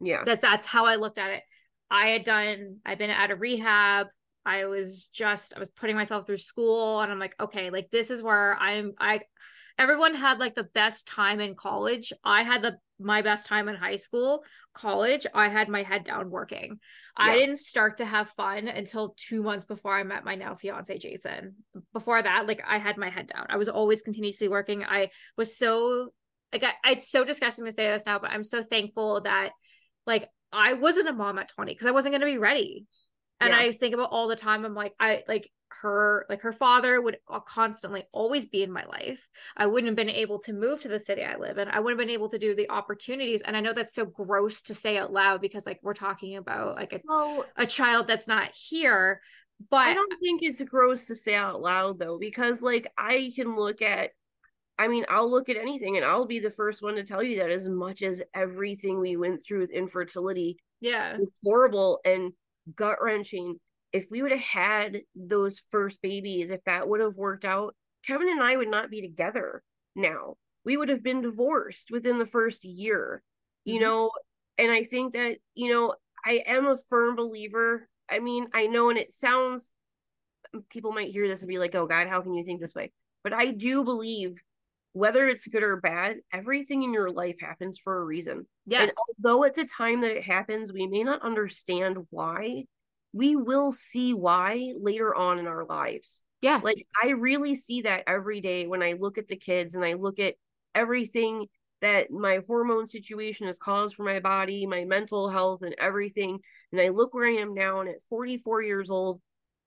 Yeah. 0.00 0.24
That 0.24 0.40
that's 0.40 0.66
how 0.66 0.86
i 0.86 0.96
looked 0.96 1.18
at 1.18 1.30
it. 1.30 1.42
I 1.90 2.08
had 2.08 2.24
done 2.24 2.78
i've 2.84 2.98
been 2.98 3.10
out 3.10 3.30
of 3.30 3.40
rehab. 3.40 4.08
I 4.44 4.66
was 4.66 5.08
just 5.12 5.54
i 5.56 5.58
was 5.58 5.70
putting 5.70 5.96
myself 5.96 6.26
through 6.26 6.38
school 6.38 7.00
and 7.00 7.10
i'm 7.10 7.18
like 7.18 7.34
okay 7.40 7.70
like 7.70 7.90
this 7.90 8.10
is 8.10 8.22
where 8.22 8.56
i'm 8.56 8.92
i 8.98 9.20
everyone 9.78 10.14
had 10.14 10.38
like 10.38 10.54
the 10.54 10.62
best 10.62 11.06
time 11.06 11.40
in 11.40 11.54
college 11.54 12.12
i 12.24 12.42
had 12.42 12.62
the 12.62 12.76
my 12.98 13.22
best 13.22 13.46
time 13.46 13.68
in 13.68 13.74
high 13.74 13.96
school, 13.96 14.42
college, 14.74 15.26
I 15.34 15.48
had 15.48 15.68
my 15.68 15.82
head 15.82 16.04
down 16.04 16.30
working. 16.30 16.78
Yeah. 17.18 17.24
I 17.24 17.38
didn't 17.38 17.58
start 17.58 17.98
to 17.98 18.04
have 18.04 18.30
fun 18.30 18.68
until 18.68 19.14
two 19.16 19.42
months 19.42 19.66
before 19.66 19.94
I 19.94 20.02
met 20.02 20.24
my 20.24 20.34
now 20.34 20.54
fiance, 20.54 20.96
Jason. 20.98 21.56
Before 21.92 22.22
that, 22.22 22.46
like 22.46 22.62
I 22.66 22.78
had 22.78 22.96
my 22.96 23.10
head 23.10 23.28
down. 23.28 23.46
I 23.48 23.56
was 23.56 23.68
always 23.68 24.02
continuously 24.02 24.48
working. 24.48 24.84
I 24.84 25.10
was 25.36 25.56
so 25.58 26.10
like 26.52 26.64
I, 26.64 26.92
it's 26.92 27.10
so 27.10 27.24
disgusting 27.24 27.64
to 27.64 27.72
say 27.72 27.88
this 27.88 28.06
now, 28.06 28.18
but 28.18 28.30
I'm 28.30 28.44
so 28.44 28.62
thankful 28.62 29.22
that 29.22 29.50
like 30.06 30.28
I 30.52 30.74
wasn't 30.74 31.08
a 31.08 31.12
mom 31.12 31.38
at 31.38 31.48
20 31.48 31.72
because 31.72 31.86
I 31.86 31.90
wasn't 31.90 32.12
going 32.12 32.20
to 32.20 32.26
be 32.26 32.38
ready. 32.38 32.86
And 33.40 33.50
Yeah. 33.50 33.58
I 33.58 33.72
think 33.72 33.94
about 33.94 34.10
all 34.12 34.28
the 34.28 34.36
time. 34.36 34.64
I'm 34.64 34.74
like, 34.74 34.94
I 34.98 35.22
like 35.28 35.50
her, 35.82 36.26
like 36.30 36.40
her 36.42 36.52
father 36.52 37.00
would 37.02 37.18
constantly 37.46 38.04
always 38.12 38.46
be 38.46 38.62
in 38.62 38.72
my 38.72 38.84
life. 38.86 39.20
I 39.56 39.66
wouldn't 39.66 39.88
have 39.88 39.96
been 39.96 40.08
able 40.08 40.38
to 40.40 40.52
move 40.52 40.80
to 40.80 40.88
the 40.88 41.00
city 41.00 41.22
I 41.22 41.36
live 41.36 41.58
in. 41.58 41.68
I 41.68 41.80
wouldn't 41.80 42.00
have 42.00 42.06
been 42.06 42.14
able 42.14 42.30
to 42.30 42.38
do 42.38 42.54
the 42.54 42.70
opportunities. 42.70 43.42
And 43.42 43.56
I 43.56 43.60
know 43.60 43.74
that's 43.74 43.94
so 43.94 44.06
gross 44.06 44.62
to 44.62 44.74
say 44.74 44.96
out 44.96 45.12
loud 45.12 45.40
because 45.40 45.66
like 45.66 45.80
we're 45.82 45.94
talking 45.94 46.36
about 46.36 46.76
like 46.76 46.92
a, 46.92 47.00
Well, 47.04 47.44
a 47.56 47.66
child 47.66 48.06
that's 48.06 48.28
not 48.28 48.50
here. 48.54 49.20
But 49.70 49.86
I 49.88 49.94
don't 49.94 50.12
think 50.20 50.42
it's 50.42 50.62
gross 50.62 51.06
to 51.06 51.14
say 51.14 51.34
out 51.34 51.60
loud 51.60 51.98
though, 51.98 52.18
because 52.18 52.62
like 52.62 52.90
I 52.96 53.32
can 53.34 53.56
look 53.56 53.82
at, 53.82 54.10
I 54.78 54.88
mean, 54.88 55.06
I'll 55.08 55.30
look 55.30 55.48
at 55.48 55.56
anything 55.56 55.96
and 55.96 56.04
I'll 56.04 56.26
be 56.26 56.40
the 56.40 56.50
first 56.50 56.82
one 56.82 56.96
to 56.96 57.04
tell 57.04 57.22
you 57.22 57.38
that 57.38 57.50
as 57.50 57.68
much 57.68 58.02
as 58.02 58.22
everything 58.34 59.00
we 59.00 59.16
went 59.16 59.42
through 59.44 59.60
with 59.60 59.70
infertility 59.70 60.58
yeah, 60.80 61.16
was 61.16 61.32
horrible 61.42 62.00
and 62.04 62.32
gut 62.74 62.98
wrenching, 63.00 63.60
if 63.92 64.06
we 64.10 64.22
would 64.22 64.32
have 64.32 64.40
had 64.40 65.02
those 65.14 65.62
first 65.70 66.02
babies, 66.02 66.50
if 66.50 66.62
that 66.64 66.88
would 66.88 67.00
have 67.00 67.16
worked 67.16 67.44
out, 67.44 67.74
Kevin 68.06 68.28
and 68.28 68.42
I 68.42 68.56
would 68.56 68.70
not 68.70 68.90
be 68.90 69.00
together 69.00 69.62
now. 69.94 70.36
We 70.64 70.76
would 70.76 70.88
have 70.88 71.02
been 71.02 71.22
divorced 71.22 71.90
within 71.90 72.18
the 72.18 72.26
first 72.26 72.64
year, 72.64 73.22
you 73.64 73.76
Mhm. 73.78 73.80
know, 73.80 74.10
and 74.58 74.72
I 74.72 74.84
think 74.84 75.12
that, 75.14 75.38
you 75.54 75.70
know, 75.72 75.94
I 76.24 76.42
am 76.46 76.66
a 76.66 76.78
firm 76.88 77.14
believer. 77.14 77.88
I 78.08 78.18
mean, 78.18 78.48
I 78.52 78.66
know, 78.66 78.90
and 78.90 78.98
it 78.98 79.12
sounds, 79.12 79.70
people 80.70 80.92
might 80.92 81.12
hear 81.12 81.28
this 81.28 81.40
and 81.40 81.48
be 81.48 81.58
like, 81.58 81.74
oh 81.74 81.86
God, 81.86 82.08
how 82.08 82.20
can 82.20 82.34
you 82.34 82.44
think 82.44 82.60
this 82.60 82.74
way? 82.74 82.92
But 83.22 83.32
I 83.32 83.50
do 83.52 83.84
believe, 83.84 84.36
whether 84.96 85.28
it's 85.28 85.46
good 85.46 85.62
or 85.62 85.76
bad, 85.76 86.16
everything 86.32 86.82
in 86.82 86.94
your 86.94 87.10
life 87.10 87.36
happens 87.38 87.78
for 87.78 87.98
a 87.98 88.04
reason. 88.04 88.46
yes, 88.66 88.80
And 88.80 88.90
although 89.22 89.44
at 89.44 89.54
the 89.54 89.66
time 89.66 90.00
that 90.00 90.16
it 90.16 90.24
happens, 90.24 90.72
we 90.72 90.86
may 90.86 91.02
not 91.02 91.20
understand 91.20 91.98
why, 92.08 92.64
we 93.12 93.36
will 93.36 93.72
see 93.72 94.14
why 94.14 94.72
later 94.80 95.14
on 95.14 95.38
in 95.38 95.46
our 95.46 95.66
lives. 95.66 96.22
yes, 96.40 96.62
Like, 96.62 96.86
I 97.02 97.10
really 97.10 97.54
see 97.54 97.82
that 97.82 98.04
every 98.06 98.40
day 98.40 98.66
when 98.66 98.82
I 98.82 98.94
look 98.94 99.18
at 99.18 99.28
the 99.28 99.36
kids 99.36 99.74
and 99.74 99.84
I 99.84 99.92
look 99.94 100.18
at 100.18 100.36
everything 100.74 101.46
that 101.82 102.10
my 102.10 102.40
hormone 102.46 102.88
situation 102.88 103.48
has 103.48 103.58
caused 103.58 103.96
for 103.96 104.02
my 104.02 104.20
body, 104.20 104.64
my 104.64 104.86
mental 104.86 105.28
health, 105.28 105.60
and 105.62 105.74
everything. 105.78 106.38
And 106.72 106.80
I 106.80 106.88
look 106.88 107.12
where 107.12 107.26
I 107.28 107.34
am 107.42 107.52
now, 107.52 107.80
and 107.80 107.88
at 107.90 107.96
44 108.08 108.62
years 108.62 108.90
old, 108.90 109.20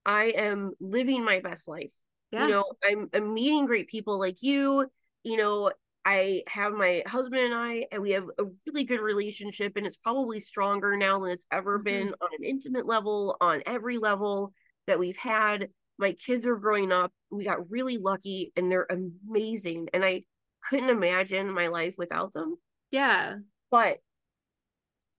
I 0.07 0.25
am 0.35 0.73
living 0.79 1.23
my 1.23 1.39
best 1.39 1.67
life. 1.67 1.91
yeah, 2.31 2.47
You 2.47 2.53
know, 2.53 2.63
I'm, 2.83 3.09
I'm 3.13 3.33
meeting 3.35 3.67
great 3.67 3.89
people 3.89 4.17
like 4.19 4.41
you. 4.41 4.89
You 5.23 5.37
know, 5.37 5.71
I 6.05 6.43
have 6.47 6.73
my 6.73 7.03
husband 7.05 7.41
and 7.41 7.53
I, 7.53 7.85
and 7.91 8.01
we 8.01 8.11
have 8.11 8.29
a 8.37 8.45
really 8.65 8.85
good 8.85 9.01
relationship, 9.01 9.73
and 9.75 9.85
it's 9.85 9.97
probably 9.97 10.39
stronger 10.39 10.95
now 10.97 11.19
than 11.19 11.31
it's 11.31 11.45
ever 11.51 11.79
Mhm. 11.79 11.83
been 11.83 12.07
on 12.21 12.29
an 12.37 12.43
intimate 12.43 12.85
level, 12.85 13.37
on 13.41 13.61
every 13.65 13.97
level 13.97 14.53
that 14.87 14.99
we've 14.99 15.17
had. 15.17 15.71
My 15.97 16.13
kids 16.13 16.47
are 16.47 16.55
growing 16.55 16.91
up. 16.91 17.13
We 17.29 17.43
got 17.43 17.69
really 17.69 17.97
lucky, 17.97 18.53
and 18.55 18.71
they're 18.71 18.87
amazing. 18.89 19.89
And 19.93 20.03
I 20.05 20.23
couldn't 20.63 20.89
imagine 20.89 21.51
my 21.51 21.67
life 21.67 21.95
without 21.97 22.33
them. 22.33 22.57
yeah, 22.91 23.39
But 23.69 24.01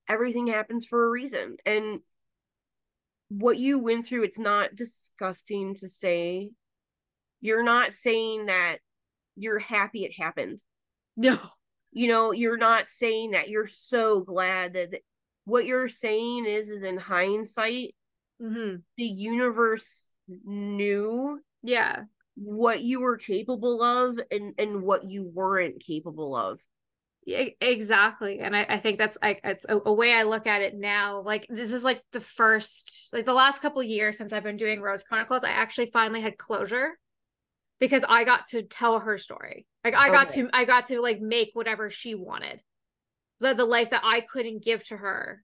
everything 0.09 0.49
happens 0.49 0.87
for 0.87 1.07
a 1.07 1.11
reason. 1.11 1.57
And 1.65 2.01
what 3.29 3.59
you 3.59 3.79
went 3.79 4.07
through, 4.07 4.25
it's 4.25 4.39
not 4.39 4.75
disgusting 4.75 5.75
to 5.77 5.89
say. 5.89 6.51
You're 7.41 7.63
not 7.63 7.93
saying 7.93 8.47
that 8.47 8.81
you're 9.41 9.59
happy 9.59 10.05
it 10.05 10.13
happened. 10.19 10.61
no, 11.17 11.39
You 11.93 12.09
know, 12.09 12.33
you're 12.33 12.57
not 12.57 12.89
saying 12.89 13.33
that. 13.33 13.49
You're 13.49 13.67
so 13.67 14.21
glad 14.21 14.75
that 14.75 14.93
that- 14.93 15.05
what 15.45 15.65
you're 15.67 15.89
saying 15.89 16.47
is 16.47 16.71
is 16.71 16.83
in 16.85 16.97
hindsight, 16.99 17.95
hmm 18.41 18.77
the 18.97 19.05
universe 19.05 20.11
knew 20.45 21.41
yeah, 21.63 22.05
what 22.37 22.81
you 22.83 23.01
were 23.01 23.17
capable 23.19 23.83
of 23.83 24.19
and 24.31 24.55
and 24.59 24.83
what 24.83 25.05
you 25.11 25.25
weren't 25.25 25.81
capable 25.81 26.37
of. 26.37 26.61
Exactly. 27.27 28.41
And 28.41 28.57
I, 28.57 28.65
I 28.69 28.79
think 28.79 28.99
that's 28.99 29.19
like 29.23 29.41
it's 29.45 29.67
a, 29.69 29.79
a 29.85 29.93
way 29.93 30.13
i 30.13 30.23
look 30.25 30.47
at 30.47 30.63
it 30.63 30.75
now. 30.77 31.21
Like 31.23 31.47
this 31.51 31.73
is 31.73 31.85
like 31.85 32.03
the 32.13 32.21
first 32.21 33.11
like 33.13 33.27
the 33.27 33.35
last 33.35 33.61
couple 33.63 33.83
years 33.83 34.17
since 34.19 34.33
i've 34.33 34.43
been 34.43 34.57
doing 34.57 34.81
rose 34.81 35.03
chronicles 35.03 35.45
i 35.45 35.51
actually 35.51 35.87
finally 35.87 36.21
had 36.21 36.39
closure 36.39 36.99
because 37.81 38.05
i 38.09 38.25
got 38.25 38.47
to 38.47 38.63
tell 38.63 39.01
her 39.01 39.19
story 39.19 39.67
like 39.85 39.95
i 39.95 40.09
got 40.11 40.29
Okay. 40.31 40.43
to 40.43 40.51
i 40.53 40.65
got 40.65 40.85
to 40.87 41.01
like 41.01 41.21
make 41.21 41.51
whatever 41.55 41.91
she 41.91 42.15
wanted 42.15 42.63
the, 43.41 43.55
the 43.55 43.65
life 43.65 43.91
that 43.91 44.03
i 44.05 44.21
couldn't 44.21 44.63
give 44.63 44.85
to 44.89 44.97
her 44.97 45.43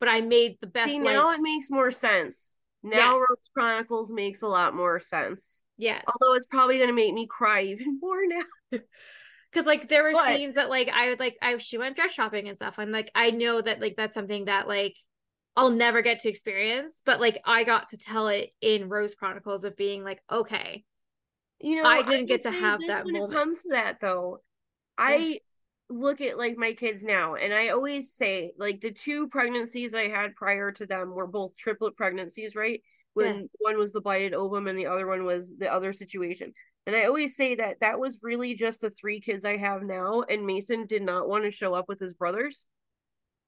but 0.00 0.08
i 0.08 0.20
made 0.20 0.56
the 0.60 0.66
best 0.66 0.90
See, 0.92 1.00
life 1.00 1.14
now 1.16 1.30
it 1.32 1.40
makes 1.40 1.70
more 1.70 1.90
sense. 1.90 2.56
Now 2.84 3.10
Yes. 3.12 3.18
Rose 3.18 3.50
Chronicles 3.54 4.10
makes 4.12 4.42
a 4.42 4.48
lot 4.48 4.74
more 4.74 4.98
sense. 4.98 5.62
yes 5.78 6.04
Although 6.06 6.34
it's 6.36 6.46
probably 6.46 6.78
gonna 6.80 6.92
make 6.92 7.14
me 7.14 7.26
cry 7.28 7.62
even 7.72 7.98
more 8.00 8.22
now. 8.26 8.80
because 9.52 9.66
like 9.66 9.88
there 9.88 10.02
were 10.02 10.12
But- 10.12 10.36
scenes 10.36 10.56
that 10.56 10.68
like 10.68 10.88
I 10.88 11.10
would 11.10 11.20
like 11.20 11.36
I 11.40 11.56
she 11.58 11.78
went 11.78 11.94
dress 11.94 12.12
shopping 12.12 12.48
and 12.48 12.56
stuff 12.56 12.78
and 12.78 12.90
like 12.90 13.10
I 13.14 13.30
know 13.30 13.60
that 13.60 13.80
like 13.80 13.94
that's 13.96 14.14
something 14.14 14.46
that 14.46 14.66
like 14.66 14.96
I'll 15.54 15.70
never 15.70 16.02
get 16.02 16.20
to 16.20 16.28
experience 16.28 17.02
but 17.06 17.20
like 17.20 17.38
I 17.44 17.62
got 17.64 17.88
to 17.88 17.96
tell 17.98 18.26
it 18.28 18.50
in 18.60 18.88
Rose 18.88 19.14
Chronicles 19.14 19.64
of 19.64 19.76
being 19.76 20.02
like 20.02 20.20
okay 20.30 20.82
You 21.62 21.76
know, 21.76 21.84
I 21.88 22.02
didn't 22.02 22.26
get 22.26 22.42
to 22.42 22.50
have 22.50 22.80
that 22.86 23.04
when 23.04 23.14
moment. 23.14 23.32
it 23.32 23.36
comes 23.36 23.62
to 23.62 23.68
that 23.70 24.00
though. 24.00 24.40
I 24.98 25.40
look 25.88 26.20
at 26.20 26.38
like 26.38 26.56
my 26.56 26.72
kids 26.72 27.02
now 27.02 27.34
and 27.34 27.52
I 27.52 27.68
always 27.68 28.12
say 28.12 28.52
like 28.58 28.80
the 28.80 28.90
two 28.90 29.28
pregnancies 29.28 29.94
I 29.94 30.08
had 30.08 30.34
prior 30.36 30.72
to 30.72 30.86
them 30.86 31.10
were 31.10 31.26
both 31.26 31.56
triplet 31.56 31.96
pregnancies, 31.96 32.54
right? 32.54 32.82
When 33.14 33.42
Yeah. 33.42 33.46
one 33.58 33.78
was 33.78 33.92
the 33.92 34.00
blighted 34.00 34.34
ovum 34.34 34.68
and 34.68 34.78
the 34.78 34.86
other 34.86 35.06
one 35.06 35.24
was 35.24 35.54
the 35.56 35.72
other 35.72 35.92
situation. 35.92 36.54
And 36.86 36.96
I 36.96 37.04
always 37.04 37.36
say 37.36 37.54
that 37.56 37.80
that 37.80 38.00
was 38.00 38.18
really 38.22 38.54
just 38.54 38.80
the 38.80 38.90
three 38.90 39.20
kids 39.20 39.44
I 39.44 39.56
have 39.56 39.82
now 39.82 40.22
and 40.22 40.46
Mason 40.46 40.86
did 40.86 41.02
not 41.02 41.28
want 41.28 41.44
to 41.44 41.50
show 41.50 41.74
up 41.74 41.86
with 41.88 42.00
his 42.00 42.12
brothers. 42.14 42.66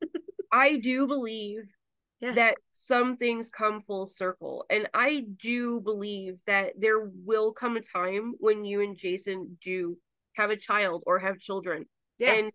I 0.53 0.77
do 0.77 1.07
believe 1.07 1.65
Yeah. 2.21 2.33
that 2.33 2.55
some 2.73 3.17
things 3.17 3.51
come 3.51 3.83
full 3.83 4.07
circle. 4.07 4.65
And 4.71 4.89
I 4.95 5.25
do 5.37 5.81
believe 5.81 6.39
that 6.47 6.73
there 6.79 7.01
will 7.01 7.53
come 7.53 7.77
a 7.77 7.81
time 7.81 8.35
when 8.39 8.65
you 8.65 8.81
and 8.83 8.97
Jason 8.97 9.59
do 9.63 9.99
have 10.35 10.51
a 10.51 10.57
child 10.57 11.03
or 11.07 11.19
have 11.19 11.39
children. 11.39 11.87
yes 12.19 12.43
And 12.45 12.53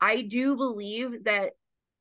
I 0.00 0.22
do 0.22 0.56
believe 0.56 1.24
that 1.24 1.50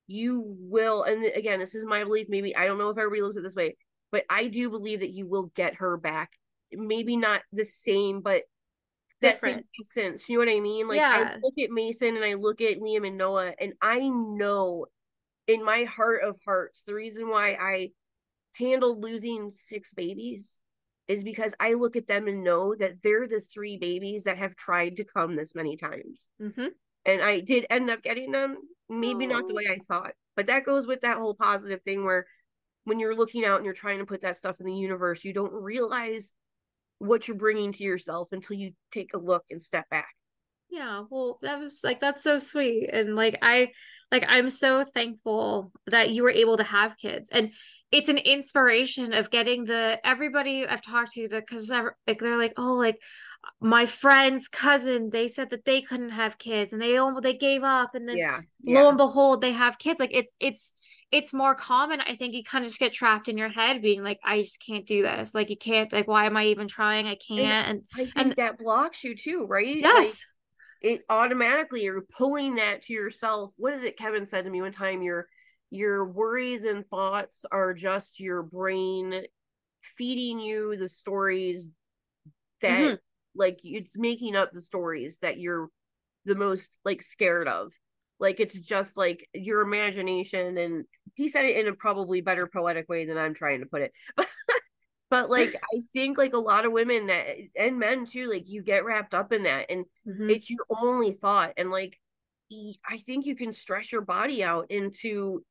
you 0.08 0.44
will, 0.60 1.04
and 1.04 1.24
again, 1.36 1.60
this 1.60 1.76
is 1.76 1.86
my 1.86 2.04
belief. 2.04 2.28
Maybe 2.30 2.56
I 2.56 2.66
don't 2.66 2.78
know 2.80 2.90
if 2.90 2.98
everybody 2.98 3.22
looks 3.22 3.38
at 3.38 3.42
it 3.42 3.44
this 3.44 3.56
way, 3.56 3.78
but 4.12 4.24
I 4.30 4.48
do 4.48 4.70
believe 4.70 5.02
that 5.02 5.12
you 5.12 5.28
will 5.28 5.52
get 5.56 5.76
her 5.76 5.98
back. 5.98 6.32
Maybe 6.72 7.16
not 7.18 7.42
the 7.54 7.66
same, 7.66 8.22
but 8.22 8.44
that 9.22 9.34
Different. 9.34 9.66
makes 9.78 9.94
sense. 9.94 10.28
You 10.28 10.40
know 10.40 10.46
what 10.52 10.58
I 10.58 10.60
mean? 10.60 10.88
Like 10.88 10.98
Yeah. 10.98 11.34
I 11.36 11.40
look 11.42 11.54
at 11.64 11.70
Mason 11.70 12.16
and 12.16 12.26
I 12.26 12.34
look 12.34 12.60
at 12.62 12.80
Liam 12.80 13.06
and 13.06 13.18
Noah, 13.18 13.54
and 13.60 13.74
I 13.82 14.00
know 14.00 14.88
in 15.52 15.64
my 15.64 15.84
heart 15.84 16.24
of 16.24 16.38
hearts, 16.46 16.84
the 16.84 16.94
reason 16.94 17.30
why 17.30 17.58
I 17.60 17.90
handled 18.54 19.02
losing 19.02 19.52
six 19.52 19.94
babies 19.94 20.60
is 21.08 21.24
because 21.24 21.54
I 21.60 21.74
look 21.74 21.96
at 21.96 22.08
them 22.08 22.28
and 22.28 22.44
know 22.44 22.76
that 22.76 23.04
they're 23.04 23.28
the 23.28 23.42
three 23.42 23.78
babies 23.78 24.24
that 24.24 24.38
have 24.38 24.56
tried 24.56 24.98
to 24.98 25.04
come 25.04 25.36
this 25.36 25.56
many 25.56 25.76
times. 25.78 26.30
hmm 26.40 26.68
And 27.06 27.22
I 27.22 27.42
did 27.42 27.66
end 27.70 27.90
up 27.90 28.02
getting 28.02 28.32
them, 28.32 28.58
maybe 28.90 29.26
not 29.26 29.48
the 29.48 29.56
way 29.56 29.68
I 29.70 29.80
thought. 29.88 30.14
But 30.36 30.48
that 30.48 30.66
goes 30.66 30.88
with 30.88 31.02
that 31.02 31.18
whole 31.18 31.36
positive 31.36 31.82
thing 31.84 32.06
where 32.06 32.26
when 32.86 33.00
you're 33.00 33.16
looking 33.16 33.46
out 33.46 33.58
and 33.58 33.66
you're 33.66 33.74
trying 33.74 34.00
to 34.00 34.06
put 34.06 34.22
that 34.22 34.38
stuff 34.38 34.60
in 34.60 34.66
the 34.66 34.74
universe, 34.76 35.24
you 35.24 35.34
don't 35.34 35.54
realize 35.54 36.32
what 37.00 37.28
you're 37.28 37.38
bringing 37.38 37.74
to 37.74 37.84
yourself 37.84 38.30
until 38.32 38.56
you 38.56 38.72
take 38.92 39.14
a 39.14 39.18
look 39.18 39.44
and 39.50 39.62
step 39.62 39.90
back. 39.90 40.16
Yeah 40.72 41.04
well 41.10 41.38
that 41.42 41.60
was 41.60 41.82
like 41.84 42.00
that's 42.00 42.24
so 42.24 42.38
sweet 42.38 42.90
and 42.92 43.16
like 43.16 43.38
I 43.42 43.72
like 44.12 44.26
I'm 44.28 44.50
so 44.50 44.84
thankful 44.84 45.72
that 45.88 46.12
you 46.12 46.24
were 46.24 46.30
able 46.32 46.58
to 46.58 46.64
have 46.64 46.98
kids 46.98 47.30
and 47.32 47.52
it's 47.92 48.10
an 48.10 48.18
inspiration 48.18 49.14
of 49.14 49.30
getting 49.30 49.66
the 49.66 50.00
everybody 50.04 50.66
I've 50.66 50.82
talked 50.82 51.12
to 51.14 51.28
that 51.30 51.46
because 51.46 51.70
like 51.70 52.20
they're 52.20 52.38
like 52.38 52.54
oh 52.58 52.74
like 52.74 52.98
my 53.60 53.86
friend's 53.86 54.48
cousin 54.48 55.10
they 55.12 55.28
said 55.28 55.50
that 55.50 55.66
they 55.66 55.82
couldn't 55.82 56.12
have 56.12 56.38
kids 56.38 56.74
and 56.74 56.82
they 56.82 56.98
almost 56.98 57.24
they 57.24 57.34
gave 57.34 57.64
up 57.64 57.96
and 57.96 58.08
then 58.08 58.18
Yeah. 58.18 58.40
lo 58.66 58.88
and 58.90 58.98
behold 58.98 59.42
they 59.42 59.52
have 59.52 59.78
kids 59.80 60.00
like 60.00 60.14
it's 60.14 60.32
it's 60.40 60.74
it's 61.12 61.34
more 61.34 61.56
common 61.56 62.00
i 62.02 62.16
think 62.16 62.34
you 62.34 62.44
kind 62.44 62.62
of 62.64 62.70
just 62.70 62.80
get 62.80 62.94
trapped 62.94 63.28
in 63.28 63.38
your 63.38 63.50
head 63.50 63.82
being 63.82 64.04
like 64.04 64.20
i 64.24 64.42
just 64.42 64.64
can't 64.66 64.86
do 64.86 65.02
this 65.02 65.34
like 65.34 65.50
you 65.50 65.58
can't 65.58 65.92
like 65.92 66.08
why 66.08 66.26
am 66.26 66.38
i 66.38 66.46
even 66.46 66.68
trying 66.68 67.08
i 67.08 67.16
can't 67.16 67.68
and 67.68 67.82
I 67.96 68.06
think 68.06 68.12
and- 68.16 68.36
that 68.38 68.58
blocks 68.60 69.04
you 69.04 69.16
too, 69.16 69.46
right? 69.50 69.66
Like, 69.68 69.84
yes 69.84 70.26
it 70.82 71.04
automatically 71.10 71.84
you're 71.84 72.02
pulling 72.02 72.56
that 72.56 72.82
to 72.84 72.94
yourself. 72.94 73.52
What 73.58 73.74
is 73.74 73.84
it 73.84 73.98
Kevin 73.98 74.26
said 74.26 74.46
to 74.46 74.50
me 74.52 74.62
one 74.62 74.72
time? 74.74 75.02
Your 75.02 75.28
your 75.70 76.06
worries 76.06 76.66
and 76.66 76.86
thoughts 76.90 77.46
are 77.52 77.74
just 77.74 78.20
your 78.20 78.44
brain 78.44 79.24
feeding 79.98 80.40
you 80.40 80.76
the 80.78 80.90
stories 80.90 81.72
that 82.62 82.80
Mhm. 82.96 83.00
like 83.36 83.60
it's 83.64 83.98
making 83.98 84.36
up 84.36 84.52
the 84.52 84.62
stories 84.62 85.18
that 85.20 85.40
you're 85.40 85.70
the 86.26 86.36
most 86.36 86.78
like 86.84 87.02
scared 87.02 87.48
of. 87.48 87.72
Like 88.20 88.40
it's 88.40 88.60
just 88.60 88.98
like 88.98 89.28
your 89.34 89.62
imagination 89.62 90.58
and 90.58 90.86
he 91.16 91.30
said 91.30 91.46
it 91.46 91.58
in 91.58 91.68
a 91.68 91.74
probably 91.74 92.22
better 92.22 92.48
poetic 92.48 92.88
way 92.90 93.06
than 93.06 93.18
I'm 93.18 93.34
trying 93.34 93.62
to 93.62 93.66
put 93.66 93.82
it. 93.82 93.94
But 94.16 94.28
but 95.12 95.30
like 95.30 95.54
I 95.56 95.82
think 95.92 96.18
like 96.18 96.34
a 96.34 96.40
lot 96.40 96.66
of 96.66 96.72
women 96.72 97.08
that 97.08 97.26
and 97.58 97.78
men 97.78 98.06
too, 98.06 98.30
like 98.30 98.48
you 98.48 98.64
get 98.64 98.86
wrapped 98.86 99.14
up 99.14 99.34
in 99.34 99.44
that 99.44 99.66
and 99.70 99.84
mm-hmm. 100.08 100.30
it's 100.30 100.50
your 100.50 100.66
only 100.70 101.12
thought. 101.12 101.52
And 101.58 101.70
like 101.70 102.00
I 102.90 102.98
think 102.98 103.26
you 103.26 103.36
can 103.36 103.52
stress 103.52 103.92
your 103.92 104.02
body 104.02 104.42
out 104.42 104.72
into 104.72 105.44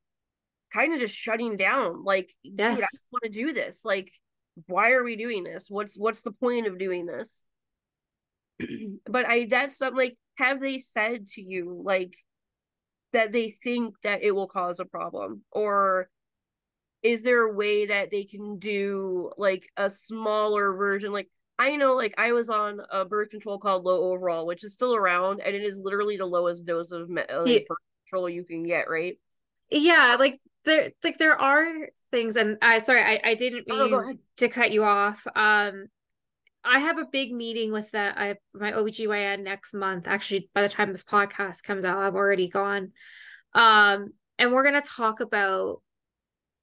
kind 0.73 0.95
of 0.95 0.99
just 1.01 1.15
shutting 1.15 1.59
down. 1.59 2.05
Like, 2.05 2.35
yes. 2.43 2.77
dude, 2.77 2.85
I 2.85 2.89
want 3.13 3.25
to 3.25 3.29
do 3.29 3.53
this. 3.53 3.85
Like, 3.85 4.11
why 4.67 4.93
are 4.93 5.05
we 5.05 5.15
doing 5.17 5.45
this? 5.45 5.67
What's 5.69 5.95
what's 5.95 6.23
the 6.23 6.33
point 6.33 6.67
of 6.67 6.79
doing 6.79 7.05
this? 7.05 7.43
but 9.07 9.27
I 9.27 9.45
that's 9.45 9.77
something 9.77 9.99
like 9.99 10.17
have 10.39 10.59
they 10.63 10.79
said 10.79 11.27
to 11.35 11.43
you 11.43 11.83
like 11.85 12.15
that 13.13 13.31
they 13.31 13.57
think 13.63 13.95
that 14.05 14.23
it 14.23 14.31
will 14.31 14.49
cause 14.49 14.81
a 14.81 14.87
problem 14.87 15.43
or 15.53 16.09
is 17.03 17.23
there 17.23 17.43
a 17.43 17.53
way 17.53 17.87
that 17.87 18.11
they 18.11 18.25
can 18.25 18.59
do 18.59 19.33
like 19.37 19.69
a 19.77 19.89
smaller 19.89 20.75
version 20.75 21.13
like 21.13 21.29
i 21.59 21.77
know 21.77 21.95
like 21.95 22.15
i 22.19 22.33
was 22.33 22.49
on 22.49 22.81
a 22.91 23.05
birth 23.05 23.31
control 23.31 23.59
called 23.59 23.85
Lo/Ovral 23.85 24.47
which 24.47 24.65
is 24.65 24.75
still 24.75 24.95
around 24.95 25.41
and 25.41 25.55
it 25.55 25.63
is 25.63 25.81
literally 25.83 26.17
the 26.17 26.27
lowest 26.27 26.67
dose 26.67 26.93
of 26.93 27.09
like, 27.11 27.27
yeah. 27.29 27.59
birth 27.69 27.79
control 28.05 28.29
you 28.29 28.45
can 28.45 28.65
get 28.65 28.89
right 28.89 29.19
yeah 29.71 30.17
like 30.19 30.41
there 30.65 30.91
like 31.03 31.19
there 31.19 31.41
are 31.41 31.89
things 32.11 32.37
and 32.37 32.59
i 32.61 32.79
sorry 32.79 33.03
i, 33.03 33.21
I 33.31 33.35
didn't 33.35 33.67
mean 33.67 33.95
oh, 33.95 34.13
to 34.39 34.49
cut 34.49 34.73
you 34.73 34.85
off 34.85 35.27
um 35.35 35.87
I 36.63 36.79
have 36.81 36.99
a 36.99 37.07
big 37.07 37.33
meeting 37.33 37.73
with 37.73 37.91
that. 37.93 38.19
I 38.19 38.35
my 38.53 38.73
OBGYN 38.73 39.43
next 39.43 39.73
month. 39.73 40.07
Actually, 40.07 40.51
by 40.55 40.63
the 40.63 40.69
time 40.69 40.93
this 40.93 41.03
podcast 41.03 41.63
comes 41.63 41.85
out, 41.85 41.99
I've 41.99 42.15
already 42.15 42.49
gone. 42.49 42.93
Um, 43.55 44.13
and 44.39 44.53
we're 44.53 44.65
gonna 44.65 44.83
talk 44.83 45.21
about 45.21 45.81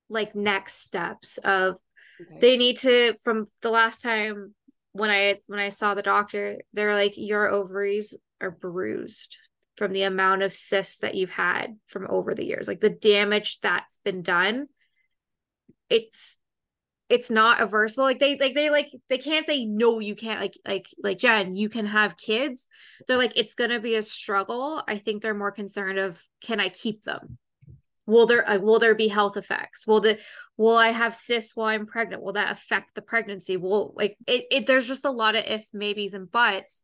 like 0.09 0.35
next 0.35 0.85
steps 0.85 1.37
of 1.39 1.75
okay. 2.21 2.39
they 2.39 2.57
need 2.57 2.77
to 2.79 3.15
from 3.23 3.45
the 3.61 3.69
last 3.69 4.01
time 4.01 4.53
when 4.97 5.09
I 5.09 5.39
when 5.47 5.59
I 5.59 5.69
saw 5.69 5.93
the 5.93 6.01
doctor, 6.01 6.57
they're 6.73 6.95
like, 6.95 7.13
your 7.15 7.49
ovaries 7.49 8.15
are 8.41 8.51
bruised 8.51 9.37
from 9.75 9.93
the 9.93 10.03
amount 10.03 10.41
of 10.41 10.53
cysts 10.53 10.97
that 10.97 11.15
you've 11.15 11.29
had 11.29 11.77
from 11.87 12.07
over 12.09 12.33
the 12.33 12.45
years. 12.45 12.67
Like 12.67 12.79
the 12.79 12.89
damage 12.89 13.59
that's 13.61 13.99
been 14.03 14.23
done. 14.23 14.67
It's 15.89 16.39
it's 17.09 17.29
not 17.29 17.59
aversible 17.59 17.99
like 17.99 18.19
they 18.19 18.37
like 18.37 18.53
they 18.53 18.69
like 18.69 18.91
they 19.09 19.17
can't 19.17 19.45
say 19.45 19.63
no 19.63 19.99
you 19.99 20.13
can't 20.13 20.41
like 20.41 20.57
like 20.67 20.87
like 21.01 21.17
jen 21.17 21.55
you 21.55 21.69
can 21.69 21.85
have 21.85 22.17
kids 22.17 22.67
they're 23.07 23.17
like 23.17 23.31
it's 23.37 23.55
gonna 23.55 23.79
be 23.79 23.95
a 23.95 24.01
struggle 24.01 24.83
i 24.89 24.97
think 24.97 25.21
they're 25.21 25.33
more 25.33 25.53
concerned 25.53 25.97
of 25.97 26.21
can 26.41 26.59
i 26.59 26.67
keep 26.67 27.03
them 27.03 27.37
will 28.07 28.25
there 28.25 28.49
uh, 28.49 28.57
will 28.57 28.79
there 28.79 28.95
be 28.95 29.07
health 29.07 29.37
effects? 29.37 29.85
Will 29.85 29.99
the 29.99 30.17
will 30.55 30.75
i 30.75 30.87
have 30.87 31.15
cysts 31.15 31.55
while 31.55 31.67
i'm 31.67 31.85
pregnant? 31.85 32.23
Will 32.23 32.33
that 32.33 32.51
affect 32.51 32.95
the 32.95 33.01
pregnancy? 33.03 33.57
Will 33.57 33.93
like 33.95 34.17
it, 34.25 34.45
it 34.49 34.67
there's 34.67 34.87
just 34.87 35.05
a 35.05 35.11
lot 35.11 35.35
of 35.35 35.43
if 35.45 35.65
maybes 35.73 36.15
and 36.15 36.31
buts. 36.31 36.81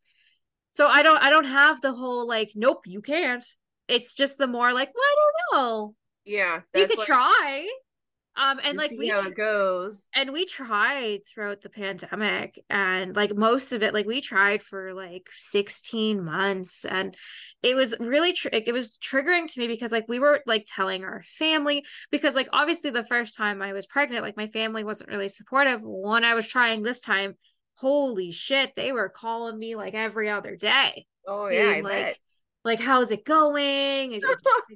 So 0.71 0.87
i 0.87 1.01
don't 1.01 1.17
i 1.17 1.31
don't 1.31 1.45
have 1.45 1.81
the 1.81 1.93
whole 1.93 2.27
like 2.27 2.51
nope 2.55 2.85
you 2.85 3.01
can't. 3.01 3.43
It's 3.87 4.13
just 4.13 4.37
the 4.37 4.47
more 4.47 4.73
like 4.73 4.93
well, 4.93 5.03
i 5.03 5.15
don't 5.15 5.63
know. 5.63 5.95
Yeah 6.25 6.61
you 6.75 6.87
could 6.87 6.99
like, 6.99 7.07
try 7.07 7.67
um 8.35 8.59
and 8.63 8.77
like 8.77 8.91
we 8.97 9.09
how 9.09 9.27
it 9.27 9.35
goes. 9.35 10.07
and 10.15 10.31
we 10.31 10.45
tried 10.45 11.19
throughout 11.27 11.61
the 11.61 11.69
pandemic 11.69 12.63
and 12.69 13.15
like 13.15 13.35
most 13.35 13.71
of 13.73 13.83
it 13.83 13.93
like 13.93 14.05
we 14.05 14.21
tried 14.21 14.63
for 14.63 14.93
like 14.93 15.27
16 15.33 16.23
months 16.23 16.85
and 16.85 17.15
it 17.61 17.75
was 17.75 17.95
really 17.99 18.33
tr- 18.33 18.49
it 18.51 18.73
was 18.73 18.97
triggering 18.97 19.47
to 19.47 19.59
me 19.59 19.67
because 19.67 19.91
like 19.91 20.05
we 20.07 20.19
were 20.19 20.41
like 20.45 20.65
telling 20.67 21.03
our 21.03 21.23
family 21.27 21.85
because 22.11 22.35
like 22.35 22.49
obviously 22.51 22.89
the 22.89 23.05
first 23.05 23.37
time 23.37 23.61
I 23.61 23.73
was 23.73 23.85
pregnant 23.85 24.23
like 24.23 24.37
my 24.37 24.47
family 24.47 24.83
wasn't 24.83 25.09
really 25.09 25.29
supportive. 25.29 25.81
When 25.83 26.23
I 26.23 26.33
was 26.33 26.47
trying 26.47 26.81
this 26.81 27.01
time 27.01 27.35
holy 27.75 28.31
shit 28.31 28.73
they 28.75 28.91
were 28.91 29.09
calling 29.09 29.57
me 29.57 29.75
like 29.75 29.93
every 29.93 30.29
other 30.29 30.55
day 30.55 31.05
oh 31.27 31.47
yeah 31.47 31.79
like 31.83 32.05
bet 32.05 32.17
like 32.63 32.79
how's 32.79 33.11
it 33.11 33.25
going? 33.25 34.21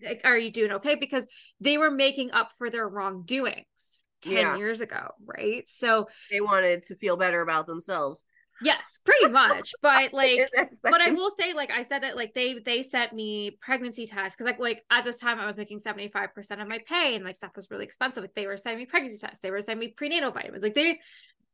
Like, 0.06 0.22
are 0.26 0.38
you 0.38 0.52
doing 0.52 0.72
okay? 0.74 0.96
Because 0.96 1.26
they 1.60 1.78
were 1.78 1.90
making 1.90 2.32
up 2.32 2.52
for 2.58 2.70
their 2.70 2.88
wrongdoings 2.88 4.00
10 4.22 4.34
yeah. 4.34 4.58
years 4.58 4.82
ago 4.82 5.10
right? 5.26 5.64
So 5.68 6.08
they 6.32 6.42
wanted 6.42 6.84
to 6.86 6.96
feel 6.96 7.18
better 7.18 7.42
about 7.42 7.68
themselves. 7.68 8.24
Yes 8.62 9.00
pretty 9.06 9.32
much 9.32 9.74
but 9.84 10.14
like 10.14 10.40
but 10.82 11.00
i 11.00 11.12
will 11.12 11.30
say 11.40 11.54
like 11.54 11.70
i 11.70 11.84
said 11.84 12.02
that 12.02 12.16
like 12.16 12.34
they 12.34 12.56
they 12.66 12.82
sent 12.82 13.14
me 13.14 13.56
pregnancy 13.62 14.08
tests 14.08 14.36
because 14.36 14.48
like 14.52 14.60
like 14.60 14.84
at 14.90 15.06
this 15.06 15.18
time 15.18 15.40
i 15.40 15.46
was 15.46 15.58
making 15.58 15.80
75% 15.80 16.60
of 16.60 16.68
my 16.68 16.80
pay 16.88 17.16
and 17.16 17.24
like 17.24 17.36
stuff 17.36 17.56
was 17.56 17.70
really 17.70 17.86
expensive. 17.86 18.24
Like 18.24 18.34
they 18.34 18.48
were 18.48 18.58
sending 18.58 18.80
me 18.80 18.86
pregnancy 18.88 19.24
tests. 19.24 19.42
They 19.42 19.52
were 19.52 19.62
sending 19.62 19.88
me 19.88 19.94
prenatal 19.96 20.32
vitamins. 20.32 20.64
Like 20.64 20.74
they 20.74 21.00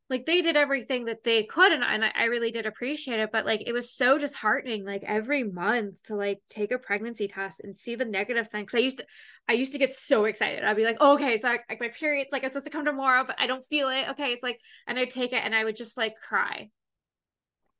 like 0.09 0.25
they 0.25 0.41
did 0.41 0.57
everything 0.57 1.05
that 1.05 1.23
they 1.23 1.43
could 1.43 1.71
and, 1.71 1.83
and 1.83 2.03
I 2.03 2.25
really 2.25 2.51
did 2.51 2.65
appreciate 2.65 3.19
it 3.19 3.29
but 3.31 3.45
like 3.45 3.63
it 3.65 3.71
was 3.71 3.91
so 3.91 4.17
disheartening 4.17 4.85
like 4.85 5.03
every 5.05 5.43
month 5.43 5.95
to 6.03 6.15
like 6.15 6.39
take 6.49 6.71
a 6.71 6.77
pregnancy 6.77 7.27
test 7.27 7.61
and 7.63 7.75
see 7.75 7.95
the 7.95 8.05
negative 8.05 8.47
sign 8.47 8.63
because 8.63 8.77
I 8.77 8.81
used 8.81 8.97
to 8.97 9.05
I 9.47 9.53
used 9.53 9.73
to 9.73 9.77
get 9.77 9.91
so 9.91 10.23
excited. 10.23 10.63
I'd 10.63 10.77
be 10.77 10.85
like 10.85 10.97
oh, 10.99 11.15
okay 11.15 11.37
so 11.37 11.49
I, 11.49 11.59
like 11.69 11.79
my 11.79 11.89
period's 11.89 12.31
like 12.31 12.43
I'm 12.43 12.49
supposed 12.49 12.65
to 12.65 12.71
come 12.71 12.85
tomorrow 12.85 13.23
but 13.25 13.37
I 13.39 13.47
don't 13.47 13.65
feel 13.65 13.89
it. 13.89 14.09
Okay 14.11 14.31
it's 14.31 14.43
like 14.43 14.59
and 14.87 14.99
I'd 14.99 15.09
take 15.09 15.33
it 15.33 15.41
and 15.43 15.55
I 15.55 15.63
would 15.63 15.75
just 15.75 15.97
like 15.97 16.15
cry. 16.15 16.69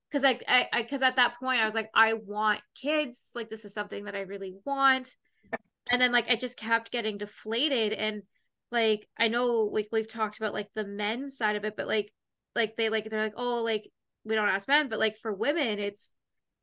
Because 0.10 0.24
like 0.24 0.44
I 0.48 0.68
because 0.82 1.02
at 1.02 1.18
that 1.18 1.36
point 1.40 1.62
I 1.62 1.66
was 1.66 1.76
like 1.76 1.90
I 1.94 2.14
want 2.14 2.62
kids 2.76 3.32
like 3.36 3.50
this 3.50 3.66
is 3.66 3.74
something 3.74 4.06
that 4.06 4.16
I 4.16 4.22
really 4.22 4.56
want. 4.66 5.16
And 5.92 6.02
then 6.02 6.14
like 6.14 6.30
I 6.30 6.38
just 6.38 6.58
kept 6.58 6.92
getting 6.92 7.18
deflated 7.18 7.92
and 7.92 8.24
like 8.74 9.08
I 9.18 9.30
know 9.30 9.70
like 9.72 9.88
we've 9.92 10.08
talked 10.08 10.38
about 10.38 10.54
like 10.54 10.68
the 10.76 10.84
men's 10.84 11.38
side 11.38 11.56
of 11.56 11.64
it, 11.64 11.76
but 11.78 11.88
like 11.88 12.12
like 12.56 12.76
they 12.76 12.90
like 12.90 13.10
they're 13.10 13.22
like, 13.22 13.36
oh, 13.38 13.64
like 13.64 13.90
we 14.26 14.36
don't 14.36 14.50
ask 14.50 14.68
men, 14.68 14.90
but 14.90 15.00
like 15.00 15.18
for 15.22 15.32
women, 15.32 15.80
it's 15.80 16.14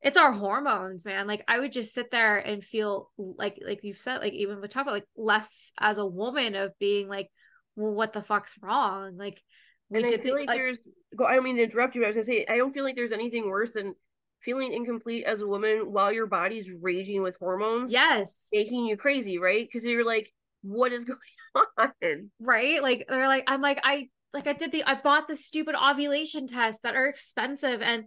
it's 0.01 0.17
our 0.17 0.31
hormones, 0.31 1.05
man. 1.05 1.25
Like 1.25 1.43
I 1.47 1.59
would 1.59 1.71
just 1.71 1.93
sit 1.93 2.11
there 2.11 2.37
and 2.37 2.63
feel 2.63 3.09
like 3.17 3.59
like 3.65 3.79
you've 3.83 3.97
said, 3.97 4.19
like 4.19 4.33
even 4.33 4.59
with 4.61 4.71
talk 4.71 4.83
about 4.83 4.93
like 4.93 5.07
less 5.15 5.71
as 5.79 5.97
a 5.97 6.05
woman 6.05 6.55
of 6.55 6.77
being 6.79 7.07
like, 7.07 7.29
well, 7.75 7.93
what 7.93 8.13
the 8.13 8.21
fuck's 8.21 8.55
wrong? 8.61 9.17
Like 9.17 9.41
we 9.89 10.03
and 10.03 10.13
I 10.13 10.17
feel 10.17 10.35
like, 10.35 10.47
like 10.47 10.57
there's 10.57 10.77
I 11.25 11.39
mean 11.39 11.55
to 11.55 11.63
interrupt 11.63 11.95
you, 11.95 12.03
I 12.03 12.07
was 12.07 12.15
gonna 12.15 12.25
say 12.25 12.45
I 12.47 12.57
don't 12.57 12.73
feel 12.73 12.83
like 12.83 12.95
there's 12.95 13.11
anything 13.11 13.49
worse 13.49 13.71
than 13.71 13.95
feeling 14.41 14.73
incomplete 14.73 15.23
as 15.25 15.39
a 15.39 15.47
woman 15.47 15.91
while 15.91 16.11
your 16.11 16.27
body's 16.27 16.69
raging 16.81 17.21
with 17.21 17.37
hormones. 17.39 17.91
Yes. 17.91 18.49
Making 18.51 18.85
you 18.85 18.97
crazy, 18.97 19.37
right? 19.37 19.65
Because 19.65 19.85
you're 19.85 20.05
like, 20.05 20.33
what 20.61 20.91
is 20.91 21.05
going 21.05 21.19
on? 21.55 22.31
Right? 22.39 22.81
Like 22.81 23.05
they're 23.07 23.27
like, 23.27 23.45
I'm 23.47 23.61
like, 23.61 23.79
I 23.83 24.09
like 24.33 24.47
I 24.47 24.53
did 24.53 24.71
the 24.71 24.83
I 24.83 24.95
bought 24.95 25.27
the 25.27 25.35
stupid 25.35 25.75
ovulation 25.75 26.47
tests 26.47 26.81
that 26.83 26.95
are 26.95 27.07
expensive 27.07 27.81
and 27.81 28.05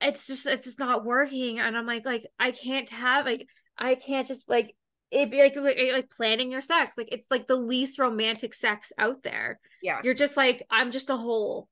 it's 0.00 0.26
just 0.26 0.46
it's 0.46 0.64
just 0.64 0.78
not 0.78 1.04
working. 1.04 1.58
And 1.58 1.76
I'm 1.76 1.86
like, 1.86 2.04
like, 2.04 2.26
I 2.38 2.50
can't 2.50 2.88
have 2.90 3.26
like 3.26 3.46
I 3.78 3.94
can't 3.94 4.26
just 4.26 4.48
like 4.48 4.74
it 5.10 5.30
be 5.30 5.40
like, 5.40 5.56
like 5.56 5.76
like 5.92 6.10
planning 6.10 6.50
your 6.50 6.60
sex. 6.60 6.96
Like 6.96 7.08
it's 7.12 7.26
like 7.30 7.46
the 7.46 7.56
least 7.56 7.98
romantic 7.98 8.54
sex 8.54 8.92
out 8.98 9.22
there. 9.22 9.58
Yeah. 9.82 10.00
You're 10.02 10.14
just 10.14 10.36
like, 10.36 10.64
I'm 10.70 10.90
just 10.90 11.10
a 11.10 11.16
hole. 11.16 11.68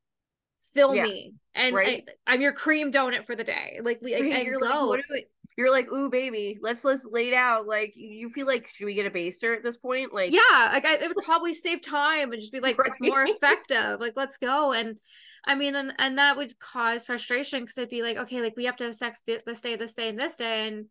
Fill 0.74 0.94
yeah. 0.94 1.04
me. 1.04 1.34
And 1.54 1.74
right? 1.74 2.08
I, 2.26 2.34
am 2.34 2.40
your 2.40 2.52
cream 2.52 2.92
donut 2.92 3.26
for 3.26 3.36
the 3.36 3.44
day. 3.44 3.80
Like, 3.82 3.98
like 4.02 4.14
and 4.14 4.46
you're 4.46 4.60
go. 4.60 4.66
Like, 4.66 4.88
what 4.88 5.00
do 5.08 5.22
you're 5.58 5.72
like, 5.72 5.90
ooh, 5.90 6.08
baby, 6.08 6.56
let's 6.62 6.84
let's 6.84 7.04
lay 7.04 7.32
down. 7.32 7.66
Like, 7.66 7.92
you 7.96 8.30
feel 8.30 8.46
like, 8.46 8.68
should 8.68 8.86
we 8.86 8.94
get 8.94 9.06
a 9.06 9.10
baster 9.10 9.56
at 9.56 9.64
this 9.64 9.76
point? 9.76 10.14
Like, 10.14 10.32
yeah, 10.32 10.70
like 10.72 10.84
I, 10.84 10.94
it 10.94 11.08
would 11.08 11.24
probably 11.24 11.52
save 11.52 11.82
time 11.82 12.30
and 12.30 12.40
just 12.40 12.52
be 12.52 12.60
like, 12.60 12.78
right? 12.78 12.88
it's 12.88 13.00
more 13.00 13.24
effective. 13.28 13.98
Like, 13.98 14.12
let's 14.14 14.38
go. 14.38 14.72
And 14.72 15.00
I 15.44 15.56
mean, 15.56 15.74
and 15.74 15.92
and 15.98 16.18
that 16.18 16.36
would 16.36 16.56
cause 16.60 17.06
frustration 17.06 17.62
because 17.62 17.76
it'd 17.76 17.90
be 17.90 18.02
like, 18.02 18.18
okay, 18.18 18.40
like 18.40 18.54
we 18.56 18.66
have 18.66 18.76
to 18.76 18.84
have 18.84 18.94
sex 18.94 19.20
this 19.26 19.60
day, 19.60 19.74
this 19.74 19.94
day, 19.94 20.10
and 20.10 20.18
this 20.18 20.36
day, 20.36 20.68
and 20.68 20.86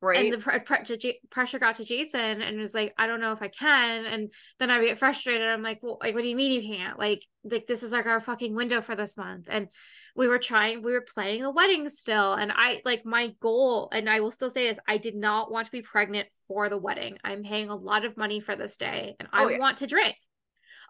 right. 0.00 0.24
And 0.24 0.32
the 0.32 0.38
pre- 0.38 0.60
pre- 0.60 1.20
pressure 1.30 1.58
got 1.58 1.74
to 1.74 1.84
Jason, 1.84 2.40
and 2.40 2.58
was 2.58 2.72
like, 2.72 2.94
I 2.96 3.06
don't 3.06 3.20
know 3.20 3.32
if 3.32 3.42
I 3.42 3.48
can. 3.48 4.06
And 4.06 4.32
then 4.58 4.70
I 4.70 4.82
get 4.82 4.98
frustrated. 4.98 5.46
I'm 5.46 5.62
like, 5.62 5.80
well, 5.82 5.98
like, 6.00 6.14
what 6.14 6.22
do 6.22 6.28
you 6.30 6.36
mean 6.36 6.52
you 6.52 6.74
can't? 6.74 6.98
Like, 6.98 7.22
like 7.44 7.66
this 7.66 7.82
is 7.82 7.92
like 7.92 8.06
our 8.06 8.20
fucking 8.22 8.54
window 8.54 8.80
for 8.80 8.96
this 8.96 9.18
month, 9.18 9.46
and 9.50 9.68
we 10.16 10.28
were 10.28 10.38
trying 10.38 10.82
we 10.82 10.92
were 10.92 11.04
planning 11.14 11.44
a 11.44 11.50
wedding 11.50 11.88
still 11.88 12.32
and 12.34 12.50
i 12.54 12.80
like 12.84 13.04
my 13.04 13.32
goal 13.40 13.88
and 13.92 14.08
i 14.08 14.20
will 14.20 14.30
still 14.30 14.50
say 14.50 14.68
this 14.68 14.78
i 14.88 14.96
did 14.96 15.14
not 15.14 15.50
want 15.50 15.66
to 15.66 15.72
be 15.72 15.82
pregnant 15.82 16.26
for 16.48 16.68
the 16.68 16.78
wedding 16.78 17.18
i'm 17.22 17.42
paying 17.42 17.68
a 17.68 17.76
lot 17.76 18.04
of 18.04 18.16
money 18.16 18.40
for 18.40 18.56
this 18.56 18.76
day 18.76 19.14
and 19.20 19.28
oh, 19.32 19.46
i 19.46 19.50
yeah. 19.50 19.58
want 19.58 19.78
to 19.78 19.86
drink 19.86 20.16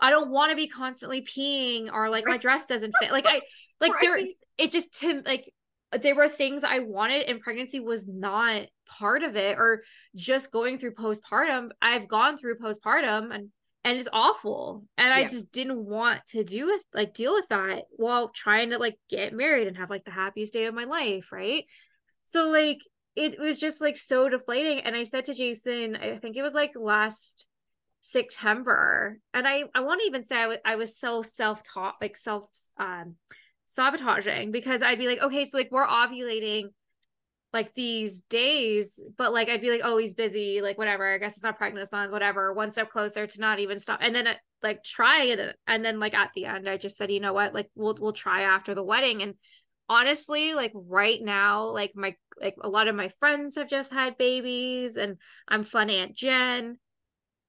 i 0.01 0.11
don't 0.11 0.31
want 0.31 0.51
to 0.51 0.57
be 0.57 0.69
constantly 0.69 1.23
peeing 1.23 1.93
or 1.93 2.09
like 2.09 2.27
right. 2.27 2.32
my 2.32 2.39
dress 2.39 2.66
doesn't 2.66 2.94
fit 3.01 3.11
like 3.11 3.27
i 3.27 3.40
like 3.81 3.93
right. 3.94 4.01
there 4.03 4.27
it 4.59 4.70
just 4.70 4.93
to 5.01 5.23
like 5.24 5.53
there 6.03 6.15
were 6.15 6.28
things 6.28 6.65
i 6.65 6.78
wanted 6.78 7.23
and 7.23 7.40
pregnancy 7.40 7.81
was 7.81 8.07
not 8.07 8.62
part 8.98 9.23
of 9.23 9.36
it 9.36 9.59
or 9.59 9.82
just 10.15 10.53
going 10.53 10.78
through 10.78 10.94
postpartum 10.94 11.70
i've 11.82 12.09
gone 12.09 12.36
through 12.36 12.59
postpartum 12.59 13.35
and 13.35 13.51
and 13.87 13.99
it's 13.99 14.09
awful 14.13 14.85
and 14.99 15.09
yeah. 15.09 15.15
i 15.15 15.25
just 15.25 15.51
didn't 15.53 15.79
want 15.79 16.21
to 16.27 16.43
do 16.43 16.71
it 16.71 16.83
like 16.93 17.15
deal 17.15 17.33
with 17.33 17.47
that 17.49 17.85
while 17.91 18.29
trying 18.29 18.71
to 18.71 18.79
like 18.79 18.99
get 19.09 19.33
married 19.33 19.69
and 19.69 19.77
have 19.77 19.89
like 19.89 20.05
the 20.05 20.11
happiest 20.11 20.53
day 20.53 20.67
of 20.67 20.75
my 20.75 20.85
life 20.85 21.31
right 21.33 21.65
so 22.27 22.49
like 22.51 22.79
it 23.15 23.39
was 23.39 23.59
just 23.59 23.81
like 23.81 23.97
so 23.97 24.29
deflating 24.29 24.81
and 24.81 24.97
i 24.97 25.05
said 25.05 25.25
to 25.25 25.35
jason 25.35 25.97
i 25.97 26.19
think 26.19 26.37
it 26.37 26.43
was 26.43 26.55
like 26.55 26.73
last 26.77 27.47
September. 28.07 29.19
And 29.35 29.49
I, 29.49 29.65
I 29.75 29.81
want 29.81 30.01
to 30.01 30.07
even 30.07 30.23
say 30.23 30.37
I, 30.37 30.43
w- 30.43 30.61
I 30.65 30.77
was 30.77 30.97
so 30.97 31.23
self 31.23 31.63
taught, 31.65 31.97
like 32.01 32.17
self 32.17 32.45
um, 32.79 33.17
sabotaging 33.67 34.53
because 34.53 34.81
I'd 34.81 34.99
be 34.99 35.09
like, 35.09 35.21
okay, 35.21 35.45
so 35.45 35.59
like 35.59 35.71
we're 35.73 35.87
ovulating 35.87 36.69
like 37.57 37.74
these 37.74 38.20
days, 38.20 39.01
but 39.16 39.33
like 39.33 39.49
I'd 39.49 39.62
be 39.62 39.70
like, 39.70 39.81
oh, 39.83 39.97
he's 39.97 40.12
busy, 40.12 40.61
like 40.61 40.77
whatever. 40.77 41.15
I 41.15 41.16
guess 41.16 41.37
it's 41.37 41.43
not 41.43 41.57
pregnant 41.57 41.83
this 41.83 41.91
month, 41.91 42.12
whatever. 42.12 42.53
One 42.53 42.70
step 42.70 42.91
closer 42.91 43.27
to 43.27 43.41
not 43.41 43.61
even 43.61 43.78
stop, 43.78 44.01
and 44.03 44.15
then 44.15 44.27
it, 44.27 44.37
like 44.62 44.85
try 44.85 45.24
it, 45.24 45.57
and 45.66 45.83
then 45.83 45.99
like 45.99 46.12
at 46.12 46.33
the 46.35 46.45
end, 46.45 46.69
I 46.69 46.77
just 46.77 46.99
said, 46.99 47.11
you 47.11 47.19
know 47.19 47.33
what, 47.33 47.55
like 47.55 47.70
we'll 47.74 47.97
we'll 47.99 48.12
try 48.12 48.43
after 48.43 48.74
the 48.74 48.83
wedding. 48.83 49.23
And 49.23 49.37
honestly, 49.89 50.53
like 50.53 50.73
right 50.74 51.19
now, 51.23 51.69
like 51.69 51.93
my 51.95 52.15
like 52.39 52.57
a 52.61 52.69
lot 52.69 52.89
of 52.89 52.95
my 52.95 53.09
friends 53.20 53.55
have 53.57 53.69
just 53.69 53.91
had 53.91 54.19
babies, 54.19 54.99
and 54.99 55.16
I'm 55.49 55.65
fun 55.65 55.89
Aunt 55.89 56.15
Jen, 56.15 56.77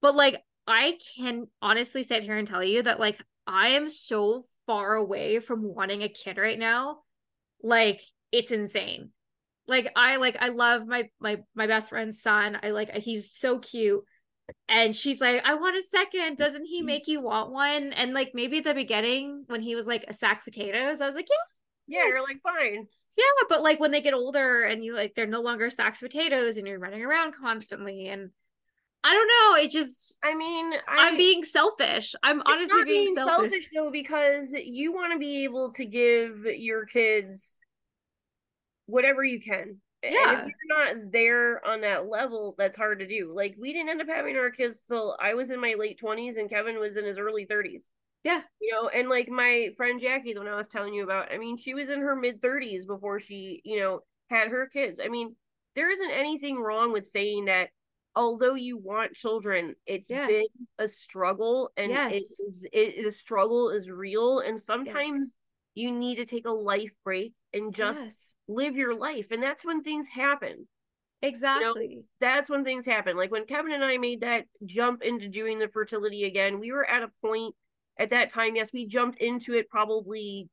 but 0.01 0.15
like 0.15 0.41
I 0.65 0.99
can 1.17 1.47
honestly 1.61 2.03
sit 2.03 2.23
here 2.23 2.37
and 2.37 2.47
tell 2.47 2.63
you 2.63 2.81
that 2.83 3.01
like 3.01 3.21
I 3.45 3.69
am 3.69 3.89
so 3.89 4.45
far 4.67 4.95
away 4.95 5.39
from 5.39 5.63
wanting 5.63 6.01
a 6.01 6.07
kid 6.07 6.37
right 6.37 6.57
now, 6.57 6.99
like 7.61 8.01
it's 8.31 8.51
insane 8.51 9.11
like 9.67 9.91
I 9.95 10.17
like 10.17 10.37
I 10.39 10.49
love 10.49 10.87
my 10.87 11.09
my 11.19 11.41
my 11.55 11.67
best 11.67 11.89
friend's 11.89 12.21
son. 12.21 12.57
I 12.61 12.71
like 12.71 12.91
he's 12.95 13.31
so 13.31 13.59
cute. 13.59 14.03
And 14.69 14.95
she's 14.95 15.19
like, 15.19 15.41
I 15.43 15.55
want 15.55 15.75
a 15.75 15.81
second. 15.81 16.37
Doesn't 16.37 16.65
he 16.65 16.79
mm-hmm. 16.79 16.85
make 16.85 17.07
you 17.07 17.21
want 17.21 17.51
one? 17.51 17.91
And 17.91 18.13
like 18.13 18.31
maybe 18.33 18.59
at 18.59 18.63
the 18.63 18.73
beginning 18.73 19.43
when 19.47 19.61
he 19.61 19.75
was 19.75 19.87
like 19.87 20.05
a 20.07 20.13
sack 20.13 20.45
potatoes, 20.45 21.01
I 21.01 21.05
was 21.05 21.15
like, 21.15 21.27
yeah, 21.29 21.99
yeah, 21.99 22.07
you're 22.07 22.23
like 22.23 22.41
fine. 22.41 22.87
Yeah, 23.17 23.45
but 23.49 23.63
like 23.63 23.79
when 23.79 23.91
they 23.91 24.01
get 24.01 24.13
older 24.13 24.63
and 24.63 24.83
you 24.83 24.95
like 24.95 25.15
they're 25.15 25.27
no 25.27 25.41
longer 25.41 25.69
sacks 25.69 25.99
potatoes 25.99 26.57
and 26.57 26.67
you're 26.67 26.79
running 26.79 27.03
around 27.03 27.33
constantly 27.41 28.07
and 28.07 28.29
I 29.03 29.13
don't 29.13 29.27
know. 29.27 29.63
It 29.63 29.71
just 29.71 30.17
I 30.23 30.35
mean 30.35 30.71
I, 30.87 31.07
am 31.07 31.17
being 31.17 31.43
selfish. 31.43 32.15
I'm 32.23 32.41
honestly 32.45 32.83
being, 32.83 33.05
being 33.05 33.15
selfish. 33.15 33.35
selfish 33.35 33.69
though 33.73 33.91
because 33.91 34.53
you 34.53 34.93
want 34.93 35.13
to 35.13 35.19
be 35.19 35.43
able 35.43 35.73
to 35.73 35.85
give 35.85 36.45
your 36.45 36.85
kids 36.85 37.57
whatever 38.87 39.23
you 39.23 39.39
can. 39.39 39.77
Yeah. 40.03 40.39
And 40.39 40.39
if 40.39 40.45
you're 40.47 40.77
not 40.77 41.11
there 41.11 41.65
on 41.65 41.81
that 41.81 42.07
level, 42.09 42.55
that's 42.57 42.77
hard 42.77 42.99
to 42.99 43.07
do. 43.07 43.33
Like 43.35 43.55
we 43.59 43.73
didn't 43.73 43.89
end 43.89 44.01
up 44.01 44.07
having 44.07 44.35
our 44.35 44.49
kids 44.49 44.81
till 44.87 45.15
I 45.21 45.33
was 45.33 45.51
in 45.51 45.61
my 45.61 45.75
late 45.77 45.99
twenties 45.99 46.37
and 46.37 46.49
Kevin 46.49 46.79
was 46.79 46.97
in 46.97 47.05
his 47.05 47.17
early 47.17 47.45
thirties. 47.45 47.89
Yeah. 48.23 48.41
You 48.59 48.73
know, 48.73 48.89
and 48.89 49.09
like 49.09 49.29
my 49.29 49.69
friend 49.77 50.01
Jackie, 50.01 50.33
the 50.33 50.39
one 50.39 50.49
I 50.49 50.55
was 50.55 50.67
telling 50.67 50.93
you 50.93 51.03
about, 51.03 51.31
I 51.31 51.37
mean, 51.37 51.57
she 51.57 51.73
was 51.73 51.89
in 51.89 52.01
her 52.01 52.15
mid 52.15 52.41
thirties 52.41 52.85
before 52.85 53.19
she, 53.19 53.61
you 53.63 53.79
know, 53.79 54.01
had 54.29 54.49
her 54.49 54.67
kids. 54.67 54.99
I 55.03 55.07
mean, 55.07 55.35
there 55.75 55.91
isn't 55.91 56.11
anything 56.11 56.59
wrong 56.59 56.93
with 56.93 57.07
saying 57.07 57.45
that 57.45 57.69
although 58.15 58.55
you 58.55 58.77
want 58.77 59.13
children, 59.13 59.75
it's 59.85 60.09
yeah. 60.09 60.27
been 60.27 60.47
a 60.77 60.87
struggle 60.87 61.71
and 61.75 61.91
yes. 61.91 62.13
it 62.13 62.17
is 62.17 62.65
it 62.71 63.03
the 63.03 63.11
struggle 63.11 63.69
is 63.69 63.89
real 63.89 64.39
and 64.39 64.59
sometimes 64.61 65.19
yes. 65.19 65.31
you 65.75 65.91
need 65.91 66.15
to 66.15 66.25
take 66.25 66.45
a 66.45 66.51
life 66.51 66.91
break 67.03 67.33
and 67.53 67.73
just 67.73 68.03
yes 68.03 68.33
live 68.47 68.75
your 68.75 68.95
life 68.95 69.27
and 69.31 69.41
that's 69.41 69.65
when 69.65 69.83
things 69.83 70.07
happen 70.07 70.67
exactly 71.21 71.87
you 71.89 71.95
know, 71.97 72.01
that's 72.21 72.49
when 72.49 72.63
things 72.63 72.85
happen. 72.85 73.17
Like 73.17 73.31
when 73.31 73.45
kevin 73.45 73.73
and 73.73 73.83
i 73.83 73.97
made 73.97 74.21
that 74.21 74.45
jump 74.65 75.01
into 75.01 75.27
doing 75.27 75.59
the 75.59 75.67
fertility 75.67 76.23
again 76.25 76.59
we 76.59 76.71
were 76.71 76.85
at 76.89 77.03
a 77.03 77.11
point 77.25 77.55
at 77.99 78.11
that 78.11 78.31
time 78.31 78.55
yes 78.55 78.71
we 78.71 78.85
jumped 78.85 79.19
into 79.19 79.53
it 79.53 79.69
probably 79.69 80.49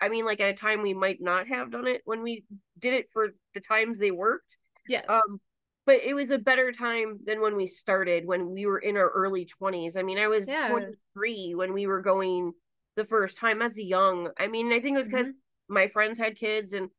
i 0.00 0.08
mean 0.08 0.24
like 0.24 0.40
at 0.40 0.50
a 0.50 0.54
time 0.54 0.82
we 0.82 0.94
might 0.94 1.20
not 1.20 1.48
have 1.48 1.70
done 1.70 1.86
it 1.86 2.02
when 2.04 2.22
we 2.22 2.44
did 2.78 2.94
it 2.94 3.08
for 3.12 3.28
the 3.54 3.60
times 3.60 3.98
they 3.98 4.10
worked. 4.10 4.56
Yes. 4.88 5.04
Um 5.08 5.40
but 5.86 6.02
it 6.04 6.12
was 6.12 6.30
a 6.30 6.38
better 6.38 6.70
time 6.70 7.18
than 7.24 7.40
when 7.40 7.56
we 7.56 7.66
started 7.66 8.26
when 8.26 8.50
we 8.50 8.66
were 8.66 8.78
in 8.78 8.96
our 8.96 9.08
early 9.08 9.48
20s 9.60 9.96
i 9.96 10.02
mean 10.02 10.18
i 10.18 10.28
was 10.28 10.46
yeah. 10.46 10.68
23 10.68 11.54
when 11.54 11.72
we 11.72 11.86
were 11.86 12.02
going 12.02 12.52
the 12.98 13.04
first 13.04 13.38
time. 13.38 13.62
As 13.62 13.78
young. 13.78 14.28
I 14.38 14.48
mean 14.48 14.72
i 14.72 14.80
think 14.80 14.94
it 14.94 14.98
was 14.98 15.08
because 15.08 15.28
mm-hmm. 15.28 15.74
my 15.74 15.88
friends 15.88 16.18
had 16.18 16.36
kids 16.36 16.74
and 16.74 16.90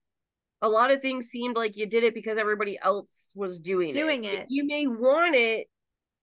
a 0.62 0.70
lot 0.70 0.92
of 0.92 1.02
things 1.02 1.28
seemed 1.28 1.56
like 1.56 1.78
you 1.78 1.86
did 1.86 2.04
it 2.04 2.14
because 2.14 2.38
everybody 2.38 2.78
else 2.82 3.32
was 3.36 3.60
doing, 3.60 3.94
doing 3.94 4.26
it. 4.26 4.34
it. 4.34 4.46
You 4.50 4.66
may 4.66 4.88
want 4.88 5.36
it, 5.36 5.68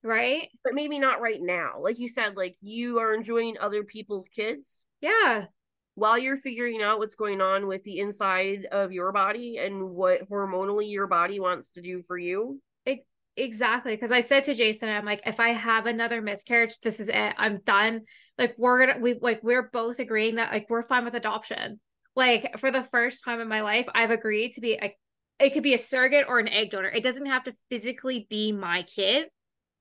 right? 0.03 0.49
But 0.63 0.75
maybe 0.75 0.99
not 0.99 1.21
right 1.21 1.41
now. 1.41 1.75
Like 1.81 1.99
you 1.99 2.09
said, 2.09 2.37
like 2.37 2.57
you 2.61 2.99
are 2.99 3.15
enjoying 3.15 3.57
other 3.59 3.83
people's 3.83 4.29
kids. 4.29 4.83
Yeah. 5.01 5.47
While 5.95 6.19
you're 6.19 6.37
figuring 6.37 6.83
out 6.83 6.99
what's 6.99 7.15
going 7.15 7.41
on 7.41 7.67
with 7.67 7.83
the 7.85 8.01
inside 8.01 8.67
of 8.71 8.93
your 8.93 9.13
body 9.13 9.57
and 9.57 9.91
what 9.91 10.29
hormonally 10.29 10.91
your 10.91 11.07
body 11.07 11.41
wants 11.41 11.71
to 11.71 11.81
do 11.81 12.03
for 12.03 12.19
you. 12.19 12.61
It, 12.85 13.07
exactly. 13.39 13.95
Because 13.95 14.13
I 14.13 14.21
said 14.21 14.45
to 14.45 14.55
Jason, 14.55 14.91
I'm 14.91 15.07
like, 15.07 15.23
if 15.25 15.41
I 15.41 15.51
have 15.51 15.87
another 15.87 16.21
miscarriage, 16.21 16.79
this 16.81 17.01
is 17.01 17.09
it. 17.09 17.35
I'm 17.39 17.61
done. 17.65 18.03
Like 18.37 18.55
we're 18.59 18.85
gonna 18.87 18.99
we 19.01 19.15
like 19.15 19.43
we're 19.43 19.71
both 19.73 19.99
agreeing 19.99 20.35
that 20.35 20.53
like 20.53 20.67
we're 20.69 20.87
fine 20.87 21.07
with 21.07 21.15
adoption 21.15 21.81
like 22.17 22.59
for 22.59 22.71
the 22.71 22.83
first 22.83 23.25
time 23.25 23.41
in 23.41 23.49
my 23.49 23.61
life, 23.61 23.87
I've 23.95 24.11
agreed 24.11 24.53
to 24.55 24.61
be 24.61 24.79
like 24.81 24.99
it 25.39 25.51
could 25.51 25.63
be 25.63 25.75
a 25.75 25.79
surrogate 25.79 26.27
or 26.29 26.39
an 26.39 26.49
egg 26.49 26.71
donor. 26.71 26.89
It 26.89 27.03
doesn't 27.03 27.27
have 27.27 27.45
to 27.45 27.55
physically 27.71 28.27
be 28.29 28.53
my 28.53 28.83
kid 28.83 29.29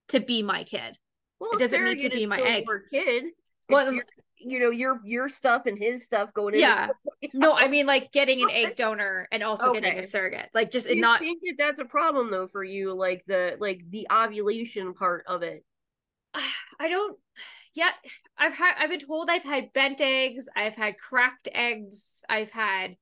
to 0.10 0.20
be 0.20 0.44
my 0.44 0.64
kid. 0.64 0.98
Well, 1.40 1.52
it 1.54 1.60
doesn't 1.60 1.84
need 1.84 2.00
to 2.00 2.10
be 2.10 2.26
my 2.26 2.40
egg. 2.40 2.66
kid. 2.92 3.26
Well, 3.70 3.94
your, 3.94 4.04
you 4.38 4.60
know 4.60 4.70
your 4.70 5.00
your 5.04 5.30
stuff 5.30 5.66
and 5.66 5.78
his 5.78 6.04
stuff 6.04 6.34
going 6.34 6.56
in. 6.56 6.60
Yeah. 6.60 6.90
no, 7.34 7.56
I 7.56 7.68
mean 7.68 7.86
like 7.86 8.12
getting 8.12 8.42
an 8.42 8.50
egg 8.52 8.76
donor 8.76 9.28
and 9.32 9.42
also 9.42 9.70
okay. 9.70 9.80
getting 9.80 10.00
a 10.00 10.04
surrogate. 10.04 10.50
Like 10.54 10.72
just 10.72 10.88
Do 10.88 10.96
not. 10.96 11.20
think 11.20 11.42
that 11.46 11.56
that's 11.58 11.80
a 11.80 11.86
problem 11.86 12.32
though 12.32 12.48
for 12.48 12.64
you, 12.64 12.94
like 12.94 13.24
the 13.26 13.56
like 13.60 13.82
the 13.90 14.08
ovulation 14.12 14.94
part 14.94 15.24
of 15.28 15.42
it. 15.42 15.64
I 16.34 16.90
don't 16.90 17.18
yeah, 17.76 17.92
I've 18.38 18.54
had 18.54 18.76
I've 18.80 18.90
been 18.90 19.02
told 19.02 19.30
I've 19.30 19.44
had 19.44 19.74
bent 19.74 20.00
eggs, 20.00 20.48
I've 20.56 20.76
had 20.76 20.98
cracked 20.98 21.50
eggs, 21.54 22.24
I've 22.30 22.52
had 22.52 22.96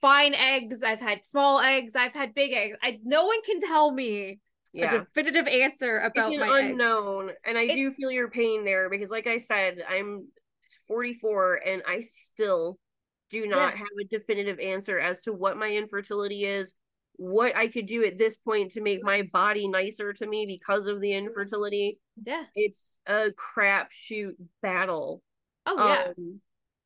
fine 0.00 0.32
eggs, 0.32 0.82
I've 0.82 1.00
had 1.00 1.26
small 1.26 1.60
eggs, 1.60 1.96
I've 1.96 2.12
had 2.12 2.32
big 2.32 2.52
eggs. 2.52 2.78
I 2.82 3.00
no 3.02 3.26
one 3.26 3.42
can 3.42 3.60
tell 3.60 3.90
me 3.90 4.38
yeah. 4.72 4.94
a 4.94 4.98
definitive 5.00 5.48
answer 5.48 5.98
about 5.98 6.32
it's 6.32 6.40
an 6.40 6.48
my 6.48 6.60
unknown. 6.60 7.30
Eggs. 7.30 7.38
And 7.44 7.58
I 7.58 7.62
it's... 7.62 7.74
do 7.74 7.90
feel 7.92 8.12
your 8.12 8.30
pain 8.30 8.64
there 8.64 8.88
because 8.88 9.10
like 9.10 9.26
I 9.26 9.38
said, 9.38 9.82
I'm 9.88 10.28
44 10.86 11.60
and 11.66 11.82
I 11.86 12.00
still 12.00 12.78
do 13.30 13.46
not 13.46 13.74
yeah. 13.74 13.78
have 13.78 13.88
a 14.00 14.04
definitive 14.08 14.60
answer 14.60 15.00
as 15.00 15.22
to 15.22 15.32
what 15.32 15.56
my 15.56 15.68
infertility 15.68 16.44
is 16.44 16.74
what 17.20 17.54
I 17.54 17.68
could 17.68 17.84
do 17.84 18.02
at 18.06 18.16
this 18.16 18.34
point 18.34 18.72
to 18.72 18.80
make 18.80 19.04
my 19.04 19.28
body 19.30 19.68
nicer 19.68 20.14
to 20.14 20.26
me 20.26 20.46
because 20.46 20.86
of 20.86 21.02
the 21.02 21.12
infertility. 21.12 22.00
Yeah. 22.24 22.44
It's 22.54 22.98
a 23.06 23.26
crapshoot 23.28 24.36
battle. 24.62 25.20
Oh 25.66 25.86
yeah. 25.86 26.04
Um, 26.16 26.40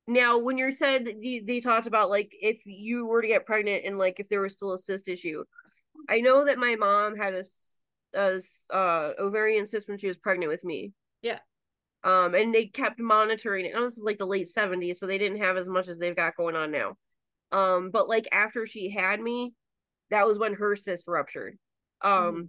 now, 0.08 0.38
when 0.38 0.58
you 0.58 0.72
said 0.72 1.04
they, 1.22 1.38
they 1.38 1.60
talked 1.60 1.86
about 1.86 2.10
like 2.10 2.32
if 2.32 2.66
you 2.66 3.06
were 3.06 3.22
to 3.22 3.28
get 3.28 3.46
pregnant 3.46 3.84
and 3.86 3.96
like 3.96 4.18
if 4.18 4.28
there 4.28 4.40
was 4.40 4.54
still 4.54 4.72
a 4.72 4.78
cyst 4.78 5.06
issue, 5.06 5.44
I 6.08 6.20
know 6.20 6.44
that 6.46 6.58
my 6.58 6.74
mom 6.74 7.16
had 7.16 7.34
a, 7.34 7.44
a 8.18 8.76
uh, 8.76 9.12
ovarian 9.20 9.68
cyst 9.68 9.88
when 9.88 9.98
she 9.98 10.08
was 10.08 10.16
pregnant 10.16 10.50
with 10.50 10.64
me. 10.64 10.94
Yeah. 11.22 11.38
Um, 12.02 12.34
and 12.34 12.52
they 12.52 12.66
kept 12.66 12.98
monitoring 12.98 13.66
it. 13.66 13.72
Now 13.72 13.84
this 13.84 13.98
is 13.98 14.04
like 14.04 14.18
the 14.18 14.26
late 14.26 14.48
seventies, 14.48 14.98
so 14.98 15.06
they 15.06 15.16
didn't 15.16 15.42
have 15.42 15.56
as 15.56 15.68
much 15.68 15.86
as 15.86 15.98
they've 15.98 16.16
got 16.16 16.36
going 16.36 16.56
on 16.56 16.72
now. 16.72 16.96
Um, 17.52 17.90
but 17.92 18.08
like 18.08 18.26
after 18.32 18.66
she 18.66 18.90
had 18.90 19.20
me, 19.20 19.54
that 20.10 20.26
was 20.26 20.38
when 20.38 20.54
her 20.54 20.76
cyst 20.76 21.04
ruptured. 21.06 21.58
Um, 22.00 22.12
mm-hmm. 22.12 22.40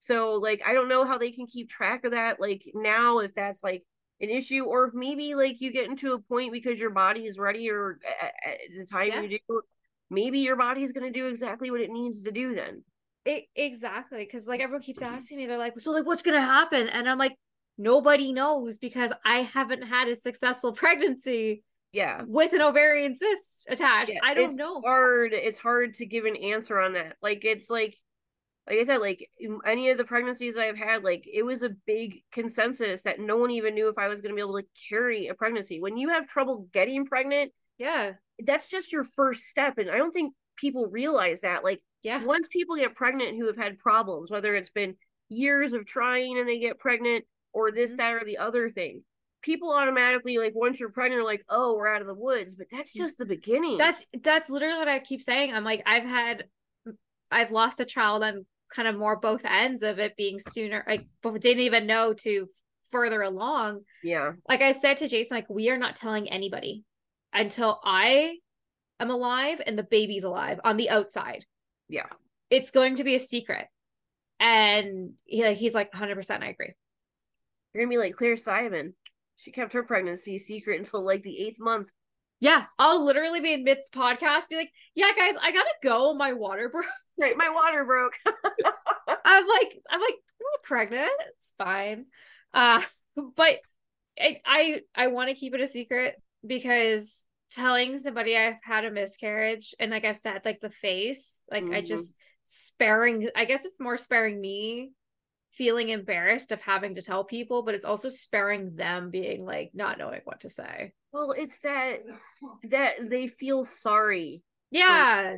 so 0.00 0.34
like 0.34 0.62
I 0.66 0.72
don't 0.72 0.88
know 0.88 1.04
how 1.04 1.18
they 1.18 1.30
can 1.30 1.46
keep 1.46 1.70
track 1.70 2.04
of 2.04 2.12
that. 2.12 2.40
Like 2.40 2.62
now, 2.74 3.18
if 3.18 3.34
that's 3.34 3.62
like 3.62 3.84
an 4.20 4.30
issue, 4.30 4.64
or 4.64 4.86
if 4.86 4.94
maybe 4.94 5.34
like 5.34 5.60
you 5.60 5.72
get 5.72 5.88
into 5.88 6.12
a 6.12 6.18
point 6.18 6.52
because 6.52 6.78
your 6.78 6.90
body 6.90 7.26
is 7.26 7.38
ready, 7.38 7.70
or 7.70 7.98
at, 8.22 8.32
at 8.50 8.58
the 8.76 8.86
time 8.86 9.08
yeah. 9.08 9.20
you 9.22 9.38
do, 9.48 9.62
maybe 10.10 10.40
your 10.40 10.56
body 10.56 10.82
is 10.82 10.92
going 10.92 11.10
to 11.10 11.18
do 11.18 11.28
exactly 11.28 11.70
what 11.70 11.80
it 11.80 11.90
needs 11.90 12.22
to 12.22 12.32
do 12.32 12.54
then. 12.54 12.82
It, 13.24 13.44
exactly 13.56 14.18
because 14.18 14.46
like 14.46 14.60
everyone 14.60 14.82
keeps 14.82 15.00
asking 15.00 15.38
me 15.38 15.46
they're 15.46 15.56
like 15.56 15.80
so 15.80 15.92
like 15.92 16.04
what's 16.04 16.20
gonna 16.20 16.42
happen 16.42 16.90
and 16.90 17.08
i'm 17.08 17.16
like 17.16 17.32
nobody 17.78 18.34
knows 18.34 18.76
because 18.76 19.14
i 19.24 19.36
haven't 19.38 19.80
had 19.80 20.08
a 20.08 20.16
successful 20.16 20.72
pregnancy 20.74 21.62
yeah. 21.94 22.22
with 22.26 22.52
an 22.52 22.62
ovarian 22.62 23.14
cyst 23.14 23.66
attached. 23.68 24.10
Yeah, 24.10 24.20
i 24.22 24.34
don't 24.34 24.56
know. 24.56 24.80
hard 24.80 25.32
it's 25.32 25.58
hard 25.58 25.94
to 25.94 26.06
give 26.06 26.24
an 26.24 26.36
answer 26.36 26.78
on 26.78 26.94
that. 26.94 27.16
Like 27.22 27.44
it's 27.44 27.70
like 27.70 27.96
like 28.68 28.78
i 28.78 28.84
said 28.84 29.00
like 29.00 29.28
any 29.66 29.90
of 29.90 29.98
the 29.98 30.04
pregnancies 30.04 30.56
i've 30.56 30.76
had 30.76 31.04
like 31.04 31.24
it 31.30 31.42
was 31.42 31.62
a 31.62 31.68
big 31.86 32.22
consensus 32.32 33.02
that 33.02 33.20
no 33.20 33.36
one 33.36 33.50
even 33.50 33.74
knew 33.74 33.88
if 33.88 33.98
i 33.98 34.08
was 34.08 34.22
going 34.22 34.30
to 34.30 34.34
be 34.34 34.40
able 34.40 34.58
to 34.58 34.66
carry 34.88 35.28
a 35.28 35.34
pregnancy. 35.34 35.80
When 35.80 35.96
you 35.96 36.10
have 36.10 36.26
trouble 36.26 36.68
getting 36.72 37.06
pregnant 37.06 37.52
yeah. 37.78 38.12
that's 38.44 38.68
just 38.68 38.92
your 38.92 39.04
first 39.04 39.44
step 39.44 39.78
and 39.78 39.90
i 39.90 39.96
don't 39.96 40.12
think 40.12 40.34
people 40.56 40.86
realize 40.86 41.40
that. 41.40 41.64
Like 41.64 41.82
yeah. 42.02 42.22
once 42.24 42.46
people 42.50 42.76
get 42.76 42.94
pregnant 42.94 43.36
who 43.36 43.46
have 43.46 43.56
had 43.56 43.78
problems 43.78 44.30
whether 44.30 44.54
it's 44.54 44.70
been 44.70 44.96
years 45.28 45.72
of 45.72 45.86
trying 45.86 46.38
and 46.38 46.48
they 46.48 46.58
get 46.58 46.78
pregnant 46.78 47.24
or 47.52 47.70
this 47.70 47.90
mm-hmm. 47.90 47.98
that 47.98 48.14
or 48.14 48.24
the 48.24 48.38
other 48.38 48.70
thing 48.70 49.02
people 49.44 49.72
automatically 49.72 50.38
like 50.38 50.54
once 50.54 50.80
you're 50.80 50.88
pregnant 50.88 51.20
are 51.20 51.24
like 51.24 51.44
oh 51.50 51.74
we're 51.74 51.86
out 51.86 52.00
of 52.00 52.06
the 52.06 52.14
woods 52.14 52.56
but 52.56 52.66
that's 52.72 52.92
just 52.92 53.18
the 53.18 53.26
beginning. 53.26 53.76
That's 53.76 54.04
that's 54.22 54.48
literally 54.48 54.78
what 54.78 54.88
i 54.88 54.98
keep 54.98 55.22
saying. 55.22 55.52
I'm 55.52 55.64
like 55.64 55.82
i've 55.86 56.04
had 56.04 56.44
i've 57.30 57.52
lost 57.52 57.78
a 57.78 57.84
child 57.84 58.24
on 58.24 58.46
kind 58.74 58.88
of 58.88 58.96
more 58.96 59.16
both 59.16 59.44
ends 59.44 59.82
of 59.82 59.98
it 59.98 60.16
being 60.16 60.40
sooner 60.40 60.82
like 60.88 61.06
didn't 61.22 61.62
even 61.62 61.86
know 61.86 62.14
to 62.14 62.48
further 62.90 63.20
along. 63.20 63.80
Yeah. 64.02 64.32
Like 64.48 64.62
i 64.62 64.72
said 64.72 64.96
to 64.98 65.08
jason 65.08 65.36
like 65.36 65.50
we 65.50 65.68
are 65.68 65.78
not 65.78 65.94
telling 65.94 66.28
anybody 66.28 66.84
until 67.32 67.80
i 67.84 68.38
am 68.98 69.10
alive 69.10 69.60
and 69.66 69.78
the 69.78 69.82
baby's 69.82 70.24
alive 70.24 70.58
on 70.64 70.78
the 70.78 70.88
outside. 70.88 71.44
Yeah. 71.88 72.06
It's 72.48 72.70
going 72.70 72.96
to 72.96 73.04
be 73.04 73.14
a 73.14 73.18
secret. 73.18 73.66
And 74.40 75.12
he, 75.24 75.42
like, 75.44 75.56
he's 75.56 75.74
like 75.74 75.92
100% 75.92 76.42
i 76.42 76.48
agree. 76.48 76.72
You're 77.72 77.84
gonna 77.84 77.90
be 77.90 77.98
like 77.98 78.16
clear 78.16 78.36
simon 78.36 78.94
she 79.36 79.52
kept 79.52 79.72
her 79.72 79.82
pregnancy 79.82 80.38
secret 80.38 80.78
until 80.78 81.04
like 81.04 81.22
the 81.22 81.40
eighth 81.40 81.58
month 81.58 81.88
yeah, 82.44 82.64
I'll 82.78 83.04
literally 83.04 83.40
be 83.40 83.54
in 83.54 83.64
midst 83.64 83.92
podcast, 83.92 84.50
be 84.50 84.56
like, 84.56 84.72
"Yeah, 84.94 85.10
guys, 85.16 85.34
I 85.40 85.50
gotta 85.50 85.74
go. 85.82 86.14
My 86.14 86.34
water 86.34 86.68
broke. 86.68 86.84
Right, 87.16 87.36
my 87.36 87.48
water 87.48 87.84
broke." 87.84 88.14
I'm 88.26 89.46
like, 89.46 89.80
I'm 89.88 90.00
like, 90.00 90.14
I'm 90.14 90.62
pregnant. 90.64 91.12
It's 91.28 91.54
fine. 91.56 92.06
Uh, 92.52 92.82
but 93.36 93.60
I 94.18 94.40
I, 94.44 94.80
I 94.94 95.06
want 95.06 95.28
to 95.30 95.34
keep 95.34 95.54
it 95.54 95.60
a 95.60 95.68
secret 95.68 96.16
because 96.46 97.26
telling 97.52 97.98
somebody 97.98 98.36
I've 98.36 98.56
had 98.62 98.84
a 98.84 98.90
miscarriage 98.90 99.74
and 99.78 99.92
like 99.92 100.04
I've 100.04 100.18
said, 100.18 100.42
like 100.44 100.60
the 100.60 100.70
face, 100.70 101.44
like 101.50 101.64
mm-hmm. 101.64 101.74
I 101.74 101.80
just 101.80 102.14
sparing. 102.42 103.30
I 103.34 103.46
guess 103.46 103.64
it's 103.64 103.80
more 103.80 103.96
sparing 103.96 104.38
me 104.40 104.90
feeling 105.56 105.88
embarrassed 105.90 106.52
of 106.52 106.60
having 106.60 106.96
to 106.96 107.02
tell 107.02 107.24
people, 107.24 107.62
but 107.62 107.74
it's 107.74 107.84
also 107.84 108.08
sparing 108.08 108.74
them 108.74 109.10
being 109.10 109.44
like 109.44 109.70
not 109.74 109.98
knowing 109.98 110.20
what 110.24 110.40
to 110.40 110.50
say. 110.50 110.92
Well, 111.12 111.32
it's 111.36 111.58
that 111.60 112.00
that 112.70 113.08
they 113.08 113.28
feel 113.28 113.64
sorry. 113.64 114.42
Yeah. 114.70 115.36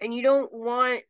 and 0.00 0.14
you 0.14 0.22
don't 0.22 0.52
want 0.52 1.02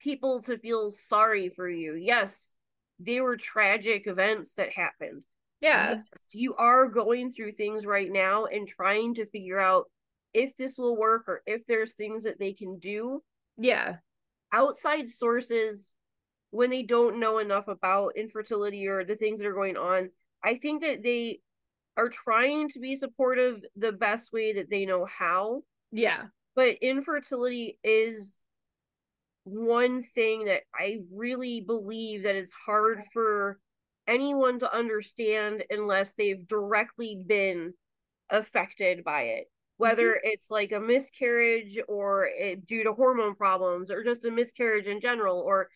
people 0.00 0.40
to 0.42 0.58
feel 0.58 0.90
sorry 0.90 1.50
for 1.54 1.68
you. 1.68 1.94
Yes, 1.94 2.54
they 2.98 3.20
were 3.20 3.36
tragic 3.36 4.06
events 4.06 4.54
that 4.54 4.70
happened. 4.72 5.22
Yeah. 5.60 5.96
Yes, 5.96 6.24
you 6.32 6.54
are 6.54 6.88
going 6.88 7.32
through 7.32 7.52
things 7.52 7.84
right 7.86 8.10
now 8.10 8.46
and 8.46 8.66
trying 8.66 9.14
to 9.14 9.26
figure 9.26 9.60
out 9.60 9.84
if 10.32 10.56
this 10.56 10.78
will 10.78 10.96
work 10.96 11.24
or 11.28 11.42
if 11.46 11.62
there's 11.66 11.92
things 11.92 12.24
that 12.24 12.38
they 12.38 12.52
can 12.54 12.78
do. 12.78 13.22
Yeah. 13.56 13.96
Outside 14.52 15.08
sources 15.08 15.92
when 16.54 16.70
they 16.70 16.82
don't 16.82 17.18
know 17.18 17.38
enough 17.38 17.66
about 17.66 18.16
infertility 18.16 18.86
or 18.86 19.04
the 19.04 19.16
things 19.16 19.40
that 19.40 19.46
are 19.46 19.54
going 19.54 19.76
on, 19.76 20.10
I 20.42 20.54
think 20.54 20.82
that 20.82 21.02
they 21.02 21.40
are 21.96 22.08
trying 22.08 22.68
to 22.68 22.78
be 22.78 22.94
supportive 22.94 23.60
the 23.74 23.90
best 23.90 24.32
way 24.32 24.52
that 24.52 24.70
they 24.70 24.86
know 24.86 25.04
how. 25.04 25.62
Yeah. 25.90 26.26
But 26.54 26.76
infertility 26.80 27.80
is 27.82 28.40
one 29.42 30.04
thing 30.04 30.44
that 30.44 30.62
I 30.72 30.98
really 31.12 31.60
believe 31.60 32.22
that 32.22 32.36
it's 32.36 32.54
hard 32.54 33.02
for 33.12 33.58
anyone 34.06 34.60
to 34.60 34.72
understand 34.72 35.64
unless 35.70 36.12
they've 36.12 36.46
directly 36.46 37.20
been 37.26 37.74
affected 38.30 39.02
by 39.02 39.22
it 39.22 39.50
whether 39.76 40.10
mm-hmm. 40.10 40.28
it's 40.28 40.50
like 40.50 40.72
a 40.72 40.80
miscarriage 40.80 41.78
or 41.88 42.26
it, 42.26 42.64
due 42.66 42.84
to 42.84 42.92
hormone 42.92 43.34
problems 43.34 43.90
or 43.90 44.04
just 44.04 44.24
a 44.24 44.30
miscarriage 44.30 44.86
in 44.86 45.00
general 45.00 45.40
or 45.40 45.68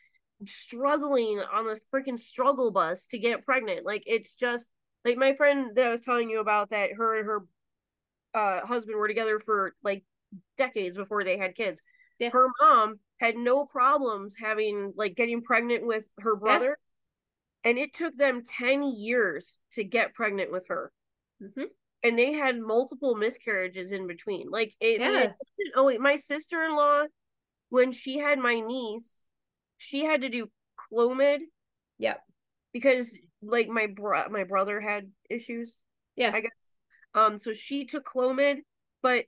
struggling 0.46 1.42
on 1.52 1.66
the 1.66 1.80
freaking 1.92 2.18
struggle 2.18 2.70
bus 2.70 3.06
to 3.06 3.18
get 3.18 3.44
pregnant. 3.44 3.84
Like 3.84 4.04
it's 4.06 4.34
just 4.34 4.68
like 5.04 5.16
my 5.16 5.34
friend 5.34 5.76
that 5.76 5.86
I 5.86 5.90
was 5.90 6.00
telling 6.00 6.30
you 6.30 6.40
about 6.40 6.70
that 6.70 6.90
her 6.96 7.18
and 7.18 7.26
her 7.26 7.44
uh 8.34 8.66
husband 8.66 8.96
were 8.96 9.08
together 9.08 9.40
for 9.40 9.74
like 9.82 10.04
decades 10.56 10.96
before 10.96 11.24
they 11.24 11.38
had 11.38 11.54
kids. 11.54 11.80
Yeah. 12.18 12.30
Her 12.30 12.48
mom 12.60 12.98
had 13.18 13.36
no 13.36 13.64
problems 13.64 14.36
having 14.40 14.92
like 14.96 15.16
getting 15.16 15.42
pregnant 15.42 15.86
with 15.86 16.04
her 16.20 16.36
brother. 16.36 16.78
Yeah. 17.64 17.70
And 17.70 17.78
it 17.78 17.92
took 17.92 18.16
them 18.16 18.42
10 18.44 18.94
years 18.96 19.58
to 19.72 19.84
get 19.84 20.14
pregnant 20.14 20.52
with 20.52 20.66
her. 20.68 20.92
Mm-hmm. 21.42 21.64
And 22.04 22.18
they 22.18 22.32
had 22.32 22.58
multiple 22.58 23.16
miscarriages 23.16 23.90
in 23.90 24.06
between. 24.06 24.50
Like 24.50 24.74
it, 24.80 25.00
yeah. 25.00 25.22
it 25.22 25.32
oh, 25.74 25.96
my 25.98 26.16
sister 26.16 26.62
in 26.64 26.76
law, 26.76 27.04
when 27.70 27.92
she 27.92 28.18
had 28.18 28.38
my 28.38 28.60
niece, 28.60 29.24
she 29.78 30.04
had 30.04 30.22
to 30.22 30.28
do 30.28 30.50
Clomid. 30.92 31.38
Yep. 31.98 32.20
Because 32.72 33.16
like 33.40 33.68
my 33.68 33.86
bro- 33.86 34.28
my 34.28 34.44
brother 34.44 34.80
had 34.80 35.10
issues. 35.30 35.78
Yeah. 36.16 36.32
I 36.34 36.40
guess. 36.40 36.50
Um 37.14 37.38
so 37.38 37.52
she 37.52 37.86
took 37.86 38.04
Clomid, 38.04 38.56
but 39.02 39.24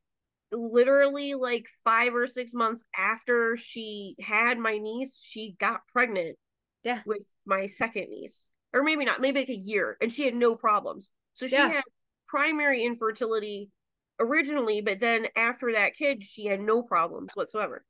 literally 0.53 1.35
like 1.35 1.67
5 1.85 2.15
or 2.15 2.27
6 2.27 2.53
months 2.55 2.83
after 2.97 3.57
she 3.57 4.17
had 4.21 4.59
my 4.59 4.79
niece, 4.79 5.17
she 5.21 5.55
got 5.59 5.87
pregnant. 5.93 6.37
Yeah. 6.83 7.01
With 7.07 7.25
my 7.47 7.67
second 7.67 8.09
niece. 8.11 8.51
Or 8.73 8.83
maybe 8.83 9.05
not, 9.05 9.21
maybe 9.21 9.41
like 9.41 9.49
a 9.49 9.55
year 9.55 9.97
and 10.01 10.13
she 10.13 10.25
had 10.25 10.35
no 10.35 10.55
problems. 10.55 11.11
So 11.35 11.47
she 11.47 11.55
yeah. 11.55 11.73
had 11.73 11.85
primary 12.27 12.85
infertility 12.85 13.71
originally, 14.19 14.81
but 14.81 15.01
then 15.01 15.27
after 15.37 15.73
that 15.73 15.95
kid, 15.95 16.25
she 16.25 16.47
had 16.47 16.61
no 16.61 16.83
problems 16.83 17.33
whatsoever 17.35 17.85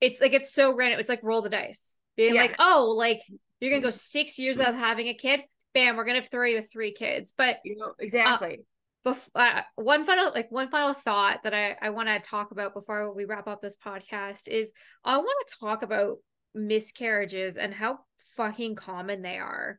it's 0.00 0.20
like 0.20 0.32
it's 0.32 0.52
so 0.52 0.74
random. 0.74 1.00
It's 1.00 1.08
like 1.08 1.22
roll 1.22 1.42
the 1.42 1.48
dice. 1.48 1.96
Being 2.16 2.34
yeah. 2.34 2.42
like, 2.42 2.56
oh, 2.58 2.94
like 2.96 3.20
you're 3.60 3.70
gonna 3.70 3.82
go 3.82 3.90
six 3.90 4.38
years 4.38 4.58
without 4.58 4.74
having 4.74 5.08
a 5.08 5.14
kid. 5.14 5.40
Bam, 5.74 5.96
we're 5.96 6.04
gonna 6.04 6.22
throw 6.22 6.46
you 6.46 6.56
with 6.56 6.72
three 6.72 6.92
kids. 6.92 7.32
But 7.36 7.58
you 7.64 7.76
know 7.76 7.92
exactly. 7.98 8.64
Uh, 9.04 9.12
bef- 9.12 9.28
uh, 9.34 9.62
one 9.76 10.04
final 10.04 10.32
like 10.34 10.50
one 10.50 10.70
final 10.70 10.94
thought 10.94 11.42
that 11.44 11.54
I 11.54 11.76
I 11.80 11.90
want 11.90 12.08
to 12.08 12.18
talk 12.20 12.50
about 12.50 12.74
before 12.74 13.12
we 13.14 13.24
wrap 13.24 13.46
up 13.46 13.60
this 13.60 13.76
podcast 13.76 14.48
is 14.48 14.72
I 15.04 15.16
want 15.18 15.48
to 15.48 15.54
talk 15.60 15.82
about 15.82 16.18
miscarriages 16.54 17.56
and 17.56 17.72
how 17.72 18.00
fucking 18.36 18.76
common 18.76 19.22
they 19.22 19.38
are. 19.38 19.78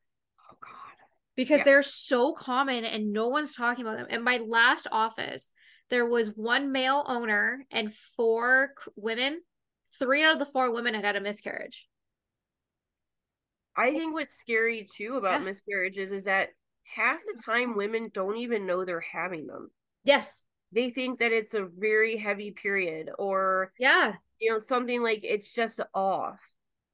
Oh 0.51 0.57
God. 0.61 0.71
Because 1.35 1.59
yeah. 1.59 1.65
they're 1.65 1.81
so 1.81 2.33
common 2.33 2.85
and 2.85 3.13
no 3.13 3.27
one's 3.27 3.55
talking 3.55 3.85
about 3.85 3.97
them. 3.97 4.07
In 4.09 4.23
my 4.23 4.37
last 4.37 4.87
office, 4.91 5.51
there 5.89 6.05
was 6.05 6.35
one 6.35 6.71
male 6.71 7.03
owner 7.07 7.65
and 7.71 7.93
four 8.15 8.73
women 8.95 9.41
three 9.99 10.23
out 10.23 10.33
of 10.33 10.39
the 10.39 10.51
four 10.51 10.71
women 10.73 10.93
had 10.93 11.05
had 11.05 11.15
a 11.15 11.21
miscarriage. 11.21 11.87
I 13.75 13.91
think 13.91 14.13
what's 14.13 14.37
scary 14.37 14.87
too 14.91 15.15
about 15.15 15.41
yeah. 15.41 15.45
miscarriages 15.45 16.11
is 16.11 16.23
that 16.23 16.49
half 16.83 17.19
the 17.19 17.41
time 17.43 17.75
women 17.75 18.09
don't 18.13 18.37
even 18.37 18.65
know 18.65 18.83
they're 18.83 18.99
having 18.99 19.45
them. 19.45 19.69
Yes. 20.03 20.43
They 20.71 20.89
think 20.89 21.19
that 21.19 21.31
it's 21.31 21.53
a 21.53 21.65
very 21.65 22.17
heavy 22.17 22.51
period 22.51 23.09
or 23.17 23.71
yeah, 23.79 24.13
you 24.39 24.51
know, 24.51 24.57
something 24.57 25.01
like 25.01 25.21
it's 25.23 25.51
just 25.51 25.79
off. 25.93 26.39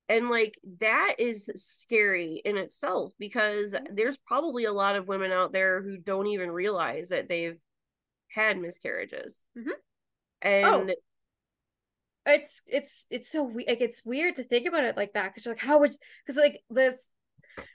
And 0.09 0.30
like 0.30 0.59
that 0.80 1.15
is 1.17 1.49
scary 1.55 2.41
in 2.43 2.57
itself 2.57 3.13
because 3.17 3.73
there's 3.91 4.17
probably 4.17 4.65
a 4.65 4.73
lot 4.73 4.95
of 4.95 5.07
women 5.07 5.31
out 5.31 5.53
there 5.53 5.81
who 5.81 5.97
don't 5.97 6.27
even 6.27 6.51
realize 6.51 7.09
that 7.09 7.30
they've 7.30 7.57
had 8.30 8.59
miscarriages. 8.59 9.39
Mm-hmm. 9.57 9.69
And 10.41 10.65
oh 10.65 10.85
it's 12.25 12.61
it's 12.67 13.05
it's 13.09 13.29
so 13.29 13.51
like 13.67 13.81
it's 13.81 14.03
weird 14.05 14.35
to 14.35 14.43
think 14.43 14.67
about 14.67 14.83
it 14.83 14.95
like 14.95 15.13
that 15.13 15.25
because 15.25 15.45
you're 15.45 15.55
like 15.55 15.63
how 15.63 15.79
would 15.79 15.91
because 16.25 16.37
like 16.37 16.61
this 16.69 17.09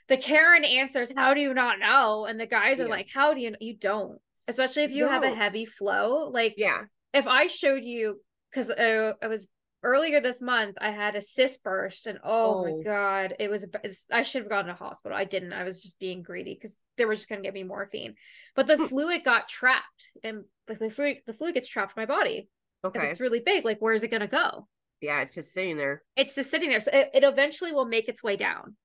the 0.07 0.17
Karen 0.17 0.63
answers 0.65 1.11
how 1.15 1.33
do 1.33 1.41
you 1.41 1.53
not 1.53 1.79
know 1.79 2.25
and 2.25 2.39
the 2.39 2.47
guys 2.47 2.79
are 2.79 2.83
yeah. 2.83 2.89
like 2.89 3.07
how 3.13 3.33
do 3.33 3.41
you 3.41 3.55
you 3.59 3.75
don't 3.75 4.19
especially 4.47 4.83
if 4.83 4.91
you 4.91 5.05
no. 5.05 5.11
have 5.11 5.23
a 5.23 5.35
heavy 5.35 5.65
flow 5.65 6.29
like 6.29 6.55
yeah 6.57 6.81
if 7.13 7.27
I 7.27 7.47
showed 7.47 7.83
you 7.83 8.19
because 8.49 8.69
uh, 8.69 9.13
it 9.21 9.27
was 9.27 9.47
earlier 9.83 10.19
this 10.19 10.41
month 10.41 10.77
I 10.81 10.91
had 10.91 11.15
a 11.15 11.21
cyst 11.21 11.63
burst 11.63 12.07
and 12.07 12.19
oh, 12.23 12.55
oh. 12.55 12.65
my 12.65 12.83
god 12.83 13.35
it 13.39 13.49
was 13.49 13.65
I 14.11 14.23
should 14.23 14.41
have 14.41 14.49
gone 14.49 14.65
to 14.65 14.73
hospital 14.73 15.17
I 15.17 15.23
didn't 15.25 15.53
I 15.53 15.63
was 15.63 15.79
just 15.79 15.99
being 15.99 16.23
greedy 16.23 16.55
because 16.55 16.77
they 16.97 17.05
were 17.05 17.15
just 17.15 17.29
gonna 17.29 17.41
give 17.41 17.53
me 17.53 17.63
morphine 17.63 18.15
but 18.55 18.67
the 18.67 18.77
hmm. 18.77 18.85
fluid 18.85 19.23
got 19.23 19.47
trapped 19.47 20.11
and 20.23 20.43
the 20.67 20.89
fluid 20.89 21.17
the 21.27 21.33
fluid 21.33 21.53
gets 21.53 21.67
trapped 21.67 21.93
in 21.95 22.01
my 22.01 22.05
body 22.05 22.49
Okay. 22.83 22.99
If 22.99 23.05
it's 23.11 23.19
really 23.19 23.41
big, 23.41 23.65
like 23.65 23.79
where 23.79 23.93
is 23.93 24.03
it 24.03 24.11
going 24.11 24.21
to 24.21 24.27
go? 24.27 24.67
Yeah, 25.01 25.21
it's 25.21 25.35
just 25.35 25.53
sitting 25.53 25.77
there. 25.77 26.03
It's 26.15 26.35
just 26.35 26.51
sitting 26.51 26.69
there. 26.69 26.79
So 26.79 26.91
it, 26.93 27.09
it 27.13 27.23
eventually 27.23 27.71
will 27.71 27.85
make 27.85 28.09
its 28.09 28.23
way 28.23 28.35
down 28.35 28.75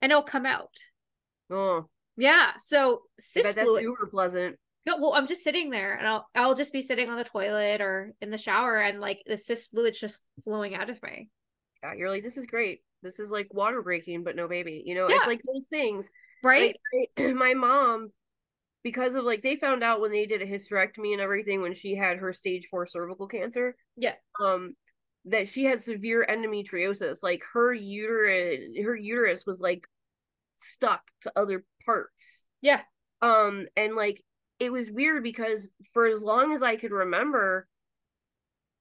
and 0.00 0.10
it'll 0.10 0.22
come 0.22 0.46
out. 0.46 0.74
Oh. 1.50 1.88
Yeah. 2.16 2.52
So 2.58 3.02
cyst 3.18 3.54
that's 3.54 3.66
fluid. 3.66 3.82
super 3.82 4.06
pleasant. 4.06 4.56
No, 4.84 4.98
well, 4.98 5.14
I'm 5.14 5.26
just 5.26 5.44
sitting 5.44 5.70
there 5.70 5.94
and 5.94 6.06
I'll 6.06 6.26
I'll 6.34 6.54
just 6.54 6.72
be 6.72 6.82
sitting 6.82 7.08
on 7.08 7.16
the 7.16 7.24
toilet 7.24 7.80
or 7.80 8.12
in 8.20 8.30
the 8.30 8.38
shower 8.38 8.78
and 8.78 9.00
like 9.00 9.22
the 9.26 9.38
cyst 9.38 9.70
fluid's 9.70 10.00
just 10.00 10.18
flowing 10.42 10.74
out 10.74 10.90
of 10.90 11.00
me. 11.02 11.28
Yeah, 11.82 11.94
you're 11.94 12.10
like, 12.10 12.24
this 12.24 12.36
is 12.36 12.46
great. 12.46 12.80
This 13.02 13.20
is 13.20 13.30
like 13.30 13.52
water 13.54 13.82
breaking, 13.82 14.24
but 14.24 14.36
no 14.36 14.48
baby. 14.48 14.82
You 14.84 14.94
know, 14.94 15.08
yeah. 15.08 15.16
it's 15.16 15.26
like 15.26 15.42
those 15.46 15.66
things. 15.66 16.06
Right. 16.42 16.76
Like, 17.16 17.34
my 17.34 17.54
mom 17.54 18.10
because 18.82 19.14
of 19.14 19.24
like 19.24 19.42
they 19.42 19.56
found 19.56 19.82
out 19.82 20.00
when 20.00 20.10
they 20.10 20.26
did 20.26 20.42
a 20.42 20.46
hysterectomy 20.46 21.12
and 21.12 21.20
everything 21.20 21.62
when 21.62 21.74
she 21.74 21.94
had 21.94 22.18
her 22.18 22.32
stage 22.32 22.68
four 22.70 22.86
cervical 22.86 23.26
cancer. 23.26 23.76
Yeah. 23.96 24.14
Um, 24.42 24.74
that 25.26 25.48
she 25.48 25.64
had 25.64 25.80
severe 25.80 26.26
endometriosis. 26.28 27.22
Like 27.22 27.42
her 27.52 27.72
uterus, 27.72 28.76
her 28.84 28.96
uterus 28.96 29.46
was 29.46 29.60
like 29.60 29.84
stuck 30.56 31.02
to 31.22 31.32
other 31.36 31.64
parts. 31.84 32.44
Yeah. 32.60 32.80
Um, 33.20 33.66
and 33.76 33.94
like 33.94 34.24
it 34.58 34.72
was 34.72 34.90
weird 34.90 35.22
because 35.22 35.72
for 35.92 36.06
as 36.06 36.22
long 36.22 36.52
as 36.52 36.62
I 36.62 36.76
could 36.76 36.92
remember, 36.92 37.68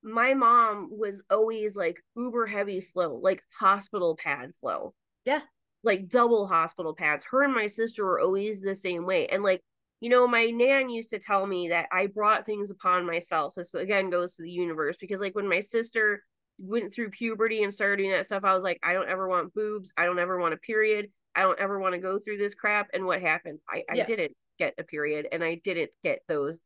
my 0.03 0.34
mom 0.34 0.90
was 0.91 1.22
always 1.30 1.76
like 1.76 1.98
uber 2.15 2.48
heavy 2.48 2.82
flow, 2.82 3.19
like 3.22 3.44
hospital 3.60 4.18
pad 4.22 4.52
flow. 4.61 4.94
Yeah. 5.26 5.41
Like 5.84 6.10
double 6.10 6.48
hospital 6.48 6.95
pads. 6.95 7.23
Her 7.26 7.44
and 7.44 7.53
my 7.53 7.68
sister 7.68 8.03
were 8.03 8.19
always 8.19 8.61
the 8.61 8.76
same 8.76 9.06
way. 9.06 9.28
And 9.28 9.44
like, 9.44 9.61
you 10.02 10.10
know, 10.10 10.28
my 10.28 10.45
nan 10.45 10.90
used 10.90 11.11
to 11.11 11.19
tell 11.19 11.45
me 11.45 11.69
that 11.69 11.88
I 11.91 12.07
brought 12.07 12.45
things 12.45 12.72
upon 12.72 13.06
myself. 13.06 13.53
This 13.56 13.73
again 13.76 14.10
goes 14.10 14.36
to 14.36 14.41
the 14.41 14.49
universe 14.49 14.98
because 14.99 15.22
like 15.22 15.36
when 15.36 15.48
my 15.48 15.60
sister 15.60 16.23
went 16.57 16.94
through 16.94 17.11
puberty 17.11 17.64
and 17.64 17.73
started 17.73 17.98
doing 17.98 18.11
that 18.11 18.26
stuff, 18.26 18.44
I 18.44 18.56
was 18.56 18.64
like, 18.64 18.80
I 18.84 18.94
don't 18.94 19.07
ever 19.07 19.28
want 19.28 19.53
boobs. 19.53 19.91
I 19.95 20.06
don't 20.06 20.19
ever 20.19 20.40
want 20.40 20.56
a 20.56 20.57
period. 20.57 21.11
I 21.36 21.41
don't 21.41 21.60
ever 21.60 21.80
want 21.80 21.94
to 21.94 21.99
go 21.99 22.18
through 22.18 22.40
this 22.40 22.56
crap. 22.56 22.88
And 22.94 23.06
what 23.06 23.22
happened? 23.22 23.60
I, 23.69 23.84
I 23.90 23.95
yeah. 23.95 24.06
didn't 24.07 24.32
get 24.57 24.73
a 24.80 24.84
period 24.84 25.28
and 25.32 25.44
I 25.44 25.61
didn't 25.64 25.91
get 26.03 26.19
those, 26.28 26.60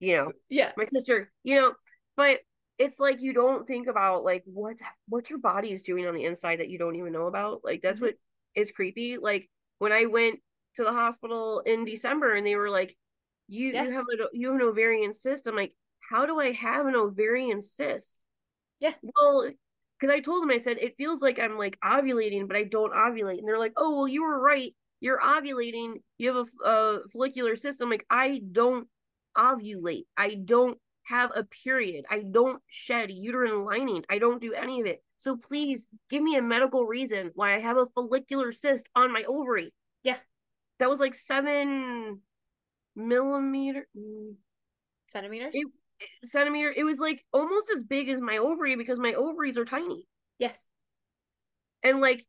you 0.00 0.16
know. 0.16 0.32
Yeah. 0.48 0.72
My 0.78 0.84
sister, 0.84 1.30
you 1.44 1.56
know, 1.56 1.74
but 2.16 2.40
it's 2.78 2.98
like 2.98 3.20
you 3.20 3.34
don't 3.34 3.66
think 3.66 3.88
about 3.88 4.24
like 4.24 4.42
what 4.46 4.76
what 5.06 5.28
your 5.28 5.38
body 5.38 5.70
is 5.70 5.82
doing 5.82 6.06
on 6.06 6.14
the 6.14 6.24
inside 6.24 6.60
that 6.60 6.70
you 6.70 6.78
don't 6.78 6.96
even 6.96 7.12
know 7.12 7.26
about. 7.26 7.60
Like 7.62 7.82
that's 7.82 7.96
mm-hmm. 7.96 8.06
what 8.06 8.14
is 8.54 8.72
creepy. 8.72 9.18
Like 9.18 9.50
when 9.78 9.92
I 9.92 10.06
went 10.06 10.40
to 10.80 10.84
the 10.84 10.92
hospital 10.92 11.60
in 11.64 11.84
December 11.84 12.34
and 12.34 12.46
they 12.46 12.56
were 12.56 12.70
like, 12.70 12.96
"You 13.48 13.72
yeah. 13.72 13.84
you 13.84 13.92
have 13.92 14.06
a 14.12 14.36
you 14.36 14.48
have 14.48 14.60
an 14.60 14.66
ovarian 14.66 15.12
cyst." 15.12 15.46
I'm 15.46 15.56
like, 15.56 15.74
"How 16.10 16.26
do 16.26 16.40
I 16.40 16.52
have 16.52 16.86
an 16.86 16.96
ovarian 16.96 17.62
cyst?" 17.62 18.18
Yeah. 18.80 18.94
Well, 19.02 19.50
because 19.98 20.12
I 20.12 20.20
told 20.20 20.42
them 20.42 20.50
I 20.50 20.58
said 20.58 20.78
it 20.78 20.96
feels 20.96 21.22
like 21.22 21.38
I'm 21.38 21.58
like 21.58 21.78
ovulating, 21.84 22.48
but 22.48 22.56
I 22.56 22.64
don't 22.64 22.92
ovulate, 22.92 23.38
and 23.38 23.48
they're 23.48 23.58
like, 23.58 23.74
"Oh, 23.76 23.96
well, 23.96 24.08
you 24.08 24.22
were 24.22 24.40
right. 24.40 24.74
You're 25.00 25.20
ovulating. 25.20 26.02
You 26.18 26.34
have 26.34 26.46
a, 26.64 26.68
a 26.68 26.98
follicular 27.12 27.56
cyst." 27.56 27.80
I'm 27.80 27.90
like, 27.90 28.06
I 28.10 28.40
don't 28.50 28.88
ovulate. 29.36 30.06
I 30.16 30.34
don't 30.34 30.78
have 31.04 31.32
a 31.34 31.44
period. 31.44 32.04
I 32.08 32.22
don't 32.22 32.62
shed 32.68 33.10
uterine 33.10 33.64
lining. 33.64 34.04
I 34.08 34.18
don't 34.18 34.40
do 34.40 34.52
any 34.54 34.80
of 34.80 34.86
it. 34.86 35.02
So 35.18 35.36
please 35.36 35.86
give 36.08 36.22
me 36.22 36.36
a 36.36 36.42
medical 36.42 36.86
reason 36.86 37.30
why 37.34 37.54
I 37.54 37.60
have 37.60 37.76
a 37.76 37.86
follicular 37.94 38.52
cyst 38.52 38.88
on 38.94 39.12
my 39.12 39.24
ovary. 39.24 39.72
That 40.80 40.90
was 40.90 40.98
like 40.98 41.14
seven 41.14 42.20
millimeter 42.96 43.86
centimeters. 45.06 45.52
It, 45.54 45.66
centimeter. 46.24 46.72
It 46.74 46.84
was 46.84 46.98
like 46.98 47.24
almost 47.32 47.70
as 47.74 47.84
big 47.84 48.08
as 48.08 48.20
my 48.20 48.38
ovary 48.38 48.76
because 48.76 48.98
my 48.98 49.12
ovaries 49.12 49.58
are 49.58 49.64
tiny. 49.64 50.06
Yes. 50.38 50.68
And 51.82 52.00
like 52.00 52.26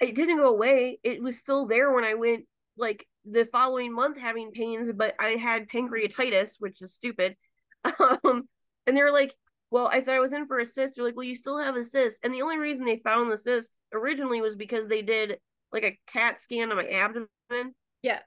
it 0.00 0.14
didn't 0.14 0.38
go 0.38 0.48
away. 0.48 0.98
It 1.02 1.22
was 1.22 1.38
still 1.38 1.66
there 1.66 1.92
when 1.92 2.04
I 2.04 2.14
went 2.14 2.44
like 2.76 3.06
the 3.24 3.44
following 3.46 3.94
month 3.94 4.18
having 4.18 4.50
pains, 4.50 4.90
but 4.94 5.14
I 5.18 5.30
had 5.30 5.68
pancreatitis, 5.68 6.56
which 6.58 6.80
is 6.82 6.94
stupid. 6.94 7.36
Um, 8.24 8.48
and 8.86 8.96
they 8.96 9.02
were 9.02 9.10
like, 9.10 9.34
well, 9.72 9.88
I 9.88 9.98
said 9.98 10.14
I 10.14 10.20
was 10.20 10.32
in 10.32 10.46
for 10.46 10.60
a 10.60 10.66
cyst. 10.66 10.94
They're 10.94 11.04
like, 11.04 11.16
well, 11.16 11.24
you 11.24 11.34
still 11.34 11.58
have 11.58 11.74
a 11.74 11.82
cyst. 11.82 12.18
And 12.22 12.32
the 12.32 12.42
only 12.42 12.58
reason 12.58 12.84
they 12.84 12.98
found 12.98 13.28
the 13.28 13.36
cyst 13.36 13.72
originally 13.92 14.40
was 14.40 14.54
because 14.54 14.86
they 14.86 15.02
did 15.02 15.38
like 15.72 15.84
a 15.84 15.98
CAT 16.06 16.40
scan 16.40 16.70
of 16.70 16.76
my 16.76 16.86
abdomen. 16.86 17.28
Yeah. 18.02 18.20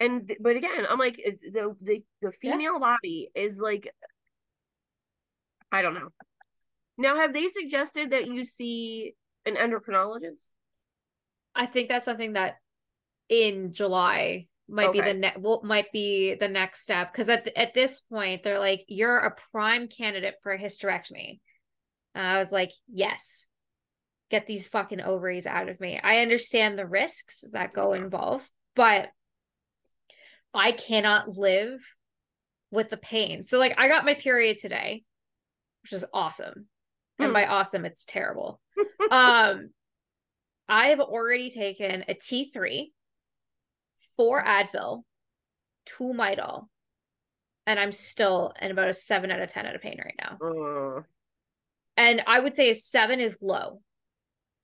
And 0.00 0.32
but 0.40 0.56
again, 0.56 0.86
I'm 0.88 0.98
like 0.98 1.16
the 1.16 1.74
the 1.80 2.02
the 2.22 2.32
female 2.32 2.74
yeah. 2.74 2.78
body 2.78 3.30
is 3.34 3.58
like 3.58 3.92
I 5.72 5.82
don't 5.82 5.94
know. 5.94 6.08
Now, 6.96 7.16
have 7.16 7.32
they 7.32 7.48
suggested 7.48 8.10
that 8.10 8.26
you 8.26 8.44
see 8.44 9.14
an 9.44 9.56
endocrinologist? 9.56 10.50
I 11.54 11.66
think 11.66 11.88
that's 11.88 12.04
something 12.04 12.34
that 12.34 12.56
in 13.28 13.72
July 13.72 14.46
might 14.68 14.88
okay. 14.88 15.00
be 15.00 15.06
the 15.06 15.14
next 15.14 15.40
well, 15.40 15.60
might 15.64 15.90
be 15.92 16.34
the 16.34 16.48
next 16.48 16.82
step 16.82 17.12
because 17.12 17.28
at 17.28 17.48
at 17.56 17.74
this 17.74 18.00
point 18.02 18.42
they're 18.42 18.58
like 18.58 18.84
you're 18.86 19.18
a 19.18 19.34
prime 19.50 19.88
candidate 19.88 20.36
for 20.42 20.52
a 20.52 20.58
hysterectomy. 20.58 21.40
And 22.14 22.26
I 22.26 22.38
was 22.38 22.52
like, 22.52 22.70
yes, 22.92 23.46
get 24.30 24.46
these 24.46 24.66
fucking 24.66 25.00
ovaries 25.00 25.46
out 25.46 25.68
of 25.68 25.80
me. 25.80 25.98
I 26.02 26.18
understand 26.18 26.78
the 26.78 26.86
risks 26.86 27.44
that 27.52 27.72
go 27.72 27.92
involved, 27.92 28.48
but 28.74 29.08
I 30.52 30.72
cannot 30.72 31.28
live 31.28 31.80
with 32.70 32.90
the 32.90 32.96
pain. 32.96 33.42
So 33.42 33.58
like 33.58 33.74
I 33.78 33.88
got 33.88 34.04
my 34.04 34.14
period 34.14 34.58
today, 34.60 35.04
which 35.82 35.92
is 35.92 36.04
awesome. 36.12 36.66
And 37.18 37.28
hmm. 37.28 37.34
by 37.34 37.46
awesome, 37.46 37.84
it's 37.84 38.04
terrible. 38.04 38.60
um 39.10 39.70
I 40.68 40.88
have 40.88 41.00
already 41.00 41.48
taken 41.48 42.04
a 42.08 42.14
T3 42.14 42.88
four 44.16 44.44
Advil, 44.44 45.04
two 45.86 46.12
Midol, 46.12 46.66
and 47.66 47.80
I'm 47.80 47.92
still 47.92 48.52
in 48.60 48.70
about 48.70 48.88
a 48.88 48.94
seven 48.94 49.30
out 49.30 49.40
of 49.40 49.48
10 49.48 49.64
out 49.64 49.74
of 49.74 49.80
pain 49.80 49.98
right 49.98 50.18
now. 50.20 50.38
Uh. 50.46 51.02
And 51.96 52.22
I 52.26 52.38
would 52.38 52.54
say 52.54 52.70
a 52.70 52.74
seven 52.74 53.20
is 53.20 53.38
low. 53.40 53.80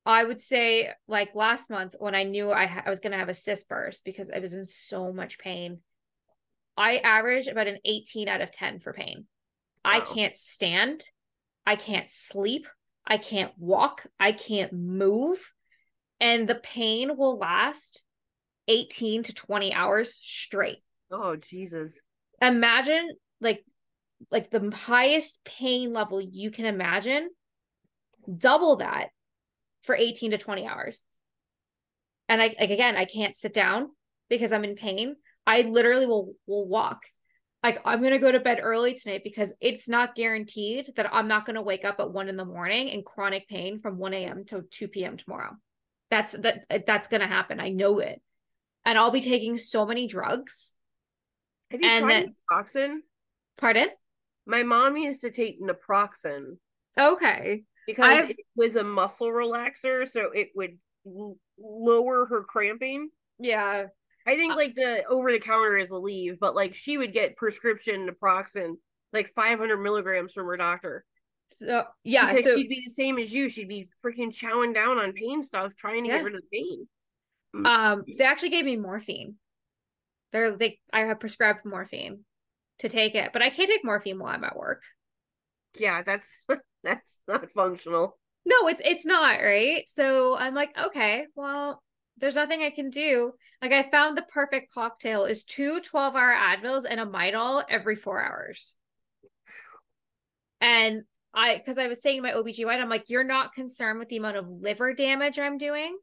I 0.06 0.24
would 0.24 0.40
say, 0.40 0.90
like 1.08 1.34
last 1.34 1.70
month 1.70 1.94
when 1.98 2.14
I 2.14 2.24
knew 2.24 2.50
I, 2.50 2.66
ha- 2.66 2.82
I 2.84 2.90
was 2.90 3.00
going 3.00 3.12
to 3.12 3.18
have 3.18 3.30
a 3.30 3.34
cyst 3.34 3.68
burst 3.68 4.04
because 4.04 4.30
I 4.30 4.38
was 4.38 4.52
in 4.52 4.64
so 4.64 5.12
much 5.12 5.38
pain, 5.38 5.78
I 6.76 6.98
average 6.98 7.46
about 7.46 7.68
an 7.68 7.78
18 7.84 8.28
out 8.28 8.40
of 8.40 8.50
10 8.50 8.80
for 8.80 8.92
pain. 8.92 9.26
Wow. 9.84 9.92
I 9.92 10.00
can't 10.00 10.36
stand. 10.36 11.04
I 11.66 11.76
can't 11.76 12.10
sleep. 12.10 12.66
I 13.06 13.16
can't 13.16 13.52
walk. 13.56 14.06
I 14.18 14.32
can't 14.32 14.72
move. 14.72 15.52
And 16.20 16.48
the 16.48 16.54
pain 16.54 17.16
will 17.16 17.38
last 17.38 18.02
18 18.68 19.24
to 19.24 19.34
20 19.34 19.72
hours 19.72 20.14
straight. 20.14 20.82
Oh, 21.10 21.36
Jesus. 21.36 21.98
Imagine 22.40 23.10
like 23.40 23.64
like 24.30 24.50
the 24.50 24.70
highest 24.74 25.38
pain 25.44 25.92
level 25.92 26.20
you 26.20 26.50
can 26.50 26.66
imagine. 26.66 27.28
Double 28.38 28.76
that 28.76 29.08
for 29.84 29.94
18 29.94 30.32
to 30.32 30.38
20 30.38 30.66
hours. 30.66 31.02
And 32.28 32.40
I 32.40 32.54
like 32.58 32.70
again, 32.70 32.96
I 32.96 33.04
can't 33.04 33.36
sit 33.36 33.54
down 33.54 33.88
because 34.28 34.52
I'm 34.52 34.64
in 34.64 34.74
pain. 34.74 35.16
I 35.46 35.62
literally 35.62 36.06
will 36.06 36.34
will 36.46 36.66
walk. 36.66 37.02
Like 37.62 37.80
I'm 37.84 38.02
gonna 38.02 38.18
go 38.18 38.32
to 38.32 38.40
bed 38.40 38.60
early 38.62 38.94
tonight 38.94 39.22
because 39.24 39.52
it's 39.60 39.88
not 39.88 40.14
guaranteed 40.14 40.92
that 40.96 41.12
I'm 41.12 41.28
not 41.28 41.46
gonna 41.46 41.62
wake 41.62 41.84
up 41.84 42.00
at 42.00 42.10
one 42.10 42.28
in 42.28 42.36
the 42.36 42.44
morning 42.44 42.88
in 42.88 43.02
chronic 43.02 43.48
pain 43.48 43.80
from 43.80 43.98
1 43.98 44.14
a.m. 44.14 44.44
to 44.46 44.64
2 44.70 44.88
p.m. 44.88 45.16
tomorrow. 45.16 45.52
That's 46.10 46.32
that 46.32 46.64
that's 46.86 47.08
gonna 47.08 47.26
happen. 47.26 47.60
I 47.60 47.68
know 47.68 47.98
it 47.98 48.20
and 48.84 48.98
I'll 48.98 49.10
be 49.10 49.20
taking 49.20 49.56
so 49.56 49.86
many 49.86 50.06
drugs. 50.06 50.74
Have 51.70 51.80
you 51.80 51.88
and 51.88 52.04
tried 52.04 52.26
naproxen? 52.52 52.98
Pardon? 53.58 53.88
My 54.46 54.62
mom 54.62 54.96
used 54.96 55.22
to 55.22 55.30
take 55.30 55.60
naproxen. 55.60 56.58
Okay. 56.98 57.64
Because 57.86 58.06
I've... 58.06 58.30
it 58.30 58.36
was 58.56 58.76
a 58.76 58.84
muscle 58.84 59.28
relaxer, 59.28 60.08
so 60.08 60.30
it 60.30 60.48
would 60.54 60.78
l- 61.06 61.36
lower 61.58 62.26
her 62.26 62.42
cramping. 62.42 63.10
Yeah. 63.38 63.86
I 64.26 64.36
think 64.36 64.52
uh, 64.52 64.56
like 64.56 64.74
the 64.74 65.04
over 65.08 65.30
the 65.30 65.38
counter 65.38 65.76
is 65.76 65.90
Aleve, 65.90 66.38
but 66.40 66.54
like 66.54 66.74
she 66.74 66.96
would 66.96 67.12
get 67.12 67.36
prescription 67.36 68.08
naproxen, 68.08 68.74
like 69.12 69.28
500 69.34 69.76
milligrams 69.76 70.32
from 70.32 70.46
her 70.46 70.56
doctor. 70.56 71.04
So 71.48 71.84
yeah, 72.04 72.30
because 72.30 72.44
so 72.44 72.56
she'd 72.56 72.68
be 72.68 72.82
the 72.86 72.92
same 72.92 73.18
as 73.18 73.32
you. 73.32 73.48
She'd 73.48 73.68
be 73.68 73.88
freaking 74.04 74.34
chowing 74.34 74.74
down 74.74 74.98
on 74.98 75.12
pain 75.12 75.42
stuff, 75.42 75.72
trying 75.76 76.04
to 76.04 76.08
yeah. 76.08 76.16
get 76.16 76.24
rid 76.24 76.34
of 76.34 76.40
the 76.40 76.58
pain. 76.58 76.88
Mm. 77.54 77.66
Um, 77.66 78.04
they 78.18 78.24
actually 78.24 78.50
gave 78.50 78.64
me 78.64 78.76
morphine. 78.76 79.34
They're 80.32 80.56
they 80.56 80.80
I 80.92 81.00
have 81.00 81.20
prescribed 81.20 81.64
morphine 81.64 82.20
to 82.80 82.88
take 82.88 83.14
it, 83.14 83.30
but 83.32 83.42
I 83.42 83.50
can't 83.50 83.68
take 83.68 83.84
morphine 83.84 84.18
while 84.18 84.34
I'm 84.34 84.44
at 84.44 84.56
work. 84.56 84.82
Yeah, 85.76 86.02
that's 86.02 86.28
that's 86.84 87.18
not 87.28 87.50
functional. 87.52 88.18
No, 88.46 88.68
it's 88.68 88.82
it's 88.84 89.06
not, 89.06 89.40
right? 89.40 89.88
So 89.88 90.36
I'm 90.36 90.54
like, 90.54 90.76
okay, 90.78 91.26
well, 91.34 91.82
there's 92.18 92.36
nothing 92.36 92.62
I 92.62 92.70
can 92.70 92.90
do. 92.90 93.32
Like 93.62 93.72
I 93.72 93.90
found 93.90 94.16
the 94.16 94.22
perfect 94.22 94.72
cocktail 94.72 95.24
is 95.24 95.44
two 95.44 95.80
12 95.80 96.14
hour 96.14 96.34
Advils 96.34 96.84
and 96.88 97.00
a 97.00 97.06
Midol 97.06 97.64
every 97.68 97.96
four 97.96 98.22
hours. 98.22 98.74
And 100.60 101.02
I, 101.34 101.56
because 101.56 101.78
I 101.78 101.88
was 101.88 102.00
saying 102.02 102.22
my 102.22 102.32
OBGYN, 102.32 102.80
I'm 102.80 102.88
like, 102.88 103.10
you're 103.10 103.24
not 103.24 103.54
concerned 103.54 103.98
with 103.98 104.08
the 104.08 104.18
amount 104.18 104.36
of 104.36 104.48
liver 104.48 104.94
damage 104.94 105.38
I'm 105.38 105.58
doing. 105.58 105.96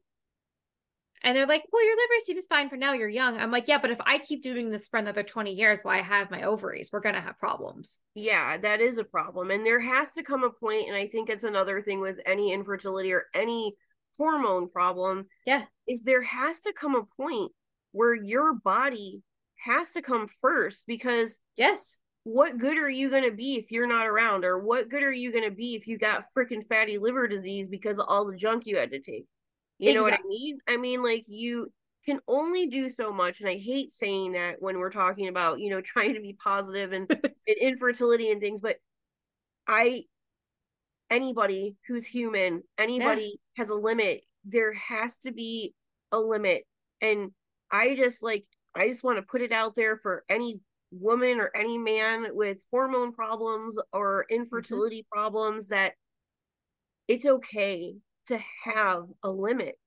And 1.24 1.36
they're 1.36 1.46
like, 1.46 1.64
well, 1.72 1.84
your 1.84 1.94
liver 1.94 2.24
seems 2.24 2.46
fine 2.46 2.68
for 2.68 2.76
now. 2.76 2.94
You're 2.94 3.08
young. 3.08 3.38
I'm 3.38 3.50
like, 3.52 3.68
yeah, 3.68 3.78
but 3.78 3.90
if 3.90 4.00
I 4.04 4.18
keep 4.18 4.42
doing 4.42 4.70
this 4.70 4.88
for 4.88 4.98
another 4.98 5.22
20 5.22 5.52
years 5.52 5.82
while 5.82 5.96
I 5.96 6.02
have 6.02 6.30
my 6.30 6.42
ovaries, 6.42 6.90
we're 6.92 7.00
going 7.00 7.14
to 7.14 7.20
have 7.20 7.38
problems. 7.38 8.00
Yeah, 8.14 8.58
that 8.58 8.80
is 8.80 8.98
a 8.98 9.04
problem. 9.04 9.50
And 9.50 9.64
there 9.64 9.80
has 9.80 10.10
to 10.12 10.24
come 10.24 10.42
a 10.42 10.50
point, 10.50 10.88
and 10.88 10.96
I 10.96 11.06
think 11.06 11.30
it's 11.30 11.44
another 11.44 11.80
thing 11.80 12.00
with 12.00 12.18
any 12.26 12.52
infertility 12.52 13.12
or 13.12 13.26
any 13.34 13.76
hormone 14.18 14.68
problem. 14.68 15.26
Yeah. 15.46 15.62
Is 15.86 16.02
there 16.02 16.22
has 16.22 16.60
to 16.60 16.72
come 16.72 16.96
a 16.96 17.04
point 17.16 17.52
where 17.92 18.14
your 18.14 18.54
body 18.54 19.22
has 19.64 19.92
to 19.92 20.02
come 20.02 20.28
first 20.40 20.86
because. 20.86 21.38
Yes. 21.56 21.98
What 22.24 22.56
good 22.58 22.78
are 22.78 22.88
you 22.88 23.10
going 23.10 23.28
to 23.28 23.34
be 23.34 23.56
if 23.56 23.72
you're 23.72 23.88
not 23.88 24.06
around? 24.06 24.44
Or 24.44 24.60
what 24.60 24.88
good 24.88 25.02
are 25.02 25.12
you 25.12 25.32
going 25.32 25.42
to 25.42 25.50
be 25.50 25.74
if 25.74 25.88
you 25.88 25.98
got 25.98 26.26
freaking 26.36 26.64
fatty 26.64 26.96
liver 26.96 27.26
disease 27.26 27.66
because 27.68 27.98
of 27.98 28.06
all 28.08 28.24
the 28.24 28.36
junk 28.36 28.62
you 28.64 28.76
had 28.76 28.92
to 28.92 29.00
take? 29.00 29.26
You 29.82 29.90
exactly. 29.90 29.94
know 29.94 30.04
what 30.04 30.14
I 30.14 30.28
mean? 30.28 30.58
I 30.68 30.76
mean, 30.76 31.02
like 31.02 31.24
you 31.26 31.72
can 32.06 32.20
only 32.28 32.68
do 32.68 32.88
so 32.88 33.12
much, 33.12 33.40
and 33.40 33.48
I 33.48 33.56
hate 33.56 33.92
saying 33.92 34.32
that 34.32 34.56
when 34.60 34.78
we're 34.78 34.92
talking 34.92 35.26
about 35.26 35.58
you 35.58 35.70
know 35.70 35.80
trying 35.84 36.14
to 36.14 36.20
be 36.20 36.34
positive 36.34 36.92
and, 36.92 37.10
and 37.24 37.56
infertility 37.60 38.30
and 38.30 38.40
things, 38.40 38.60
but 38.60 38.76
I 39.66 40.04
anybody 41.10 41.76
who's 41.88 42.06
human, 42.06 42.62
anybody 42.78 43.38
yeah. 43.56 43.60
has 43.60 43.70
a 43.70 43.74
limit. 43.74 44.22
There 44.44 44.72
has 44.72 45.18
to 45.18 45.32
be 45.32 45.74
a 46.12 46.18
limit. 46.18 46.62
And 47.00 47.32
I 47.70 47.96
just 47.96 48.22
like 48.22 48.44
I 48.74 48.88
just 48.88 49.02
want 49.02 49.18
to 49.18 49.22
put 49.22 49.42
it 49.42 49.52
out 49.52 49.74
there 49.74 49.98
for 49.98 50.24
any 50.28 50.60
woman 50.92 51.40
or 51.40 51.50
any 51.56 51.78
man 51.78 52.26
with 52.32 52.58
hormone 52.70 53.12
problems 53.12 53.78
or 53.92 54.24
mm-hmm. 54.30 54.42
infertility 54.42 55.00
mm-hmm. 55.00 55.18
problems 55.18 55.68
that 55.68 55.94
it's 57.08 57.26
okay 57.26 57.96
to 58.28 58.38
have 58.64 59.04
a 59.22 59.30
limit. 59.30 59.78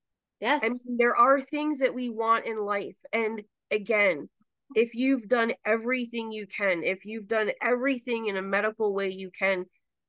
Yes. 0.41 0.63
And 0.63 0.79
there 0.99 1.15
are 1.15 1.41
things 1.41 1.79
that 1.79 1.93
we 1.93 2.09
want 2.09 2.45
in 2.45 2.57
life. 2.63 2.97
And 3.13 3.41
again, 3.71 4.29
if 4.75 4.93
you've 4.93 5.27
done 5.27 5.53
everything 5.65 6.31
you 6.31 6.45
can, 6.47 6.83
if 6.83 7.05
you've 7.05 7.27
done 7.27 7.51
everything 7.61 8.27
in 8.27 8.37
a 8.37 8.41
medical 8.41 8.93
way 8.93 9.09
you 9.11 9.31
can, 9.37 9.65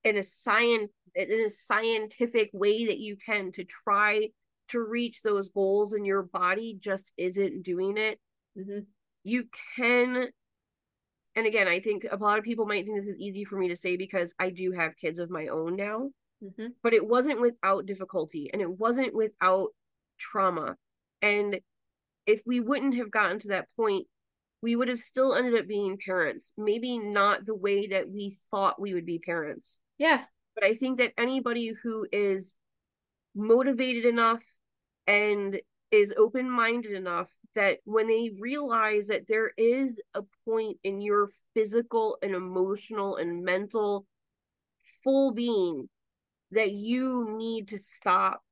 in 0.06 0.16
a 0.16 0.22
science 0.22 0.92
in 1.16 1.40
a 1.44 1.50
scientific 1.50 2.50
way 2.52 2.86
that 2.86 2.98
you 2.98 3.16
can 3.16 3.50
to 3.50 3.64
try 3.64 4.28
to 4.68 4.80
reach 4.80 5.22
those 5.22 5.48
goals 5.48 5.92
and 5.92 6.06
your 6.06 6.22
body 6.22 6.76
just 6.78 7.10
isn't 7.16 7.62
doing 7.62 7.96
it 7.96 8.20
mm-hmm. 8.56 8.80
you 9.24 9.44
can 9.76 10.28
and 11.34 11.46
again 11.46 11.66
i 11.66 11.80
think 11.80 12.06
a 12.10 12.16
lot 12.16 12.38
of 12.38 12.44
people 12.44 12.66
might 12.66 12.84
think 12.84 12.96
this 12.96 13.08
is 13.08 13.18
easy 13.18 13.44
for 13.44 13.56
me 13.58 13.68
to 13.68 13.76
say 13.76 13.96
because 13.96 14.32
i 14.38 14.50
do 14.50 14.70
have 14.72 14.96
kids 14.96 15.18
of 15.18 15.30
my 15.30 15.48
own 15.48 15.74
now 15.74 16.08
mm-hmm. 16.42 16.66
but 16.82 16.94
it 16.94 17.06
wasn't 17.06 17.40
without 17.40 17.86
difficulty 17.86 18.50
and 18.52 18.62
it 18.62 18.70
wasn't 18.70 19.14
without 19.14 19.68
trauma. 20.18 20.76
And 21.22 21.60
if 22.26 22.42
we 22.46 22.60
wouldn't 22.60 22.96
have 22.96 23.10
gotten 23.10 23.38
to 23.40 23.48
that 23.48 23.68
point 23.76 24.06
we 24.62 24.74
would 24.74 24.88
have 24.88 24.98
still 24.98 25.34
ended 25.34 25.58
up 25.58 25.68
being 25.68 25.98
parents 26.04 26.52
maybe 26.56 26.98
not 26.98 27.44
the 27.46 27.54
way 27.54 27.86
that 27.88 28.08
we 28.08 28.36
thought 28.50 28.80
we 28.80 28.94
would 28.94 29.06
be 29.06 29.18
parents. 29.18 29.78
Yeah. 29.98 30.22
But 30.54 30.64
i 30.64 30.74
think 30.74 30.98
that 30.98 31.12
anybody 31.18 31.72
who 31.82 32.06
is 32.10 32.54
motivated 33.34 34.06
enough 34.06 34.42
and 35.06 35.60
is 35.90 36.12
open 36.16 36.50
minded 36.50 36.92
enough 36.92 37.28
that 37.54 37.78
when 37.84 38.08
they 38.08 38.32
realize 38.40 39.08
that 39.08 39.28
there 39.28 39.52
is 39.56 39.98
a 40.14 40.22
point 40.44 40.78
in 40.82 41.00
your 41.00 41.30
physical 41.54 42.18
and 42.22 42.34
emotional 42.34 43.16
and 43.16 43.44
mental 43.44 44.06
full 45.04 45.32
being 45.32 45.88
that 46.52 46.72
you 46.72 47.36
need 47.36 47.68
to 47.68 47.78
stop 47.78 48.42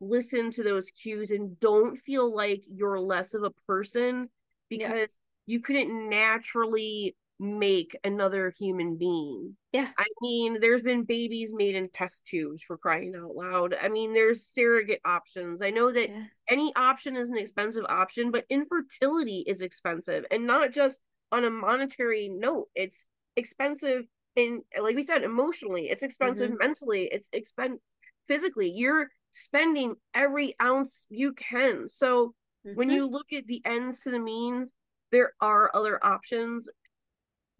listen 0.00 0.50
to 0.50 0.62
those 0.62 0.90
cues 0.90 1.30
and 1.30 1.60
don't 1.60 1.96
feel 1.96 2.34
like 2.34 2.62
you're 2.66 3.00
less 3.00 3.34
of 3.34 3.42
a 3.42 3.50
person 3.66 4.28
because 4.68 4.90
yeah. 4.92 5.06
you 5.46 5.60
couldn't 5.60 6.08
naturally 6.08 7.14
make 7.38 7.96
another 8.04 8.52
human 8.58 8.96
being. 8.96 9.56
Yeah. 9.72 9.88
I 9.98 10.04
mean, 10.20 10.60
there's 10.60 10.82
been 10.82 11.04
babies 11.04 11.52
made 11.54 11.74
in 11.74 11.88
test 11.88 12.26
tubes 12.26 12.62
for 12.62 12.76
crying 12.76 13.14
out 13.16 13.34
loud. 13.34 13.74
I 13.80 13.88
mean, 13.88 14.12
there's 14.12 14.44
surrogate 14.44 15.00
options. 15.04 15.62
I 15.62 15.70
know 15.70 15.90
that 15.90 16.10
yeah. 16.10 16.24
any 16.48 16.72
option 16.76 17.16
is 17.16 17.30
an 17.30 17.38
expensive 17.38 17.84
option, 17.88 18.30
but 18.30 18.44
infertility 18.50 19.44
is 19.46 19.62
expensive 19.62 20.24
and 20.30 20.46
not 20.46 20.72
just 20.72 20.98
on 21.32 21.44
a 21.44 21.50
monetary 21.50 22.28
note. 22.28 22.68
It's 22.74 23.04
expensive 23.36 24.04
and 24.36 24.62
like 24.80 24.96
we 24.96 25.02
said, 25.02 25.22
emotionally, 25.22 25.88
it's 25.90 26.02
expensive 26.02 26.50
mm-hmm. 26.50 26.58
mentally, 26.58 27.08
it's 27.10 27.28
expensive 27.32 27.80
physically. 28.28 28.72
You're 28.74 29.08
spending 29.32 29.94
every 30.14 30.54
ounce 30.62 31.06
you 31.10 31.32
can. 31.32 31.88
So 31.88 32.34
mm-hmm. 32.66 32.76
when 32.76 32.90
you 32.90 33.06
look 33.06 33.32
at 33.32 33.46
the 33.46 33.62
ends 33.64 34.00
to 34.00 34.10
the 34.10 34.20
means, 34.20 34.72
there 35.10 35.32
are 35.40 35.70
other 35.74 36.04
options 36.04 36.68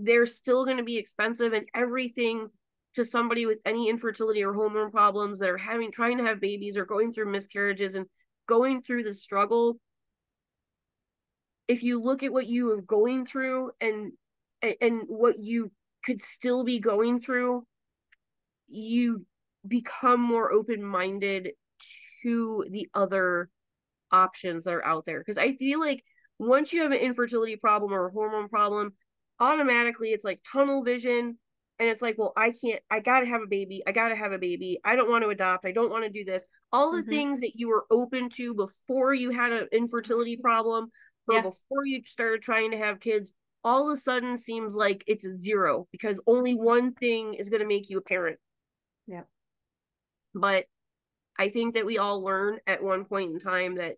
they're 0.01 0.27
still 0.27 0.65
going 0.65 0.79
to 0.79 0.83
be 0.83 0.97
expensive 0.97 1.53
and 1.53 1.69
everything 1.75 2.49
to 2.95 3.05
somebody 3.05 3.47
with 3.47 3.59
any 3.65 3.89
infertility 3.89 4.43
or 4.43 4.55
hormone 4.55 4.91
problems 4.91 5.39
that 5.39 5.49
are 5.49 5.59
having 5.59 5.93
trying 5.93 6.19
to 6.19 6.25
have 6.25 6.41
babies 6.41 6.77
or 6.77 6.87
going 6.87 7.13
through 7.13 7.31
miscarriages 7.31 7.95
and 7.95 8.07
going 8.49 8.83
through 8.83 9.05
the 9.05 9.15
struggle 9.15 9.79
if 11.69 11.83
you 11.85 12.03
look 12.03 12.23
at 12.23 12.33
what 12.33 12.47
you 12.47 12.73
are 12.73 12.81
going 12.81 13.25
through 13.25 13.71
and 13.81 14.13
and 14.81 15.03
what 15.07 15.39
you 15.39 15.71
could 16.05 16.23
still 16.23 16.65
be 16.65 16.79
going 16.79 17.21
through 17.21 17.65
you 18.69 19.25
become 19.67 20.21
more 20.21 20.53
open-minded 20.53 21.51
to 22.23 22.65
the 22.71 22.89
other 22.95 23.51
options 24.13 24.65
that 24.65 24.75
are 24.75 24.85
out 24.85 25.05
there 25.05 25.19
because 25.19 25.39
i 25.39 25.53
feel 25.53 25.79
like 25.79 26.03
once 26.39 26.73
you 26.73 26.83
have 26.83 26.93
an 26.93 26.99
infertility 26.99 27.57
problem 27.57 27.93
or 27.93 28.07
a 28.07 28.13
hormone 28.13 28.49
problem 28.49 28.93
automatically 29.39 30.09
it's 30.09 30.25
like 30.25 30.41
tunnel 30.51 30.83
vision 30.83 31.39
and 31.79 31.89
it's 31.89 32.03
like 32.03 32.17
well 32.19 32.33
i 32.37 32.51
can't 32.51 32.83
i 32.91 33.01
gotta 33.01 33.27
have 33.27 33.43
a 33.43 33.47
baby 33.47 33.83
i 33.87 33.93
gotta 33.93 34.17
have 34.17 34.33
a 34.33 34.39
baby 34.39 34.81
i 34.85 34.97
don't 34.97 35.11
want 35.11 35.23
to 35.23 35.31
adopt 35.31 35.65
i 35.65 35.73
don't 35.73 35.91
want 35.91 36.05
to 36.05 36.11
do 36.11 36.25
this 36.25 36.43
all 36.73 36.93
the 36.93 37.03
mm-hmm. 37.03 37.11
things 37.11 37.41
that 37.41 37.53
you 37.55 37.69
were 37.69 37.85
open 37.91 38.29
to 38.31 38.55
before 38.55 39.15
you 39.15 39.31
had 39.31 39.53
an 39.53 39.69
infertility 39.73 40.37
problem 40.37 40.91
or 41.29 41.37
yeah. 41.37 41.43
before 41.43 41.85
you 41.85 42.03
started 42.05 42.43
trying 42.43 42.71
to 42.71 42.79
have 42.79 43.01
kids 43.01 43.33
all 43.63 43.91
of 43.91 43.95
a 43.95 44.01
sudden 44.01 44.39
seems 44.39 44.75
like 44.75 45.05
it's 45.07 45.25
a 45.25 45.37
zero 45.37 45.87
because 45.93 46.21
only 46.27 46.55
one 46.55 46.93
thing 46.93 47.35
is 47.35 47.49
going 47.49 47.61
to 47.61 47.69
make 47.69 47.91
you 47.91 47.99
a 47.99 48.03
parent 48.03 48.39
yeah 49.07 49.23
but 50.35 50.65
i 51.39 51.49
think 51.49 51.75
that 51.75 51.87
we 51.87 51.99
all 51.99 52.23
learn 52.23 52.59
at 52.67 52.83
one 52.83 53.05
point 53.05 53.33
in 53.33 53.39
time 53.39 53.77
that 53.77 53.97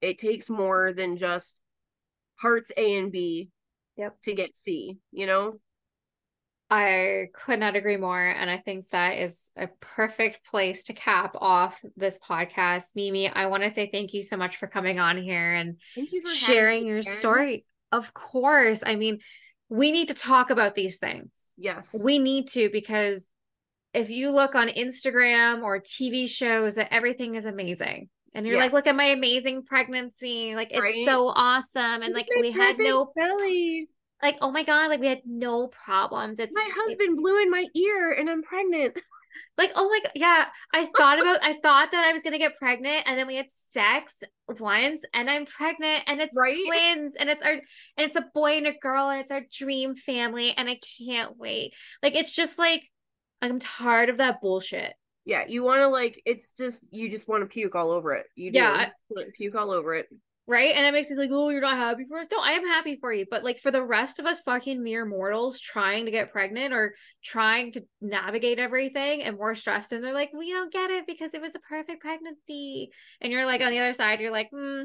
it 0.00 0.18
takes 0.18 0.50
more 0.50 0.92
than 0.92 1.16
just 1.16 1.60
parts 2.40 2.70
a 2.76 2.98
and 2.98 3.10
b 3.10 3.50
yep. 3.96 4.20
to 4.22 4.34
get 4.34 4.56
C, 4.56 4.98
you 5.12 5.26
know? 5.26 5.58
I 6.70 7.26
could 7.34 7.60
not 7.60 7.76
agree 7.76 7.98
more. 7.98 8.20
And 8.20 8.50
I 8.50 8.56
think 8.56 8.88
that 8.88 9.18
is 9.18 9.50
a 9.56 9.68
perfect 9.80 10.44
place 10.46 10.84
to 10.84 10.92
cap 10.92 11.36
off 11.40 11.78
this 11.96 12.18
podcast. 12.18 12.96
Mimi, 12.96 13.28
I 13.28 13.46
want 13.46 13.62
to 13.62 13.70
say 13.70 13.90
thank 13.92 14.14
you 14.14 14.22
so 14.22 14.36
much 14.36 14.56
for 14.56 14.66
coming 14.66 14.98
on 14.98 15.22
here 15.22 15.52
and 15.52 15.76
thank 15.94 16.12
you 16.12 16.22
for 16.22 16.32
sharing 16.32 16.86
your 16.86 17.02
story. 17.02 17.66
Of 17.94 18.12
course. 18.12 18.82
I 18.84 18.96
mean, 18.96 19.20
we 19.68 19.92
need 19.92 20.08
to 20.08 20.14
talk 20.14 20.50
about 20.50 20.74
these 20.74 20.98
things. 20.98 21.52
Yes. 21.56 21.94
We 21.98 22.18
need 22.18 22.48
to 22.48 22.70
because 22.72 23.30
if 23.92 24.10
you 24.10 24.30
look 24.30 24.56
on 24.56 24.68
Instagram 24.68 25.62
or 25.62 25.80
TV 25.80 26.28
shows 26.28 26.74
that 26.74 26.92
everything 26.92 27.36
is 27.36 27.44
amazing. 27.44 28.08
And 28.34 28.44
you're 28.44 28.56
yeah. 28.56 28.64
like, 28.64 28.72
look 28.72 28.88
at 28.88 28.96
my 28.96 29.04
amazing 29.04 29.62
pregnancy. 29.62 30.56
Like 30.56 30.68
it's 30.72 31.04
so 31.04 31.28
awesome. 31.28 32.02
And 32.02 32.12
like 32.12 32.26
we 32.40 32.50
had 32.50 32.78
no 32.78 33.12
belly. 33.14 33.88
Like, 34.20 34.38
oh 34.40 34.50
my 34.50 34.64
God, 34.64 34.88
like 34.88 35.00
we 35.00 35.06
had 35.06 35.20
no 35.24 35.68
problems. 35.68 36.40
It's 36.40 36.52
my 36.52 36.68
husband 36.74 37.16
it, 37.16 37.16
blew 37.16 37.40
in 37.40 37.50
my 37.50 37.64
ear 37.74 38.10
and 38.10 38.28
I'm 38.28 38.42
pregnant. 38.42 38.98
Like, 39.56 39.72
oh 39.74 39.88
my 39.88 40.00
god, 40.02 40.12
yeah. 40.14 40.46
I 40.72 40.88
thought 40.96 41.20
about 41.20 41.40
I 41.42 41.58
thought 41.62 41.92
that 41.92 42.04
I 42.04 42.12
was 42.12 42.22
gonna 42.22 42.38
get 42.38 42.58
pregnant 42.58 43.04
and 43.06 43.18
then 43.18 43.26
we 43.26 43.36
had 43.36 43.50
sex 43.50 44.14
once 44.48 45.02
and 45.12 45.30
I'm 45.30 45.46
pregnant 45.46 46.04
and 46.06 46.20
it's 46.20 46.36
right? 46.36 46.56
twins 46.66 47.16
and 47.16 47.28
it's 47.28 47.42
our 47.42 47.52
and 47.52 47.60
it's 47.98 48.16
a 48.16 48.26
boy 48.34 48.58
and 48.58 48.66
a 48.66 48.72
girl 48.72 49.08
and 49.08 49.20
it's 49.20 49.32
our 49.32 49.42
dream 49.52 49.96
family 49.96 50.54
and 50.56 50.68
I 50.68 50.78
can't 50.98 51.36
wait. 51.36 51.74
Like 52.02 52.16
it's 52.16 52.34
just 52.34 52.58
like 52.58 52.82
I'm 53.42 53.58
tired 53.58 54.08
of 54.08 54.18
that 54.18 54.40
bullshit 54.40 54.94
yeah, 55.24 55.44
you 55.46 55.62
want 55.64 55.80
to 55.80 55.88
like 55.88 56.20
it's 56.26 56.52
just 56.52 56.86
you 56.92 57.08
just 57.08 57.28
want 57.28 57.42
to 57.42 57.46
puke 57.46 57.74
all 57.74 57.90
over 57.90 58.12
it. 58.12 58.26
You 58.34 58.52
do. 58.52 58.58
yeah, 58.58 58.90
puke 59.36 59.54
all 59.54 59.70
over 59.70 59.94
it. 59.94 60.08
Right, 60.46 60.74
and 60.74 60.84
it 60.84 60.92
makes 60.92 61.10
it 61.10 61.16
like, 61.16 61.30
oh, 61.32 61.48
you're 61.48 61.62
not 61.62 61.78
happy 61.78 62.04
for 62.06 62.18
us. 62.18 62.26
No, 62.30 62.38
I 62.38 62.50
am 62.50 62.66
happy 62.66 62.98
for 63.00 63.10
you, 63.10 63.24
but 63.30 63.44
like 63.44 63.60
for 63.60 63.70
the 63.70 63.82
rest 63.82 64.18
of 64.18 64.26
us, 64.26 64.40
fucking 64.42 64.82
mere 64.82 65.06
mortals 65.06 65.58
trying 65.58 66.04
to 66.04 66.10
get 66.10 66.32
pregnant 66.32 66.74
or 66.74 66.94
trying 67.24 67.72
to 67.72 67.82
navigate 68.02 68.58
everything 68.58 69.22
and 69.22 69.38
more 69.38 69.54
stressed, 69.54 69.92
and 69.92 70.04
they're 70.04 70.12
like, 70.12 70.32
we 70.36 70.50
don't 70.50 70.72
get 70.72 70.90
it 70.90 71.06
because 71.06 71.32
it 71.32 71.40
was 71.40 71.54
a 71.54 71.60
perfect 71.60 72.02
pregnancy, 72.02 72.90
and 73.22 73.32
you're 73.32 73.46
like 73.46 73.62
on 73.62 73.70
the 73.70 73.78
other 73.78 73.94
side, 73.94 74.20
you're 74.20 74.30
like, 74.30 74.50
hmm, 74.54 74.82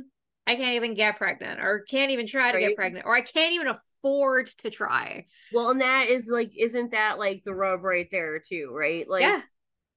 I 0.47 0.55
can't 0.55 0.75
even 0.75 0.93
get 0.93 1.17
pregnant, 1.17 1.59
or 1.59 1.81
can't 1.89 2.11
even 2.11 2.25
try 2.25 2.51
to 2.51 2.57
right? 2.57 2.67
get 2.67 2.77
pregnant, 2.77 3.05
or 3.05 3.13
I 3.13 3.21
can't 3.21 3.53
even 3.53 3.67
afford 3.67 4.49
to 4.59 4.69
try. 4.69 5.25
Well, 5.53 5.71
and 5.71 5.81
that 5.81 6.07
is 6.07 6.29
like, 6.31 6.53
isn't 6.57 6.91
that 6.91 7.19
like 7.19 7.43
the 7.43 7.53
rub 7.53 7.83
right 7.83 8.07
there 8.09 8.39
too, 8.39 8.71
right? 8.73 9.07
Like, 9.09 9.23
yeah 9.23 9.41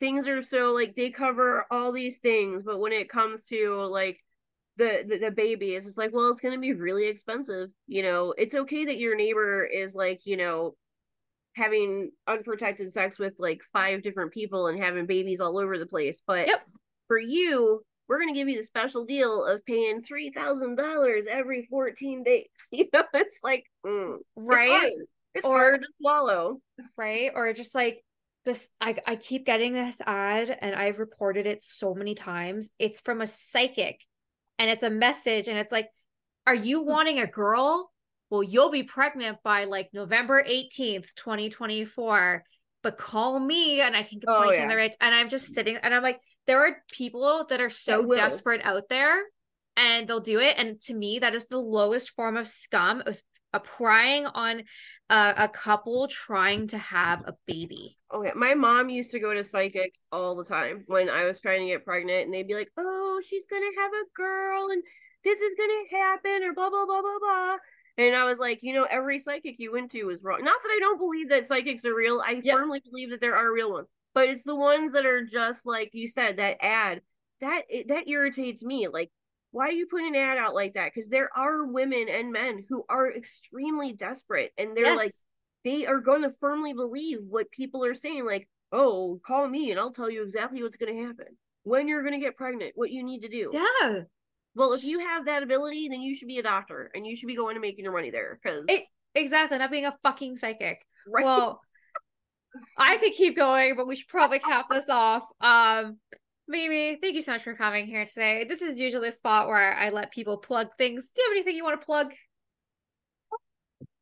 things 0.00 0.26
are 0.26 0.42
so 0.42 0.72
like 0.72 0.96
they 0.96 1.10
cover 1.10 1.64
all 1.70 1.92
these 1.92 2.18
things 2.18 2.64
but 2.64 2.80
when 2.80 2.92
it 2.92 3.08
comes 3.08 3.44
to 3.46 3.84
like 3.84 4.18
the, 4.76 5.04
the 5.06 5.18
the 5.18 5.30
baby 5.30 5.74
is 5.74 5.86
it's 5.86 5.98
like 5.98 6.12
well 6.12 6.30
it's 6.30 6.40
going 6.40 6.54
to 6.54 6.60
be 6.60 6.72
really 6.72 7.06
expensive 7.06 7.70
you 7.86 8.02
know 8.02 8.34
it's 8.38 8.54
okay 8.54 8.86
that 8.86 8.98
your 8.98 9.16
neighbor 9.16 9.64
is 9.64 9.94
like 9.94 10.24
you 10.24 10.36
know 10.36 10.74
having 11.54 12.10
unprotected 12.26 12.92
sex 12.92 13.18
with 13.18 13.34
like 13.38 13.60
five 13.72 14.02
different 14.02 14.32
people 14.32 14.68
and 14.68 14.82
having 14.82 15.06
babies 15.06 15.40
all 15.40 15.58
over 15.58 15.78
the 15.78 15.86
place 15.86 16.22
but 16.26 16.46
yep. 16.46 16.66
for 17.06 17.18
you 17.18 17.82
we're 18.08 18.18
going 18.18 18.32
to 18.32 18.38
give 18.38 18.48
you 18.48 18.56
the 18.58 18.64
special 18.64 19.04
deal 19.04 19.44
of 19.46 19.64
paying 19.64 20.02
$3000 20.02 21.26
every 21.26 21.66
14 21.70 22.22
days 22.22 22.46
you 22.70 22.86
know 22.92 23.04
it's 23.12 23.38
like 23.42 23.64
mm, 23.86 24.16
right 24.36 24.68
it's, 24.70 24.70
hard. 24.70 24.92
it's 25.34 25.44
or, 25.44 25.58
hard 25.58 25.80
to 25.82 25.88
swallow 26.00 26.60
right 26.96 27.30
or 27.34 27.52
just 27.52 27.74
like 27.74 28.02
this 28.44 28.68
I, 28.80 28.96
I 29.06 29.16
keep 29.16 29.46
getting 29.46 29.72
this 29.72 30.00
ad 30.04 30.56
and 30.60 30.74
I've 30.74 30.98
reported 30.98 31.46
it 31.46 31.62
so 31.62 31.94
many 31.94 32.14
times. 32.14 32.70
It's 32.78 33.00
from 33.00 33.20
a 33.20 33.26
psychic 33.26 34.00
and 34.58 34.70
it's 34.70 34.82
a 34.82 34.90
message 34.90 35.48
and 35.48 35.58
it's 35.58 35.72
like, 35.72 35.88
are 36.46 36.54
you 36.54 36.82
hmm. 36.82 36.88
wanting 36.88 37.18
a 37.18 37.26
girl? 37.26 37.90
Well, 38.30 38.42
you'll 38.42 38.70
be 38.70 38.82
pregnant 38.82 39.38
by 39.44 39.64
like 39.64 39.90
November 39.92 40.42
18th, 40.42 41.14
2024. 41.16 42.44
but 42.82 42.98
call 42.98 43.38
me 43.38 43.80
and 43.80 43.94
I 43.94 44.02
can 44.02 44.20
Oh, 44.26 44.42
point 44.42 44.56
you 44.56 44.62
in 44.62 44.68
the 44.68 44.76
right. 44.76 44.96
And 45.00 45.14
I'm 45.14 45.28
just 45.28 45.54
sitting 45.54 45.76
and 45.76 45.94
I'm 45.94 46.02
like, 46.02 46.20
there 46.46 46.66
are 46.66 46.82
people 46.90 47.46
that 47.50 47.60
are 47.60 47.70
so 47.70 48.04
desperate 48.12 48.62
out 48.64 48.88
there 48.88 49.22
and 49.76 50.08
they'll 50.08 50.20
do 50.20 50.40
it. 50.40 50.54
And 50.58 50.80
to 50.82 50.94
me, 50.94 51.20
that 51.20 51.34
is 51.34 51.46
the 51.46 51.58
lowest 51.58 52.10
form 52.10 52.36
of 52.36 52.48
scum. 52.48 53.02
A 53.54 53.60
prying 53.60 54.26
on 54.26 54.62
a, 55.10 55.34
a 55.36 55.48
couple 55.48 56.08
trying 56.08 56.68
to 56.68 56.78
have 56.78 57.20
a 57.26 57.34
baby. 57.46 57.98
Okay, 58.12 58.32
my 58.34 58.54
mom 58.54 58.88
used 58.88 59.12
to 59.12 59.20
go 59.20 59.34
to 59.34 59.44
psychics 59.44 60.04
all 60.10 60.34
the 60.36 60.44
time 60.44 60.84
when 60.86 61.08
I 61.08 61.24
was 61.24 61.40
trying 61.40 61.60
to 61.60 61.66
get 61.72 61.84
pregnant, 61.84 62.24
and 62.24 62.34
they'd 62.34 62.48
be 62.48 62.54
like, 62.54 62.70
"Oh, 62.76 63.20
she's 63.26 63.46
gonna 63.46 63.70
have 63.78 63.92
a 63.92 64.04
girl, 64.16 64.70
and 64.70 64.82
this 65.24 65.40
is 65.40 65.54
gonna 65.56 66.02
happen," 66.02 66.42
or 66.44 66.52
blah 66.54 66.70
blah 66.70 66.86
blah 66.86 67.02
blah 67.02 67.18
blah. 67.18 67.56
And 67.98 68.16
I 68.16 68.24
was 68.24 68.38
like, 68.38 68.62
you 68.62 68.72
know, 68.72 68.84
every 68.84 69.18
psychic 69.18 69.56
you 69.58 69.72
went 69.72 69.90
to 69.90 70.04
was 70.04 70.22
wrong. 70.22 70.42
Not 70.44 70.62
that 70.62 70.70
I 70.70 70.78
don't 70.80 70.98
believe 70.98 71.28
that 71.28 71.46
psychics 71.46 71.84
are 71.84 71.94
real. 71.94 72.22
I 72.24 72.40
Yes. 72.42 72.56
firmly 72.56 72.80
believe 72.80 73.10
that 73.10 73.20
there 73.20 73.36
are 73.36 73.52
real 73.52 73.72
ones, 73.72 73.88
but 74.14 74.28
it's 74.28 74.44
the 74.44 74.56
ones 74.56 74.92
that 74.92 75.04
are 75.06 75.24
just 75.24 75.66
like 75.66 75.90
you 75.92 76.08
said 76.08 76.38
that 76.38 76.56
ad 76.64 77.02
that 77.40 77.64
that 77.88 78.08
irritates 78.08 78.62
me. 78.62 78.88
Like, 78.88 79.10
why 79.52 79.68
are 79.68 79.72
you 79.72 79.86
putting 79.86 80.16
an 80.16 80.22
ad 80.22 80.38
out 80.38 80.54
like 80.54 80.74
that? 80.74 80.90
Because 80.92 81.08
there 81.08 81.30
are 81.36 81.64
women 81.64 82.06
and 82.10 82.32
men 82.32 82.64
who 82.68 82.84
are 82.88 83.12
extremely 83.12 83.92
desperate, 83.92 84.52
and 84.58 84.76
they're 84.76 84.86
Yes. 84.86 84.98
like 84.98 85.12
they 85.64 85.86
are 85.86 86.00
going 86.00 86.22
to 86.22 86.32
firmly 86.40 86.72
believe 86.72 87.18
what 87.28 87.50
people 87.52 87.84
are 87.84 87.94
saying 87.94 88.26
like 88.26 88.48
oh 88.72 89.20
call 89.24 89.46
me 89.46 89.70
and 89.70 89.78
i'll 89.78 89.92
tell 89.92 90.10
you 90.10 90.24
exactly 90.24 90.60
what's 90.60 90.76
going 90.76 90.92
to 90.96 91.04
happen 91.04 91.26
when 91.62 91.86
you're 91.86 92.02
going 92.02 92.18
to 92.18 92.24
get 92.24 92.36
pregnant 92.36 92.72
what 92.74 92.90
you 92.90 93.04
need 93.04 93.20
to 93.20 93.28
do 93.28 93.50
yeah. 93.52 94.00
well 94.56 94.72
if 94.72 94.82
you 94.82 94.98
have 94.98 95.26
that 95.26 95.44
ability 95.44 95.88
then 95.88 96.00
you 96.00 96.16
should 96.16 96.26
be 96.26 96.38
a 96.38 96.42
doctor 96.42 96.90
and 96.94 97.06
you 97.06 97.14
should 97.14 97.28
be 97.28 97.36
going 97.36 97.54
and 97.54 97.60
making 97.62 97.84
your 97.84 97.92
money 97.92 98.10
there 98.10 98.40
because 98.42 98.64
Exactly. 99.14 99.58
Not 99.58 99.70
being 99.70 99.84
a 99.84 99.94
fucking 100.02 100.36
psychic. 100.36 100.78
right 101.06 101.24
Well, 101.24 101.60
I 102.76 102.96
could 102.96 103.12
keep 103.12 103.36
going, 103.36 103.76
but 103.76 103.86
we 103.86 103.96
should 103.96 104.08
probably 104.08 104.38
cap 104.38 104.66
this 104.70 104.88
off. 104.88 105.24
Um, 105.40 105.98
Mimi, 106.48 106.98
thank 107.00 107.14
you 107.14 107.22
so 107.22 107.32
much 107.32 107.42
for 107.44 107.54
coming 107.54 107.86
here 107.86 108.04
today. 108.04 108.44
This 108.48 108.62
is 108.62 108.78
usually 108.78 109.08
a 109.08 109.12
spot 109.12 109.46
where 109.48 109.74
I 109.76 109.90
let 109.90 110.10
people 110.12 110.36
plug 110.36 110.68
things. 110.76 111.12
Do 111.12 111.22
you 111.22 111.28
have 111.30 111.36
anything 111.36 111.56
you 111.56 111.64
want 111.64 111.80
to 111.80 111.84
plug? 111.86 112.12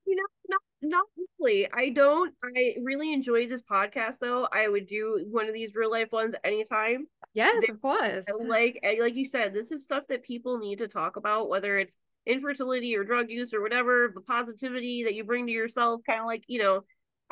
you 0.06 0.16
know 0.16 0.24
not 0.48 0.60
not 0.82 1.04
really 1.38 1.68
i 1.72 1.88
don't 1.90 2.34
i 2.42 2.74
really 2.82 3.12
enjoy 3.12 3.46
this 3.46 3.62
podcast 3.62 4.18
though 4.18 4.48
i 4.52 4.66
would 4.66 4.86
do 4.88 5.24
one 5.30 5.46
of 5.46 5.54
these 5.54 5.72
real 5.76 5.90
life 5.90 6.10
ones 6.10 6.34
anytime 6.42 7.06
Yes, 7.32 7.62
They- 7.64 7.72
of 7.72 7.80
course. 7.80 8.26
Like 8.44 8.80
like 9.00 9.14
you 9.14 9.24
said 9.24 9.54
this 9.54 9.70
is 9.70 9.84
stuff 9.84 10.02
that 10.08 10.24
people 10.24 10.58
need 10.58 10.78
to 10.78 10.88
talk 10.88 11.14
about 11.14 11.48
whether 11.48 11.78
it's 11.78 11.94
infertility 12.26 12.96
or 12.96 13.04
drug 13.04 13.30
use 13.30 13.54
or 13.54 13.62
whatever 13.62 14.10
the 14.12 14.20
positivity 14.20 15.04
that 15.04 15.14
you 15.14 15.22
bring 15.22 15.46
to 15.46 15.52
yourself 15.52 16.00
kind 16.04 16.18
of 16.18 16.26
like 16.26 16.42
you 16.48 16.60
know 16.60 16.82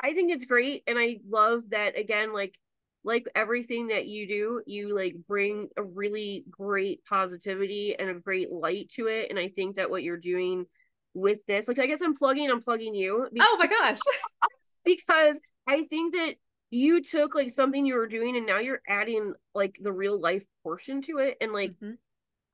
i 0.01 0.13
think 0.13 0.31
it's 0.31 0.45
great 0.45 0.83
and 0.87 0.97
i 0.97 1.17
love 1.29 1.63
that 1.71 1.97
again 1.99 2.31
like 2.31 2.57
like 3.03 3.25
everything 3.35 3.87
that 3.87 4.07
you 4.07 4.27
do 4.27 4.61
you 4.65 4.95
like 4.95 5.15
bring 5.27 5.69
a 5.77 5.83
really 5.83 6.43
great 6.49 7.03
positivity 7.05 7.95
and 7.97 8.09
a 8.09 8.13
great 8.13 8.51
light 8.51 8.89
to 8.89 9.07
it 9.07 9.29
and 9.29 9.39
i 9.39 9.47
think 9.47 9.77
that 9.77 9.89
what 9.89 10.03
you're 10.03 10.17
doing 10.17 10.65
with 11.13 11.39
this 11.47 11.67
like 11.67 11.79
i 11.79 11.85
guess 11.85 12.01
i'm 12.01 12.15
plugging 12.15 12.49
i'm 12.51 12.61
plugging 12.61 12.93
you 12.93 13.27
Oh 13.39 13.57
my 13.59 13.67
gosh. 13.67 13.99
because 14.85 15.39
I 15.67 15.83
think 15.83 16.13
that 16.15 16.35
you 16.71 17.01
took 17.01 17.35
like 17.35 17.51
something 17.51 17.85
you 17.85 17.95
were 17.95 18.07
doing 18.07 18.37
and 18.37 18.45
now 18.45 18.59
you're 18.59 18.81
adding 18.87 19.33
like 19.55 19.75
the 19.81 19.91
real 19.91 20.19
life 20.19 20.45
portion 20.63 21.01
to 21.03 21.17
it 21.19 21.37
and 21.41 21.51
like 21.53 21.71
Mhm. 21.81 21.97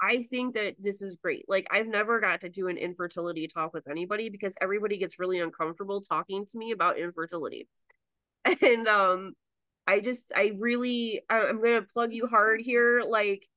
I 0.01 0.23
think 0.23 0.55
that 0.55 0.76
this 0.77 1.01
is 1.01 1.15
great. 1.15 1.45
Like 1.47 1.67
I've 1.72 1.88
never 1.88 2.19
got 2.19 2.41
to 2.41 2.49
do 2.49 2.67
an 2.67 2.77
infertility 2.77 3.47
talk 3.47 3.73
with 3.73 3.88
anybody 3.89 4.30
because 4.30 4.53
everybody 4.61 4.97
gets 4.97 5.19
really 5.19 5.39
uncomfortable 5.39 6.01
talking 6.01 6.45
to 6.45 6.57
me 6.57 6.72
about 6.72 6.99
infertility. 6.99 7.67
And 8.61 8.88
um 8.88 9.34
I 9.87 9.99
just 9.99 10.31
I 10.35 10.53
really 10.57 11.21
I'm 11.29 11.61
going 11.61 11.81
to 11.81 11.87
plug 11.87 12.13
you 12.13 12.27
hard 12.27 12.61
here 12.61 13.03
like 13.07 13.47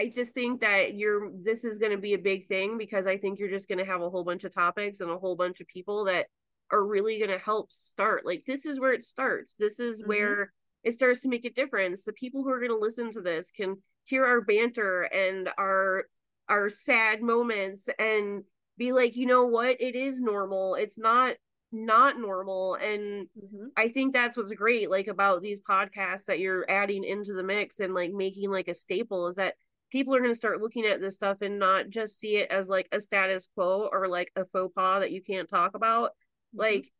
I 0.00 0.08
just 0.08 0.32
think 0.34 0.60
that 0.60 0.94
you're 0.94 1.30
this 1.42 1.64
is 1.64 1.78
going 1.78 1.92
to 1.92 1.98
be 1.98 2.14
a 2.14 2.18
big 2.18 2.46
thing 2.46 2.78
because 2.78 3.06
I 3.06 3.18
think 3.18 3.38
you're 3.38 3.50
just 3.50 3.68
going 3.68 3.78
to 3.78 3.84
have 3.84 4.00
a 4.00 4.10
whole 4.10 4.24
bunch 4.24 4.44
of 4.44 4.54
topics 4.54 5.00
and 5.00 5.10
a 5.10 5.18
whole 5.18 5.36
bunch 5.36 5.60
of 5.60 5.68
people 5.68 6.04
that 6.06 6.26
are 6.70 6.84
really 6.84 7.18
going 7.18 7.30
to 7.30 7.38
help 7.38 7.70
start. 7.70 8.24
Like 8.24 8.44
this 8.46 8.64
is 8.64 8.80
where 8.80 8.94
it 8.94 9.04
starts. 9.04 9.54
This 9.54 9.78
is 9.78 10.02
Mhm. 10.02 10.06
where 10.06 10.52
it 10.82 10.92
starts 10.94 11.20
to 11.22 11.28
make 11.28 11.44
a 11.44 11.50
difference. 11.50 12.02
The 12.02 12.12
people 12.14 12.42
who 12.42 12.50
are 12.50 12.58
going 12.58 12.70
to 12.70 12.76
listen 12.78 13.10
to 13.12 13.20
this 13.20 13.50
can 13.50 13.82
hear 14.04 14.24
our 14.24 14.40
banter 14.40 15.02
and 15.02 15.48
our 15.58 16.04
our 16.48 16.68
sad 16.70 17.22
moments 17.22 17.88
and 17.98 18.44
be 18.76 18.92
like, 18.92 19.14
"You 19.16 19.26
know 19.26 19.46
what? 19.46 19.80
It 19.80 19.94
is 19.94 20.20
normal. 20.20 20.74
It's 20.74 20.98
not 20.98 21.36
not 21.72 22.18
normal." 22.18 22.74
And 22.76 23.28
Mhm. 23.36 23.72
I 23.76 23.88
think 23.88 24.12
that's 24.12 24.36
what's 24.36 24.52
great 24.52 24.90
like 24.90 25.08
about 25.08 25.42
these 25.42 25.60
podcasts 25.60 26.26
that 26.26 26.38
you're 26.38 26.70
adding 26.70 27.04
into 27.04 27.32
the 27.32 27.42
mix 27.42 27.80
and 27.80 27.94
like 27.94 28.12
making 28.12 28.50
like 28.50 28.68
a 28.68 28.74
staple 28.74 29.26
is 29.28 29.36
that 29.36 29.56
people 29.90 30.14
are 30.14 30.20
going 30.20 30.30
to 30.30 30.34
start 30.36 30.60
looking 30.60 30.86
at 30.86 31.00
this 31.00 31.14
stuff 31.16 31.42
and 31.42 31.58
not 31.58 31.88
just 31.90 32.18
see 32.18 32.36
it 32.36 32.50
as 32.50 32.68
like 32.68 32.88
a 32.92 33.00
status 33.00 33.46
quo 33.54 33.88
or 33.92 34.08
like 34.08 34.32
a 34.36 34.44
faux 34.46 34.72
pas 34.74 35.00
that 35.00 35.12
you 35.12 35.22
can't 35.22 35.48
talk 35.48 35.74
about. 35.74 36.12
Like 36.54 36.92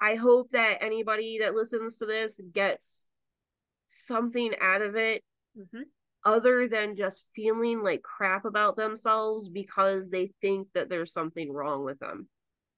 I 0.00 0.14
hope 0.16 0.50
that 0.50 0.82
anybody 0.82 1.38
that 1.40 1.54
listens 1.54 1.98
to 1.98 2.06
this 2.06 2.40
gets 2.52 3.08
something 3.88 4.54
out 4.60 4.82
of 4.82 4.96
it 4.96 5.24
Mhm. 5.56 5.84
other 6.24 6.68
than 6.68 6.96
just 6.96 7.24
feeling 7.34 7.82
like 7.82 8.02
crap 8.02 8.44
about 8.44 8.76
themselves 8.76 9.48
because 9.48 10.08
they 10.10 10.28
think 10.40 10.72
that 10.72 10.88
there's 10.88 11.12
something 11.12 11.50
wrong 11.52 11.84
with 11.84 11.98
them. 11.98 12.28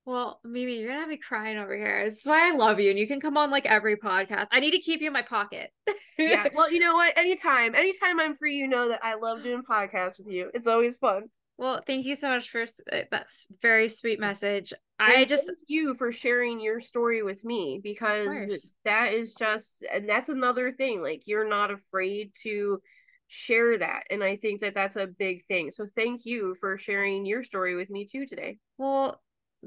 Well, 0.08 0.40
Mimi, 0.42 0.78
you're 0.78 0.88
gonna 0.88 1.00
have 1.00 1.10
me 1.10 1.18
crying 1.18 1.58
over 1.58 1.76
here. 1.76 2.02
This 2.06 2.20
is 2.20 2.24
why 2.24 2.48
I 2.48 2.56
love 2.56 2.80
you, 2.80 2.88
and 2.88 2.98
you 2.98 3.06
can 3.06 3.20
come 3.20 3.36
on 3.36 3.50
like 3.50 3.66
every 3.66 3.98
podcast. 3.98 4.46
I 4.50 4.58
need 4.58 4.70
to 4.70 4.78
keep 4.78 5.02
you 5.02 5.08
in 5.08 5.12
my 5.12 5.20
pocket. 5.20 5.70
yeah. 6.18 6.46
Well, 6.54 6.72
you 6.72 6.80
know 6.80 6.94
what? 6.94 7.18
Anytime, 7.18 7.74
anytime 7.74 8.18
I'm 8.18 8.34
free, 8.34 8.56
you 8.56 8.68
know 8.68 8.88
that 8.88 9.00
I 9.02 9.16
love 9.16 9.42
doing 9.42 9.60
podcasts 9.68 10.18
with 10.18 10.28
you. 10.28 10.50
It's 10.54 10.66
always 10.66 10.96
fun. 10.96 11.24
Well, 11.58 11.82
thank 11.86 12.06
you 12.06 12.14
so 12.14 12.30
much 12.30 12.48
for 12.48 12.62
uh, 12.62 13.00
that 13.10 13.26
very 13.60 13.90
sweet 13.90 14.18
message. 14.18 14.72
I 14.98 15.26
just 15.26 15.44
thank 15.44 15.58
you 15.66 15.94
for 15.94 16.10
sharing 16.10 16.58
your 16.58 16.80
story 16.80 17.22
with 17.22 17.44
me 17.44 17.78
because 17.82 18.72
that 18.86 19.12
is 19.12 19.34
just 19.34 19.84
and 19.92 20.08
that's 20.08 20.30
another 20.30 20.72
thing 20.72 21.02
like 21.02 21.24
you're 21.26 21.48
not 21.48 21.70
afraid 21.70 22.32
to 22.44 22.80
share 23.26 23.76
that 23.76 24.04
and 24.10 24.24
I 24.24 24.36
think 24.36 24.62
that 24.62 24.72
that's 24.72 24.96
a 24.96 25.06
big 25.06 25.44
thing. 25.44 25.70
So 25.70 25.86
thank 25.94 26.24
you 26.24 26.56
for 26.60 26.78
sharing 26.78 27.26
your 27.26 27.44
story 27.44 27.76
with 27.76 27.90
me 27.90 28.06
too 28.06 28.24
today. 28.24 28.58
Well, 28.78 29.20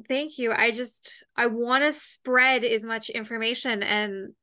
thank 0.08 0.38
you. 0.38 0.52
I 0.52 0.72
just 0.72 1.12
I 1.36 1.48
want 1.48 1.84
to 1.84 1.92
spread 1.92 2.64
as 2.64 2.84
much 2.84 3.10
information 3.10 3.84
and 3.84 4.34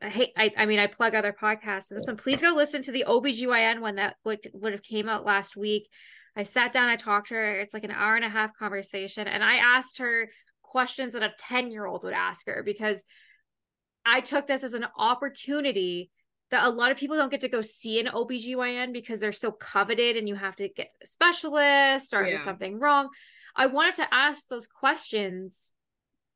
I 0.00 0.08
hate 0.08 0.30
I, 0.36 0.52
I 0.56 0.66
mean 0.66 0.78
I 0.78 0.86
plug 0.86 1.14
other 1.14 1.32
podcasts 1.32 1.90
and 1.90 1.98
this 2.00 2.06
one 2.06 2.16
please 2.16 2.40
go 2.40 2.52
listen 2.54 2.82
to 2.82 2.92
the 2.92 3.04
OBGYN 3.06 3.80
one 3.80 3.96
that 3.96 4.16
would 4.24 4.50
would 4.54 4.72
have 4.72 4.82
came 4.82 5.08
out 5.08 5.24
last 5.24 5.56
week. 5.56 5.88
I 6.34 6.44
sat 6.44 6.72
down, 6.72 6.88
I 6.88 6.96
talked 6.96 7.28
to 7.28 7.34
her. 7.34 7.60
It's 7.60 7.74
like 7.74 7.84
an 7.84 7.90
hour 7.90 8.16
and 8.16 8.24
a 8.24 8.28
half 8.30 8.56
conversation 8.56 9.28
and 9.28 9.44
I 9.44 9.56
asked 9.56 9.98
her 9.98 10.30
questions 10.62 11.12
that 11.12 11.22
a 11.22 11.32
10-year-old 11.42 12.02
would 12.04 12.14
ask 12.14 12.46
her 12.46 12.62
because 12.64 13.04
I 14.06 14.20
took 14.20 14.46
this 14.46 14.64
as 14.64 14.72
an 14.72 14.86
opportunity 14.96 16.10
that 16.50 16.64
a 16.64 16.70
lot 16.70 16.90
of 16.90 16.96
people 16.96 17.16
don't 17.16 17.30
get 17.30 17.42
to 17.42 17.48
go 17.48 17.60
see 17.62 18.00
an 18.00 18.06
OBGYN 18.06 18.92
because 18.92 19.20
they're 19.20 19.32
so 19.32 19.52
coveted 19.52 20.16
and 20.16 20.28
you 20.28 20.34
have 20.34 20.56
to 20.56 20.68
get 20.68 20.88
a 21.02 21.06
specialist 21.06 22.12
or 22.14 22.22
Yeah. 22.22 22.30
there's 22.30 22.42
something 22.42 22.78
wrong. 22.78 23.08
I 23.54 23.66
wanted 23.66 23.96
to 23.96 24.14
ask 24.14 24.48
those 24.48 24.66
questions 24.66 25.70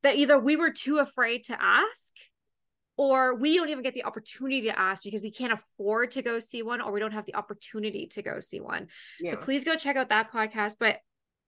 that 0.03 0.17
either 0.17 0.39
we 0.39 0.57
were 0.57 0.71
too 0.71 0.99
afraid 0.99 1.45
to 1.45 1.61
ask 1.61 2.13
or 2.97 3.35
we 3.35 3.57
don't 3.57 3.69
even 3.69 3.83
get 3.83 3.95
the 3.95 4.05
opportunity 4.05 4.63
to 4.63 4.79
ask 4.79 5.03
because 5.03 5.23
we 5.23 5.31
can't 5.31 5.53
afford 5.53 6.13
to 6.13 6.23
go 6.23 6.39
see 6.39 6.63
one 6.63 6.81
or 6.81 6.93
we 6.93 7.01
don't 7.01 7.13
have 7.13 7.27
the 7.27 7.35
opportunity 7.35 8.07
to 8.07 8.23
go 8.23 8.41
see 8.41 8.61
one. 8.61 8.89
Yeah. 9.21 9.33
So 9.33 9.37
please 9.37 9.65
go 9.65 9.77
check 9.77 9.97
out 9.97 10.09
that 10.09 10.33
podcast. 10.33 10.77
But 10.79 10.99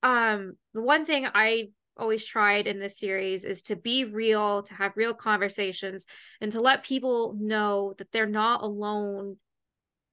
um 0.02 0.56
the 0.74 0.82
one 0.82 1.06
thing 1.06 1.26
I 1.34 1.68
always 1.96 2.24
tried 2.24 2.66
in 2.66 2.78
this 2.78 2.98
series 2.98 3.44
is 3.44 3.62
to 3.64 3.76
be 3.76 4.04
real, 4.04 4.62
to 4.62 4.74
have 4.74 4.92
real 4.96 5.14
conversations, 5.14 6.06
and 6.40 6.52
to 6.52 6.60
let 6.60 6.84
people 6.84 7.34
know 7.38 7.94
that 7.98 8.12
they're 8.12 8.26
not 8.26 8.62
alone 8.62 9.36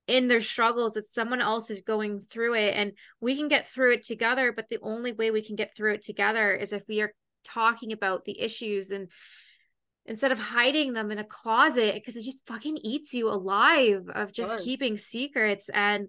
in 0.07 0.27
their 0.27 0.41
struggles, 0.41 0.93
that 0.93 1.07
someone 1.07 1.41
else 1.41 1.69
is 1.69 1.81
going 1.81 2.23
through 2.29 2.53
it 2.55 2.75
and 2.75 2.93
we 3.19 3.35
can 3.35 3.47
get 3.47 3.67
through 3.67 3.93
it 3.93 4.05
together. 4.05 4.51
But 4.51 4.69
the 4.69 4.79
only 4.81 5.11
way 5.11 5.31
we 5.31 5.41
can 5.41 5.55
get 5.55 5.75
through 5.75 5.93
it 5.93 6.03
together 6.03 6.53
is 6.53 6.73
if 6.73 6.83
we 6.87 7.01
are 7.01 7.13
talking 7.43 7.91
about 7.91 8.25
the 8.25 8.39
issues 8.39 8.91
and 8.91 9.09
instead 10.05 10.31
of 10.31 10.39
hiding 10.39 10.93
them 10.93 11.11
in 11.11 11.17
a 11.17 11.23
closet 11.23 11.95
because 11.95 12.15
it 12.15 12.23
just 12.23 12.45
fucking 12.45 12.77
eats 12.77 13.13
you 13.13 13.29
alive 13.29 14.07
of 14.13 14.31
just 14.31 14.53
does. 14.53 14.63
keeping 14.63 14.97
secrets 14.97 15.69
and 15.69 16.07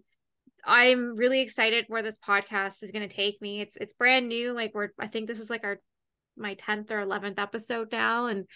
I'm 0.67 1.17
really 1.17 1.41
excited 1.41 1.85
where 1.89 2.03
this 2.03 2.19
podcast 2.19 2.83
is 2.83 2.91
going 2.91 3.09
to 3.09 3.15
take 3.15 3.41
me. 3.41 3.61
It's 3.61 3.77
it's 3.77 3.95
brand 3.95 4.29
new. 4.29 4.53
Like 4.53 4.73
we're 4.75 4.89
I 4.99 5.07
think 5.07 5.29
this 5.29 5.39
is 5.39 5.49
like 5.49 5.65
our 5.65 5.79
my 6.37 6.55
10th 6.57 6.91
or 6.91 7.07
11th 7.07 7.39
episode 7.39 7.93
now 7.93 8.27
and 8.27 8.47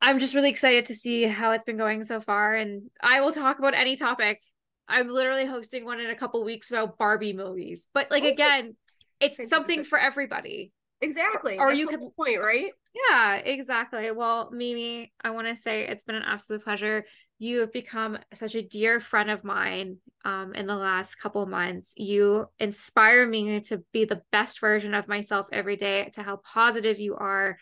I'm 0.00 0.18
just 0.18 0.34
really 0.34 0.50
excited 0.50 0.86
to 0.86 0.94
see 0.94 1.24
how 1.24 1.52
it's 1.52 1.64
been 1.64 1.76
going 1.76 2.02
so 2.04 2.20
far 2.20 2.54
and 2.54 2.90
I 3.00 3.20
will 3.20 3.32
talk 3.32 3.58
about 3.58 3.74
any 3.74 3.96
topic. 3.96 4.40
I'm 4.88 5.08
literally 5.08 5.46
hosting 5.46 5.84
one 5.84 6.00
in 6.00 6.10
a 6.10 6.14
couple 6.14 6.44
weeks 6.44 6.70
about 6.70 6.98
Barbie 6.98 7.32
movies. 7.32 7.88
But 7.92 8.10
like 8.10 8.22
Oh, 8.22 8.28
again, 8.28 8.76
it's 9.20 9.48
something 9.48 9.84
for 9.84 9.98
everybody. 9.98 10.72
Exactly. 11.00 11.58
Or 11.58 11.68
That's 11.68 11.78
you 11.78 11.88
could- 11.88 12.00
point, 12.16 12.40
right? 12.40 12.70
Yeah, 13.10 13.34
exactly. 13.34 14.10
Well, 14.10 14.50
Mimi, 14.50 15.12
I 15.22 15.30
want 15.30 15.48
to 15.48 15.56
say 15.56 15.86
it's 15.86 16.04
been 16.04 16.14
an 16.14 16.22
absolute 16.22 16.64
pleasure. 16.64 17.04
You 17.38 17.60
have 17.60 17.72
become 17.72 18.16
such 18.32 18.54
a 18.54 18.62
dear 18.62 19.00
friend 19.00 19.30
of 19.30 19.44
mine 19.44 19.98
um, 20.24 20.54
in 20.54 20.66
the 20.66 20.76
last 20.76 21.16
couple 21.16 21.42
of 21.42 21.50
months. 21.50 21.92
You 21.96 22.46
inspire 22.58 23.26
me 23.26 23.60
to 23.62 23.84
be 23.92 24.06
the 24.06 24.22
best 24.32 24.60
version 24.60 24.94
of 24.94 25.08
myself 25.08 25.46
every 25.52 25.76
day, 25.76 26.10
to 26.14 26.22
how 26.22 26.36
positive 26.36 26.98
you 26.98 27.16
are. 27.16 27.58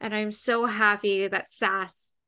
And 0.00 0.14
I'm 0.14 0.32
so 0.32 0.66
happy 0.66 1.26
that 1.28 1.48
SAS 1.48 2.18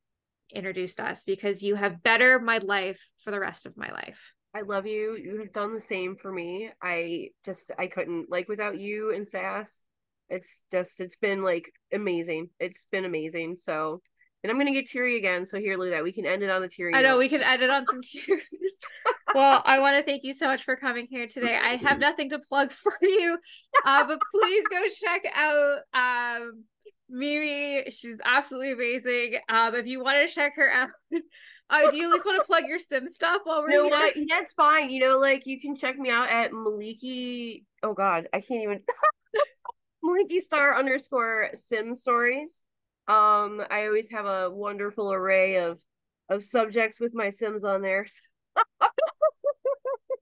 introduced 0.54 1.00
us 1.00 1.24
because 1.24 1.62
you 1.62 1.74
have 1.74 2.02
bettered 2.02 2.42
my 2.42 2.58
life 2.58 3.00
for 3.22 3.30
the 3.30 3.40
rest 3.40 3.66
of 3.66 3.76
my 3.76 3.90
life. 3.90 4.32
I 4.54 4.62
love 4.62 4.86
you. 4.86 5.16
You've 5.16 5.52
done 5.52 5.74
the 5.74 5.80
same 5.80 6.16
for 6.16 6.32
me. 6.32 6.70
I 6.82 7.28
just 7.44 7.70
I 7.78 7.86
couldn't 7.86 8.30
like 8.30 8.48
without 8.48 8.78
you 8.78 9.14
and 9.14 9.28
SAS. 9.28 9.70
It's 10.30 10.62
just 10.70 11.00
it's 11.00 11.16
been 11.16 11.42
like 11.42 11.70
amazing. 11.92 12.50
It's 12.58 12.86
been 12.90 13.04
amazing. 13.04 13.56
So 13.56 14.00
and 14.42 14.50
I'm 14.50 14.58
gonna 14.58 14.72
get 14.72 14.88
teary 14.88 15.16
again. 15.16 15.46
So 15.46 15.58
here, 15.58 15.76
Lou, 15.76 15.90
that 15.90 16.04
we 16.04 16.12
can 16.12 16.24
end 16.24 16.42
it 16.42 16.50
on 16.50 16.62
the 16.62 16.68
teary. 16.68 16.94
I 16.94 17.02
know 17.02 17.10
note. 17.10 17.18
we 17.18 17.28
can 17.28 17.42
end 17.42 17.62
it 17.62 17.70
on 17.70 17.84
some 17.86 18.00
tears. 18.02 18.42
well, 19.34 19.62
I 19.64 19.80
want 19.80 19.96
to 19.96 20.02
thank 20.02 20.24
you 20.24 20.32
so 20.32 20.46
much 20.46 20.62
for 20.62 20.76
coming 20.76 21.06
here 21.10 21.26
today. 21.26 21.56
I 21.56 21.76
have 21.76 21.98
nothing 21.98 22.30
to 22.30 22.38
plug 22.38 22.72
for 22.72 22.92
you, 23.02 23.38
uh, 23.84 24.06
but 24.06 24.18
please 24.34 24.64
go 24.70 24.82
check 24.88 25.24
out 25.34 25.78
um, 25.92 26.64
Mimi. 27.08 27.90
She's 27.90 28.18
absolutely 28.24 28.72
amazing. 28.72 29.38
Um, 29.48 29.74
if 29.74 29.86
you 29.86 30.02
want 30.02 30.28
to 30.28 30.34
check 30.34 30.56
her 30.56 30.70
out, 30.70 30.90
uh, 31.70 31.90
do 31.90 31.96
you 31.96 32.08
at 32.08 32.12
least 32.12 32.26
want 32.26 32.40
to 32.42 32.46
plug 32.46 32.64
your 32.66 32.78
sim 32.78 33.08
stuff 33.08 33.42
while 33.44 33.62
we're 33.62 33.70
You 33.70 33.76
know 33.78 33.96
here? 33.96 34.12
what? 34.16 34.28
That's 34.28 34.52
fine. 34.52 34.90
You 34.90 35.00
know, 35.00 35.18
like 35.18 35.46
you 35.46 35.60
can 35.60 35.76
check 35.76 35.98
me 35.98 36.10
out 36.10 36.28
at 36.28 36.52
Mielikki. 36.52 37.64
Oh 37.82 37.94
God, 37.94 38.28
I 38.32 38.40
can't 38.40 38.62
even. 38.62 38.80
Mielikki 40.04 40.40
Star 40.40 40.78
underscore 40.78 41.50
Sim 41.54 41.94
Stories. 41.94 42.62
Um, 43.08 43.62
I 43.70 43.86
always 43.86 44.10
have 44.10 44.26
a 44.26 44.50
wonderful 44.50 45.12
array 45.12 45.56
of 45.56 45.80
of 46.30 46.44
subjects 46.44 47.00
with 47.00 47.14
my 47.14 47.30
Sims 47.30 47.64
on 47.64 47.80
there. 47.82 48.06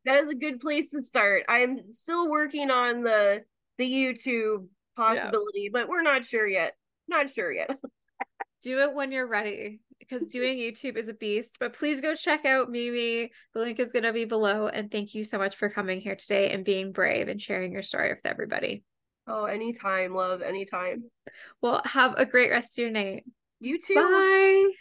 that 0.04 0.22
is 0.22 0.28
a 0.28 0.34
good 0.34 0.60
place 0.60 0.90
to 0.90 1.02
start. 1.02 1.44
I'm 1.48 1.92
still 1.92 2.30
working 2.30 2.70
on 2.70 3.02
the 3.02 3.42
the 3.78 3.90
YouTube 3.90 4.66
possibility, 4.96 5.70
but 5.72 5.88
we're 5.88 6.02
not 6.02 6.24
sure 6.24 6.46
yet. 6.46 6.74
Not 7.08 7.30
sure 7.30 7.52
yet. 7.52 7.78
Do 8.62 8.80
it 8.80 8.94
when 8.94 9.12
you're 9.12 9.28
ready 9.28 9.80
because 9.98 10.28
doing 10.28 10.58
YouTube 10.58 10.96
is 10.96 11.08
a 11.08 11.14
beast. 11.14 11.56
But 11.60 11.74
please 11.74 12.00
go 12.00 12.14
check 12.14 12.44
out 12.44 12.70
Mimi. 12.70 13.30
The 13.54 13.60
link 13.60 13.78
is 13.78 13.92
going 13.92 14.04
to 14.04 14.12
be 14.12 14.24
below. 14.24 14.68
And 14.68 14.90
thank 14.90 15.14
you 15.14 15.24
so 15.24 15.38
much 15.38 15.56
for 15.56 15.68
coming 15.68 16.00
here 16.00 16.16
today 16.16 16.50
and 16.50 16.64
being 16.64 16.92
brave 16.92 17.28
and 17.28 17.40
sharing 17.40 17.72
your 17.72 17.82
story 17.82 18.10
with 18.10 18.24
everybody. 18.24 18.82
Oh, 19.28 19.44
anytime, 19.44 20.14
love, 20.14 20.42
anytime. 20.42 21.04
Well, 21.60 21.82
have 21.84 22.14
a 22.16 22.26
great 22.26 22.50
rest 22.50 22.70
of 22.72 22.78
your 22.78 22.90
night. 22.90 23.24
You 23.60 23.78
too. 23.78 23.94
Bye. 23.94 24.02
Bye. 24.02 24.72